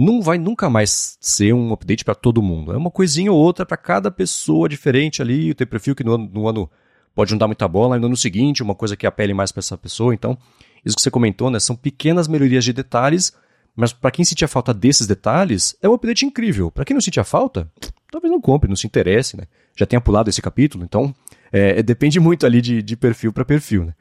não 0.00 0.22
vai 0.22 0.38
nunca 0.38 0.70
mais 0.70 1.18
ser 1.20 1.52
um 1.52 1.72
update 1.72 2.04
para 2.04 2.14
todo 2.14 2.40
mundo. 2.40 2.72
É 2.72 2.76
uma 2.76 2.90
coisinha 2.90 3.30
ou 3.30 3.38
outra 3.38 3.66
para 3.66 3.76
cada 3.76 4.10
pessoa 4.10 4.66
diferente 4.66 5.20
ali. 5.20 5.52
Tem 5.52 5.66
perfil 5.66 5.94
que 5.94 6.02
no 6.02 6.14
ano, 6.14 6.30
no 6.32 6.48
ano 6.48 6.70
pode 7.14 7.32
não 7.32 7.38
dar 7.38 7.46
muita 7.46 7.68
bola, 7.68 7.96
e 7.96 8.00
no 8.00 8.06
ano 8.06 8.16
seguinte, 8.16 8.62
uma 8.62 8.74
coisa 8.74 8.96
que 8.96 9.06
apele 9.06 9.34
mais 9.34 9.52
para 9.52 9.60
essa 9.60 9.76
pessoa. 9.76 10.14
Então, 10.14 10.38
isso 10.84 10.96
que 10.96 11.02
você 11.02 11.10
comentou, 11.10 11.50
né? 11.50 11.60
São 11.60 11.76
pequenas 11.76 12.28
melhorias 12.28 12.64
de 12.64 12.72
detalhes, 12.72 13.36
mas 13.76 13.92
para 13.92 14.10
quem 14.10 14.24
sentia 14.24 14.48
falta 14.48 14.72
desses 14.72 15.06
detalhes, 15.06 15.76
é 15.82 15.88
um 15.88 15.92
update 15.92 16.24
incrível. 16.24 16.70
Para 16.70 16.84
quem 16.86 16.94
não 16.94 17.00
sentia 17.00 17.24
falta, 17.24 17.70
talvez 18.10 18.32
não 18.32 18.40
compre, 18.40 18.70
não 18.70 18.76
se 18.76 18.86
interesse, 18.86 19.36
né? 19.36 19.44
Já 19.76 19.84
tenha 19.84 20.00
pulado 20.00 20.30
esse 20.30 20.40
capítulo, 20.40 20.82
então 20.82 21.14
é, 21.52 21.82
depende 21.82 22.18
muito 22.18 22.46
ali 22.46 22.62
de, 22.62 22.82
de 22.82 22.96
perfil 22.96 23.34
para 23.34 23.44
perfil, 23.44 23.84
né? 23.84 23.94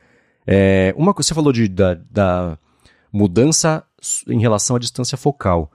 É, 0.48 0.94
uma 0.98 1.14
coisa, 1.14 1.28
você 1.28 1.34
falou 1.34 1.52
de, 1.52 1.68
da, 1.68 1.96
da 2.10 2.58
mudança 3.12 3.84
em 4.28 4.40
relação 4.40 4.78
à 4.78 4.80
distância 4.80 5.18
focal 5.18 5.70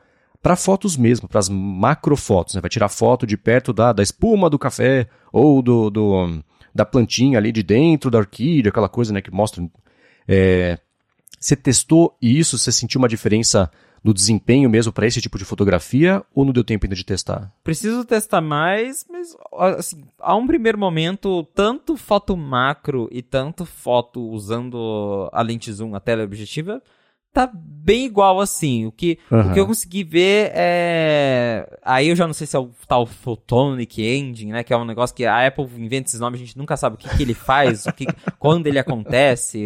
para 0.44 0.56
fotos 0.56 0.94
mesmo, 0.94 1.26
para 1.26 1.38
as 1.38 1.48
macrofotos. 1.48 2.54
Né? 2.54 2.60
Vai 2.60 2.68
tirar 2.68 2.90
foto 2.90 3.26
de 3.26 3.34
perto 3.34 3.72
da, 3.72 3.94
da 3.94 4.02
espuma 4.02 4.50
do 4.50 4.58
café 4.58 5.08
ou 5.32 5.62
do, 5.62 5.88
do, 5.88 6.44
da 6.74 6.84
plantinha 6.84 7.38
ali 7.38 7.50
de 7.50 7.62
dentro 7.62 8.10
da 8.10 8.18
orquídea, 8.18 8.68
aquela 8.68 8.90
coisa 8.90 9.10
né, 9.10 9.22
que 9.22 9.30
mostra. 9.30 9.66
É, 10.28 10.78
você 11.40 11.56
testou 11.56 12.14
isso? 12.20 12.58
Você 12.58 12.70
sentiu 12.70 12.98
uma 12.98 13.08
diferença 13.08 13.70
no 14.04 14.12
desempenho 14.12 14.68
mesmo 14.68 14.92
para 14.92 15.06
esse 15.06 15.18
tipo 15.18 15.38
de 15.38 15.46
fotografia 15.46 16.22
ou 16.34 16.44
não 16.44 16.52
deu 16.52 16.62
tempo 16.62 16.84
ainda 16.84 16.94
de 16.94 17.06
testar? 17.06 17.50
Preciso 17.64 18.04
testar 18.04 18.42
mais, 18.42 19.06
mas 19.10 19.34
assim, 19.78 20.04
a 20.20 20.36
um 20.36 20.46
primeiro 20.46 20.76
momento, 20.76 21.42
tanto 21.54 21.96
foto 21.96 22.36
macro 22.36 23.08
e 23.10 23.22
tanto 23.22 23.64
foto 23.64 24.20
usando 24.20 25.26
a 25.32 25.40
lente 25.40 25.72
zoom, 25.72 25.94
a 25.94 26.00
tela 26.00 26.22
objetiva, 26.22 26.82
tá 27.34 27.50
bem 27.52 28.06
igual 28.06 28.40
assim. 28.40 28.86
O 28.86 28.92
que, 28.92 29.18
uhum. 29.30 29.50
o 29.50 29.52
que 29.52 29.60
eu 29.60 29.66
consegui 29.66 30.04
ver 30.04 30.52
é. 30.54 31.78
Aí 31.82 32.08
eu 32.08 32.16
já 32.16 32.26
não 32.26 32.32
sei 32.32 32.46
se 32.46 32.56
é 32.56 32.58
o 32.58 32.70
tal 32.86 33.04
Photonic 33.04 34.02
Engine, 34.02 34.52
né? 34.52 34.62
Que 34.62 34.72
é 34.72 34.76
um 34.76 34.84
negócio 34.84 35.14
que 35.14 35.26
a 35.26 35.46
Apple 35.46 35.68
inventa 35.76 36.08
esses 36.08 36.20
nomes, 36.20 36.40
a 36.40 36.44
gente 36.44 36.56
nunca 36.56 36.76
sabe 36.76 36.94
o 36.94 36.98
que, 36.98 37.08
que 37.14 37.22
ele 37.22 37.34
faz, 37.34 37.84
o 37.84 37.92
que, 37.92 38.06
quando 38.38 38.68
ele 38.68 38.78
acontece, 38.78 39.60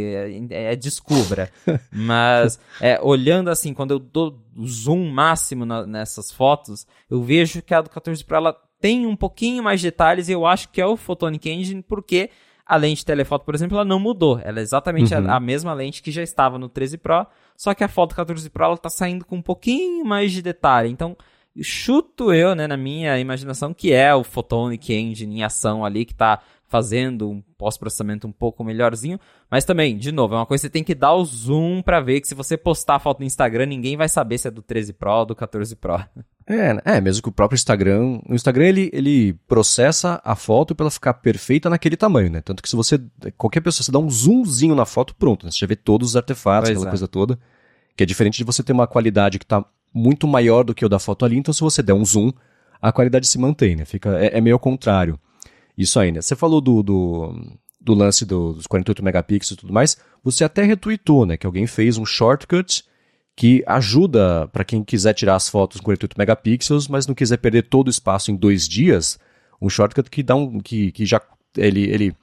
é, 0.50 0.72
é 0.72 0.76
descubra. 0.76 1.50
Mas 1.92 2.58
é, 2.80 2.98
olhando 3.02 3.50
assim, 3.50 3.74
quando 3.74 3.92
eu 3.92 3.98
dou 3.98 4.42
zoom 4.66 5.10
máximo 5.10 5.64
na, 5.66 5.86
nessas 5.86 6.32
fotos, 6.32 6.86
eu 7.08 7.22
vejo 7.22 7.62
que 7.62 7.74
a 7.74 7.82
do 7.82 7.90
14 7.90 8.24
Pro 8.24 8.36
ela 8.36 8.56
tem 8.80 9.06
um 9.06 9.14
pouquinho 9.14 9.62
mais 9.62 9.80
de 9.80 9.88
detalhes 9.88 10.28
e 10.28 10.32
eu 10.32 10.46
acho 10.46 10.70
que 10.70 10.80
é 10.80 10.86
o 10.86 10.96
Photonic 10.96 11.48
Engine 11.50 11.82
porque 11.82 12.30
a 12.68 12.76
lente 12.76 13.04
telefoto, 13.04 13.46
por 13.46 13.54
exemplo, 13.54 13.76
ela 13.76 13.84
não 13.84 13.98
mudou. 13.98 14.38
Ela 14.44 14.58
é 14.58 14.62
exatamente 14.62 15.14
uhum. 15.14 15.30
a, 15.30 15.36
a, 15.36 15.40
mesma 15.40 15.72
lente 15.72 16.02
que 16.02 16.10
já 16.10 16.22
estava 16.22 16.58
no 16.58 16.68
13 16.68 16.98
Pro, 16.98 17.26
só 17.58 17.74
que 17.74 17.82
a 17.82 17.88
foto 17.88 18.14
14 18.14 18.48
Pro 18.50 18.64
ela 18.64 18.78
tá 18.78 18.88
saindo 18.88 19.24
com 19.24 19.34
um 19.34 19.42
pouquinho 19.42 20.04
mais 20.04 20.30
de 20.30 20.40
detalhe. 20.40 20.88
Então, 20.88 21.16
chuto 21.60 22.32
eu, 22.32 22.54
né, 22.54 22.68
na 22.68 22.76
minha 22.76 23.18
imaginação, 23.18 23.74
que 23.74 23.92
é 23.92 24.14
o 24.14 24.22
Photonic 24.22 24.94
Engine 24.94 25.40
em 25.40 25.42
ação 25.42 25.84
ali, 25.84 26.04
que 26.04 26.12
está 26.12 26.40
fazendo 26.68 27.30
um 27.30 27.42
pós-processamento 27.56 28.26
um 28.26 28.32
pouco 28.32 28.62
melhorzinho. 28.62 29.18
Mas 29.50 29.64
também, 29.64 29.96
de 29.96 30.12
novo, 30.12 30.34
é 30.34 30.38
uma 30.38 30.46
coisa 30.46 30.62
que 30.62 30.66
você 30.66 30.72
tem 30.72 30.84
que 30.84 30.94
dar 30.94 31.14
o 31.14 31.24
zoom 31.24 31.82
para 31.82 32.00
ver 32.00 32.20
que 32.20 32.28
se 32.28 32.34
você 32.34 32.56
postar 32.56 32.96
a 32.96 32.98
foto 32.98 33.20
no 33.20 33.26
Instagram, 33.26 33.66
ninguém 33.66 33.96
vai 33.96 34.08
saber 34.08 34.38
se 34.38 34.48
é 34.48 34.50
do 34.50 34.62
13 34.62 34.92
Pro 34.92 35.10
ou 35.10 35.26
do 35.26 35.34
14 35.34 35.74
Pro. 35.74 35.98
É, 36.46 36.96
é, 36.96 37.00
mesmo 37.00 37.22
que 37.22 37.28
o 37.28 37.32
próprio 37.32 37.56
Instagram. 37.56 38.20
O 38.28 38.34
Instagram 38.34 38.66
ele, 38.66 38.90
ele 38.92 39.32
processa 39.46 40.20
a 40.24 40.34
foto 40.36 40.74
para 40.74 40.84
ela 40.84 40.90
ficar 40.90 41.14
perfeita 41.14 41.68
naquele 41.68 41.96
tamanho, 41.96 42.30
né? 42.30 42.40
Tanto 42.40 42.62
que 42.62 42.68
se 42.68 42.76
você. 42.76 42.98
Qualquer 43.36 43.60
pessoa, 43.60 43.84
você 43.84 43.92
dá 43.92 43.98
um 43.98 44.08
zoomzinho 44.08 44.74
na 44.74 44.86
foto, 44.86 45.14
pronto. 45.14 45.44
Né? 45.44 45.52
Você 45.52 45.58
já 45.58 45.66
vê 45.66 45.76
todos 45.76 46.10
os 46.10 46.16
artefatos, 46.16 46.68
pois 46.68 46.78
aquela 46.78 46.88
é. 46.88 46.90
coisa 46.90 47.08
toda. 47.08 47.38
Que 47.96 48.02
é 48.04 48.06
diferente 48.06 48.38
de 48.38 48.44
você 48.44 48.62
ter 48.62 48.72
uma 48.72 48.86
qualidade 48.86 49.38
que 49.38 49.44
está 49.44 49.64
muito 49.92 50.26
maior 50.26 50.64
do 50.64 50.74
que 50.74 50.84
o 50.84 50.88
da 50.88 50.98
foto 50.98 51.24
ali. 51.24 51.36
Então, 51.36 51.52
se 51.52 51.60
você 51.60 51.82
der 51.82 51.94
um 51.94 52.04
zoom, 52.04 52.30
a 52.80 52.92
qualidade 52.92 53.26
se 53.26 53.38
mantém, 53.38 53.76
né? 53.76 53.84
Fica, 53.84 54.18
é, 54.18 54.38
é 54.38 54.40
meio 54.40 54.54
ao 54.54 54.60
contrário. 54.60 55.18
Isso 55.78 56.00
aí, 56.00 56.10
né? 56.10 56.20
Você 56.20 56.34
falou 56.34 56.60
do, 56.60 56.82
do, 56.82 57.56
do 57.80 57.94
lance 57.94 58.26
do, 58.26 58.52
dos 58.52 58.66
48 58.66 59.04
megapixels 59.04 59.52
e 59.52 59.56
tudo 59.56 59.72
mais. 59.72 59.96
Você 60.24 60.42
até 60.42 60.64
retweetou, 60.64 61.24
né? 61.24 61.36
Que 61.36 61.46
alguém 61.46 61.68
fez 61.68 61.96
um 61.96 62.04
shortcut 62.04 62.82
que 63.36 63.62
ajuda 63.64 64.48
para 64.48 64.64
quem 64.64 64.82
quiser 64.82 65.14
tirar 65.14 65.36
as 65.36 65.48
fotos 65.48 65.78
com 65.78 65.84
48 65.84 66.18
megapixels, 66.18 66.88
mas 66.88 67.06
não 67.06 67.14
quiser 67.14 67.36
perder 67.36 67.68
todo 67.68 67.86
o 67.86 67.90
espaço 67.90 68.32
em 68.32 68.36
dois 68.36 68.68
dias, 68.68 69.16
um 69.62 69.68
shortcut 69.68 70.10
que 70.10 70.24
dá 70.24 70.34
um 70.34 70.58
que, 70.58 70.90
que 70.90 71.06
já 71.06 71.22
ele, 71.56 71.82
ele 71.88 72.16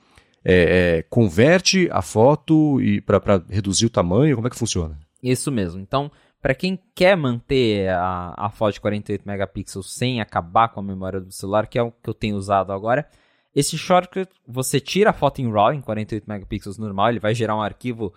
é, 0.43 0.97
é, 0.97 1.01
converte 1.03 1.87
a 1.89 2.01
foto 2.01 2.81
e 2.81 2.99
para 2.99 3.41
reduzir 3.49 3.85
o 3.85 3.89
tamanho, 3.89 4.35
como 4.35 4.47
é 4.47 4.49
que 4.49 4.57
funciona? 4.57 4.99
Isso 5.23 5.49
mesmo. 5.49 5.79
Então, 5.79 6.11
para 6.41 6.53
quem 6.53 6.77
quer 6.93 7.15
manter 7.15 7.87
a, 7.89 8.33
a 8.37 8.49
foto 8.49 8.73
de 8.73 8.81
48 8.81 9.25
megapixels 9.25 9.93
sem 9.93 10.19
acabar 10.19 10.67
com 10.67 10.81
a 10.81 10.83
memória 10.83 11.21
do 11.21 11.31
celular, 11.31 11.67
que 11.67 11.79
é 11.79 11.81
o 11.81 11.91
que 11.91 12.09
eu 12.09 12.13
tenho 12.13 12.35
usado 12.35 12.73
agora, 12.73 13.07
esse 13.55 13.77
shortcut 13.77 14.29
você 14.45 14.79
tira 14.79 15.11
a 15.11 15.13
foto 15.13 15.41
em 15.41 15.49
RAW 15.49 15.73
em 15.73 15.81
48 15.81 16.27
megapixels 16.27 16.77
normal, 16.77 17.09
ele 17.09 17.19
vai 17.19 17.33
gerar 17.33 17.55
um 17.55 17.61
arquivo 17.61 18.13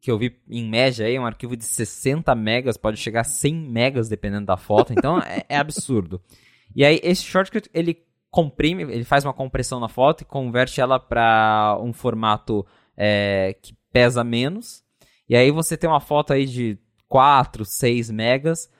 que 0.00 0.10
eu 0.10 0.18
vi 0.18 0.36
em 0.48 0.68
média 0.68 1.06
aí, 1.06 1.18
um 1.18 1.26
arquivo 1.26 1.56
de 1.56 1.64
60 1.64 2.34
megas, 2.34 2.76
pode 2.76 2.96
chegar 2.96 3.20
a 3.20 3.24
100 3.24 3.54
megas 3.54 4.08
dependendo 4.08 4.46
da 4.46 4.56
foto, 4.56 4.92
então 4.92 5.18
é, 5.26 5.44
é, 5.48 5.58
absurdo. 5.58 6.20
E 6.74 6.84
aí 6.84 7.00
esse 7.02 7.22
shortcut 7.22 7.68
ele 7.74 8.04
comprime, 8.30 8.82
ele 8.82 9.04
faz 9.04 9.24
uma 9.24 9.32
compressão 9.32 9.80
na 9.80 9.88
foto 9.88 10.22
e 10.22 10.24
converte 10.24 10.80
ela 10.80 10.98
para 10.98 11.78
um 11.80 11.92
formato 11.92 12.66
é, 12.96 13.56
que 13.60 13.74
pesa 13.92 14.22
menos. 14.22 14.84
E 15.28 15.36
aí 15.36 15.50
você 15.50 15.76
tem 15.76 15.88
uma 15.88 16.00
foto 16.00 16.32
aí 16.32 16.46
de 16.46 16.78
4, 17.08 17.64
6 17.64 18.10
megas, 18.10 18.70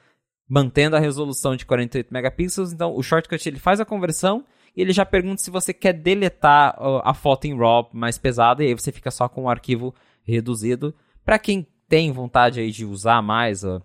mantendo 0.48 0.96
a 0.96 1.00
resolução 1.00 1.56
de 1.56 1.64
48 1.64 2.12
megapixels. 2.12 2.72
Então 2.72 2.94
o 2.94 3.02
shortcut 3.02 3.48
ele 3.48 3.58
faz 3.58 3.80
a 3.80 3.84
conversão 3.84 4.44
e 4.76 4.82
ele 4.82 4.92
já 4.92 5.06
pergunta 5.06 5.40
se 5.40 5.50
você 5.50 5.72
quer 5.72 5.94
deletar 5.94 6.76
a 7.02 7.14
foto 7.14 7.46
em 7.46 7.56
RAW 7.56 7.88
mais 7.92 8.18
pesada 8.18 8.62
e 8.62 8.68
aí 8.68 8.74
você 8.74 8.92
fica 8.92 9.10
só 9.10 9.26
com 9.26 9.44
o 9.44 9.48
arquivo 9.48 9.94
reduzido. 10.22 10.94
Para 11.24 11.38
quem 11.38 11.66
tem 11.88 12.12
vontade 12.12 12.60
aí 12.60 12.70
de 12.70 12.84
usar 12.84 13.22
mais, 13.22 13.64
ó, 13.64 13.80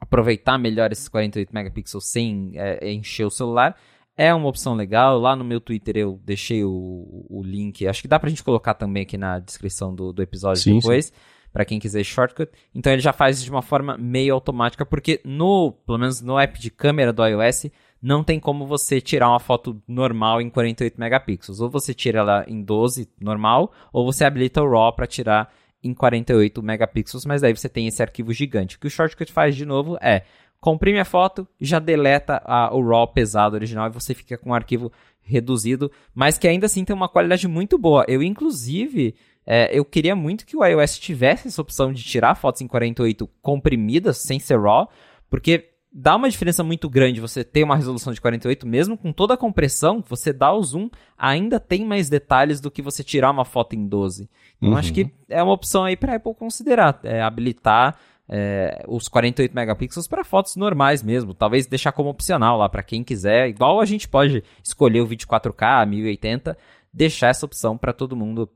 aproveitar 0.00 0.56
melhor 0.56 0.90
esses 0.92 1.08
48 1.08 1.52
megapixels 1.52 2.06
sem 2.06 2.52
é, 2.54 2.90
encher 2.90 3.26
o 3.26 3.30
celular, 3.30 3.76
é 4.16 4.32
uma 4.32 4.48
opção 4.48 4.74
legal. 4.74 5.18
Lá 5.18 5.36
no 5.36 5.44
meu 5.44 5.60
Twitter 5.60 5.96
eu 5.96 6.18
deixei 6.24 6.64
o, 6.64 7.26
o 7.28 7.42
link, 7.44 7.86
acho 7.86 8.00
que 8.00 8.08
dá 8.08 8.18
pra 8.18 8.30
gente 8.30 8.42
colocar 8.42 8.72
também 8.74 9.02
aqui 9.02 9.18
na 9.18 9.38
descrição 9.38 9.94
do, 9.94 10.10
do 10.10 10.22
episódio 10.22 10.62
sim, 10.62 10.76
depois. 10.76 11.12
Para 11.52 11.64
quem 11.64 11.78
quiser 11.78 12.02
shortcut. 12.02 12.50
Então 12.74 12.92
ele 12.92 13.02
já 13.02 13.12
faz 13.12 13.40
de 13.40 13.48
uma 13.48 13.62
forma 13.62 13.96
meio 13.96 14.34
automática, 14.34 14.84
porque 14.84 15.20
no, 15.24 15.70
pelo 15.86 15.98
menos 15.98 16.20
no 16.20 16.36
app 16.36 16.58
de 16.58 16.68
câmera 16.68 17.12
do 17.12 17.24
iOS, 17.24 17.66
não 18.04 18.22
tem 18.22 18.38
como 18.38 18.66
você 18.66 19.00
tirar 19.00 19.30
uma 19.30 19.40
foto 19.40 19.82
normal 19.88 20.38
em 20.42 20.50
48 20.50 21.00
megapixels. 21.00 21.58
Ou 21.58 21.70
você 21.70 21.94
tira 21.94 22.18
ela 22.18 22.44
em 22.46 22.62
12 22.62 23.08
normal, 23.18 23.72
ou 23.90 24.04
você 24.04 24.26
habilita 24.26 24.62
o 24.62 24.70
RAW 24.70 24.92
para 24.92 25.06
tirar 25.06 25.50
em 25.82 25.94
48 25.94 26.62
megapixels, 26.62 27.24
mas 27.24 27.40
daí 27.40 27.56
você 27.56 27.66
tem 27.66 27.86
esse 27.86 28.02
arquivo 28.02 28.30
gigante. 28.30 28.76
O 28.76 28.78
que 28.78 28.86
o 28.86 28.90
Shortcut 28.90 29.32
faz 29.32 29.56
de 29.56 29.64
novo 29.64 29.96
é 30.02 30.22
comprime 30.60 30.98
a 30.98 31.04
foto, 31.06 31.48
já 31.58 31.78
deleta 31.78 32.42
a, 32.44 32.74
o 32.74 32.86
RAW 32.86 33.08
pesado 33.08 33.56
original 33.56 33.88
e 33.88 33.92
você 33.92 34.12
fica 34.12 34.36
com 34.36 34.50
um 34.50 34.54
arquivo 34.54 34.92
reduzido, 35.22 35.90
mas 36.14 36.36
que 36.36 36.46
ainda 36.46 36.66
assim 36.66 36.84
tem 36.84 36.94
uma 36.94 37.08
qualidade 37.08 37.48
muito 37.48 37.78
boa. 37.78 38.04
Eu, 38.06 38.22
inclusive, 38.22 39.14
é, 39.46 39.70
eu 39.72 39.82
queria 39.82 40.14
muito 40.14 40.44
que 40.44 40.58
o 40.58 40.62
iOS 40.62 40.98
tivesse 40.98 41.48
essa 41.48 41.62
opção 41.62 41.90
de 41.90 42.04
tirar 42.04 42.34
fotos 42.34 42.60
em 42.60 42.66
48 42.66 43.26
comprimidas, 43.40 44.18
sem 44.18 44.38
ser 44.38 44.60
RAW, 44.60 44.90
porque 45.30 45.70
dá 45.96 46.16
uma 46.16 46.28
diferença 46.28 46.64
muito 46.64 46.90
grande 46.90 47.20
você 47.20 47.44
ter 47.44 47.62
uma 47.62 47.76
resolução 47.76 48.12
de 48.12 48.20
48, 48.20 48.66
mesmo 48.66 48.98
com 48.98 49.12
toda 49.12 49.34
a 49.34 49.36
compressão, 49.36 50.02
você 50.06 50.32
dá 50.32 50.52
o 50.52 50.60
zoom, 50.60 50.90
ainda 51.16 51.60
tem 51.60 51.84
mais 51.84 52.08
detalhes 52.08 52.60
do 52.60 52.70
que 52.70 52.82
você 52.82 53.04
tirar 53.04 53.30
uma 53.30 53.44
foto 53.44 53.76
em 53.76 53.86
12. 53.86 54.28
Então 54.56 54.70
uhum. 54.70 54.76
acho 54.76 54.92
que 54.92 55.08
é 55.28 55.40
uma 55.40 55.52
opção 55.52 55.84
aí 55.84 55.96
para 55.96 56.16
Apple 56.16 56.34
considerar, 56.34 56.98
é, 57.04 57.22
habilitar 57.22 57.96
é, 58.28 58.84
os 58.88 59.06
48 59.06 59.54
megapixels 59.54 60.08
para 60.08 60.24
fotos 60.24 60.56
normais 60.56 61.00
mesmo, 61.00 61.32
talvez 61.32 61.66
deixar 61.66 61.92
como 61.92 62.08
opcional 62.08 62.58
lá 62.58 62.68
para 62.68 62.82
quem 62.82 63.04
quiser, 63.04 63.48
igual 63.48 63.80
a 63.80 63.84
gente 63.84 64.08
pode 64.08 64.42
escolher 64.64 65.00
o 65.00 65.06
vídeo 65.06 65.28
4K, 65.28 65.86
1080, 65.86 66.58
deixar 66.92 67.28
essa 67.28 67.46
opção 67.46 67.78
para 67.78 67.92
todo 67.92 68.16
mundo 68.16 68.50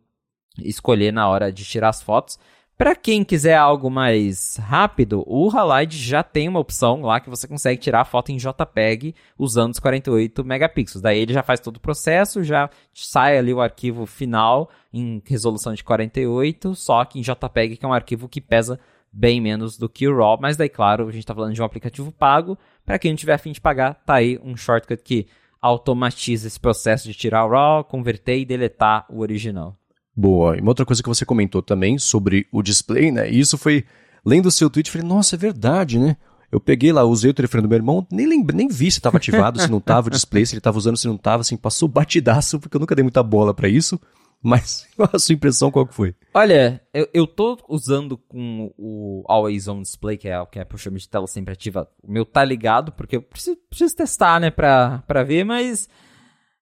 escolher 0.59 1.13
na 1.13 1.29
hora 1.29 1.53
de 1.53 1.65
tirar 1.65 1.91
as 1.91 2.03
fotos. 2.03 2.37
Para 2.79 2.95
quem 2.95 3.25
quiser 3.25 3.57
algo 3.57 3.91
mais 3.91 4.57
rápido, 4.57 5.25
o 5.27 5.51
Halide 5.51 5.99
já 5.99 6.23
tem 6.23 6.49
uma 6.49 6.61
opção 6.61 7.03
lá 7.03 7.19
que 7.19 7.29
você 7.29 7.49
consegue 7.49 7.81
tirar 7.81 8.03
a 8.03 8.05
foto 8.05 8.31
em 8.31 8.37
JPEG 8.37 9.17
usando 9.37 9.73
os 9.73 9.81
48 9.81 10.45
megapixels. 10.45 11.03
Daí 11.03 11.19
ele 11.19 11.33
já 11.33 11.43
faz 11.43 11.59
todo 11.59 11.79
o 11.79 11.81
processo, 11.81 12.45
já 12.45 12.71
sai 12.95 13.37
ali 13.37 13.53
o 13.53 13.61
arquivo 13.61 14.07
final 14.07 14.71
em 14.93 15.21
resolução 15.27 15.75
de 15.75 15.83
48, 15.83 16.77
só 16.77 17.05
que 17.05 17.19
em 17.19 17.23
JPEG, 17.23 17.79
que 17.79 17.85
é 17.85 17.89
um 17.89 17.93
arquivo 17.93 18.29
que 18.29 18.41
pesa 18.41 18.79
bem 19.13 19.41
menos 19.41 19.77
do 19.77 19.89
que 19.89 20.07
o 20.07 20.17
RAW, 20.17 20.39
mas 20.41 20.57
daí, 20.57 20.69
claro, 20.69 21.09
a 21.09 21.11
gente 21.11 21.25
está 21.25 21.35
falando 21.35 21.55
de 21.55 21.61
um 21.61 21.65
aplicativo 21.65 22.13
pago. 22.13 22.57
Para 22.87 22.97
quem 22.97 23.11
não 23.11 23.17
tiver 23.17 23.35
afim 23.35 23.51
de 23.51 23.61
pagar, 23.61 23.95
tá 24.07 24.15
aí 24.15 24.39
um 24.41 24.57
shortcut 24.57 25.03
que 25.03 25.27
automatiza 25.61 26.47
esse 26.47 26.61
processo 26.61 27.09
de 27.09 27.15
tirar 27.15 27.45
o 27.45 27.51
RAW, 27.51 27.83
converter 27.83 28.39
e 28.39 28.45
deletar 28.45 29.05
o 29.09 29.19
original. 29.19 29.77
Boa. 30.19 30.57
E 30.57 30.61
uma 30.61 30.73
outra 30.73 30.85
coisa 30.85 31.01
que 31.01 31.09
você 31.09 31.25
comentou 31.25 31.63
também 31.63 31.97
sobre 31.97 32.49
o 32.51 32.61
display, 32.61 33.13
né? 33.13 33.31
E 33.31 33.39
isso 33.39 33.57
foi, 33.57 33.85
lendo 34.27 34.47
o 34.47 34.51
seu 34.51 34.69
tweet, 34.69 34.91
falei, 34.91 35.07
nossa, 35.07 35.37
é 35.37 35.39
verdade, 35.39 35.97
né? 35.97 36.17
Eu 36.51 36.59
peguei 36.59 36.91
lá, 36.91 37.05
usei 37.05 37.31
o 37.31 37.35
telefone 37.35 37.63
do 37.63 37.69
meu 37.69 37.77
irmão, 37.77 38.05
nem 38.11 38.27
nem 38.27 38.67
vi 38.67 38.91
se 38.91 38.99
estava 38.99 39.17
ativado, 39.19 39.61
se 39.61 39.71
não 39.71 39.79
estava 39.79 40.09
o 40.09 40.11
display, 40.11 40.45
se 40.45 40.55
ele 40.55 40.59
estava 40.59 40.77
usando, 40.77 40.97
se 40.97 41.07
não 41.07 41.15
estava, 41.15 41.43
assim, 41.43 41.57
passou 41.57 41.89
batidaço, 41.89 42.59
porque 42.59 42.77
eu 42.77 42.81
nunca 42.81 42.97
dei 42.97 43.05
muita 43.05 43.23
bola 43.23 43.55
para 43.55 43.69
isso. 43.69 44.01
Mas 44.43 44.89
a 44.99 45.19
sua 45.21 45.35
impressão 45.35 45.71
qual 45.71 45.87
que 45.87 45.95
foi? 45.95 46.17
Olha, 46.35 46.81
eu, 46.93 47.09
eu 47.15 47.25
tô 47.25 47.57
usando 47.69 48.19
com 48.19 48.73
o 48.77 49.23
Always 49.29 49.69
On 49.69 49.83
Display, 49.83 50.17
que 50.17 50.29
é 50.29 50.41
o 50.41 50.47
que 50.47 50.59
é 50.59 50.65
por 50.65 50.81
chama 50.81 50.99
de 50.99 51.09
tela 51.09 51.29
sempre 51.29 51.53
ativa. 51.53 51.89
O 52.03 52.11
meu 52.11 52.25
tá 52.25 52.45
ligado, 52.45 52.91
porque 52.91 53.15
eu 53.15 53.23
preciso, 53.23 53.57
preciso 53.71 53.95
testar, 53.95 54.41
né, 54.41 54.51
pra, 54.51 54.99
pra 55.07 55.23
ver, 55.23 55.45
mas 55.45 55.89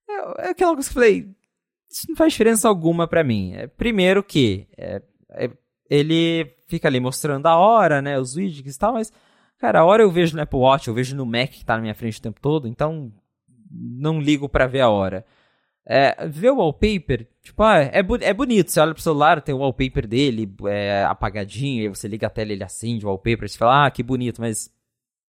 é, 0.07 0.49
é 0.49 0.51
aquela 0.51 0.75
coisa 0.75 0.91
que 0.91 0.99
eu 0.99 1.03
falei, 1.03 1.36
isso 1.91 2.07
não 2.09 2.17
faz 2.17 2.33
diferença 2.33 2.69
alguma 2.69 3.07
para 3.07 3.25
mim. 3.25 3.53
É, 3.55 3.67
primeiro 3.67 4.23
que 4.23 4.67
é, 4.77 5.03
é, 5.31 5.51
ele 5.89 6.53
fica 6.67 6.89
ali 6.89 7.01
mostrando 7.01 7.47
a 7.47 7.57
hora, 7.57 8.03
né, 8.03 8.19
os 8.19 8.37
widgets 8.37 8.75
e 8.75 8.79
tal, 8.79 8.95
mas, 8.95 9.13
cara, 9.59 9.81
a 9.81 9.85
hora 9.85 10.03
eu 10.03 10.11
vejo 10.11 10.37
no 10.37 10.43
Apple 10.43 10.59
Watch, 10.59 10.89
eu 10.89 10.95
vejo 10.95 11.17
no 11.17 11.25
Mac 11.25 11.51
que 11.51 11.65
tá 11.65 11.77
na 11.77 11.83
minha 11.83 11.95
frente 11.95 12.19
o 12.19 12.23
tempo 12.23 12.41
todo, 12.41 12.67
então 12.67 13.13
não 13.71 14.21
ligo 14.21 14.49
para 14.49 14.67
ver 14.67 14.81
a 14.81 14.89
hora. 14.89 15.25
É, 15.89 16.27
ver 16.27 16.51
o 16.51 16.57
wallpaper, 16.57 17.29
tipo, 17.41 17.63
ah, 17.63 17.79
é, 17.81 18.03
é 18.23 18.35
bonito, 18.35 18.73
você 18.73 18.81
olha 18.81 18.93
pro 18.93 19.01
celular, 19.01 19.41
tem 19.41 19.55
o 19.55 19.59
wallpaper 19.59 20.05
dele 20.05 20.53
é, 20.67 21.05
apagadinho, 21.05 21.83
aí 21.83 21.89
você 21.89 22.09
liga 22.09 22.27
a 22.27 22.31
tela 22.31 22.51
ele 22.51 22.65
acende 22.65 23.07
o 23.07 23.09
wallpaper, 23.09 23.49
você 23.49 23.57
fala, 23.57 23.87
ah, 23.87 23.91
que 23.93 24.03
bonito, 24.03 24.41
mas 24.41 24.69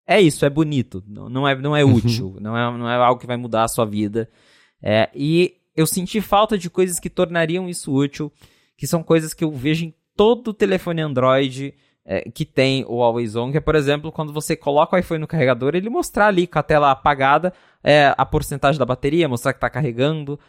é 0.08 0.20
isso, 0.20 0.44
é 0.46 0.50
bonito, 0.50 1.04
não, 1.08 1.30
não 1.30 1.48
é, 1.48 1.56
não 1.56 1.76
é 1.76 1.86
útil, 1.86 2.38
não, 2.42 2.58
é, 2.58 2.76
não 2.76 2.90
é 2.90 2.96
algo 2.96 3.22
que 3.22 3.28
vai 3.28 3.38
mudar 3.38 3.66
a 3.66 3.68
sua 3.68 3.86
vida. 3.86 4.28
É, 4.82 5.10
e 5.14 5.57
eu 5.78 5.86
senti 5.86 6.20
falta 6.20 6.58
de 6.58 6.72
coisas 6.72 7.00
que 7.00 7.10
tornariam 7.10 7.70
isso 7.70 7.94
útil, 7.94 8.34
que 8.76 8.88
são 8.88 9.04
coisas 9.04 9.32
que 9.32 9.44
eu 9.44 9.52
vejo 9.52 9.86
em 9.86 9.94
todo 10.16 10.52
telefone 10.52 11.02
Android 11.02 11.76
é, 12.04 12.22
que 12.32 12.46
tem 12.46 12.84
o 12.88 13.04
Always 13.04 13.36
On, 13.36 13.52
que 13.52 13.58
é, 13.58 13.62
por 13.62 13.76
exemplo, 13.76 14.12
quando 14.12 14.34
você 14.34 14.56
coloca 14.56 14.96
o 14.96 15.00
iPhone 15.00 15.20
no 15.20 15.28
carregador, 15.28 15.76
ele 15.76 15.90
mostrar 15.90 16.28
ali 16.28 16.48
com 16.48 16.58
a 16.58 16.64
tela 16.64 16.90
apagada 16.90 17.54
é, 17.84 18.14
a 18.18 18.26
porcentagem 18.26 18.80
da 18.80 18.86
bateria, 18.86 19.28
mostrar 19.30 19.54
que 19.54 19.58
está 19.58 19.70
carregando. 19.70 20.40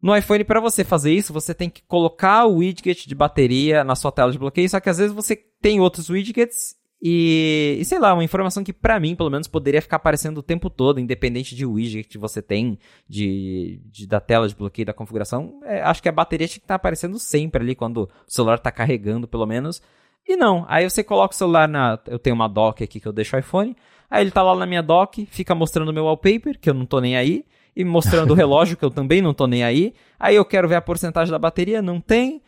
No 0.00 0.16
iPhone, 0.16 0.44
para 0.44 0.60
você 0.60 0.84
fazer 0.84 1.12
isso, 1.12 1.32
você 1.32 1.52
tem 1.52 1.68
que 1.68 1.82
colocar 1.82 2.46
o 2.46 2.58
widget 2.58 3.08
de 3.08 3.14
bateria 3.14 3.82
na 3.82 3.96
sua 3.96 4.12
tela 4.12 4.30
de 4.30 4.38
bloqueio, 4.38 4.68
só 4.68 4.78
que 4.78 4.88
às 4.88 4.98
vezes 4.98 5.12
você 5.12 5.34
tem 5.60 5.80
outros 5.80 6.08
widgets 6.10 6.76
e, 7.02 7.78
e, 7.80 7.84
sei 7.84 7.98
lá, 7.98 8.12
uma 8.12 8.22
informação 8.22 8.62
que 8.62 8.74
para 8.74 9.00
mim, 9.00 9.16
pelo 9.16 9.30
menos, 9.30 9.48
poderia 9.48 9.80
ficar 9.80 9.96
aparecendo 9.96 10.38
o 10.38 10.42
tempo 10.42 10.68
todo, 10.68 11.00
independente 11.00 11.56
de 11.56 11.64
widget 11.64 12.06
que 12.06 12.18
você 12.18 12.42
tem, 12.42 12.78
de, 13.08 13.80
de 13.86 14.06
da 14.06 14.20
tela 14.20 14.46
de 14.46 14.54
bloqueio 14.54 14.84
da 14.84 14.92
configuração. 14.92 15.60
É, 15.64 15.80
acho 15.80 16.02
que 16.02 16.08
a 16.08 16.12
bateria 16.12 16.46
tinha 16.46 16.60
que 16.60 16.64
estar 16.64 16.74
tá 16.74 16.76
aparecendo 16.76 17.18
sempre 17.18 17.62
ali 17.62 17.74
quando 17.74 18.02
o 18.02 18.08
celular 18.26 18.56
está 18.56 18.70
carregando, 18.70 19.26
pelo 19.26 19.46
menos. 19.46 19.80
E 20.28 20.36
não, 20.36 20.66
aí 20.68 20.88
você 20.88 21.02
coloca 21.02 21.34
o 21.34 21.38
celular 21.38 21.66
na. 21.66 21.98
Eu 22.06 22.18
tenho 22.18 22.36
uma 22.36 22.48
dock 22.48 22.84
aqui 22.84 23.00
que 23.00 23.08
eu 23.08 23.12
deixo 23.12 23.34
o 23.34 23.38
iPhone. 23.38 23.74
Aí 24.10 24.22
ele 24.22 24.30
tá 24.30 24.42
lá 24.42 24.54
na 24.54 24.66
minha 24.66 24.82
dock, 24.82 25.24
fica 25.26 25.54
mostrando 25.54 25.88
o 25.88 25.94
meu 25.94 26.04
wallpaper, 26.04 26.58
que 26.60 26.68
eu 26.68 26.74
não 26.74 26.84
tô 26.84 27.00
nem 27.00 27.16
aí. 27.16 27.46
E 27.74 27.82
mostrando 27.82 28.32
o 28.32 28.34
relógio, 28.34 28.76
que 28.76 28.84
eu 28.84 28.90
também 28.90 29.22
não 29.22 29.32
tô 29.32 29.46
nem 29.46 29.64
aí. 29.64 29.94
Aí 30.18 30.36
eu 30.36 30.44
quero 30.44 30.68
ver 30.68 30.74
a 30.74 30.82
porcentagem 30.82 31.32
da 31.32 31.38
bateria, 31.38 31.80
não 31.80 32.00
tem 32.00 32.42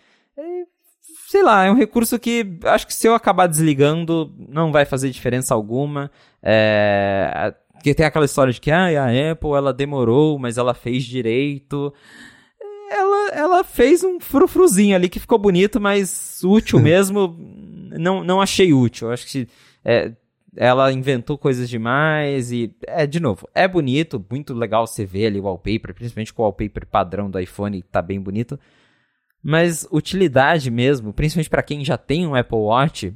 sei 1.33 1.43
lá, 1.43 1.65
é 1.65 1.71
um 1.71 1.75
recurso 1.75 2.19
que 2.19 2.59
acho 2.65 2.87
que 2.87 2.93
se 2.93 3.09
eu 3.09 3.15
acabar 3.15 3.47
desligando, 3.47 4.31
não 4.51 4.71
vai 4.71 4.85
fazer 4.85 5.09
diferença 5.09 5.55
alguma. 5.55 6.11
É, 6.43 7.55
porque 7.73 7.95
tem 7.95 8.05
aquela 8.05 8.27
história 8.27 8.53
de 8.53 8.61
que 8.61 8.71
ah, 8.71 8.85
a 9.03 9.31
Apple 9.33 9.53
ela 9.53 9.73
demorou, 9.73 10.39
mas 10.39 10.59
ela 10.59 10.75
fez 10.75 11.05
direito. 11.05 11.91
Ela, 12.91 13.29
ela 13.31 13.65
fez 13.65 14.05
um 14.05 14.21
frufruzinho 14.21 14.95
ali 14.95 15.09
que 15.09 15.19
ficou 15.19 15.39
bonito, 15.39 15.81
mas 15.81 16.43
útil 16.45 16.79
mesmo, 16.85 17.35
não, 17.99 18.23
não 18.23 18.39
achei 18.39 18.75
útil. 18.75 19.11
Acho 19.11 19.27
que 19.27 19.49
é, 19.83 20.13
ela 20.55 20.93
inventou 20.93 21.39
coisas 21.39 21.67
demais 21.67 22.53
e, 22.53 22.77
é, 22.87 23.07
de 23.07 23.19
novo, 23.19 23.49
é 23.55 23.67
bonito, 23.67 24.23
muito 24.31 24.53
legal 24.53 24.87
você 24.87 25.07
ver 25.07 25.29
ali 25.29 25.41
o 25.41 25.45
wallpaper, 25.45 25.95
principalmente 25.95 26.35
com 26.35 26.43
o 26.43 26.45
wallpaper 26.45 26.87
padrão 26.87 27.31
do 27.31 27.41
iPhone, 27.41 27.81
tá 27.91 28.03
bem 28.03 28.21
bonito. 28.21 28.61
Mas 29.43 29.87
utilidade 29.91 30.71
mesmo, 30.71 31.13
principalmente 31.13 31.51
para 31.51 31.63
quem 31.63 31.85
já 31.85 31.99
tem 31.99 32.27
um 32.27 32.35
Apple 32.35 32.59
Watch, 32.59 33.13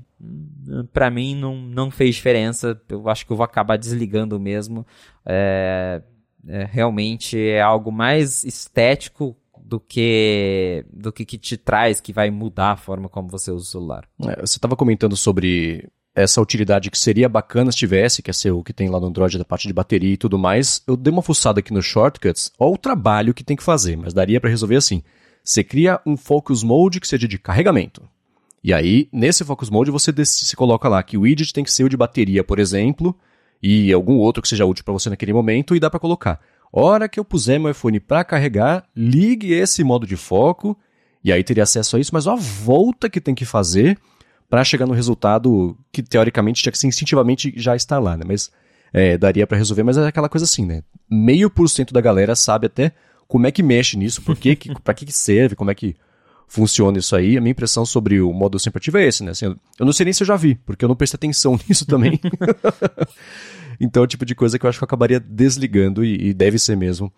para 0.93 1.11
mim 1.11 1.37
não, 1.37 1.57
não 1.57 1.91
fez 1.91 2.17
diferença. 2.17 2.81
Eu 2.89 3.09
acho 3.09 3.25
que 3.25 3.33
eu 3.33 3.37
vou 3.37 3.45
acabar 3.45 3.77
desligando 3.77 4.41
mesmo. 4.41 4.85
É, 5.25 6.03
é, 6.49 6.65
realmente 6.65 7.39
é 7.39 7.61
algo 7.61 7.93
mais 7.93 8.43
estético 8.45 9.37
do 9.59 9.81
que 9.81 10.85
do 10.93 11.13
que, 11.13 11.25
que 11.25 11.39
te 11.39 11.57
traz, 11.57 12.01
que 12.01 12.13
vai 12.13 12.31
mudar 12.31 12.73
a 12.73 12.77
forma 12.77 13.09
como 13.09 13.29
você 13.29 13.51
usa 13.51 13.65
o 13.65 13.71
celular. 13.71 14.09
É, 14.23 14.41
você 14.41 14.57
estava 14.57 14.77
comentando 14.77 15.17
sobre 15.17 15.89
essa 16.15 16.41
utilidade 16.41 16.91
que 16.91 16.99
seria 16.99 17.29
bacana 17.29 17.71
se 17.71 17.79
tivesse, 17.79 18.23
que 18.23 18.31
é 18.31 18.33
ser 18.33 18.51
o 18.51 18.65
que 18.65 18.73
tem 18.73 18.89
lá 18.89 18.99
no 18.99 19.07
Android 19.07 19.37
da 19.37 19.45
parte 19.45 19.69
de 19.69 19.75
bateria 19.75 20.15
e 20.15 20.17
tudo 20.17 20.39
mais. 20.39 20.83
Eu 20.87 20.97
dei 20.97 21.13
uma 21.13 21.23
fuçada 21.23 21.61
aqui 21.61 21.73
no 21.73 21.83
Shortcuts, 21.83 22.51
olha 22.59 22.73
o 22.73 22.79
trabalho 22.79 23.35
que 23.35 23.45
tem 23.45 23.57
que 23.57 23.63
fazer, 23.63 23.97
mas 23.97 24.15
daria 24.15 24.41
para 24.41 24.51
resolver 24.51 24.77
assim. 24.77 25.03
Você 25.47 25.63
cria 25.63 26.01
um 26.05 26.17
Focus 26.17 26.65
Mode 26.65 26.99
que 26.99 27.07
seja 27.07 27.29
de 27.29 27.39
carregamento. 27.39 28.03
E 28.65 28.75
aí, 28.75 29.09
nesse 29.13 29.45
Focus 29.45 29.71
Mode, 29.71 29.93
você, 29.93 30.11
você 30.13 30.57
coloca 30.57 30.89
lá 30.89 31.01
que 31.05 31.17
o 31.17 31.21
widget 31.21 31.53
tem 31.53 31.63
que 31.63 31.71
ser 31.71 31.85
o 31.85 31.89
de 31.89 31.97
bateria, 31.97 32.43
por 32.43 32.59
exemplo, 32.59 33.17
e 33.63 33.93
algum 33.93 34.17
outro 34.17 34.43
que 34.43 34.49
seja 34.49 34.67
útil 34.67 34.85
para 34.85 34.93
você 34.93 35.09
naquele 35.09 35.33
momento, 35.33 35.77
e 35.77 35.79
dá 35.79 35.89
para 35.89 36.01
colocar. 36.01 36.41
Hora 36.73 37.09
que 37.09 37.21
eu 37.21 37.25
puser 37.25 37.61
meu 37.61 37.71
iPhone 37.71 38.01
para 38.01 38.25
carregar, 38.25 38.85
ligue 38.95 39.53
esse 39.53 39.85
modo 39.85 40.05
de 40.05 40.17
foco, 40.17 40.77
e 41.23 41.33
aí 41.33 41.45
teria 41.45 41.63
acesso 41.63 41.97
a 41.97 42.01
isso, 42.01 42.11
mas 42.13 42.27
a 42.27 42.35
volta 42.35 43.09
que 43.09 43.21
tem 43.21 43.35
que 43.35 43.45
fazer 43.45 43.97
para 44.51 44.65
chegar 44.65 44.85
no 44.85 44.95
resultado 44.95 45.79
que 45.93 46.03
teoricamente 46.03 46.61
tinha 46.61 46.73
que 46.73 46.79
ser 46.79 46.89
instintivamente 46.89 47.55
já 47.57 47.77
está 47.77 48.01
lá, 48.01 48.17
né? 48.17 48.25
Mas 48.27 48.51
é, 48.93 49.17
daria 49.17 49.47
para 49.47 49.59
resolver, 49.59 49.85
mas 49.85 49.97
é 49.97 50.09
aquela 50.09 50.29
coisa 50.29 50.45
assim, 50.45 50.67
né? 50.67 50.83
Meio 51.09 51.49
por 51.49 51.69
cento 51.69 51.95
da 51.95 52.01
galera 52.01 52.35
sabe 52.35 52.67
até 52.67 52.93
como 53.27 53.47
é 53.47 53.51
que 53.51 53.63
mexe 53.63 53.97
nisso, 53.97 54.23
por 54.23 54.37
que, 54.37 54.57
que, 54.57 54.75
pra 54.83 54.95
que, 54.95 55.07
que 55.07 55.13
serve, 55.13 55.55
como 55.55 55.71
é 55.71 55.75
que 55.75 55.95
funciona 56.49 56.99
isso 56.99 57.17
aí. 57.17 57.37
A 57.37 57.41
minha 57.41 57.51
impressão 57.51 57.85
sobre 57.85 58.21
o 58.21 58.33
modo 58.33 58.59
sempre 58.59 58.79
ativo 58.79 58.99
é 58.99 59.07
esse, 59.07 59.25
né? 59.25 59.33
Assim, 59.33 59.47
eu 59.47 59.87
não 59.87 59.93
sei 59.93 60.05
nem 60.05 60.13
se 60.13 60.23
eu 60.23 60.27
já 60.27 60.37
vi, 60.37 60.55
porque 60.55 60.85
eu 60.85 60.89
não 60.89 60.97
prestei 60.97 61.17
atenção 61.17 61.59
nisso 61.69 61.87
também. 61.87 62.21
então 63.81 64.03
é 64.03 64.05
o 64.05 64.07
tipo 64.09 64.25
de 64.25 64.35
coisa 64.35 64.59
que 64.59 64.65
eu 64.65 64.71
acho 64.71 64.79
que 64.79 64.85
eu 64.85 64.87
acabaria 64.87 65.21
desligando 65.21 66.05
e, 66.05 66.29
e 66.29 66.35
deve 66.35 66.59
ser 66.59 66.77
mesmo 66.77 67.13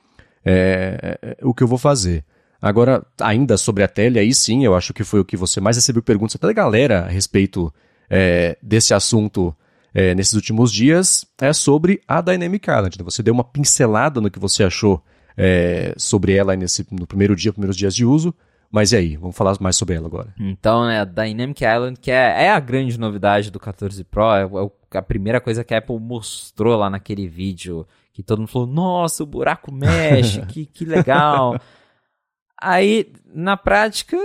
é, 0.45 1.19
é, 1.23 1.37
o 1.43 1.53
que 1.53 1.63
eu 1.63 1.69
vou 1.69 1.79
fazer. 1.79 2.25
Agora, 2.61 3.07
ainda 3.21 3.57
sobre 3.57 3.85
a 3.85 3.89
tele, 3.89 4.19
aí 4.19 4.35
sim, 4.35 4.65
eu 4.65 4.75
acho 4.75 4.93
que 4.93 5.05
foi 5.05 5.21
o 5.21 5.25
que 5.25 5.37
você 5.37 5.61
mais 5.61 5.77
recebeu 5.77 6.03
perguntas 6.03 6.35
até 6.35 6.49
da 6.49 6.53
galera 6.53 7.05
a 7.05 7.09
respeito 7.09 7.73
é, 8.11 8.57
desse 8.61 8.93
assunto 8.93 9.55
é, 9.95 10.15
nesses 10.15 10.35
últimos 10.35 10.73
dias, 10.73 11.25
é 11.41 11.53
sobre 11.53 12.01
a 12.07 12.21
Dynamic 12.21 12.69
Island. 12.69 12.99
Né? 12.99 13.05
Você 13.05 13.23
deu 13.23 13.33
uma 13.33 13.45
pincelada 13.45 14.21
no 14.21 14.31
que 14.31 14.39
você 14.39 14.65
achou 14.65 15.03
é, 15.39 15.95
sobre 15.97 16.35
ela 16.35 16.57
nesse, 16.57 16.87
no 16.91 17.07
primeiro 17.07 17.37
dia, 17.37 17.53
primeiros 17.53 17.77
dias 17.77 17.95
de 17.95 18.05
uso. 18.05 18.35
Mas 18.71 18.93
e 18.93 18.97
aí? 18.97 19.17
Vamos 19.17 19.37
falar 19.37 19.57
mais 19.61 19.77
sobre 19.77 19.95
ela 19.95 20.07
agora. 20.07 20.35
Então, 20.39 20.87
né, 20.87 21.01
a 21.01 21.05
Dynamic 21.05 21.65
Island, 21.65 21.99
que 21.99 22.11
é, 22.11 22.45
é 22.45 22.51
a 22.51 22.61
grande 22.61 22.99
novidade 22.99 23.51
do 23.51 23.59
14 23.59 24.05
Pro, 24.05 24.35
é, 24.35 24.43
é, 24.43 24.99
a 24.99 25.03
primeira 25.03 25.41
coisa 25.41 25.65
que 25.65 25.73
a 25.73 25.79
Apple 25.79 25.99
mostrou 25.99 26.77
lá 26.77 26.91
naquele 26.91 27.27
vídeo, 27.27 27.87
que 28.13 28.23
todo 28.23 28.41
mundo 28.41 28.49
falou, 28.49 28.69
nossa, 28.69 29.23
o 29.23 29.27
buraco 29.27 29.73
mexe, 29.73 30.45
que, 30.47 30.67
que 30.67 30.85
legal. 30.85 31.59
Aí, 32.61 33.11
na 33.33 33.57
prática, 33.57 34.19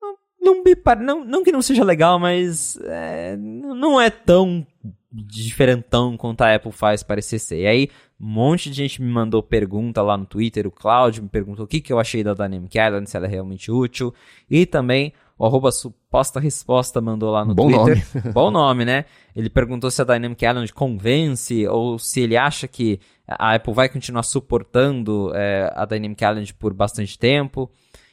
não, 0.00 0.16
não, 0.40 0.62
não, 1.02 1.24
não 1.24 1.44
que 1.44 1.52
não 1.52 1.60
seja 1.60 1.84
legal, 1.84 2.18
mas 2.18 2.78
é, 2.84 3.36
não 3.36 4.00
é 4.00 4.08
tão 4.08 4.66
diferentão 5.14 6.16
quanto 6.16 6.42
a 6.42 6.54
Apple 6.54 6.72
faz 6.72 7.02
parecer 7.02 7.38
ser. 7.38 7.60
E 7.60 7.66
aí, 7.66 7.90
um 8.20 8.26
monte 8.26 8.70
de 8.70 8.76
gente 8.76 9.02
me 9.02 9.10
mandou 9.10 9.42
pergunta 9.42 10.00
lá 10.02 10.16
no 10.16 10.24
Twitter, 10.24 10.66
o 10.66 10.70
Claudio 10.70 11.22
me 11.22 11.28
perguntou 11.28 11.64
o 11.64 11.68
que, 11.68 11.80
que 11.80 11.92
eu 11.92 11.98
achei 11.98 12.22
da 12.22 12.32
Dynamic 12.32 12.78
Island, 12.78 13.08
se 13.08 13.16
ela 13.16 13.26
é 13.26 13.28
realmente 13.28 13.70
útil, 13.70 14.14
e 14.48 14.64
também 14.64 15.12
o 15.36 15.44
arroba 15.44 15.72
suposta 15.72 16.38
resposta 16.38 17.00
mandou 17.00 17.30
lá 17.32 17.44
no 17.44 17.54
Bom 17.54 17.70
Twitter. 17.70 18.06
Nome. 18.14 18.30
Bom 18.32 18.50
nome, 18.50 18.84
né? 18.84 19.04
Ele 19.34 19.50
perguntou 19.50 19.90
se 19.90 20.00
a 20.00 20.04
Dynamic 20.04 20.44
Island 20.44 20.72
convence 20.72 21.66
ou 21.66 21.98
se 21.98 22.20
ele 22.20 22.36
acha 22.36 22.68
que 22.68 23.00
a 23.26 23.54
Apple 23.54 23.74
vai 23.74 23.88
continuar 23.88 24.22
suportando 24.22 25.32
é, 25.34 25.72
a 25.74 25.84
Dynamic 25.84 26.22
Island 26.22 26.54
por 26.54 26.72
bastante 26.72 27.18
tempo. 27.18 27.70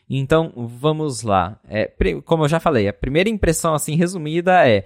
Então, 0.09 0.51
vamos 0.55 1.21
lá. 1.21 1.59
É, 1.69 1.89
como 2.25 2.43
eu 2.43 2.49
já 2.49 2.59
falei, 2.59 2.87
a 2.87 2.93
primeira 2.93 3.29
impressão, 3.29 3.73
assim, 3.73 3.95
resumida 3.95 4.67
é 4.67 4.85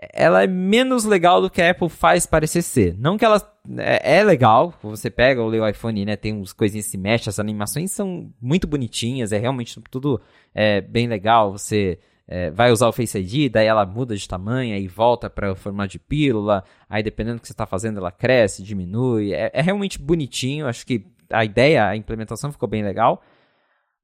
ela 0.00 0.42
é 0.42 0.46
menos 0.46 1.04
legal 1.04 1.42
do 1.42 1.50
que 1.50 1.60
a 1.60 1.70
Apple 1.70 1.90
faz 1.90 2.24
parecer 2.24 2.62
ser. 2.62 2.96
Não 2.98 3.18
que 3.18 3.24
ela 3.24 3.40
é, 3.76 4.18
é 4.18 4.24
legal, 4.24 4.72
você 4.82 5.10
pega 5.10 5.42
o 5.42 5.68
iPhone, 5.68 6.04
né, 6.06 6.16
tem 6.16 6.32
uns 6.32 6.52
coisinhas 6.52 6.86
que 6.86 6.92
se 6.92 6.98
mexem, 6.98 7.28
as 7.28 7.38
animações 7.38 7.92
são 7.92 8.32
muito 8.40 8.66
bonitinhas, 8.66 9.32
é 9.32 9.38
realmente 9.38 9.78
tudo 9.90 10.20
é, 10.54 10.80
bem 10.80 11.06
legal. 11.06 11.52
Você 11.52 11.98
é, 12.26 12.50
vai 12.50 12.70
usar 12.72 12.88
o 12.88 12.92
Face 12.92 13.18
ID, 13.18 13.52
daí 13.52 13.66
ela 13.66 13.84
muda 13.84 14.16
de 14.16 14.26
tamanho 14.26 14.74
e 14.76 14.88
volta 14.88 15.28
para 15.28 15.52
o 15.52 15.56
formato 15.56 15.92
de 15.92 15.98
pílula. 15.98 16.64
Aí 16.88 17.02
dependendo 17.02 17.36
do 17.36 17.40
que 17.42 17.48
você 17.48 17.52
está 17.52 17.66
fazendo, 17.66 17.98
ela 17.98 18.10
cresce, 18.10 18.62
diminui. 18.62 19.34
É, 19.34 19.50
é 19.52 19.60
realmente 19.60 19.98
bonitinho. 19.98 20.66
Acho 20.66 20.86
que 20.86 21.04
a 21.28 21.44
ideia, 21.44 21.86
a 21.86 21.96
implementação 21.96 22.50
ficou 22.50 22.68
bem 22.68 22.82
legal. 22.82 23.22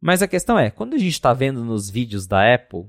Mas 0.00 0.22
a 0.22 0.28
questão 0.28 0.58
é, 0.58 0.70
quando 0.70 0.94
a 0.94 0.98
gente 0.98 1.12
está 1.12 1.32
vendo 1.32 1.64
nos 1.64 1.88
vídeos 1.88 2.26
da 2.26 2.54
Apple, 2.54 2.84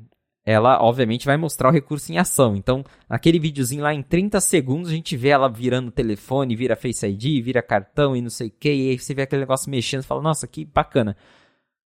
ela 0.47 0.81
obviamente 0.81 1.25
vai 1.25 1.35
mostrar 1.35 1.67
o 1.67 1.73
recurso 1.73 2.09
em 2.09 2.17
ação. 2.17 2.55
Então, 2.55 2.81
naquele 3.09 3.37
videozinho 3.37 3.83
lá 3.83 3.93
em 3.93 4.01
30 4.01 4.39
segundos, 4.39 4.89
a 4.89 4.93
gente 4.93 5.17
vê 5.17 5.27
ela 5.27 5.49
virando 5.49 5.89
o 5.89 5.91
telefone, 5.91 6.55
vira 6.55 6.73
Face 6.77 7.05
ID, 7.05 7.43
vira 7.43 7.61
cartão 7.61 8.15
e 8.15 8.21
não 8.21 8.29
sei 8.29 8.47
o 8.47 8.53
que, 8.57 8.73
e 8.73 8.89
aí 8.91 8.97
você 8.97 9.13
vê 9.13 9.23
aquele 9.23 9.41
negócio 9.41 9.69
mexendo 9.69 10.03
e 10.03 10.05
fala, 10.05 10.21
nossa, 10.21 10.47
que 10.47 10.63
bacana. 10.63 11.17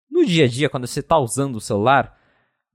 No 0.09 0.25
dia 0.25 0.45
a 0.45 0.47
dia, 0.47 0.67
quando 0.67 0.87
você 0.87 0.99
está 0.99 1.15
usando 1.19 1.57
o 1.57 1.61
celular, 1.61 2.17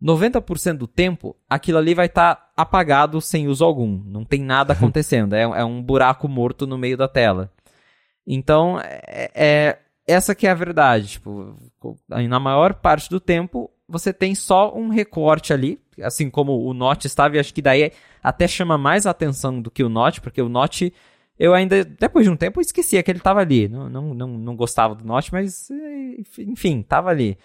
90% 0.00 0.78
do 0.78 0.86
tempo, 0.86 1.36
aquilo 1.50 1.78
ali 1.78 1.92
vai 1.92 2.06
estar 2.06 2.36
tá 2.36 2.52
apagado 2.56 3.20
sem 3.20 3.48
uso 3.48 3.64
algum. 3.64 4.00
Não 4.04 4.24
tem 4.24 4.40
nada 4.40 4.74
acontecendo. 4.74 5.34
é, 5.34 5.42
é, 5.42 5.64
um 5.64 5.82
buraco 5.82 6.28
morto 6.28 6.68
no 6.68 6.78
meio 6.78 6.96
da 6.96 7.08
tela. 7.08 7.50
Então, 8.24 8.78
é, 8.78 9.30
é, 9.34 9.78
essa 10.06 10.36
que 10.36 10.46
é 10.46 10.52
a 10.52 10.54
verdade. 10.54 11.08
Tipo, 11.08 11.56
na 12.08 12.38
maior 12.38 12.74
parte 12.74 13.10
do 13.10 13.18
tempo, 13.18 13.73
você 13.88 14.12
tem 14.12 14.34
só 14.34 14.74
um 14.74 14.88
recorte 14.88 15.52
ali, 15.52 15.80
assim 16.02 16.30
como 16.30 16.64
o 16.64 16.74
Note 16.74 17.06
estava, 17.06 17.36
e 17.36 17.38
acho 17.38 17.52
que 17.52 17.62
daí 17.62 17.92
até 18.22 18.48
chama 18.48 18.78
mais 18.78 19.06
atenção 19.06 19.60
do 19.60 19.70
que 19.70 19.84
o 19.84 19.88
Note, 19.88 20.20
porque 20.20 20.40
o 20.40 20.48
Note, 20.48 20.92
eu 21.38 21.54
ainda, 21.54 21.84
depois 21.84 22.24
de 22.24 22.30
um 22.30 22.36
tempo, 22.36 22.60
esquecia 22.60 23.02
que 23.02 23.10
ele 23.10 23.18
estava 23.18 23.40
ali. 23.40 23.68
Não, 23.68 23.88
não, 23.88 24.14
não, 24.14 24.28
não 24.28 24.56
gostava 24.56 24.94
do 24.94 25.04
Note, 25.04 25.32
mas, 25.32 25.68
enfim, 26.38 26.80
estava 26.80 27.10
ali. 27.10 27.38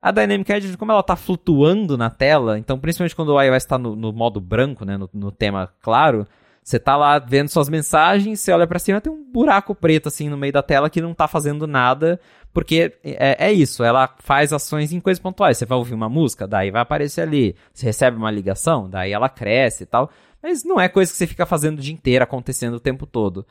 A 0.00 0.10
Dynamic 0.10 0.50
Edge, 0.50 0.76
como 0.76 0.90
ela 0.90 1.00
está 1.00 1.14
flutuando 1.14 1.96
na 1.96 2.10
tela, 2.10 2.58
então 2.58 2.76
principalmente 2.76 3.14
quando 3.14 3.32
o 3.34 3.40
iOS 3.40 3.56
está 3.56 3.78
no, 3.78 3.94
no, 3.94 4.12
modo 4.12 4.40
branco, 4.40 4.84
né, 4.84 4.96
no, 4.96 5.08
no 5.14 5.30
tema 5.30 5.72
claro, 5.80 6.26
você 6.62 6.78
tá 6.78 6.96
lá 6.96 7.18
vendo 7.18 7.48
suas 7.48 7.68
mensagens, 7.68 8.38
você 8.40 8.52
olha 8.52 8.66
para 8.66 8.78
cima, 8.78 9.00
tem 9.00 9.12
um 9.12 9.24
buraco 9.24 9.74
preto 9.74 10.08
assim 10.08 10.28
no 10.28 10.36
meio 10.36 10.52
da 10.52 10.62
tela 10.62 10.88
que 10.88 11.00
não 11.00 11.12
tá 11.12 11.26
fazendo 11.26 11.66
nada, 11.66 12.20
porque 12.52 12.98
é, 13.02 13.48
é, 13.48 13.52
isso, 13.52 13.82
ela 13.82 14.14
faz 14.18 14.52
ações 14.52 14.92
em 14.92 15.00
coisas 15.00 15.20
pontuais. 15.20 15.58
Você 15.58 15.66
vai 15.66 15.78
ouvir 15.78 15.94
uma 15.94 16.08
música, 16.08 16.46
daí 16.46 16.70
vai 16.70 16.82
aparecer 16.82 17.22
ali. 17.22 17.56
Você 17.72 17.86
recebe 17.86 18.16
uma 18.16 18.30
ligação, 18.30 18.88
daí 18.88 19.10
ela 19.10 19.28
cresce 19.28 19.84
e 19.84 19.86
tal. 19.86 20.10
Mas 20.42 20.62
não 20.62 20.80
é 20.80 20.88
coisa 20.88 21.10
que 21.10 21.16
você 21.16 21.26
fica 21.26 21.46
fazendo 21.46 21.78
o 21.78 21.82
dia 21.82 21.94
inteiro, 21.94 22.22
acontecendo 22.22 22.74
o 22.74 22.80
tempo 22.80 23.06
todo. 23.06 23.46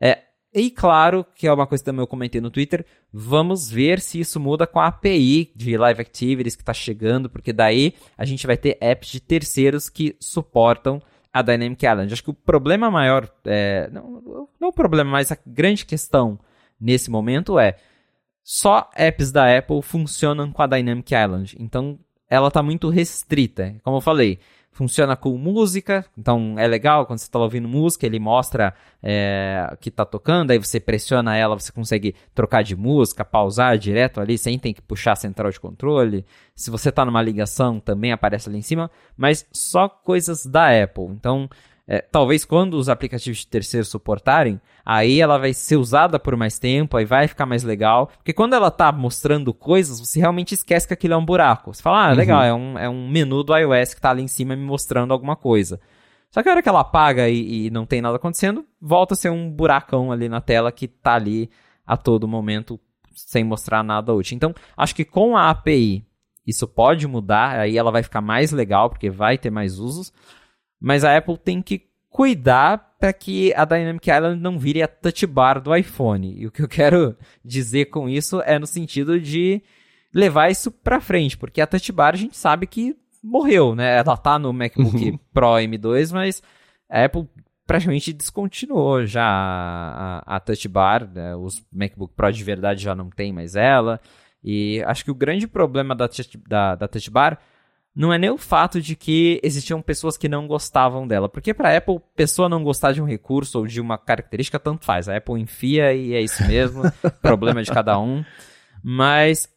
É, 0.00 0.18
e 0.52 0.70
claro, 0.70 1.24
que 1.34 1.46
é 1.46 1.52
uma 1.52 1.66
coisa 1.66 1.82
que 1.82 1.86
também 1.86 2.02
eu 2.02 2.08
comentei 2.08 2.40
no 2.40 2.50
Twitter, 2.50 2.84
vamos 3.12 3.70
ver 3.70 4.00
se 4.00 4.18
isso 4.18 4.40
muda 4.40 4.66
com 4.66 4.80
a 4.80 4.88
API 4.88 5.52
de 5.54 5.76
Live 5.76 6.00
Activities 6.00 6.56
que 6.56 6.62
está 6.62 6.74
chegando, 6.74 7.30
porque 7.30 7.52
daí 7.52 7.94
a 8.18 8.24
gente 8.24 8.46
vai 8.46 8.56
ter 8.56 8.76
apps 8.80 9.10
de 9.10 9.20
terceiros 9.20 9.88
que 9.88 10.16
suportam 10.18 11.00
a 11.32 11.42
Dynamic 11.42 11.84
Island. 11.84 12.12
Acho 12.12 12.24
que 12.24 12.30
o 12.30 12.34
problema 12.34 12.90
maior, 12.90 13.28
é, 13.44 13.88
não, 13.92 14.48
não 14.60 14.68
o 14.68 14.72
problema, 14.72 15.10
mas 15.10 15.30
a 15.30 15.38
grande 15.46 15.86
questão 15.86 16.38
nesse 16.80 17.10
momento 17.10 17.58
é 17.58 17.76
só 18.42 18.88
apps 18.96 19.30
da 19.30 19.56
Apple 19.56 19.82
funcionam 19.82 20.50
com 20.50 20.62
a 20.62 20.66
Dynamic 20.66 21.14
Island. 21.14 21.56
Então 21.58 21.98
ela 22.28 22.48
está 22.48 22.62
muito 22.62 22.88
restrita. 22.88 23.76
Como 23.82 23.98
eu 23.98 24.00
falei, 24.00 24.38
funciona 24.80 25.14
com 25.14 25.36
música, 25.36 26.06
então 26.16 26.58
é 26.58 26.66
legal 26.66 27.04
quando 27.04 27.18
você 27.18 27.26
está 27.26 27.38
ouvindo 27.38 27.68
música, 27.68 28.06
ele 28.06 28.18
mostra 28.18 28.72
é, 29.02 29.76
que 29.78 29.90
está 29.90 30.06
tocando, 30.06 30.52
aí 30.52 30.58
você 30.58 30.80
pressiona 30.80 31.36
ela, 31.36 31.58
você 31.58 31.70
consegue 31.70 32.14
trocar 32.34 32.64
de 32.64 32.74
música, 32.74 33.22
pausar 33.22 33.76
direto 33.76 34.22
ali, 34.22 34.38
sem 34.38 34.58
ter 34.58 34.72
que 34.72 34.80
puxar 34.80 35.12
a 35.12 35.16
central 35.16 35.50
de 35.50 35.60
controle. 35.60 36.24
Se 36.54 36.70
você 36.70 36.88
está 36.88 37.04
numa 37.04 37.20
ligação, 37.20 37.78
também 37.78 38.10
aparece 38.10 38.48
ali 38.48 38.56
em 38.56 38.62
cima, 38.62 38.90
mas 39.18 39.46
só 39.52 39.86
coisas 39.86 40.46
da 40.46 40.70
Apple. 40.82 41.08
Então, 41.10 41.46
é, 41.92 42.00
talvez 42.00 42.44
quando 42.44 42.74
os 42.74 42.88
aplicativos 42.88 43.40
de 43.40 43.48
terceiro 43.48 43.84
suportarem, 43.84 44.60
aí 44.86 45.20
ela 45.20 45.38
vai 45.38 45.52
ser 45.52 45.74
usada 45.74 46.20
por 46.20 46.36
mais 46.36 46.56
tempo, 46.56 46.96
aí 46.96 47.04
vai 47.04 47.26
ficar 47.26 47.46
mais 47.46 47.64
legal. 47.64 48.06
Porque 48.18 48.32
quando 48.32 48.54
ela 48.54 48.70
tá 48.70 48.92
mostrando 48.92 49.52
coisas, 49.52 49.98
você 49.98 50.20
realmente 50.20 50.54
esquece 50.54 50.86
que 50.86 50.94
aquilo 50.94 51.14
é 51.14 51.16
um 51.16 51.24
buraco. 51.24 51.74
Você 51.74 51.82
fala, 51.82 52.10
ah, 52.10 52.12
legal, 52.12 52.42
uhum. 52.42 52.46
é, 52.46 52.54
um, 52.54 52.78
é 52.78 52.88
um 52.88 53.08
menu 53.08 53.42
do 53.42 53.56
iOS 53.56 53.92
que 53.92 54.00
tá 54.00 54.10
ali 54.10 54.22
em 54.22 54.28
cima 54.28 54.54
me 54.54 54.62
mostrando 54.62 55.12
alguma 55.12 55.34
coisa. 55.34 55.80
Só 56.30 56.44
que 56.44 56.48
a 56.48 56.52
hora 56.52 56.62
que 56.62 56.68
ela 56.68 56.78
apaga 56.78 57.28
e, 57.28 57.66
e 57.66 57.70
não 57.70 57.84
tem 57.84 58.00
nada 58.00 58.14
acontecendo, 58.14 58.64
volta 58.80 59.14
a 59.14 59.16
ser 59.16 59.30
um 59.30 59.50
buracão 59.50 60.12
ali 60.12 60.28
na 60.28 60.40
tela 60.40 60.70
que 60.70 60.86
tá 60.86 61.14
ali 61.14 61.50
a 61.84 61.96
todo 61.96 62.28
momento 62.28 62.78
sem 63.12 63.42
mostrar 63.42 63.82
nada 63.82 64.14
útil. 64.14 64.36
Então, 64.36 64.54
acho 64.76 64.94
que 64.94 65.04
com 65.04 65.36
a 65.36 65.50
API 65.50 66.06
isso 66.46 66.68
pode 66.68 67.08
mudar, 67.08 67.58
aí 67.58 67.76
ela 67.76 67.90
vai 67.90 68.04
ficar 68.04 68.20
mais 68.20 68.52
legal, 68.52 68.88
porque 68.88 69.10
vai 69.10 69.36
ter 69.36 69.50
mais 69.50 69.80
usos. 69.80 70.12
Mas 70.80 71.04
a 71.04 71.16
Apple 71.16 71.36
tem 71.36 71.60
que 71.60 71.90
cuidar 72.08 72.96
para 72.98 73.12
que 73.12 73.52
a 73.54 73.64
Dynamic 73.64 74.10
Island 74.10 74.40
não 74.40 74.58
vire 74.58 74.82
a 74.82 74.88
touch 74.88 75.26
bar 75.26 75.60
do 75.60 75.74
iPhone. 75.74 76.34
E 76.36 76.46
o 76.46 76.50
que 76.50 76.62
eu 76.62 76.68
quero 76.68 77.16
dizer 77.44 77.86
com 77.86 78.08
isso 78.08 78.40
é 78.42 78.58
no 78.58 78.66
sentido 78.66 79.20
de 79.20 79.62
levar 80.12 80.50
isso 80.50 80.70
para 80.70 81.00
frente, 81.00 81.36
porque 81.36 81.60
a 81.60 81.66
touch 81.66 81.92
bar 81.92 82.14
a 82.14 82.18
gente 82.18 82.36
sabe 82.36 82.66
que 82.66 82.96
morreu, 83.22 83.74
né? 83.74 83.98
Ela 83.98 84.16
tá 84.16 84.38
no 84.38 84.52
MacBook 84.52 85.18
Pro 85.32 85.54
M2, 85.54 86.12
mas 86.12 86.42
a 86.88 87.04
Apple 87.04 87.28
praticamente 87.66 88.12
descontinuou 88.12 89.06
já 89.06 89.24
a, 89.24 90.36
a 90.36 90.40
touch 90.40 90.66
bar, 90.66 91.08
né? 91.08 91.36
os 91.36 91.64
MacBook 91.72 92.14
Pro 92.14 92.32
de 92.32 92.42
verdade 92.42 92.82
já 92.82 92.94
não 92.94 93.08
tem 93.08 93.32
mais 93.32 93.54
ela. 93.54 94.00
E 94.42 94.82
acho 94.86 95.04
que 95.04 95.10
o 95.10 95.14
grande 95.14 95.46
problema 95.46 95.94
da, 95.94 96.08
da, 96.48 96.74
da 96.74 96.88
touch 96.88 97.10
bar 97.10 97.38
não 97.94 98.12
é 98.12 98.18
nem 98.18 98.30
o 98.30 98.38
fato 98.38 98.80
de 98.80 98.94
que 98.94 99.40
existiam 99.42 99.82
pessoas 99.82 100.16
que 100.16 100.28
não 100.28 100.46
gostavam 100.46 101.06
dela. 101.06 101.28
Porque 101.28 101.52
para 101.52 101.70
a 101.70 101.76
Apple, 101.76 102.00
pessoa 102.14 102.48
não 102.48 102.62
gostar 102.62 102.92
de 102.92 103.02
um 103.02 103.06
recurso 103.06 103.58
ou 103.58 103.66
de 103.66 103.80
uma 103.80 103.98
característica, 103.98 104.58
tanto 104.58 104.84
faz. 104.84 105.08
A 105.08 105.16
Apple 105.16 105.40
enfia 105.40 105.92
e 105.92 106.14
é 106.14 106.20
isso 106.20 106.46
mesmo, 106.46 106.82
problema 107.20 107.62
de 107.62 107.70
cada 107.70 107.98
um. 107.98 108.24
Mas 108.82 109.48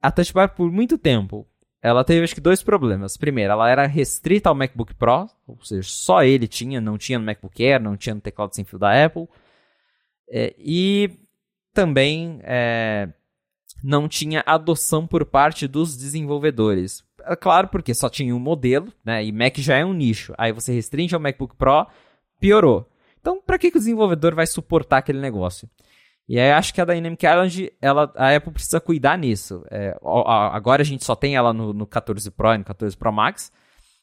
a 0.00 0.10
Touch 0.10 0.32
Bar, 0.32 0.54
por 0.54 0.70
muito 0.70 0.96
tempo, 0.96 1.46
ela 1.82 2.02
teve 2.02 2.24
acho 2.24 2.34
que 2.34 2.40
dois 2.40 2.62
problemas. 2.62 3.16
Primeiro, 3.16 3.52
ela 3.52 3.70
era 3.70 3.86
restrita 3.86 4.48
ao 4.48 4.54
MacBook 4.54 4.94
Pro, 4.94 5.28
ou 5.46 5.58
seja, 5.62 5.88
só 5.88 6.22
ele 6.22 6.48
tinha, 6.48 6.80
não 6.80 6.98
tinha 6.98 7.18
no 7.18 7.24
MacBook 7.24 7.64
Air, 7.64 7.80
não 7.80 7.96
tinha 7.96 8.14
no 8.14 8.20
teclado 8.20 8.54
sem 8.54 8.64
fio 8.64 8.78
da 8.78 9.04
Apple. 9.04 9.28
É, 10.28 10.54
e 10.58 11.10
também 11.72 12.40
é, 12.42 13.08
não 13.84 14.08
tinha 14.08 14.42
adoção 14.46 15.06
por 15.06 15.24
parte 15.26 15.68
dos 15.68 15.96
desenvolvedores. 15.96 17.05
É 17.26 17.36
claro, 17.36 17.68
porque 17.68 17.92
só 17.94 18.08
tinha 18.08 18.34
um 18.34 18.38
modelo, 18.38 18.92
né? 19.04 19.24
E 19.24 19.32
Mac 19.32 19.56
já 19.58 19.76
é 19.76 19.84
um 19.84 19.92
nicho. 19.92 20.32
Aí 20.38 20.52
você 20.52 20.72
restringe 20.72 21.14
ao 21.14 21.20
MacBook 21.20 21.56
Pro, 21.56 21.86
piorou. 22.40 22.88
Então, 23.20 23.42
para 23.44 23.58
que, 23.58 23.70
que 23.70 23.76
o 23.76 23.80
desenvolvedor 23.80 24.34
vai 24.34 24.46
suportar 24.46 24.98
aquele 24.98 25.20
negócio? 25.20 25.68
E 26.28 26.38
aí 26.38 26.50
acho 26.52 26.74
que 26.74 26.80
a 26.80 26.84
Dynamic 26.84 27.24
Island, 27.24 27.72
ela, 27.80 28.12
a 28.16 28.34
Apple 28.34 28.52
precisa 28.52 28.80
cuidar 28.80 29.16
nisso. 29.16 29.64
É, 29.70 29.96
agora 30.52 30.82
a 30.82 30.84
gente 30.84 31.04
só 31.04 31.14
tem 31.14 31.36
ela 31.36 31.52
no, 31.52 31.72
no 31.72 31.86
14 31.86 32.30
Pro 32.30 32.54
e 32.54 32.58
no 32.58 32.64
14 32.64 32.96
Pro 32.96 33.12
Max, 33.12 33.52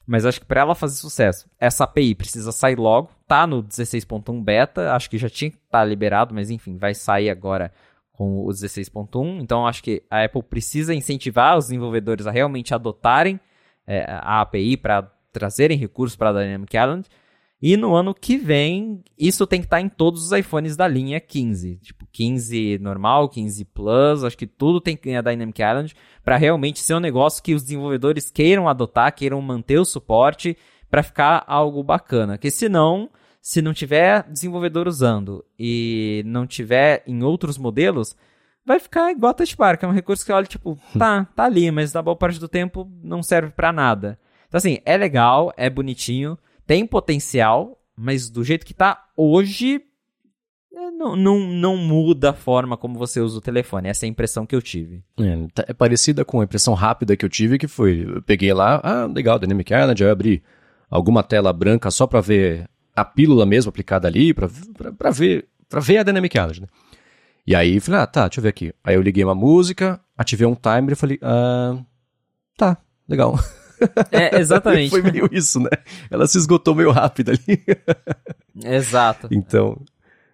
mas 0.08 0.26
acho 0.26 0.40
que 0.40 0.46
para 0.46 0.62
ela 0.62 0.76
fazer 0.76 0.96
sucesso, 0.96 1.50
essa 1.60 1.84
API 1.84 2.16
precisa 2.16 2.52
sair 2.52 2.78
logo. 2.78 3.10
Tá 3.28 3.46
no 3.46 3.62
16.1 3.62 4.42
beta, 4.42 4.94
acho 4.94 5.10
que 5.10 5.18
já 5.18 5.30
tinha 5.30 5.52
que 5.52 5.58
estar 5.58 5.80
tá 5.80 5.86
liberado, 5.86 6.34
mas 6.34 6.50
enfim, 6.50 6.78
vai 6.78 6.94
sair 6.94 7.30
agora 7.30 7.72
com 8.14 8.46
o 8.46 8.48
16.1. 8.48 9.42
Então, 9.42 9.68
acho 9.68 9.84
que 9.84 10.04
a 10.10 10.24
Apple 10.24 10.44
precisa 10.44 10.94
incentivar 10.94 11.58
os 11.58 11.66
desenvolvedores 11.66 12.26
a 12.26 12.32
realmente 12.32 12.74
adotarem 12.74 13.40
é, 13.86 14.06
a 14.10 14.42
API 14.42 14.78
para 14.78 15.12
trazerem 15.32 15.78
recursos 15.78 16.16
para 16.16 16.30
a 16.30 16.34
Dynamic 16.34 16.78
Island. 16.78 17.08
E 17.66 17.78
no 17.78 17.96
ano 17.96 18.14
que 18.14 18.38
vem, 18.38 19.02
isso 19.18 19.48
tem 19.48 19.62
que 19.62 19.66
estar 19.66 19.78
tá 19.78 19.82
em 19.82 19.88
todos 19.88 20.26
os 20.26 20.32
iPhones 20.34 20.76
da 20.76 20.86
linha 20.86 21.20
15. 21.20 21.78
Tipo, 21.78 22.06
15 22.12 22.78
normal, 22.80 23.30
15 23.30 23.66
Plus, 23.66 24.24
acho 24.24 24.38
que 24.38 24.46
tudo 24.46 24.82
tem 24.82 24.98
que 24.98 25.06
ganhar 25.06 25.22
Dynamic 25.22 25.62
Island 25.62 25.96
para 26.24 26.36
realmente 26.36 26.80
ser 26.80 26.94
um 26.94 27.00
negócio 27.00 27.42
que 27.42 27.54
os 27.54 27.64
desenvolvedores 27.64 28.30
queiram 28.30 28.68
adotar, 28.68 29.16
queiram 29.16 29.42
manter 29.42 29.80
o 29.80 29.86
suporte 29.86 30.58
para 30.90 31.02
ficar 31.02 31.44
algo 31.48 31.82
bacana. 31.82 32.34
Porque 32.34 32.52
senão, 32.52 33.10
se 33.44 33.62
não 33.62 33.74
tiver 33.74 34.24
desenvolvedor 34.32 34.88
usando 34.88 35.44
e 35.60 36.24
não 36.26 36.48
tiver 36.48 37.04
em 37.06 37.24
outros 37.24 37.58
modelos, 37.58 38.16
vai 38.66 38.80
ficar 38.80 39.12
igual 39.12 39.32
a 39.32 39.34
touch 39.34 39.58
bar, 39.58 39.78
que 39.78 39.84
é 39.84 39.88
um 39.88 39.92
recurso 39.92 40.26
que 40.26 40.32
olha, 40.32 40.46
tipo, 40.46 40.80
tá, 40.98 41.26
tá 41.36 41.44
ali, 41.44 41.70
mas 41.70 41.92
da 41.92 42.02
boa 42.02 42.16
parte 42.16 42.40
do 42.40 42.48
tempo 42.48 42.90
não 43.04 43.22
serve 43.22 43.52
para 43.52 43.74
nada. 43.74 44.18
Então, 44.48 44.58
assim, 44.58 44.78
é 44.86 44.96
legal, 44.96 45.54
é 45.58 45.70
bonitinho, 45.70 46.40
tem 46.66 46.88
potencial, 46.88 47.78
mas 47.98 48.30
do 48.30 48.46
jeito 48.46 48.66
que 48.66 48.74
tá 48.74 49.10
hoje, 49.18 49.82
é, 50.74 50.92
não, 50.92 51.14
não, 51.14 51.40
não 51.42 51.76
muda 51.76 52.30
a 52.30 52.34
forma 52.34 52.78
como 52.78 52.98
você 52.98 53.20
usa 53.20 53.40
o 53.40 53.42
telefone. 53.42 53.90
Essa 53.90 54.06
é 54.06 54.08
a 54.08 54.10
impressão 54.10 54.46
que 54.46 54.56
eu 54.56 54.62
tive. 54.62 55.04
É, 55.20 55.48
tá, 55.54 55.66
é 55.68 55.74
parecida 55.74 56.24
com 56.24 56.40
a 56.40 56.46
impressão 56.46 56.74
rápida 56.76 57.18
que 57.18 57.26
eu 57.26 57.30
tive, 57.30 57.58
que 57.58 57.68
foi, 57.68 58.06
eu 58.08 58.22
peguei 58.22 58.54
lá, 58.54 58.80
ah, 58.82 59.06
legal, 59.06 59.38
Dynamic 59.38 59.74
Island, 59.74 60.02
eu 60.02 60.10
abri 60.10 60.42
alguma 60.90 61.24
tela 61.24 61.52
branca 61.52 61.92
só 61.92 62.08
para 62.08 62.22
ver 62.22 62.70
a 62.96 63.06
pílula 63.06 63.46
mesmo 63.46 63.70
aplicada 63.70 64.08
ali, 64.08 64.34
para 64.34 64.48
ver, 65.12 65.48
pra 65.68 65.80
ver 65.80 65.98
a 65.98 66.04
Dynamic 66.04 66.38
Island, 66.38 66.62
né? 66.62 66.68
E 67.46 67.56
aí, 67.56 67.80
falei, 67.80 68.02
ah, 68.02 68.08
tá, 68.08 68.28
deixa 68.28 68.40
eu 68.40 68.44
ver 68.44 68.50
aqui. 68.50 68.74
Aí 68.84 68.96
eu 68.96 69.02
liguei 69.02 69.24
uma 69.24 69.36
música, 69.36 70.00
ativei 70.18 70.48
um 70.48 70.56
timer 70.56 70.94
e 70.94 70.96
falei, 70.96 71.20
ah, 71.22 71.78
tá, 72.56 72.78
legal. 73.08 73.38
É, 74.12 74.36
exatamente. 74.40 74.90
Foi 74.90 75.02
meio 75.02 75.28
isso, 75.32 75.60
né? 75.60 75.70
Ela 76.10 76.26
se 76.26 76.38
esgotou 76.38 76.74
meio 76.74 76.92
rápido 76.92 77.32
ali. 77.32 77.62
Exato. 78.64 79.28
Então, 79.30 79.82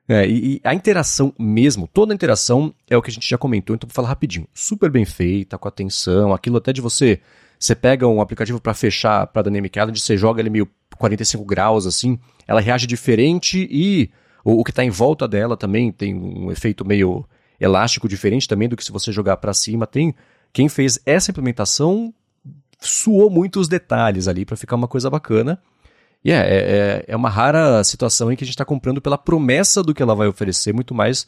é, 0.07 0.27
e, 0.27 0.56
e, 0.56 0.61
a 0.64 0.73
interação 0.73 1.34
mesmo, 1.38 1.88
toda 1.88 2.14
a 2.14 2.15
interação 2.15 2.73
é 2.88 2.98
o 2.98 3.02
que 3.02 3.10
a 3.10 3.14
gente 3.14 3.30
já 3.30 3.38
comentou, 3.38 3.76
então 3.76 3.88
vou 3.88 3.94
falar 3.94 4.10
rapidinho. 4.10 4.48
Super 4.53 4.90
bem 4.90 5.06
feita, 5.06 5.57
com 5.57 5.68
atenção, 5.68 6.34
aquilo 6.34 6.57
até 6.57 6.73
de 6.73 6.81
você, 6.81 7.22
você 7.60 7.76
pega 7.76 8.07
um 8.07 8.19
aplicativo 8.19 8.60
para 8.60 8.73
fechar 8.73 9.27
para 9.27 9.44
Dynamic 9.44 9.77
Island, 9.77 9.99
você 9.99 10.18
joga 10.18 10.41
ele 10.41 10.49
meio 10.49 10.68
45 10.98 11.45
graus 11.45 11.86
assim, 11.86 12.19
ela 12.50 12.60
reage 12.60 12.88
diferente 12.88 13.68
e 13.70 14.10
o, 14.44 14.62
o 14.62 14.64
que 14.64 14.72
está 14.72 14.84
em 14.84 14.90
volta 14.90 15.28
dela 15.28 15.56
também 15.56 15.92
tem 15.92 16.16
um 16.16 16.52
efeito 16.52 16.84
meio 16.84 17.24
elástico 17.60 18.10
diferente 18.10 18.48
também 18.48 18.68
do 18.68 18.76
que 18.76 18.84
se 18.84 18.92
você 18.92 19.12
jogar 19.12 19.38
para 19.38 19.54
cima. 19.54 19.86
Tem 19.86 20.16
quem 20.52 20.68
fez 20.68 21.00
essa 21.06 21.30
implementação 21.30 22.12
suou 22.80 23.30
muito 23.30 23.60
os 23.60 23.68
detalhes 23.68 24.28
ali 24.28 24.46
para 24.46 24.58
ficar 24.58 24.78
uma 24.78 24.88
coisa 24.88 25.12
bacana. 25.12 25.62
E 26.26 26.32
é, 26.32 26.38
é, 26.38 27.06
é 27.10 27.16
uma 27.16 27.30
rara 27.30 27.84
situação 27.84 28.32
em 28.32 28.36
que 28.36 28.44
a 28.44 28.48
gente 28.48 28.56
está 28.56 28.66
comprando 28.66 29.00
pela 29.00 29.18
promessa 29.18 29.84
do 29.84 29.94
que 29.94 30.02
ela 30.02 30.16
vai 30.16 30.28
oferecer, 30.28 30.74
muito 30.74 30.96
mais 30.96 31.28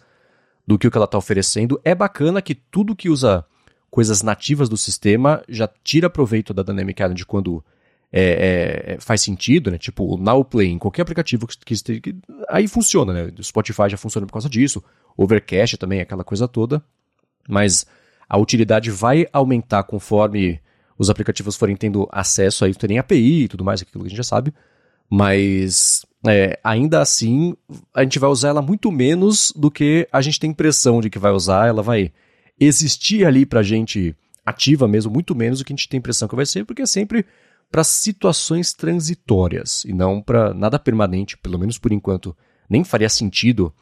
do 0.66 0.80
que 0.80 0.88
o 0.88 0.92
que 0.92 0.98
ela 0.98 1.06
está 1.06 1.20
oferecendo. 1.20 1.80
É 1.86 1.94
bacana 1.94 2.42
que 2.42 2.56
tudo 2.56 2.96
que 2.96 3.10
usa 3.10 3.46
coisas 3.92 4.24
nativas 4.24 4.68
do 4.68 4.76
sistema 4.76 5.44
já 5.48 5.70
tira 5.84 6.10
proveito 6.10 6.52
da 6.52 6.64
Dynamic 6.64 7.00
Island 7.00 7.26
quando 7.28 7.64
é, 8.12 8.96
é, 8.96 8.98
faz 9.00 9.22
sentido, 9.22 9.72
né? 9.72 9.78
Tipo 9.78 10.16
o 10.16 10.18
Now 10.18 10.44
Play 10.44 10.70
em 10.70 10.78
qualquer 10.78 11.04
aplicativo 11.04 11.48
que, 11.48 11.58
que, 11.58 12.02
que 12.02 12.16
aí 12.50 12.68
funciona, 12.68 13.14
né? 13.14 13.32
O 13.38 13.44
Spotify 13.44 13.90
já 13.90 13.98
funciona 13.98 14.28
por 14.28 14.34
causa 14.34 14.50
disso, 14.50 14.84
Overcast 15.16 15.78
também, 15.78 16.02
aquela 16.02 16.24
coisa 16.24 16.48
toda. 16.48 16.84
Mas 17.48 17.86
a 18.28 18.38
utilidade 18.38 18.92
vai 18.92 19.28
aumentar 19.32 19.84
conforme 19.84 20.60
os 20.98 21.10
aplicativos 21.10 21.56
forem 21.56 21.76
tendo 21.76 22.08
acesso 22.12 22.66
aí, 22.66 22.76
terem 22.76 23.00
API 23.00 23.44
e 23.44 23.48
tudo 23.48 23.64
mais, 23.64 23.82
aquilo 23.82 24.04
que 24.04 24.08
a 24.08 24.10
gente 24.10 24.18
já 24.18 24.24
sabe. 24.24 24.54
Mas 25.10 26.06
é, 26.28 26.60
ainda 26.64 27.02
assim, 27.02 27.56
a 27.94 28.04
gente 28.04 28.20
vai 28.20 28.30
usar 28.30 28.50
ela 28.50 28.62
muito 28.62 28.92
menos 28.92 29.52
do 29.56 29.72
que 29.72 30.08
a 30.12 30.22
gente 30.22 30.40
tem 30.40 30.52
impressão 30.52 31.02
de 31.02 31.10
que 31.10 31.20
vai 31.20 31.32
usar. 31.32 31.68
Ela 31.68 31.82
vai 31.82 32.12
existir 32.60 33.26
ali 33.26 33.46
pra 33.46 33.64
gente 33.64 34.16
ativa 34.46 34.88
mesmo, 34.88 35.12
muito 35.12 35.36
menos 35.36 35.60
do 35.60 35.66
que 35.66 35.74
a 35.74 35.76
gente 35.76 35.90
tem 35.90 35.98
impressão 35.98 36.28
que 36.28 36.36
vai 36.36 36.46
ser, 36.46 36.66
porque 36.66 36.84
é 36.84 36.86
sempre 36.86 37.26
para 37.72 37.84
situações 37.84 38.74
transitórias 38.74 39.86
e 39.86 39.94
não 39.94 40.22
para 40.22 40.54
nada 40.54 40.78
permanente, 40.78 41.38
pelo 41.38 41.58
menos 41.58 41.78
por 41.78 41.92
enquanto. 41.92 42.36
Nem 42.70 42.84
faria 42.84 43.10
sentido 43.10 43.74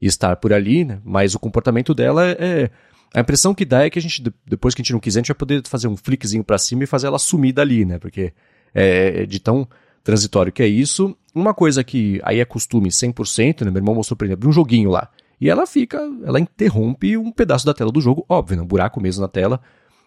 estar 0.00 0.36
por 0.36 0.52
ali, 0.52 0.84
né? 0.84 1.00
mas 1.04 1.34
o 1.34 1.38
comportamento 1.38 1.94
dela 1.94 2.26
é. 2.26 2.70
A 3.14 3.20
impressão 3.20 3.54
que 3.54 3.64
dá 3.64 3.84
é 3.84 3.90
que 3.90 3.98
a 3.98 4.02
gente, 4.02 4.22
depois 4.46 4.74
que 4.74 4.82
a 4.82 4.84
gente 4.84 4.92
não 4.92 5.00
quiser, 5.00 5.20
a 5.20 5.22
gente 5.22 5.28
vai 5.28 5.38
poder 5.38 5.62
fazer 5.66 5.88
um 5.88 5.96
flickzinho 5.96 6.44
para 6.44 6.58
cima 6.58 6.84
e 6.84 6.86
fazer 6.86 7.06
ela 7.06 7.18
sumir 7.18 7.54
dali, 7.54 7.86
né? 7.86 7.98
Porque 7.98 8.34
é, 8.74 9.22
é 9.22 9.26
de 9.26 9.40
tão 9.40 9.66
transitório 10.04 10.52
que 10.52 10.62
é 10.62 10.66
isso. 10.66 11.16
Uma 11.34 11.54
coisa 11.54 11.82
que 11.82 12.20
aí 12.22 12.38
é 12.38 12.44
costume 12.44 12.90
100%, 12.90 13.64
né? 13.64 13.70
Meu 13.70 13.78
irmão 13.78 13.94
mostrou, 13.94 14.16
por 14.16 14.26
exemplo, 14.26 14.46
um 14.46 14.52
joguinho 14.52 14.90
lá. 14.90 15.08
E 15.40 15.48
ela 15.48 15.66
fica, 15.66 15.98
ela 16.24 16.38
interrompe 16.38 17.16
um 17.16 17.32
pedaço 17.32 17.64
da 17.64 17.72
tela 17.72 17.90
do 17.90 18.00
jogo, 18.00 18.26
óbvio, 18.28 18.58
né? 18.58 18.62
um 18.62 18.66
buraco 18.66 19.00
mesmo 19.00 19.22
na 19.22 19.28
tela. 19.28 19.60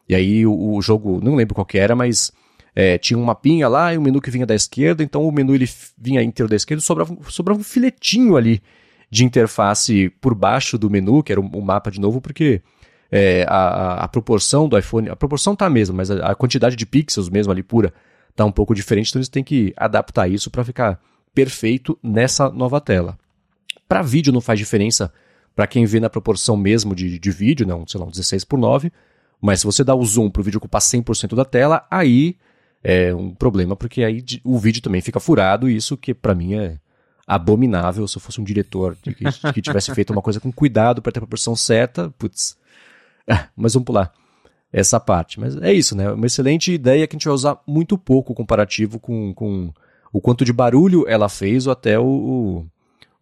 E 0.07 0.13
aí 0.13 0.45
o, 0.45 0.75
o 0.75 0.81
jogo, 0.81 1.19
não 1.23 1.35
lembro 1.35 1.55
qual 1.55 1.65
que 1.65 1.79
era, 1.79 1.95
mas 1.95 2.31
é, 2.75 2.97
tinha 2.97 3.17
um 3.17 3.23
mapinha 3.23 3.67
lá 3.67 3.93
e 3.93 3.97
um 3.97 4.01
menu 4.01 4.21
que 4.21 4.31
vinha 4.31 4.45
da 4.45 4.55
esquerda, 4.55 5.03
então 5.03 5.27
o 5.27 5.31
menu 5.31 5.53
ele 5.53 5.69
vinha 5.97 6.21
inteiro 6.23 6.49
da 6.49 6.55
esquerda 6.55 6.81
e 6.81 6.85
sobrava, 6.85 7.15
sobrava 7.29 7.59
um 7.59 7.63
filetinho 7.63 8.37
ali 8.37 8.61
de 9.09 9.25
interface 9.25 10.09
por 10.21 10.33
baixo 10.33 10.77
do 10.77 10.89
menu, 10.89 11.21
que 11.21 11.33
era 11.33 11.41
o, 11.41 11.61
mapa 11.61 11.91
de 11.91 11.99
novo, 11.99 12.21
porque 12.21 12.61
é, 13.11 13.45
a, 13.47 14.05
a, 14.05 14.07
proporção 14.07 14.69
do 14.69 14.77
iPhone, 14.77 15.09
a 15.09 15.15
proporção 15.17 15.53
tá 15.53 15.65
a 15.65 15.69
mesma, 15.69 15.97
mas 15.97 16.09
a, 16.09 16.31
a, 16.31 16.35
quantidade 16.35 16.77
de 16.77 16.85
pixels 16.85 17.29
mesmo 17.29 17.51
ali 17.51 17.61
pura 17.61 17.93
tá 18.33 18.45
um 18.45 18.51
pouco 18.51 18.73
diferente, 18.73 19.09
então 19.09 19.19
eles 19.19 19.27
têm 19.27 19.43
que 19.43 19.73
adaptar 19.75 20.29
isso 20.29 20.49
para 20.49 20.63
ficar 20.63 20.97
perfeito 21.35 21.99
nessa 22.01 22.49
nova 22.49 22.79
tela. 22.79 23.17
Para 23.85 24.01
vídeo 24.01 24.31
não 24.31 24.39
faz 24.39 24.57
diferença 24.57 25.11
para 25.53 25.67
quem 25.67 25.85
vê 25.85 25.99
na 25.99 26.09
proporção 26.09 26.55
mesmo 26.55 26.95
de, 26.95 27.19
de 27.19 27.31
vídeo, 27.31 27.67
não, 27.67 27.85
sei 27.85 27.99
lá, 27.99 28.05
um 28.05 28.09
16 28.09 28.45
por 28.45 28.57
9, 28.57 28.89
mas 29.41 29.59
se 29.59 29.65
você 29.65 29.83
dá 29.83 29.93
o 29.93 30.05
zoom 30.05 30.29
para 30.29 30.39
o 30.39 30.43
vídeo 30.43 30.57
ocupar 30.57 30.81
100% 30.81 31.35
da 31.35 31.43
tela, 31.43 31.85
aí 31.91 32.37
é 32.83 33.13
um 33.13 33.33
problema, 33.33 33.75
porque 33.75 34.03
aí 34.03 34.23
o 34.43 34.57
vídeo 34.57 34.81
também 34.81 35.01
fica 35.01 35.19
furado, 35.19 35.69
e 35.69 35.75
isso 35.75 35.95
que 35.97 36.13
para 36.13 36.35
mim 36.35 36.55
é 36.55 36.77
abominável. 37.27 38.07
Se 38.07 38.17
eu 38.17 38.21
fosse 38.21 38.41
um 38.41 38.43
diretor 38.43 38.97
que, 39.01 39.13
que 39.13 39.61
tivesse 39.61 39.93
feito 39.95 40.11
uma 40.11 40.21
coisa 40.21 40.39
com 40.39 40.51
cuidado 40.51 41.01
para 41.01 41.11
ter 41.11 41.19
a 41.19 41.21
proporção 41.21 41.55
certa, 41.55 42.09
putz. 42.17 42.57
Ah, 43.27 43.47
mas 43.55 43.73
vamos 43.73 43.85
pular 43.85 44.11
essa 44.73 44.99
parte. 44.99 45.39
Mas 45.39 45.55
é 45.57 45.71
isso, 45.73 45.95
né? 45.95 46.11
Uma 46.11 46.25
excelente 46.25 46.71
ideia 46.71 47.05
que 47.07 47.15
a 47.15 47.17
gente 47.17 47.25
vai 47.25 47.33
usar 47.33 47.59
muito 47.67 47.97
pouco 47.97 48.33
comparativo 48.33 48.99
com, 48.99 49.33
com 49.33 49.71
o 50.11 50.19
quanto 50.19 50.43
de 50.43 50.53
barulho 50.53 51.05
ela 51.07 51.29
fez 51.29 51.67
ou 51.67 51.73
até 51.73 51.99
o, 51.99 52.65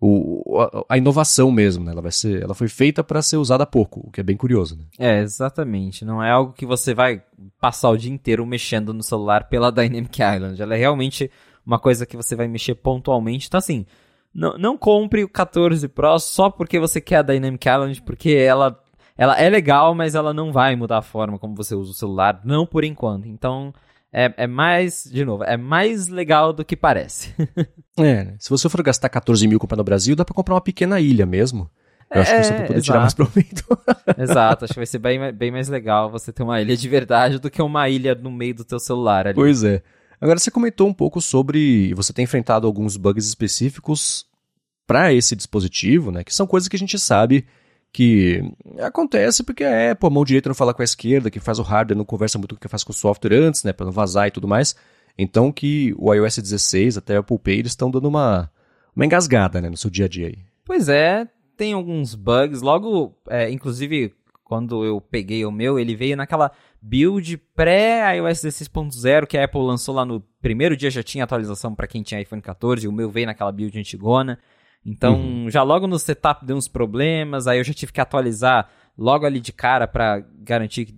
o, 0.01 0.59
a, 0.61 0.93
a, 0.93 0.97
inovação 0.97 1.51
mesmo, 1.51 1.83
né? 1.83 1.91
Ela 1.91 2.01
vai 2.01 2.11
ser, 2.11 2.41
ela 2.41 2.53
foi 2.53 2.69
feita 2.69 3.03
para 3.03 3.21
ser 3.21 3.37
usada 3.37 3.65
pouco, 3.65 3.99
o 4.07 4.11
que 4.11 4.21
é 4.21 4.23
bem 4.23 4.37
curioso, 4.37 4.77
né? 4.77 4.85
É, 4.97 5.19
exatamente. 5.19 6.05
Não 6.05 6.23
é 6.23 6.31
algo 6.31 6.53
que 6.53 6.65
você 6.65 6.93
vai 6.93 7.21
passar 7.59 7.89
o 7.89 7.97
dia 7.97 8.11
inteiro 8.11 8.45
mexendo 8.45 8.93
no 8.93 9.03
celular 9.03 9.49
pela 9.49 9.71
Dynamic 9.73 10.21
Island. 10.21 10.61
Ela 10.61 10.75
é 10.75 10.77
realmente 10.77 11.29
uma 11.65 11.77
coisa 11.77 12.05
que 12.05 12.15
você 12.15 12.35
vai 12.35 12.47
mexer 12.47 12.75
pontualmente. 12.75 13.47
Então, 13.47 13.57
assim, 13.57 13.85
não, 14.33 14.57
não 14.57 14.77
compre 14.77 15.23
o 15.23 15.29
14 15.29 15.85
Pro 15.89 16.17
só 16.17 16.49
porque 16.49 16.79
você 16.79 17.01
quer 17.01 17.17
a 17.17 17.21
Dynamic 17.21 17.67
Island, 17.67 18.01
porque 18.03 18.31
ela, 18.31 18.81
ela 19.17 19.37
é 19.37 19.49
legal, 19.49 19.93
mas 19.93 20.15
ela 20.15 20.33
não 20.33 20.53
vai 20.53 20.77
mudar 20.77 20.99
a 20.99 21.03
forma 21.03 21.37
como 21.37 21.55
você 21.55 21.75
usa 21.75 21.91
o 21.91 21.95
celular, 21.95 22.39
não 22.45 22.65
por 22.65 22.85
enquanto. 22.85 23.27
Então, 23.27 23.73
é, 24.11 24.33
é 24.37 24.47
mais, 24.47 25.03
de 25.03 25.23
novo, 25.23 25.43
é 25.43 25.55
mais 25.55 26.07
legal 26.07 26.51
do 26.51 26.65
que 26.65 26.75
parece. 26.75 27.33
é, 27.97 28.23
né? 28.23 28.35
se 28.39 28.49
você 28.49 28.67
for 28.67 28.81
gastar 28.81 29.09
14 29.09 29.47
mil 29.47 29.59
comprando 29.59 29.79
no 29.79 29.83
Brasil, 29.83 30.15
dá 30.15 30.25
pra 30.25 30.33
comprar 30.33 30.55
uma 30.55 30.61
pequena 30.61 30.99
ilha 30.99 31.25
mesmo. 31.25 31.69
Eu 32.11 32.21
acho 32.21 32.31
que 32.31 32.43
você 32.43 32.53
vai 32.53 32.61
poder 32.61 32.79
exato. 32.79 32.85
tirar 32.85 32.99
mais 33.01 33.13
proveito. 33.13 33.63
exato, 34.17 34.65
acho 34.65 34.73
que 34.73 34.79
vai 34.79 34.85
ser 34.87 34.97
bem, 34.97 35.31
bem 35.31 35.51
mais 35.51 35.69
legal 35.69 36.09
você 36.09 36.33
ter 36.33 36.41
uma 36.41 36.59
ilha 36.59 36.75
de 36.75 36.89
verdade 36.89 37.37
do 37.37 37.51
que 37.51 37.61
uma 37.61 37.87
ilha 37.87 38.15
no 38.15 38.31
meio 38.31 38.55
do 38.55 38.65
teu 38.65 38.79
celular 38.79 39.27
ali. 39.27 39.35
Pois 39.35 39.63
é. 39.63 39.83
Agora 40.19 40.39
você 40.39 40.49
comentou 40.49 40.87
um 40.87 40.93
pouco 40.93 41.21
sobre 41.21 41.93
você 41.93 42.11
ter 42.11 42.23
enfrentado 42.23 42.65
alguns 42.65 42.97
bugs 42.97 43.27
específicos 43.27 44.25
para 44.87 45.13
esse 45.13 45.35
dispositivo, 45.35 46.11
né? 46.11 46.23
Que 46.23 46.33
são 46.33 46.47
coisas 46.47 46.67
que 46.67 46.75
a 46.75 46.79
gente 46.79 46.97
sabe 46.97 47.45
que 47.91 48.43
acontece 48.79 49.43
porque 49.43 49.63
a 49.63 49.91
Apple, 49.91 50.07
a 50.07 50.09
mão 50.09 50.23
direita 50.23 50.49
não 50.49 50.55
fala 50.55 50.73
com 50.73 50.81
a 50.81 50.85
esquerda, 50.85 51.31
que 51.31 51.39
faz 51.39 51.59
o 51.59 51.63
hardware 51.63 51.97
não 51.97 52.05
conversa 52.05 52.37
muito 52.37 52.55
com 52.55 52.59
o 52.59 52.61
que 52.61 52.67
faz 52.67 52.83
com 52.83 52.91
o 52.91 52.95
software 52.95 53.35
antes, 53.35 53.63
né, 53.63 53.73
para 53.73 53.85
não 53.85 53.91
vazar 53.91 54.27
e 54.27 54.31
tudo 54.31 54.47
mais. 54.47 54.75
Então 55.17 55.51
que 55.51 55.93
o 55.97 56.13
iOS 56.13 56.37
16 56.37 56.97
até 56.97 57.17
o 57.17 57.21
Apple 57.21 57.39
Pay 57.39 57.59
eles 57.59 57.71
estão 57.71 57.91
dando 57.91 58.07
uma, 58.07 58.49
uma 58.95 59.05
engasgada, 59.05 59.59
né, 59.59 59.69
no 59.69 59.77
seu 59.77 59.89
dia 59.89 60.05
a 60.05 60.07
dia 60.07 60.27
aí. 60.27 60.39
Pois 60.63 60.87
é, 60.87 61.27
tem 61.57 61.73
alguns 61.73 62.15
bugs. 62.15 62.61
Logo, 62.61 63.17
é, 63.27 63.49
inclusive, 63.49 64.13
quando 64.43 64.85
eu 64.85 65.01
peguei 65.01 65.43
o 65.45 65.51
meu, 65.51 65.79
ele 65.79 65.95
veio 65.95 66.15
naquela 66.15 66.51
build 66.81 67.37
pré-iOS 67.55 68.39
16.0 68.39 69.27
que 69.27 69.37
a 69.37 69.43
Apple 69.43 69.61
lançou 69.61 69.93
lá 69.93 70.05
no 70.05 70.21
primeiro 70.41 70.77
dia, 70.77 70.89
já 70.89 71.03
tinha 71.03 71.23
atualização 71.23 71.75
para 71.75 71.87
quem 71.87 72.01
tinha 72.01 72.21
iPhone 72.21 72.41
14, 72.41 72.87
o 72.87 72.91
meu 72.91 73.09
veio 73.09 73.25
naquela 73.25 73.51
build 73.51 73.77
antigona. 73.77 74.39
Então, 74.85 75.15
uhum. 75.15 75.49
já 75.49 75.61
logo 75.61 75.87
no 75.87 75.99
setup 75.99 76.45
deu 76.45 76.55
uns 76.55 76.67
problemas, 76.67 77.47
aí 77.47 77.59
eu 77.59 77.63
já 77.63 77.73
tive 77.73 77.91
que 77.91 78.01
atualizar 78.01 78.69
logo 78.97 79.25
ali 79.25 79.39
de 79.39 79.53
cara 79.53 79.87
para 79.87 80.19
garantir 80.39 80.85
que 80.85 80.95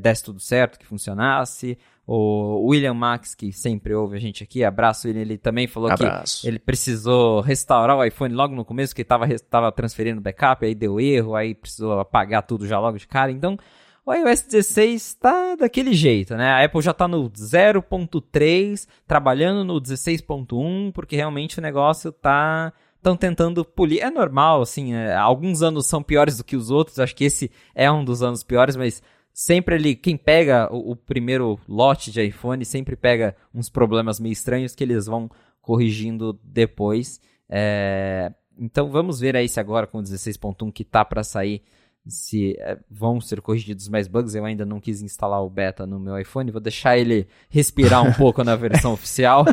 desse 0.00 0.22
tudo 0.22 0.40
certo, 0.40 0.78
que 0.78 0.86
funcionasse. 0.86 1.78
O 2.06 2.66
William 2.68 2.92
Max, 2.92 3.34
que 3.34 3.52
sempre 3.52 3.94
ouve 3.94 4.16
a 4.16 4.20
gente 4.20 4.42
aqui, 4.42 4.64
abraço 4.64 5.06
ele, 5.06 5.20
ele 5.20 5.38
também 5.38 5.68
falou 5.68 5.90
abraço. 5.90 6.42
que 6.42 6.48
ele 6.48 6.58
precisou 6.58 7.40
restaurar 7.40 7.96
o 7.96 8.04
iPhone 8.04 8.34
logo 8.34 8.54
no 8.54 8.64
começo, 8.64 8.94
que 8.94 9.02
estava 9.02 9.26
tava 9.48 9.70
transferindo 9.70 10.20
backup, 10.20 10.66
aí 10.66 10.74
deu 10.74 10.98
erro, 10.98 11.36
aí 11.36 11.54
precisou 11.54 12.00
apagar 12.00 12.42
tudo 12.42 12.66
já 12.66 12.80
logo 12.80 12.98
de 12.98 13.06
cara. 13.06 13.30
Então, 13.30 13.56
o 14.04 14.12
iOS 14.12 14.42
16 14.42 14.94
está 15.02 15.54
daquele 15.54 15.94
jeito, 15.94 16.34
né? 16.34 16.50
A 16.50 16.64
Apple 16.64 16.82
já 16.82 16.90
está 16.90 17.06
no 17.06 17.30
0.3, 17.30 18.88
trabalhando 19.06 19.64
no 19.64 19.80
16.1, 19.80 20.90
porque 20.92 21.14
realmente 21.14 21.60
o 21.60 21.62
negócio 21.62 22.10
tá 22.10 22.72
estão 23.00 23.16
tentando 23.16 23.64
polir. 23.64 24.02
É 24.02 24.10
normal, 24.10 24.62
assim, 24.62 24.94
é, 24.94 25.14
alguns 25.14 25.62
anos 25.62 25.86
são 25.86 26.02
piores 26.02 26.36
do 26.36 26.44
que 26.44 26.56
os 26.56 26.70
outros, 26.70 26.98
acho 26.98 27.16
que 27.16 27.24
esse 27.24 27.50
é 27.74 27.90
um 27.90 28.04
dos 28.04 28.22
anos 28.22 28.44
piores, 28.44 28.76
mas 28.76 29.02
sempre 29.32 29.74
ali, 29.74 29.96
quem 29.96 30.16
pega 30.16 30.68
o, 30.70 30.92
o 30.92 30.96
primeiro 30.96 31.58
lote 31.66 32.12
de 32.12 32.22
iPhone 32.22 32.64
sempre 32.64 32.94
pega 32.94 33.34
uns 33.54 33.68
problemas 33.68 34.20
meio 34.20 34.32
estranhos 34.32 34.74
que 34.74 34.84
eles 34.84 35.06
vão 35.06 35.30
corrigindo 35.60 36.38
depois. 36.44 37.20
É, 37.48 38.32
então 38.58 38.90
vamos 38.90 39.18
ver 39.18 39.34
aí 39.34 39.48
se 39.48 39.58
agora 39.58 39.86
com 39.86 39.98
o 39.98 40.02
16.1 40.02 40.70
que 40.70 40.84
tá 40.84 41.04
para 41.04 41.24
sair 41.24 41.62
se 42.06 42.56
é, 42.58 42.78
vão 42.90 43.20
ser 43.20 43.40
corrigidos 43.40 43.88
mais 43.88 44.08
bugs. 44.08 44.34
Eu 44.34 44.44
ainda 44.44 44.66
não 44.66 44.80
quis 44.80 45.02
instalar 45.02 45.42
o 45.42 45.50
beta 45.50 45.86
no 45.86 45.98
meu 45.98 46.18
iPhone, 46.18 46.50
vou 46.50 46.60
deixar 46.60 46.98
ele 46.98 47.26
respirar 47.48 48.02
um 48.02 48.12
pouco 48.14 48.44
na 48.44 48.56
versão 48.56 48.92
oficial. 48.92 49.44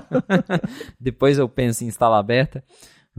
Depois 1.00 1.38
eu 1.38 1.48
penso 1.48 1.84
em 1.84 1.88
instalar 1.88 2.24
beta. 2.24 2.64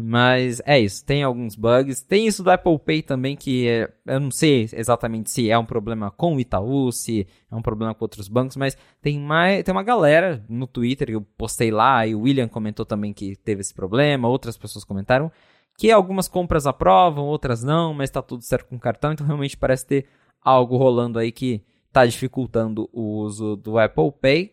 Mas 0.00 0.62
é 0.64 0.78
isso, 0.78 1.04
tem 1.04 1.24
alguns 1.24 1.56
bugs. 1.56 2.00
Tem 2.02 2.24
isso 2.24 2.44
do 2.44 2.52
Apple 2.52 2.78
Pay 2.78 3.02
também, 3.02 3.34
que 3.34 3.66
é, 3.66 3.92
eu 4.06 4.20
não 4.20 4.30
sei 4.30 4.68
exatamente 4.72 5.28
se 5.28 5.50
é 5.50 5.58
um 5.58 5.64
problema 5.64 6.08
com 6.08 6.36
o 6.36 6.40
Itaú, 6.40 6.92
se 6.92 7.26
é 7.50 7.56
um 7.56 7.60
problema 7.60 7.92
com 7.92 8.04
outros 8.04 8.28
bancos, 8.28 8.56
mas 8.56 8.78
tem, 9.02 9.18
mais, 9.18 9.64
tem 9.64 9.72
uma 9.72 9.82
galera 9.82 10.44
no 10.48 10.68
Twitter 10.68 11.08
que 11.08 11.16
eu 11.16 11.22
postei 11.36 11.72
lá, 11.72 12.06
e 12.06 12.14
o 12.14 12.20
William 12.20 12.46
comentou 12.46 12.86
também 12.86 13.12
que 13.12 13.34
teve 13.34 13.60
esse 13.60 13.74
problema, 13.74 14.28
outras 14.28 14.56
pessoas 14.56 14.84
comentaram, 14.84 15.32
que 15.76 15.90
algumas 15.90 16.28
compras 16.28 16.64
aprovam, 16.64 17.24
outras 17.24 17.64
não, 17.64 17.92
mas 17.92 18.08
está 18.08 18.22
tudo 18.22 18.44
certo 18.44 18.68
com 18.68 18.76
o 18.76 18.80
cartão, 18.80 19.12
então 19.12 19.26
realmente 19.26 19.56
parece 19.56 19.84
ter 19.84 20.06
algo 20.40 20.76
rolando 20.76 21.18
aí 21.18 21.32
que 21.32 21.60
está 21.88 22.06
dificultando 22.06 22.88
o 22.92 23.18
uso 23.18 23.56
do 23.56 23.76
Apple 23.76 24.12
Pay. 24.20 24.52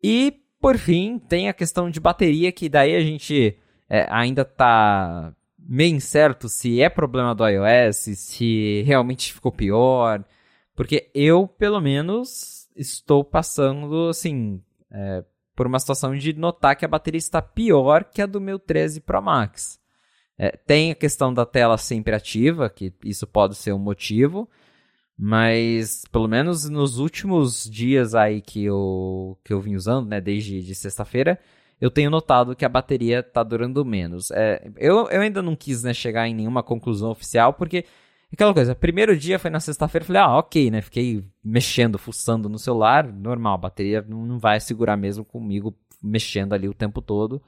E, 0.00 0.36
por 0.60 0.78
fim, 0.78 1.18
tem 1.18 1.48
a 1.48 1.52
questão 1.52 1.90
de 1.90 1.98
bateria, 1.98 2.52
que 2.52 2.68
daí 2.68 2.94
a 2.94 3.00
gente 3.00 3.58
é, 3.88 4.06
ainda 4.10 4.44
tá 4.44 5.34
meio 5.58 5.94
incerto 5.94 6.48
se 6.48 6.80
é 6.80 6.88
problema 6.88 7.34
do 7.34 7.46
iOS, 7.46 7.96
se 8.18 8.82
realmente 8.82 9.32
ficou 9.32 9.52
pior. 9.52 10.24
Porque 10.74 11.10
eu, 11.14 11.46
pelo 11.46 11.80
menos, 11.80 12.68
estou 12.74 13.22
passando, 13.24 14.08
assim, 14.08 14.60
é, 14.90 15.24
por 15.54 15.66
uma 15.66 15.78
situação 15.78 16.16
de 16.16 16.32
notar 16.32 16.76
que 16.76 16.84
a 16.84 16.88
bateria 16.88 17.18
está 17.18 17.42
pior 17.42 18.04
que 18.04 18.22
a 18.22 18.26
do 18.26 18.40
meu 18.40 18.58
13 18.58 19.00
Pro 19.00 19.22
Max. 19.22 19.80
É, 20.38 20.50
tem 20.50 20.90
a 20.90 20.94
questão 20.94 21.32
da 21.32 21.44
tela 21.44 21.76
sempre 21.76 22.14
ativa, 22.14 22.70
que 22.70 22.92
isso 23.04 23.26
pode 23.26 23.54
ser 23.54 23.72
um 23.72 23.78
motivo, 23.78 24.48
mas 25.16 26.04
pelo 26.10 26.26
menos 26.26 26.68
nos 26.68 26.98
últimos 26.98 27.68
dias 27.70 28.14
aí 28.14 28.40
que 28.40 28.64
eu, 28.64 29.38
que 29.44 29.52
eu 29.52 29.60
vim 29.60 29.74
usando, 29.74 30.08
né, 30.08 30.20
desde 30.20 30.62
de 30.62 30.74
sexta-feira, 30.74 31.38
eu 31.82 31.90
tenho 31.90 32.08
notado 32.08 32.54
que 32.54 32.64
a 32.64 32.68
bateria 32.68 33.18
está 33.18 33.42
durando 33.42 33.84
menos. 33.84 34.30
É, 34.30 34.70
eu, 34.76 35.08
eu 35.08 35.20
ainda 35.20 35.42
não 35.42 35.56
quis 35.56 35.82
né, 35.82 35.92
chegar 35.92 36.28
em 36.28 36.34
nenhuma 36.34 36.62
conclusão 36.62 37.10
oficial, 37.10 37.52
porque 37.52 37.84
aquela 38.32 38.54
coisa, 38.54 38.72
primeiro 38.72 39.16
dia 39.16 39.36
foi 39.36 39.50
na 39.50 39.58
sexta-feira, 39.58 40.04
falei, 40.04 40.22
ah, 40.22 40.38
ok, 40.38 40.70
né? 40.70 40.80
Fiquei 40.80 41.24
mexendo, 41.42 41.98
fuçando 41.98 42.48
no 42.48 42.56
celular, 42.56 43.12
normal, 43.12 43.54
a 43.54 43.58
bateria 43.58 44.00
não, 44.08 44.24
não 44.24 44.38
vai 44.38 44.60
segurar 44.60 44.96
mesmo 44.96 45.24
comigo 45.24 45.76
mexendo 46.00 46.52
ali 46.52 46.68
o 46.68 46.74
tempo 46.74 47.02
todo. 47.02 47.42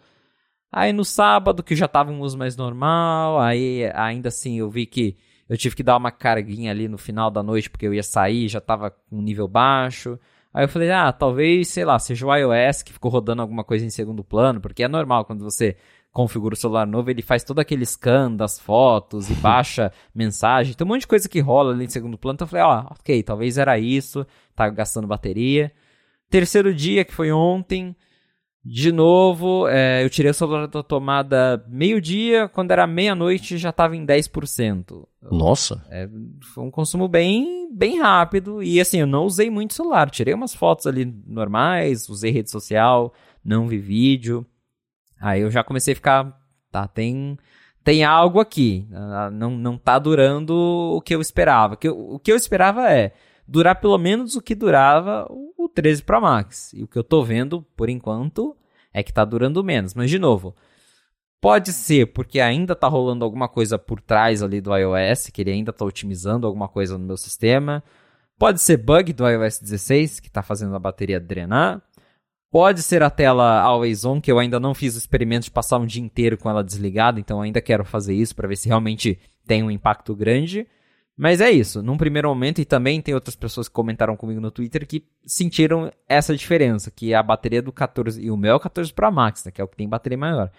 Aí 0.73 0.93
no 0.93 1.05
sábado, 1.05 1.63
que 1.63 1.77
já 1.77 1.87
tava 1.87 2.11
um 2.11 2.21
uso 2.21 2.37
mais 2.37 2.57
normal, 2.57 3.39
aí 3.39 3.89
ainda 3.95 4.31
assim 4.31 4.59
eu 4.59 4.69
vi 4.69 4.85
que 4.85 5.17
eu 5.49 5.57
tive 5.57 5.77
que 5.77 5.83
dar 5.85 5.97
uma 5.97 6.11
carguinha 6.11 6.73
ali 6.73 6.89
no 6.89 6.99
final 6.99 7.31
da 7.31 7.41
noite, 7.41 7.71
porque 7.71 7.87
eu 7.87 7.95
ia 7.95 8.03
sair, 8.03 8.49
já 8.49 8.61
tava 8.61 8.91
com 8.91 9.19
um 9.19 9.23
nível 9.23 9.47
baixo. 9.47 10.19
Aí 10.55 10.65
eu 10.65 10.69
falei, 10.69 10.93
ah, 10.93 11.13
talvez, 11.13 11.67
sei 11.69 11.85
lá, 11.85 11.99
seja 11.99 12.25
o 12.25 12.33
iOS 12.33 12.83
que 12.85 12.93
ficou 12.93 13.11
rodando 13.11 13.43
alguma 13.43 13.65
coisa 13.65 13.85
em 13.85 13.91
segundo 13.91 14.23
plano, 14.23 14.61
porque 14.61 14.85
é 14.85 14.89
normal 14.89 15.25
quando 15.25 15.43
você 15.43 15.77
configura 16.13 16.55
o 16.55 16.57
celular 16.57 16.87
novo, 16.87 17.11
ele 17.11 17.23
faz 17.23 17.43
todo 17.43 17.59
aquele 17.59 17.85
scan 17.85 18.31
das 18.31 18.61
fotos 18.61 19.29
e 19.29 19.35
baixa 19.43 19.91
mensagem. 20.15 20.73
Tem 20.73 20.87
um 20.87 20.89
monte 20.89 21.01
de 21.01 21.09
coisa 21.09 21.29
que 21.29 21.41
rola 21.41 21.73
ali 21.73 21.87
em 21.87 21.89
segundo 21.89 22.17
plano. 22.17 22.37
Então 22.37 22.47
eu 22.47 22.51
falei, 22.51 22.65
ó, 22.65 22.85
oh, 22.85 22.95
ok, 23.01 23.21
talvez 23.25 23.59
era 23.59 23.77
isso, 23.81 24.25
tá 24.55 24.69
gastando 24.69 25.09
bateria. 25.09 25.73
Terceiro 26.31 26.73
dia, 26.73 27.05
que 27.05 27.13
foi 27.13 27.33
ontem, 27.33 27.97
de 28.65 28.91
novo, 28.91 29.69
é, 29.69 30.03
eu 30.03 30.09
tirei 30.09 30.31
o 30.31 30.35
celular 30.35 30.67
da 30.67 30.83
tomada 30.83 31.63
meio-dia, 31.69 32.49
quando 32.49 32.71
era 32.71 32.87
meia-noite 32.87 33.59
já 33.59 33.69
estava 33.69 33.95
em 33.95 34.07
10%. 34.07 35.07
Nossa! 35.31 35.85
É, 35.91 36.09
foi 36.55 36.65
um 36.65 36.71
consumo 36.71 37.07
bem, 37.07 37.69
bem 37.75 38.01
rápido 38.01 38.63
e 38.63 38.81
assim, 38.81 39.01
eu 39.01 39.07
não 39.07 39.27
usei 39.27 39.51
muito 39.51 39.75
celular. 39.75 40.09
Tirei 40.09 40.33
umas 40.33 40.55
fotos 40.55 40.87
ali 40.87 41.05
normais, 41.27 42.09
usei 42.09 42.31
rede 42.31 42.51
social, 42.51 43.13
não 43.45 43.69
vi 43.69 43.77
vídeo. 43.77 44.47
Aí 45.21 45.43
eu 45.43 45.51
já 45.51 45.63
comecei 45.63 45.93
a 45.93 45.97
ficar, 45.97 46.41
tá, 46.73 46.89
tem, 46.89 47.39
tem 47.83 48.03
algo 48.03 48.41
aqui. 48.41 48.89
Ah, 48.93 49.31
não, 49.31 49.51
não 49.51 49.77
tá 49.77 49.99
durando 49.99 50.55
o 50.97 51.03
que 51.03 51.15
eu 51.15 51.21
esperava. 51.21 51.75
O 51.75 51.77
que 51.77 51.89
eu, 51.89 51.99
o 51.99 52.19
que 52.19 52.33
eu 52.33 52.37
esperava 52.37 52.91
é 52.91 53.13
durar 53.47 53.81
pelo 53.81 53.99
menos 53.99 54.37
o 54.37 54.43
que 54.43 54.55
durava 54.55 55.27
o 55.31 55.69
13 55.69 56.03
Pro 56.03 56.21
Max. 56.21 56.73
E 56.73 56.83
o 56.83 56.89
que 56.89 56.99
eu 56.99 57.05
tô 57.05 57.23
vendo, 57.23 57.63
por 57.77 57.89
enquanto, 57.89 58.57
é 58.93 59.03
que 59.03 59.13
tá 59.13 59.25
durando 59.25 59.65
menos. 59.65 59.95
Mas, 59.95 60.11
de 60.11 60.19
novo, 60.19 60.55
pode 61.41 61.73
ser 61.73 62.13
porque 62.13 62.41
ainda 62.41 62.75
tá 62.75 62.89
rolando 62.89 63.25
alguma 63.25 63.49
coisa 63.49 63.79
por 63.79 64.01
trás 64.01 64.43
ali 64.43 64.61
do 64.61 64.75
iOS, 64.77 65.29
que 65.29 65.43
ele 65.43 65.51
ainda 65.51 65.73
tá 65.73 65.85
otimizando 65.85 66.47
alguma 66.47 66.69
coisa 66.69 66.97
no 66.97 67.05
meu 67.05 67.17
sistema. 67.17 67.83
Pode 68.39 68.61
ser 68.61 68.79
bug 68.79 69.13
do 69.13 69.29
iOS 69.29 69.61
16, 69.61 70.21
que 70.21 70.31
tá 70.31 70.43
fazendo 70.43 70.75
a 70.75 70.79
bateria 70.79 71.21
drenar. 71.21 71.83
Pode 72.51 72.83
ser 72.83 73.03
a 73.03 73.11
tela 73.11 73.61
Always 73.63 74.05
On, 74.05 74.21
que 74.21 74.31
eu 74.31 74.39
ainda 74.39 74.61
não 74.61 74.75
fiz 74.75 74.95
o 74.95 74.99
experimento 74.99 75.45
de 75.45 75.51
passar 75.51 75.79
um 75.79 75.87
dia 75.87 76.03
inteiro 76.03 76.39
com 76.39 76.49
ela 76.49 76.63
desligada, 76.63 77.19
então 77.19 77.43
ainda 77.43 77.61
quero 77.61 77.85
fazer 77.85 78.15
isso 78.15 78.35
para 78.35 78.47
ver 78.47 78.57
se 78.57 78.69
realmente 78.69 79.19
tem 79.45 79.65
um 79.65 79.71
impacto 79.71 80.15
grande. 80.15 80.65
Mas 81.17 81.41
é 81.41 81.51
isso, 81.51 81.81
num 81.81 81.97
primeiro 81.97 82.29
momento, 82.29 82.61
e 82.61 82.65
também 82.65 83.01
tem 83.01 83.15
outras 83.15 83.37
pessoas 83.37 83.69
que 83.69 83.75
comentaram 83.75 84.17
comigo 84.17 84.41
no 84.41 84.51
Twitter 84.51 84.85
que 84.87 85.05
sentiram 85.25 85.93
essa 86.09 86.37
diferença, 86.37 86.91
que 86.91 87.15
a 87.15 87.23
bateria 87.23 87.63
do 87.63 87.71
14, 87.71 88.21
e 88.21 88.31
o 88.31 88.37
meu 88.37 88.53
é 88.53 88.57
o 88.57 88.61
14 88.61 88.93
Pro 88.93 89.13
Max, 89.13 89.45
né, 89.45 89.53
que 89.53 89.61
é 89.61 89.65
o 89.65 89.69
que 89.69 89.77
tem 89.77 89.89
bateria 89.89 90.19
maior, 90.19 90.51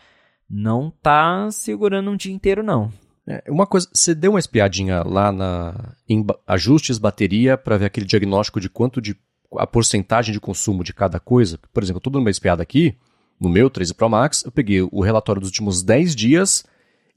não 0.49 0.89
tá 0.89 1.51
segurando 1.51 2.09
um 2.09 2.15
dia 2.15 2.33
inteiro 2.33 2.63
não. 2.63 2.89
É, 3.27 3.43
uma 3.49 3.65
coisa, 3.65 3.89
você 3.91 4.15
deu 4.15 4.31
uma 4.31 4.39
espiadinha 4.39 5.03
lá 5.03 5.31
na 5.31 5.95
em 6.07 6.25
ajustes 6.45 6.99
bateria 6.99 7.57
para 7.57 7.77
ver 7.77 7.85
aquele 7.85 8.05
diagnóstico 8.05 8.59
de 8.59 8.69
quanto 8.69 9.01
de 9.01 9.15
a 9.57 9.65
porcentagem 9.65 10.31
de 10.31 10.39
consumo 10.39 10.83
de 10.83 10.93
cada 10.93 11.19
coisa? 11.19 11.59
Por 11.73 11.81
exemplo, 11.81 11.97
eu 11.97 12.01
tô 12.01 12.09
dando 12.09 12.21
uma 12.21 12.29
espiada 12.29 12.61
aqui, 12.61 12.95
no 13.39 13.49
meu 13.49 13.69
13 13.69 13.93
Pro 13.93 14.09
Max, 14.09 14.43
eu 14.45 14.51
peguei 14.51 14.81
o 14.81 15.01
relatório 15.01 15.41
dos 15.41 15.49
últimos 15.49 15.83
10 15.83 16.15
dias 16.15 16.65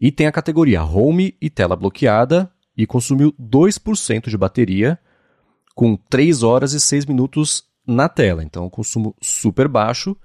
e 0.01 0.11
tem 0.11 0.27
a 0.27 0.33
categoria 0.33 0.83
Home 0.83 1.37
e 1.41 1.51
tela 1.51 1.77
bloqueada 1.77 2.51
e 2.79 2.87
consumiu 2.87 3.33
2% 3.33 4.29
de 4.29 4.39
bateria 4.39 4.97
com 5.75 5.97
3 5.97 6.45
horas 6.45 6.73
e 6.73 6.81
6 6.81 7.07
minutos 7.07 7.65
na 7.85 8.09
tela. 8.09 8.45
Então, 8.45 8.67
um 8.67 8.71
consumo 8.71 9.17
super 9.21 9.67
baixo. 9.67 10.17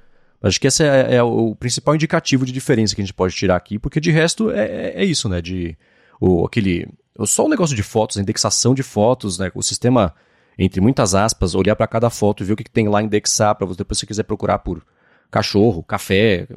Acho 0.42 0.62
que 0.62 0.68
esse 0.68 0.84
é, 0.84 1.16
é, 1.16 1.24
o 1.24 1.56
principal 1.56 1.96
indicativo 1.96 2.46
de 2.46 2.52
diferença 2.52 2.94
que 2.94 3.02
a 3.02 3.04
gente 3.04 3.14
pode 3.14 3.34
tirar 3.34 3.56
aqui, 3.56 3.80
porque 3.80 4.00
de 4.00 4.12
resto 4.12 4.52
é, 4.52 4.66
é, 4.66 4.94
é 4.98 5.06
isso, 5.06 5.28
né? 5.28 5.42
De 5.42 5.76
o, 6.22 6.46
aquele 6.46 6.88
só 7.26 7.46
o 7.46 7.50
negócio 7.50 7.76
de 7.76 7.84
fotos, 7.84 8.18
a 8.18 8.22
indexação 8.22 8.74
de 8.74 8.84
fotos, 8.84 9.40
né? 9.40 9.52
O 9.56 9.64
sistema 9.64 10.14
entre 10.58 10.80
muitas 10.80 11.16
aspas, 11.16 11.56
olhar 11.56 11.76
para 11.76 11.88
cada 11.88 12.10
foto 12.10 12.44
e 12.44 12.46
ver 12.46 12.54
o 12.54 12.56
que, 12.56 12.64
que 12.64 12.70
tem 12.70 12.88
lá 12.88 13.02
indexar 13.02 13.56
para 13.56 13.66
depois 13.74 13.98
se 13.98 14.06
quiser 14.06 14.24
procurar 14.24 14.60
por 14.60 14.86
cachorro, 15.32 15.82
café, 15.82 16.48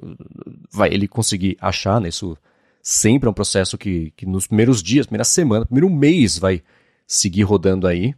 vai 0.70 0.93
ele 0.93 1.09
conseguir 1.09 1.56
achar, 1.59 1.98
né? 1.98 2.10
Isso 2.10 2.36
sempre 2.87 3.27
é 3.27 3.31
um 3.31 3.35
processo 3.35 3.77
que, 3.77 4.13
que 4.13 4.25
nos 4.25 4.47
primeiros 4.47 4.81
dias, 4.81 5.07
primeira 5.07 5.25
semana, 5.25 5.67
primeiro 5.67 5.91
mês 5.91 6.39
vai 6.39 6.63
seguir 7.05 7.43
rodando 7.43 7.85
aí. 7.85 8.15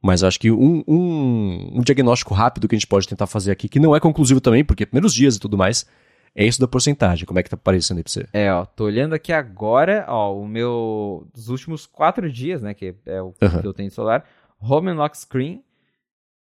Mas 0.00 0.22
acho 0.22 0.40
que 0.40 0.50
um, 0.50 0.82
um, 0.88 1.72
um, 1.74 1.80
diagnóstico 1.82 2.32
rápido 2.32 2.66
que 2.66 2.74
a 2.74 2.78
gente 2.78 2.86
pode 2.86 3.06
tentar 3.06 3.26
fazer 3.26 3.50
aqui, 3.50 3.68
que 3.68 3.78
não 3.78 3.94
é 3.94 4.00
conclusivo 4.00 4.40
também, 4.40 4.64
porque 4.64 4.86
primeiros 4.86 5.12
dias 5.12 5.36
e 5.36 5.40
tudo 5.40 5.58
mais, 5.58 5.84
é 6.34 6.46
isso 6.46 6.58
da 6.58 6.66
porcentagem. 6.66 7.26
Como 7.26 7.38
é 7.38 7.42
que 7.42 7.50
tá 7.50 7.56
aparecendo 7.56 7.98
aí 7.98 8.02
pra 8.02 8.12
você? 8.12 8.26
É, 8.32 8.50
ó, 8.50 8.64
tô 8.64 8.84
olhando 8.84 9.14
aqui 9.14 9.34
agora, 9.34 10.06
ó, 10.08 10.34
o 10.34 10.48
meu. 10.48 11.28
dos 11.34 11.50
últimos 11.50 11.84
quatro 11.84 12.32
dias, 12.32 12.62
né, 12.62 12.72
que 12.72 12.94
é 13.04 13.20
o 13.20 13.34
uhum. 13.42 13.60
que 13.60 13.66
eu 13.66 13.74
tenho 13.74 13.90
de 13.90 13.94
celular, 13.94 14.24
Home 14.58 14.92
Lock 14.92 15.18
Screen 15.18 15.62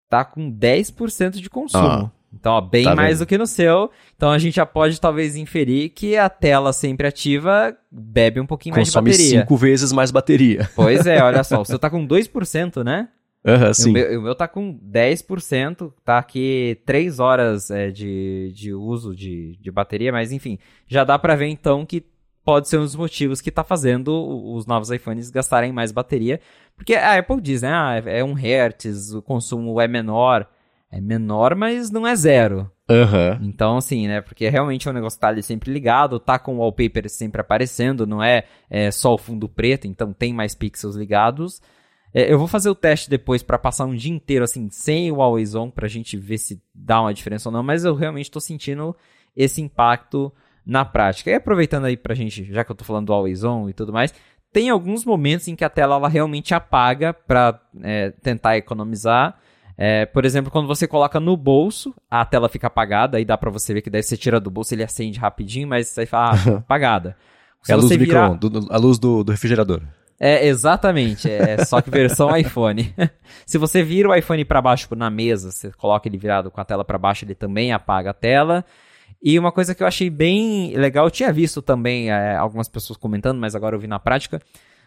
tá 0.10 0.26
com 0.26 0.52
10% 0.52 1.40
de 1.40 1.50
consumo. 1.50 1.88
Ah. 1.88 2.12
Então, 2.34 2.54
ó, 2.54 2.62
bem 2.62 2.84
tá 2.84 2.96
mais 2.96 3.20
do 3.20 3.26
que 3.26 3.38
no 3.38 3.46
seu. 3.46 3.92
Então 4.16 4.32
a 4.32 4.38
gente 4.38 4.56
já 4.56 4.66
pode 4.66 5.00
talvez 5.00 5.36
inferir 5.36 5.90
que 5.90 6.16
a 6.16 6.30
tela 6.30 6.72
sempre 6.72 7.08
ativa 7.08 7.76
bebe 7.92 8.40
um 8.40 8.46
pouquinho 8.46 8.76
Consome 8.76 9.10
mais 9.10 9.18
de 9.18 9.24
bateria. 9.24 9.42
cinco 9.42 9.58
vezes 9.58 9.92
mais 9.92 10.12
bateria. 10.12 10.70
Pois 10.76 11.06
é, 11.06 11.22
olha 11.22 11.44
só. 11.44 11.62
O 11.62 11.66
seu 11.66 11.78
tá 11.78 11.90
com 11.90 12.08
2%, 12.08 12.84
né? 12.84 13.10
Aham, 13.46 13.68
uhum, 13.68 13.74
sim. 13.74 13.90
O 13.90 13.94
meu, 13.94 14.20
o 14.20 14.24
meu 14.24 14.36
tá 14.36 14.48
com 14.48 14.80
10%, 14.80 15.92
tá 16.06 16.18
aqui 16.20 16.80
3 16.86 17.20
horas 17.20 17.72
é, 17.72 17.90
de, 17.90 18.52
de 18.56 18.74
uso 18.74 19.16
de, 19.16 19.58
de 19.60 19.72
bateria, 19.72 20.12
mas 20.12 20.32
enfim, 20.32 20.60
já 20.88 21.04
dá 21.04 21.18
pra 21.18 21.36
ver 21.36 21.48
então 21.48 21.86
que 21.86 22.06
pode 22.44 22.70
ser 22.70 22.78
um 22.78 22.84
dos 22.84 22.96
motivos 22.96 23.42
que 23.42 23.50
está 23.50 23.64
fazendo 23.64 24.12
os 24.54 24.66
novos 24.66 24.90
iPhones 24.92 25.30
gastarem 25.30 25.72
mais 25.72 25.92
bateria. 25.92 26.40
Porque 26.76 26.94
a 26.96 27.18
Apple 27.18 27.42
diz, 27.42 27.62
né? 27.62 27.72
Ah, 27.72 28.02
é 28.06 28.24
um 28.24 28.36
Hz, 28.36 29.14
o 29.14 29.22
consumo 29.22 29.80
é 29.80 29.88
menor. 29.88 30.48
É 30.92 31.00
menor, 31.00 31.56
mas 31.56 31.90
não 31.90 32.06
é 32.06 32.16
zero. 32.16 32.70
Uhum. 32.90 33.48
Então, 33.48 33.78
assim, 33.78 34.08
né? 34.08 34.20
Porque 34.20 34.50
realmente 34.50 34.88
é 34.88 34.92
um 34.92 34.94
negócio 34.94 35.18
que 35.18 35.22
tá 35.22 35.30
ali 35.30 35.42
sempre 35.42 35.72
ligado, 35.72 36.20
tá 36.20 36.38
com 36.38 36.56
o 36.56 36.60
wallpaper 36.60 37.10
sempre 37.10 37.40
aparecendo, 37.40 38.06
não 38.06 38.22
é, 38.22 38.44
é 38.70 38.92
só 38.92 39.14
o 39.14 39.18
fundo 39.18 39.48
preto, 39.48 39.88
então 39.88 40.12
tem 40.12 40.34
mais 40.34 40.54
pixels 40.54 40.98
ligados. 40.98 41.62
É, 42.14 42.32
eu 42.32 42.38
vou 42.38 42.48
fazer 42.48 42.70
o 42.70 42.76
teste 42.76 43.10
depois 43.10 43.42
para 43.42 43.58
passar 43.58 43.86
um 43.86 43.96
dia 43.96 44.14
inteiro, 44.14 44.44
assim, 44.44 44.70
sem 44.70 45.10
o 45.12 45.22
Always 45.22 45.56
On, 45.56 45.70
pra 45.70 45.88
gente 45.88 46.18
ver 46.18 46.38
se 46.38 46.62
dá 46.76 47.02
uma 47.02 47.14
diferença 47.14 47.48
ou 47.48 47.54
não, 47.54 47.64
mas 47.64 47.86
eu 47.86 47.96
realmente 47.96 48.30
tô 48.30 48.42
sentindo 48.42 48.94
esse 49.36 49.62
impacto 49.62 50.32
na 50.66 50.84
prática. 50.84 51.32
E 51.32 51.34
aproveitando 51.34 51.86
aí 51.86 51.96
pra 51.96 52.14
gente, 52.14 52.44
já 52.52 52.66
que 52.66 52.72
eu 52.72 52.76
tô 52.76 52.84
falando 52.84 53.08
do 53.08 53.14
Always 53.14 53.46
On 53.46 53.70
e 53.70 53.74
tudo 53.74 53.94
mais, 53.94 54.14
tem 54.52 54.70
alguns 54.70 55.06
momentos 55.06 55.48
em 55.48 55.56
que 55.56 55.64
a 55.64 55.70
tela 55.70 55.96
ela 55.96 56.10
realmente 56.10 56.54
apaga 56.54 57.14
para 57.14 57.62
é, 57.82 58.12
tentar 58.22 58.58
economizar. 58.58 59.40
É, 59.78 60.06
por 60.06 60.26
exemplo, 60.26 60.52
quando 60.52 60.68
você 60.68 60.88
coloca 60.88 61.20
no 61.20 61.36
bolso, 61.36 61.94
a 62.10 62.24
tela 62.26 62.50
fica 62.50 62.68
apagada, 62.68 63.18
aí 63.18 63.26
dá 63.26 63.38
pra 63.38 63.50
você 63.50 63.74
ver 63.74 63.82
que 63.82 63.90
daí 63.90 64.04
você 64.04 64.18
tira 64.18 64.40
do 64.40 64.52
bolso, 64.52 64.74
ele 64.74 64.84
acende 64.84 65.20
rapidinho, 65.20 65.68
mas 65.68 65.98
aí 65.98 66.06
fala, 66.06 66.36
ah, 66.36 66.58
apagada. 66.60 67.16
Se 67.64 67.72
é 67.72 67.76
a 67.76 67.78
luz, 67.78 67.90
do 67.90 67.98
virar... 67.98 68.30
do, 68.34 68.68
a 68.72 68.78
luz 68.78 68.98
do, 68.98 69.24
do 69.24 69.32
refrigerador. 69.32 69.82
É, 70.20 70.46
exatamente. 70.46 71.30
É, 71.30 71.66
só 71.66 71.82
que 71.82 71.90
versão 71.90 72.30
iPhone. 72.38 72.94
Se 73.46 73.58
você 73.58 73.82
vira 73.82 74.10
o 74.10 74.16
iPhone 74.16 74.46
para 74.46 74.62
baixo 74.62 74.88
na 74.96 75.10
mesa, 75.10 75.52
você 75.52 75.72
coloca 75.72 76.08
ele 76.08 76.18
virado 76.18 76.52
com 76.52 76.62
a 76.62 76.66
tela 76.66 76.86
para 76.86 76.98
baixo, 77.00 77.26
ele 77.26 77.34
também 77.34 77.72
apaga 77.72 78.12
a 78.12 78.14
tela. 78.14 78.64
E 79.22 79.38
uma 79.38 79.52
coisa 79.52 79.74
que 79.74 79.82
eu 79.82 79.88
achei 79.88 80.10
bem 80.10 80.76
legal, 80.76 81.06
eu 81.06 81.12
tinha 81.12 81.34
visto 81.34 81.62
também 81.62 82.12
é, 82.12 82.36
algumas 82.36 82.68
pessoas 82.68 82.98
comentando, 82.98 83.40
mas 83.40 83.56
agora 83.56 83.76
eu 83.76 83.80
vi 83.80 83.88
na 83.88 84.00
prática. 84.00 84.40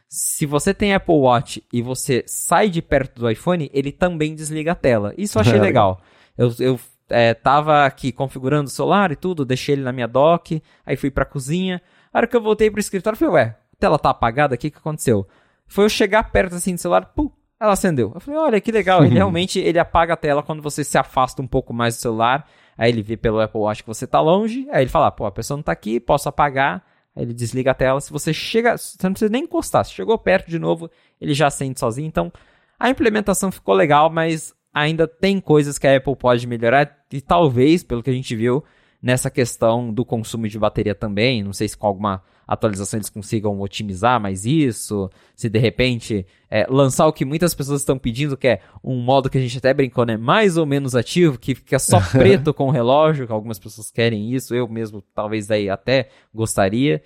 Se 0.09 0.47
você 0.47 0.73
tem 0.73 0.95
Apple 0.95 1.15
Watch 1.15 1.63
e 1.73 1.83
você 1.83 2.23
sai 2.27 2.69
de 2.69 2.81
perto 2.81 3.21
do 3.21 3.31
iPhone, 3.31 3.71
ele 3.73 3.91
também 3.91 4.35
desliga 4.35 4.73
a 4.73 4.77
tela. 4.77 5.13
Isso 5.19 5.39
eu 5.39 5.41
achei 5.41 5.59
legal. 5.61 6.01
Eu, 6.37 6.53
eu 6.59 6.81
é, 7.09 7.35
tava 7.35 7.85
aqui 7.85 8.13
configurando 8.13 8.69
o 8.69 8.73
celular 8.73 9.11
e 9.13 9.17
tudo, 9.17 9.45
deixei 9.45 9.75
ele 9.75 9.83
na 9.83 9.93
minha 9.93 10.07
dock, 10.09 10.63
aí 10.87 10.97
fui 10.97 11.11
pra 11.11 11.25
cozinha. 11.25 11.83
A 12.13 12.19
hora 12.19 12.27
que 12.27 12.37
eu 12.37 12.43
voltei 12.43 12.71
pro 12.71 12.81
escritório, 12.81 13.19
falei, 13.19 13.35
ué, 13.35 13.57
a 13.73 13.77
tela 13.79 13.99
tá 13.99 14.11
apagada, 14.11 14.55
o 14.55 14.59
que 14.59 14.71
que 14.71 14.79
aconteceu? 14.79 15.27
Foi 15.67 15.85
eu 15.85 15.89
chegar 15.89 16.31
perto 16.31 16.55
assim 16.55 16.75
do 16.75 16.81
celular, 16.81 17.07
pum, 17.07 17.31
ela 17.59 17.73
acendeu. 17.73 18.13
Eu 18.15 18.21
falei, 18.21 18.41
olha 18.41 18.61
que 18.61 18.71
legal, 18.71 19.05
ele 19.05 19.15
realmente 19.17 19.59
ele 19.59 19.79
apaga 19.79 20.15
a 20.15 20.17
tela 20.17 20.43
quando 20.43 20.63
você 20.63 20.85
se 20.85 20.97
afasta 20.97 21.43
um 21.43 21.47
pouco 21.47 21.73
mais 21.73 21.97
do 21.97 22.01
celular 22.01 22.47
Aí 22.77 22.91
ele 22.91 23.03
vê 23.03 23.17
pelo 23.17 23.41
Apple 23.41 23.61
Watch 23.61 23.83
que 23.83 23.89
você 23.89 24.07
tá 24.07 24.21
longe, 24.21 24.67
aí 24.71 24.83
ele 24.83 24.91
fala, 24.91 25.11
pô, 25.11 25.27
a 25.27 25.33
pessoa 25.33 25.57
não 25.57 25.63
tá 25.63 25.73
aqui, 25.73 26.01
posso 26.01 26.29
apagar. 26.29 26.85
Aí 27.15 27.23
ele 27.23 27.35
desliga 27.35 27.71
a 27.71 27.75
tela. 27.75 28.01
Se 28.01 28.13
você 28.13 28.33
chega, 28.33 28.77
você 28.77 28.97
não 29.03 29.13
precisa 29.13 29.31
nem 29.31 29.45
encostar. 29.45 29.85
Se 29.85 29.93
chegou 29.93 30.19
perto 30.19 30.49
de 30.49 30.59
novo, 30.59 30.91
ele 31.21 31.35
já 31.35 31.47
acende 31.47 31.79
sozinho. 31.79 32.07
Então, 32.07 32.33
a 32.79 32.91
implementação 32.91 33.53
ficou 33.53 33.75
legal, 33.75 34.11
mas 34.11 34.55
ainda 34.73 35.07
tem 35.07 35.41
coisas 35.41 35.79
que 35.79 35.87
a 35.87 35.97
Apple 35.97 36.17
pode 36.17 36.47
melhorar 36.47 37.05
e 37.13 37.21
talvez, 37.21 37.85
pelo 37.85 38.03
que 38.03 38.11
a 38.11 38.13
gente 38.13 38.35
viu, 38.35 38.65
nessa 39.05 39.31
questão 39.31 39.93
do 39.93 40.03
consumo 40.03 40.49
de 40.49 40.59
bateria 40.59 40.95
também. 40.95 41.43
Não 41.43 41.53
sei 41.53 41.69
se 41.69 41.77
com 41.77 41.87
alguma 41.87 42.23
atualização 42.49 42.97
eles 42.97 43.11
consigam 43.11 43.61
otimizar 43.61 44.19
mais 44.19 44.47
isso, 44.47 45.11
se 45.37 45.51
de 45.51 45.59
repente 45.59 46.27
é, 46.51 46.67
lançar 46.71 47.07
o 47.07 47.13
que 47.13 47.23
muitas 47.23 47.55
pessoas 47.55 47.83
estão 47.83 47.99
pedindo, 47.99 48.35
que 48.35 48.49
é 48.49 48.61
um 48.83 48.97
modo 48.97 49.29
que 49.29 49.37
a 49.37 49.41
gente 49.43 49.59
até 49.59 49.75
brincou, 49.75 50.07
né? 50.07 50.17
Mais 50.17 50.57
ou 50.57 50.65
menos 50.65 50.97
ativo, 50.97 51.39
que 51.39 51.55
fica 51.55 51.79
só 51.79 52.01
preto 52.13 52.55
com 52.55 52.69
o 52.69 52.71
relógio, 52.71 53.27
que 53.27 53.33
algumas 53.33 53.59
pessoas 53.59 53.91
querem 53.91 54.33
isso, 54.33 54.55
eu 54.55 54.67
mesmo 54.67 55.03
talvez 55.15 55.47
daí 55.47 55.69
até 55.69 56.09
gostaria. 56.33 57.03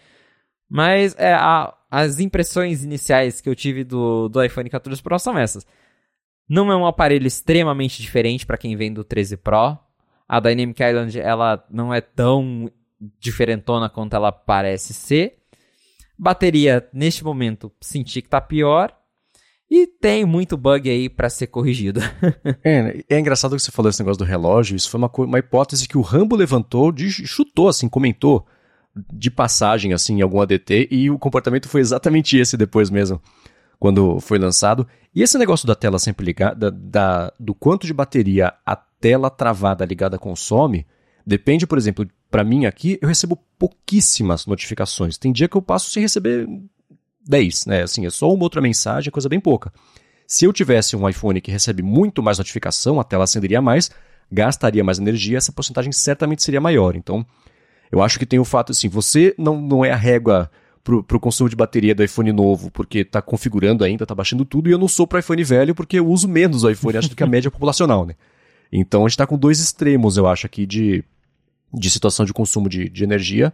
Mas 0.71 1.17
é, 1.19 1.33
a, 1.35 1.75
as 1.91 2.21
impressões 2.21 2.85
iniciais 2.85 3.41
que 3.41 3.49
eu 3.49 3.57
tive 3.57 3.83
do, 3.83 4.29
do 4.29 4.41
iPhone 4.45 4.71
14 4.71 5.03
Pro 5.03 5.19
são 5.19 5.37
essas. 5.37 5.67
Não 6.49 6.71
é 6.71 6.77
um 6.77 6.87
aparelho 6.87 7.27
extremamente 7.27 8.01
diferente 8.01 8.47
para 8.47 8.57
quem 8.57 8.77
vem 8.77 8.93
do 8.93 9.03
13 9.03 9.37
Pro. 9.39 9.77
A 10.29 10.41
Dynamic 10.41 10.83
Island 10.83 11.19
ela 11.19 11.65
não 11.71 11.93
é 11.93 12.01
tão 12.01 12.71
diferentona 13.19 13.89
quanto 13.89 14.15
ela 14.15 14.31
parece 14.31 14.93
ser. 14.93 15.39
Bateria, 16.19 16.87
neste 16.93 17.25
momento, 17.25 17.73
senti 17.81 18.21
que 18.21 18.29
tá 18.29 18.41
pior. 18.41 18.93
E 19.71 19.87
tem 19.87 20.25
muito 20.25 20.57
bug 20.57 20.89
aí 20.89 21.09
para 21.11 21.29
ser 21.29 21.47
corrigido. 21.49 22.01
é, 22.65 23.05
é 23.09 23.19
engraçado 23.19 23.55
que 23.55 23.63
você 23.63 23.71
falou 23.71 23.91
esse 23.91 24.01
negócio 24.01 24.19
do 24.19 24.25
relógio. 24.25 24.75
Isso 24.75 24.89
foi 24.89 24.99
uma, 24.99 25.11
uma 25.15 25.39
hipótese 25.39 25.87
que 25.87 25.99
o 25.99 26.03
Rambo 26.03 26.35
levantou, 26.35 26.91
de, 26.91 27.11
chutou, 27.11 27.69
assim, 27.69 27.87
comentou 27.87 28.47
de 29.13 29.31
passagem, 29.31 29.93
assim, 29.93 30.19
em 30.19 30.23
algum 30.23 30.41
ADT. 30.41 30.89
E 30.91 31.11
o 31.11 31.19
comportamento 31.19 31.69
foi 31.69 31.83
exatamente 31.83 32.39
esse 32.39 32.57
depois 32.57 32.89
mesmo, 32.89 33.21
quando 33.79 34.19
foi 34.21 34.39
lançado. 34.39 34.89
E 35.15 35.23
esse 35.23 35.37
negócio 35.37 35.67
da 35.67 35.75
tela 35.75 35.99
sempre 35.99 36.25
ligada, 36.25 36.71
da, 36.71 37.31
do 37.39 37.55
quanto 37.55 37.87
de 37.87 37.93
bateria 37.93 38.55
a 38.65 38.75
tela 39.01 39.31
travada 39.31 39.85
ligada 39.85 40.19
consome, 40.19 40.87
depende, 41.27 41.67
por 41.67 41.79
exemplo, 41.79 42.07
para 42.31 42.45
mim 42.45 42.67
aqui, 42.67 42.99
eu 43.01 43.09
recebo 43.09 43.37
pouquíssimas 43.59 44.47
notificações. 44.47 45.17
Tem 45.17 45.33
dia 45.33 45.49
que 45.49 45.57
eu 45.57 45.63
passo 45.63 45.91
sem 45.91 46.03
receber 46.03 46.47
10, 47.27 47.67
né? 47.67 47.83
Assim, 47.83 48.07
é 48.07 48.11
só 48.11 48.33
uma 48.33 48.43
outra 48.43 48.61
mensagem, 48.61 49.11
coisa 49.11 49.29
bem 49.29 49.41
pouca. 49.41 49.73
Se 50.27 50.45
eu 50.45 50.53
tivesse 50.53 50.95
um 50.95 51.09
iPhone 51.09 51.41
que 51.41 51.51
recebe 51.51 51.83
muito 51.83 52.23
mais 52.23 52.39
notificação, 52.39 53.01
a 53.01 53.05
tela 53.05 53.25
acenderia 53.25 53.63
mais, 53.63 53.91
gastaria 54.31 54.85
mais 54.85 54.99
energia, 54.99 55.39
essa 55.39 55.53
porcentagem 55.53 55.91
certamente 55.91 56.43
seria 56.43 56.61
maior. 56.61 56.97
Então, 56.97 57.25
eu 57.91 58.03
acho 58.03 58.19
que 58.19 58.27
tem 58.27 58.39
o 58.39 58.45
fato 58.45 58.73
assim, 58.73 58.89
você 58.89 59.35
não, 59.39 59.61
não 59.61 59.85
é 59.85 59.91
a 59.91 59.97
régua 59.97 60.51
pro, 60.85 61.03
pro 61.03 61.21
consumo 61.21 61.49
de 61.49 61.57
bateria 61.57 61.95
do 61.95 62.05
iPhone 62.05 62.33
novo, 62.33 62.71
porque 62.71 63.05
tá 63.05 63.23
configurando 63.23 63.85
ainda, 63.85 64.07
tá 64.07 64.15
baixando 64.15 64.45
tudo, 64.45 64.69
e 64.69 64.73
eu 64.73 64.79
não 64.79 64.89
sou 64.89 65.07
pro 65.07 65.19
iPhone 65.19 65.43
velho 65.45 65.75
porque 65.75 65.99
eu 65.99 66.07
uso 66.07 66.29
menos 66.29 66.65
o 66.65 66.71
iPhone, 66.71 66.99
acho 66.99 67.09
do 67.11 67.17
que 67.17 67.23
a 67.23 67.27
média 67.27 67.51
populacional, 67.51 68.05
né? 68.05 68.15
Então 68.73 69.05
a 69.05 69.09
gente 69.09 69.19
tá 69.19 69.27
com 69.27 69.39
dois 69.39 69.61
extremos, 69.61 70.17
eu 70.17 70.27
acho, 70.27 70.47
aqui 70.47 70.67
de, 70.67 71.05
de 71.73 71.91
situação 71.91 72.25
de 72.25 72.33
consumo 72.33 72.69
de, 72.69 72.89
de 72.89 73.05
energia. 73.05 73.53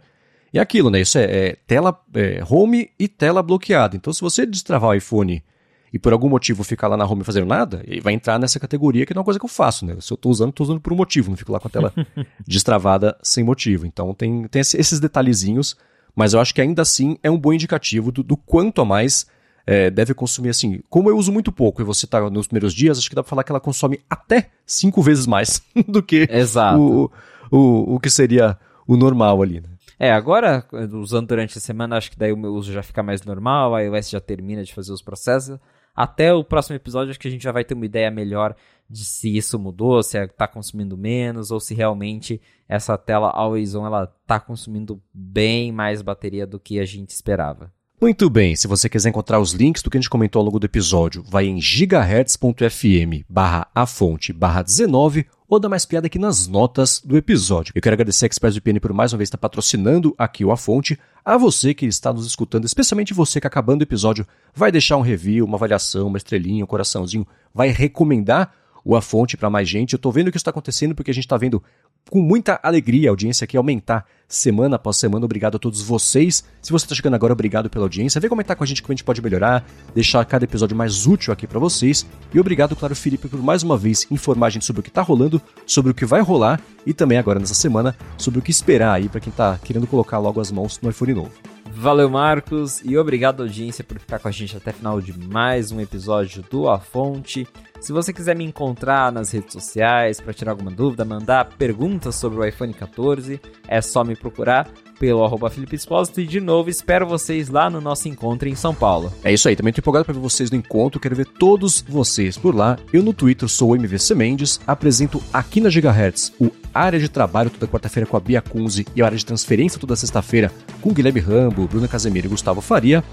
E 0.53 0.59
aquilo, 0.59 0.89
né? 0.89 1.01
Isso 1.01 1.17
é, 1.17 1.23
é 1.23 1.57
tela 1.67 1.99
é, 2.13 2.41
home 2.49 2.89
e 2.97 3.07
tela 3.07 3.43
bloqueada. 3.43 3.95
Então, 3.95 4.13
se 4.13 4.21
você 4.21 4.45
destravar 4.45 4.91
o 4.91 4.93
iPhone 4.93 5.43
e 5.91 5.99
por 5.99 6.13
algum 6.13 6.29
motivo 6.29 6.63
ficar 6.63 6.87
lá 6.87 6.95
na 6.95 7.05
home 7.05 7.23
fazendo 7.23 7.45
nada, 7.45 7.83
ele 7.85 8.01
vai 8.01 8.13
entrar 8.13 8.39
nessa 8.39 8.59
categoria 8.59 9.05
que 9.05 9.13
não 9.13 9.19
é 9.19 9.21
uma 9.21 9.25
coisa 9.25 9.39
que 9.39 9.45
eu 9.45 9.49
faço, 9.49 9.85
né? 9.85 9.95
Se 9.99 10.11
eu 10.11 10.15
estou 10.15 10.31
usando, 10.31 10.49
estou 10.49 10.65
usando 10.65 10.79
por 10.79 10.93
um 10.93 10.95
motivo, 10.95 11.29
não 11.29 11.37
fico 11.37 11.51
lá 11.51 11.59
com 11.59 11.67
a 11.67 11.71
tela 11.71 11.93
destravada 12.47 13.17
sem 13.21 13.43
motivo. 13.43 13.85
Então 13.85 14.13
tem, 14.13 14.47
tem 14.47 14.59
esses 14.61 14.99
detalhezinhos, 14.99 15.75
mas 16.15 16.33
eu 16.33 16.39
acho 16.39 16.53
que 16.53 16.61
ainda 16.61 16.81
assim 16.81 17.17
é 17.21 17.29
um 17.29 17.37
bom 17.37 17.51
indicativo 17.53 18.11
do, 18.11 18.23
do 18.23 18.37
quanto 18.37 18.81
a 18.81 18.85
mais 18.85 19.27
é, 19.65 19.89
deve 19.89 20.13
consumir 20.13 20.49
assim. 20.49 20.81
Como 20.89 21.09
eu 21.09 21.17
uso 21.17 21.31
muito 21.31 21.51
pouco 21.51 21.81
e 21.81 21.85
você 21.85 22.05
está 22.05 22.29
nos 22.29 22.47
primeiros 22.47 22.73
dias, 22.73 22.97
acho 22.97 23.09
que 23.09 23.15
dá 23.15 23.23
para 23.23 23.29
falar 23.29 23.43
que 23.43 23.51
ela 23.51 23.59
consome 23.59 23.99
até 24.09 24.49
cinco 24.65 25.01
vezes 25.01 25.25
mais 25.25 25.61
do 25.87 26.03
que 26.03 26.27
Exato. 26.29 26.79
o, 26.79 27.11
o, 27.51 27.95
o 27.95 27.99
que 27.99 28.09
seria 28.09 28.57
o 28.87 28.95
normal 28.95 29.41
ali, 29.41 29.61
né? 29.61 29.69
É, 29.97 30.11
agora, 30.11 30.65
usando 30.91 31.27
durante 31.27 31.57
a 31.57 31.61
semana, 31.61 31.95
acho 31.95 32.11
que 32.11 32.17
daí 32.17 32.31
o 32.31 32.37
meu 32.37 32.53
uso 32.53 32.71
já 32.71 32.83
fica 32.83 33.01
mais 33.01 33.23
normal, 33.23 33.73
a 33.73 33.81
iOS 33.81 34.09
já 34.09 34.19
termina 34.19 34.61
de 34.63 34.73
fazer 34.73 34.91
os 34.91 35.01
processos. 35.01 35.57
Até 35.95 36.33
o 36.33 36.43
próximo 36.43 36.75
episódio, 36.75 37.11
acho 37.11 37.19
que 37.19 37.29
a 37.29 37.31
gente 37.31 37.43
já 37.43 37.53
vai 37.53 37.63
ter 37.63 37.73
uma 37.73 37.85
ideia 37.85 38.11
melhor 38.11 38.53
de 38.89 39.05
se 39.05 39.35
isso 39.35 39.57
mudou, 39.57 40.03
se 40.03 40.17
está 40.17 40.47
consumindo 40.47 40.97
menos, 40.97 41.49
ou 41.49 41.59
se 41.61 41.73
realmente 41.73 42.41
essa 42.67 42.97
tela 42.97 43.29
Always 43.29 43.73
On 43.73 43.85
ela 43.85 44.03
está 44.21 44.37
consumindo 44.39 45.01
bem 45.13 45.71
mais 45.71 46.01
bateria 46.01 46.45
do 46.45 46.59
que 46.59 46.79
a 46.79 46.85
gente 46.85 47.11
esperava. 47.11 47.71
Muito 47.99 48.29
bem, 48.29 48.57
se 48.57 48.67
você 48.67 48.89
quiser 48.89 49.07
encontrar 49.07 49.39
os 49.39 49.53
links 49.53 49.81
do 49.81 49.89
que 49.89 49.97
a 49.97 50.01
gente 50.01 50.09
comentou 50.09 50.41
ao 50.41 50.45
longo 50.45 50.59
do 50.59 50.65
episódio, 50.65 51.23
vai 51.23 51.45
em 51.45 51.61
gigahertz.fm 51.61 53.23
barra 53.29 53.67
a 53.73 53.85
fonte 53.85 54.33
barra 54.33 54.61
19 54.61 55.25
ou 55.47 55.59
dá 55.61 55.69
mais 55.69 55.85
piada 55.85 56.07
aqui 56.07 56.19
nas 56.19 56.45
notas 56.45 56.99
do 56.99 57.15
episódio. 57.15 57.71
Eu 57.73 57.81
quero 57.81 57.93
agradecer 57.93 58.25
a 58.25 58.27
ExpressVPN 58.27 58.81
por 58.81 58.91
mais 58.91 59.13
uma 59.13 59.19
vez 59.19 59.27
estar 59.27 59.37
patrocinando 59.37 60.13
aqui 60.17 60.43
o 60.43 60.51
A 60.51 60.57
Fonte, 60.57 60.99
a 61.23 61.37
você 61.37 61.73
que 61.73 61.85
está 61.85 62.11
nos 62.11 62.27
escutando, 62.27 62.65
especialmente 62.65 63.13
você 63.13 63.39
que 63.39 63.47
acabando 63.47 63.79
o 63.79 63.85
episódio 63.85 64.27
vai 64.53 64.73
deixar 64.73 64.97
um 64.97 65.01
review, 65.01 65.45
uma 65.45 65.55
avaliação, 65.55 66.07
uma 66.07 66.17
estrelinha, 66.17 66.65
um 66.65 66.67
coraçãozinho, 66.67 67.25
vai 67.53 67.69
recomendar 67.69 68.51
A 68.93 69.01
Fonte 69.01 69.37
para 69.37 69.49
mais 69.49 69.69
gente. 69.69 69.93
Eu 69.93 69.97
estou 69.97 70.11
vendo 70.11 70.29
que 70.29 70.37
está 70.37 70.51
acontecendo 70.51 70.93
porque 70.93 71.11
a 71.11 71.13
gente 71.13 71.23
está 71.23 71.37
vendo 71.37 71.63
com 72.09 72.21
muita 72.21 72.59
alegria 72.61 73.09
a 73.09 73.11
audiência 73.11 73.45
aqui 73.45 73.57
aumentar 73.57 74.05
semana 74.27 74.75
após 74.75 74.97
semana. 74.97 75.25
Obrigado 75.25 75.55
a 75.55 75.59
todos 75.59 75.81
vocês. 75.81 76.43
Se 76.61 76.71
você 76.71 76.85
está 76.85 76.95
chegando 76.95 77.15
agora, 77.15 77.33
obrigado 77.33 77.69
pela 77.69 77.85
audiência. 77.85 78.21
Vem 78.21 78.29
comentar 78.29 78.55
com 78.55 78.63
a 78.63 78.67
gente 78.67 78.81
como 78.81 78.91
a 78.91 78.95
gente 78.95 79.03
pode 79.03 79.21
melhorar, 79.21 79.65
deixar 79.93 80.23
cada 80.25 80.45
episódio 80.45 80.75
mais 80.75 81.07
útil 81.07 81.33
aqui 81.33 81.47
para 81.47 81.59
vocês. 81.59 82.05
E 82.33 82.39
obrigado, 82.39 82.75
claro, 82.75 82.95
Felipe, 82.95 83.27
por 83.27 83.41
mais 83.41 83.63
uma 83.63 83.77
vez 83.77 84.05
informar 84.11 84.47
a 84.47 84.49
gente 84.49 84.65
sobre 84.65 84.81
o 84.81 84.83
que 84.83 84.89
está 84.89 85.01
rolando, 85.01 85.41
sobre 85.65 85.91
o 85.91 85.95
que 85.95 86.05
vai 86.05 86.21
rolar 86.21 86.61
e 86.85 86.93
também 86.93 87.17
agora 87.17 87.39
nessa 87.39 87.55
semana 87.55 87.95
sobre 88.17 88.39
o 88.39 88.43
que 88.43 88.51
esperar 88.51 88.93
aí 88.93 89.09
para 89.09 89.19
quem 89.19 89.31
está 89.31 89.57
querendo 89.63 89.87
colocar 89.87 90.19
logo 90.19 90.39
as 90.39 90.51
mãos 90.51 90.79
no 90.81 90.89
iPhone 90.89 91.13
novo. 91.13 91.31
Valeu, 91.77 92.09
Marcos, 92.09 92.81
e 92.85 92.97
obrigado, 92.97 93.43
audiência, 93.43 93.83
por 93.83 93.99
ficar 93.99 94.19
com 94.19 94.27
a 94.27 94.31
gente 94.31 94.55
até 94.55 94.71
o 94.71 94.73
final 94.73 95.01
de 95.01 95.17
mais 95.27 95.71
um 95.71 95.81
episódio 95.81 96.43
do 96.49 96.69
A 96.69 96.79
Fonte. 96.79 97.47
Se 97.85 97.93
você 97.93 98.11
quiser 98.11 98.35
me 98.35 98.43
encontrar 98.43 99.11
nas 99.11 99.29
redes 99.29 99.53
sociais 99.53 100.19
para 100.19 100.33
tirar 100.33 100.53
alguma 100.53 100.71
dúvida, 100.71 101.05
mandar 101.05 101.45
perguntas 101.55 102.15
sobre 102.15 102.39
o 102.39 102.43
iPhone 102.43 102.73
14, 102.73 103.39
é 103.67 103.79
só 103.79 104.03
me 104.03 104.15
procurar 104.15 104.67
pelo 104.97 105.23
arroba 105.23 105.51
Felipe 105.51 105.75
Espósito 105.75 106.19
e 106.19 106.25
de 106.25 106.41
novo 106.41 106.67
espero 106.67 107.05
vocês 107.05 107.47
lá 107.47 107.69
no 107.69 107.79
nosso 107.79 108.07
encontro 108.09 108.49
em 108.49 108.55
São 108.55 108.73
Paulo. 108.73 109.13
É 109.23 109.31
isso 109.31 109.47
aí, 109.47 109.55
também 109.55 109.71
tô 109.71 109.81
empolgado 109.81 110.03
para 110.03 110.15
ver 110.15 110.19
vocês 110.19 110.49
no 110.49 110.57
encontro, 110.57 110.99
quero 110.99 111.15
ver 111.15 111.27
todos 111.27 111.85
vocês 111.87 112.39
por 112.39 112.55
lá. 112.55 112.75
Eu 112.91 113.03
no 113.03 113.13
Twitter 113.13 113.47
sou 113.47 113.69
o 113.69 113.75
MVC 113.75 114.15
Mendes, 114.15 114.59
apresento 114.65 115.21
aqui 115.31 115.61
na 115.61 115.69
Gigahertz 115.69 116.33
o 116.41 116.49
Área 116.73 116.97
de 116.97 117.07
Trabalho 117.07 117.51
toda 117.51 117.71
quarta-feira 117.71 118.09
com 118.09 118.17
a 118.17 118.19
Bia 118.19 118.41
Kunze 118.41 118.87
e 118.95 119.03
a 119.03 119.05
Área 119.05 119.17
de 119.17 119.23
Transferência 119.23 119.79
toda 119.79 119.95
sexta-feira 119.95 120.51
com 120.81 120.91
Guilherme 120.91 121.19
Rambo, 121.19 121.67
Bruna 121.67 121.87
Casemiro 121.87 122.25
e 122.25 122.29
Gustavo 122.31 122.61
Faria. 122.61 123.03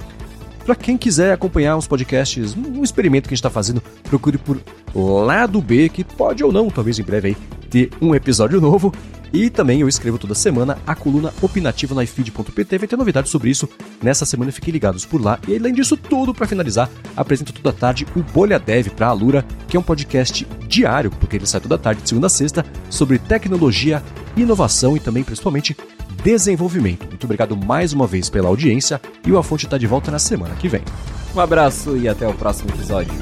Para 0.65 0.77
quem 0.77 0.97
quiser 0.97 1.33
acompanhar 1.33 1.77
os 1.77 1.89
podcasts, 1.89 2.55
um 2.57 2.85
experimento 2.85 3.29
que 3.29 3.35
a 3.35 3.37
gente 3.37 3.41
está 3.41 3.51
fazendo, 3.51 3.83
procure 4.05 4.39
por 4.39 4.61
Lado 4.95 5.61
B, 5.61 5.89
que 5.89 6.05
pode 6.05 6.45
ou 6.45 6.53
não, 6.53 6.71
talvez 6.71 6.99
em 6.99 7.03
breve 7.03 7.29
aí, 7.29 7.37
ter 7.69 7.91
um 8.01 8.15
episódio 8.15 8.61
novo. 8.61 8.93
E 9.33 9.49
também 9.49 9.81
eu 9.81 9.89
escrevo 9.89 10.19
toda 10.19 10.35
semana 10.35 10.79
a 10.87 10.95
coluna 10.95 11.33
opinativa 11.41 11.95
no 11.95 12.03
ifeed.pt. 12.03 12.79
Vai 12.79 12.87
ter 12.87 12.97
novidades 12.99 13.31
sobre 13.31 13.51
isso 13.51 13.67
nessa 14.03 14.27
semana. 14.27 14.53
Fiquem 14.53 14.73
ligados 14.73 15.07
por 15.07 15.23
lá. 15.23 15.39
E 15.49 15.57
além 15.57 15.73
disso 15.73 15.97
tudo, 15.97 16.35
para 16.35 16.47
finalizar, 16.47 16.91
apresento 17.17 17.53
toda 17.53 17.75
tarde 17.75 18.07
o 18.15 18.23
Bolha 18.23 18.59
Dev 18.59 18.89
para 18.89 19.07
a 19.07 19.11
Alura, 19.11 19.45
que 19.67 19.77
é 19.77 19.81
um 19.81 19.83
podcast 19.83 20.47
diário, 20.69 21.11
porque 21.11 21.37
ele 21.37 21.47
sai 21.47 21.63
toda 21.63 21.79
tarde, 21.79 22.03
de 22.03 22.09
segunda 22.11 22.27
a 22.27 22.31
sexta, 22.31 22.65
sobre 22.91 23.19
tecnologia, 23.19 24.03
inovação 24.37 24.97
e 24.99 25.01
também, 25.01 25.25
principalmente, 25.25 25.75
desenvolvimento. 26.23 27.07
Muito 27.07 27.24
obrigado 27.24 27.57
mais 27.57 27.93
uma 27.93 28.07
vez 28.07 28.31
pela 28.31 28.49
audiência 28.49 29.01
e 29.27 29.32
o 29.32 29.39
A 29.39 29.43
Fonte 29.43 29.66
está 29.66 29.77
de 29.77 29.86
volta 29.86 30.11
na 30.11 30.19
semana 30.19 30.55
que 30.55 30.69
vem. 30.69 30.82
Um 31.35 31.40
abraço 31.40 31.97
e 31.97 32.09
até 32.09 32.27
o 32.28 32.35
próximo 32.35 32.70
episódio. 32.70 33.12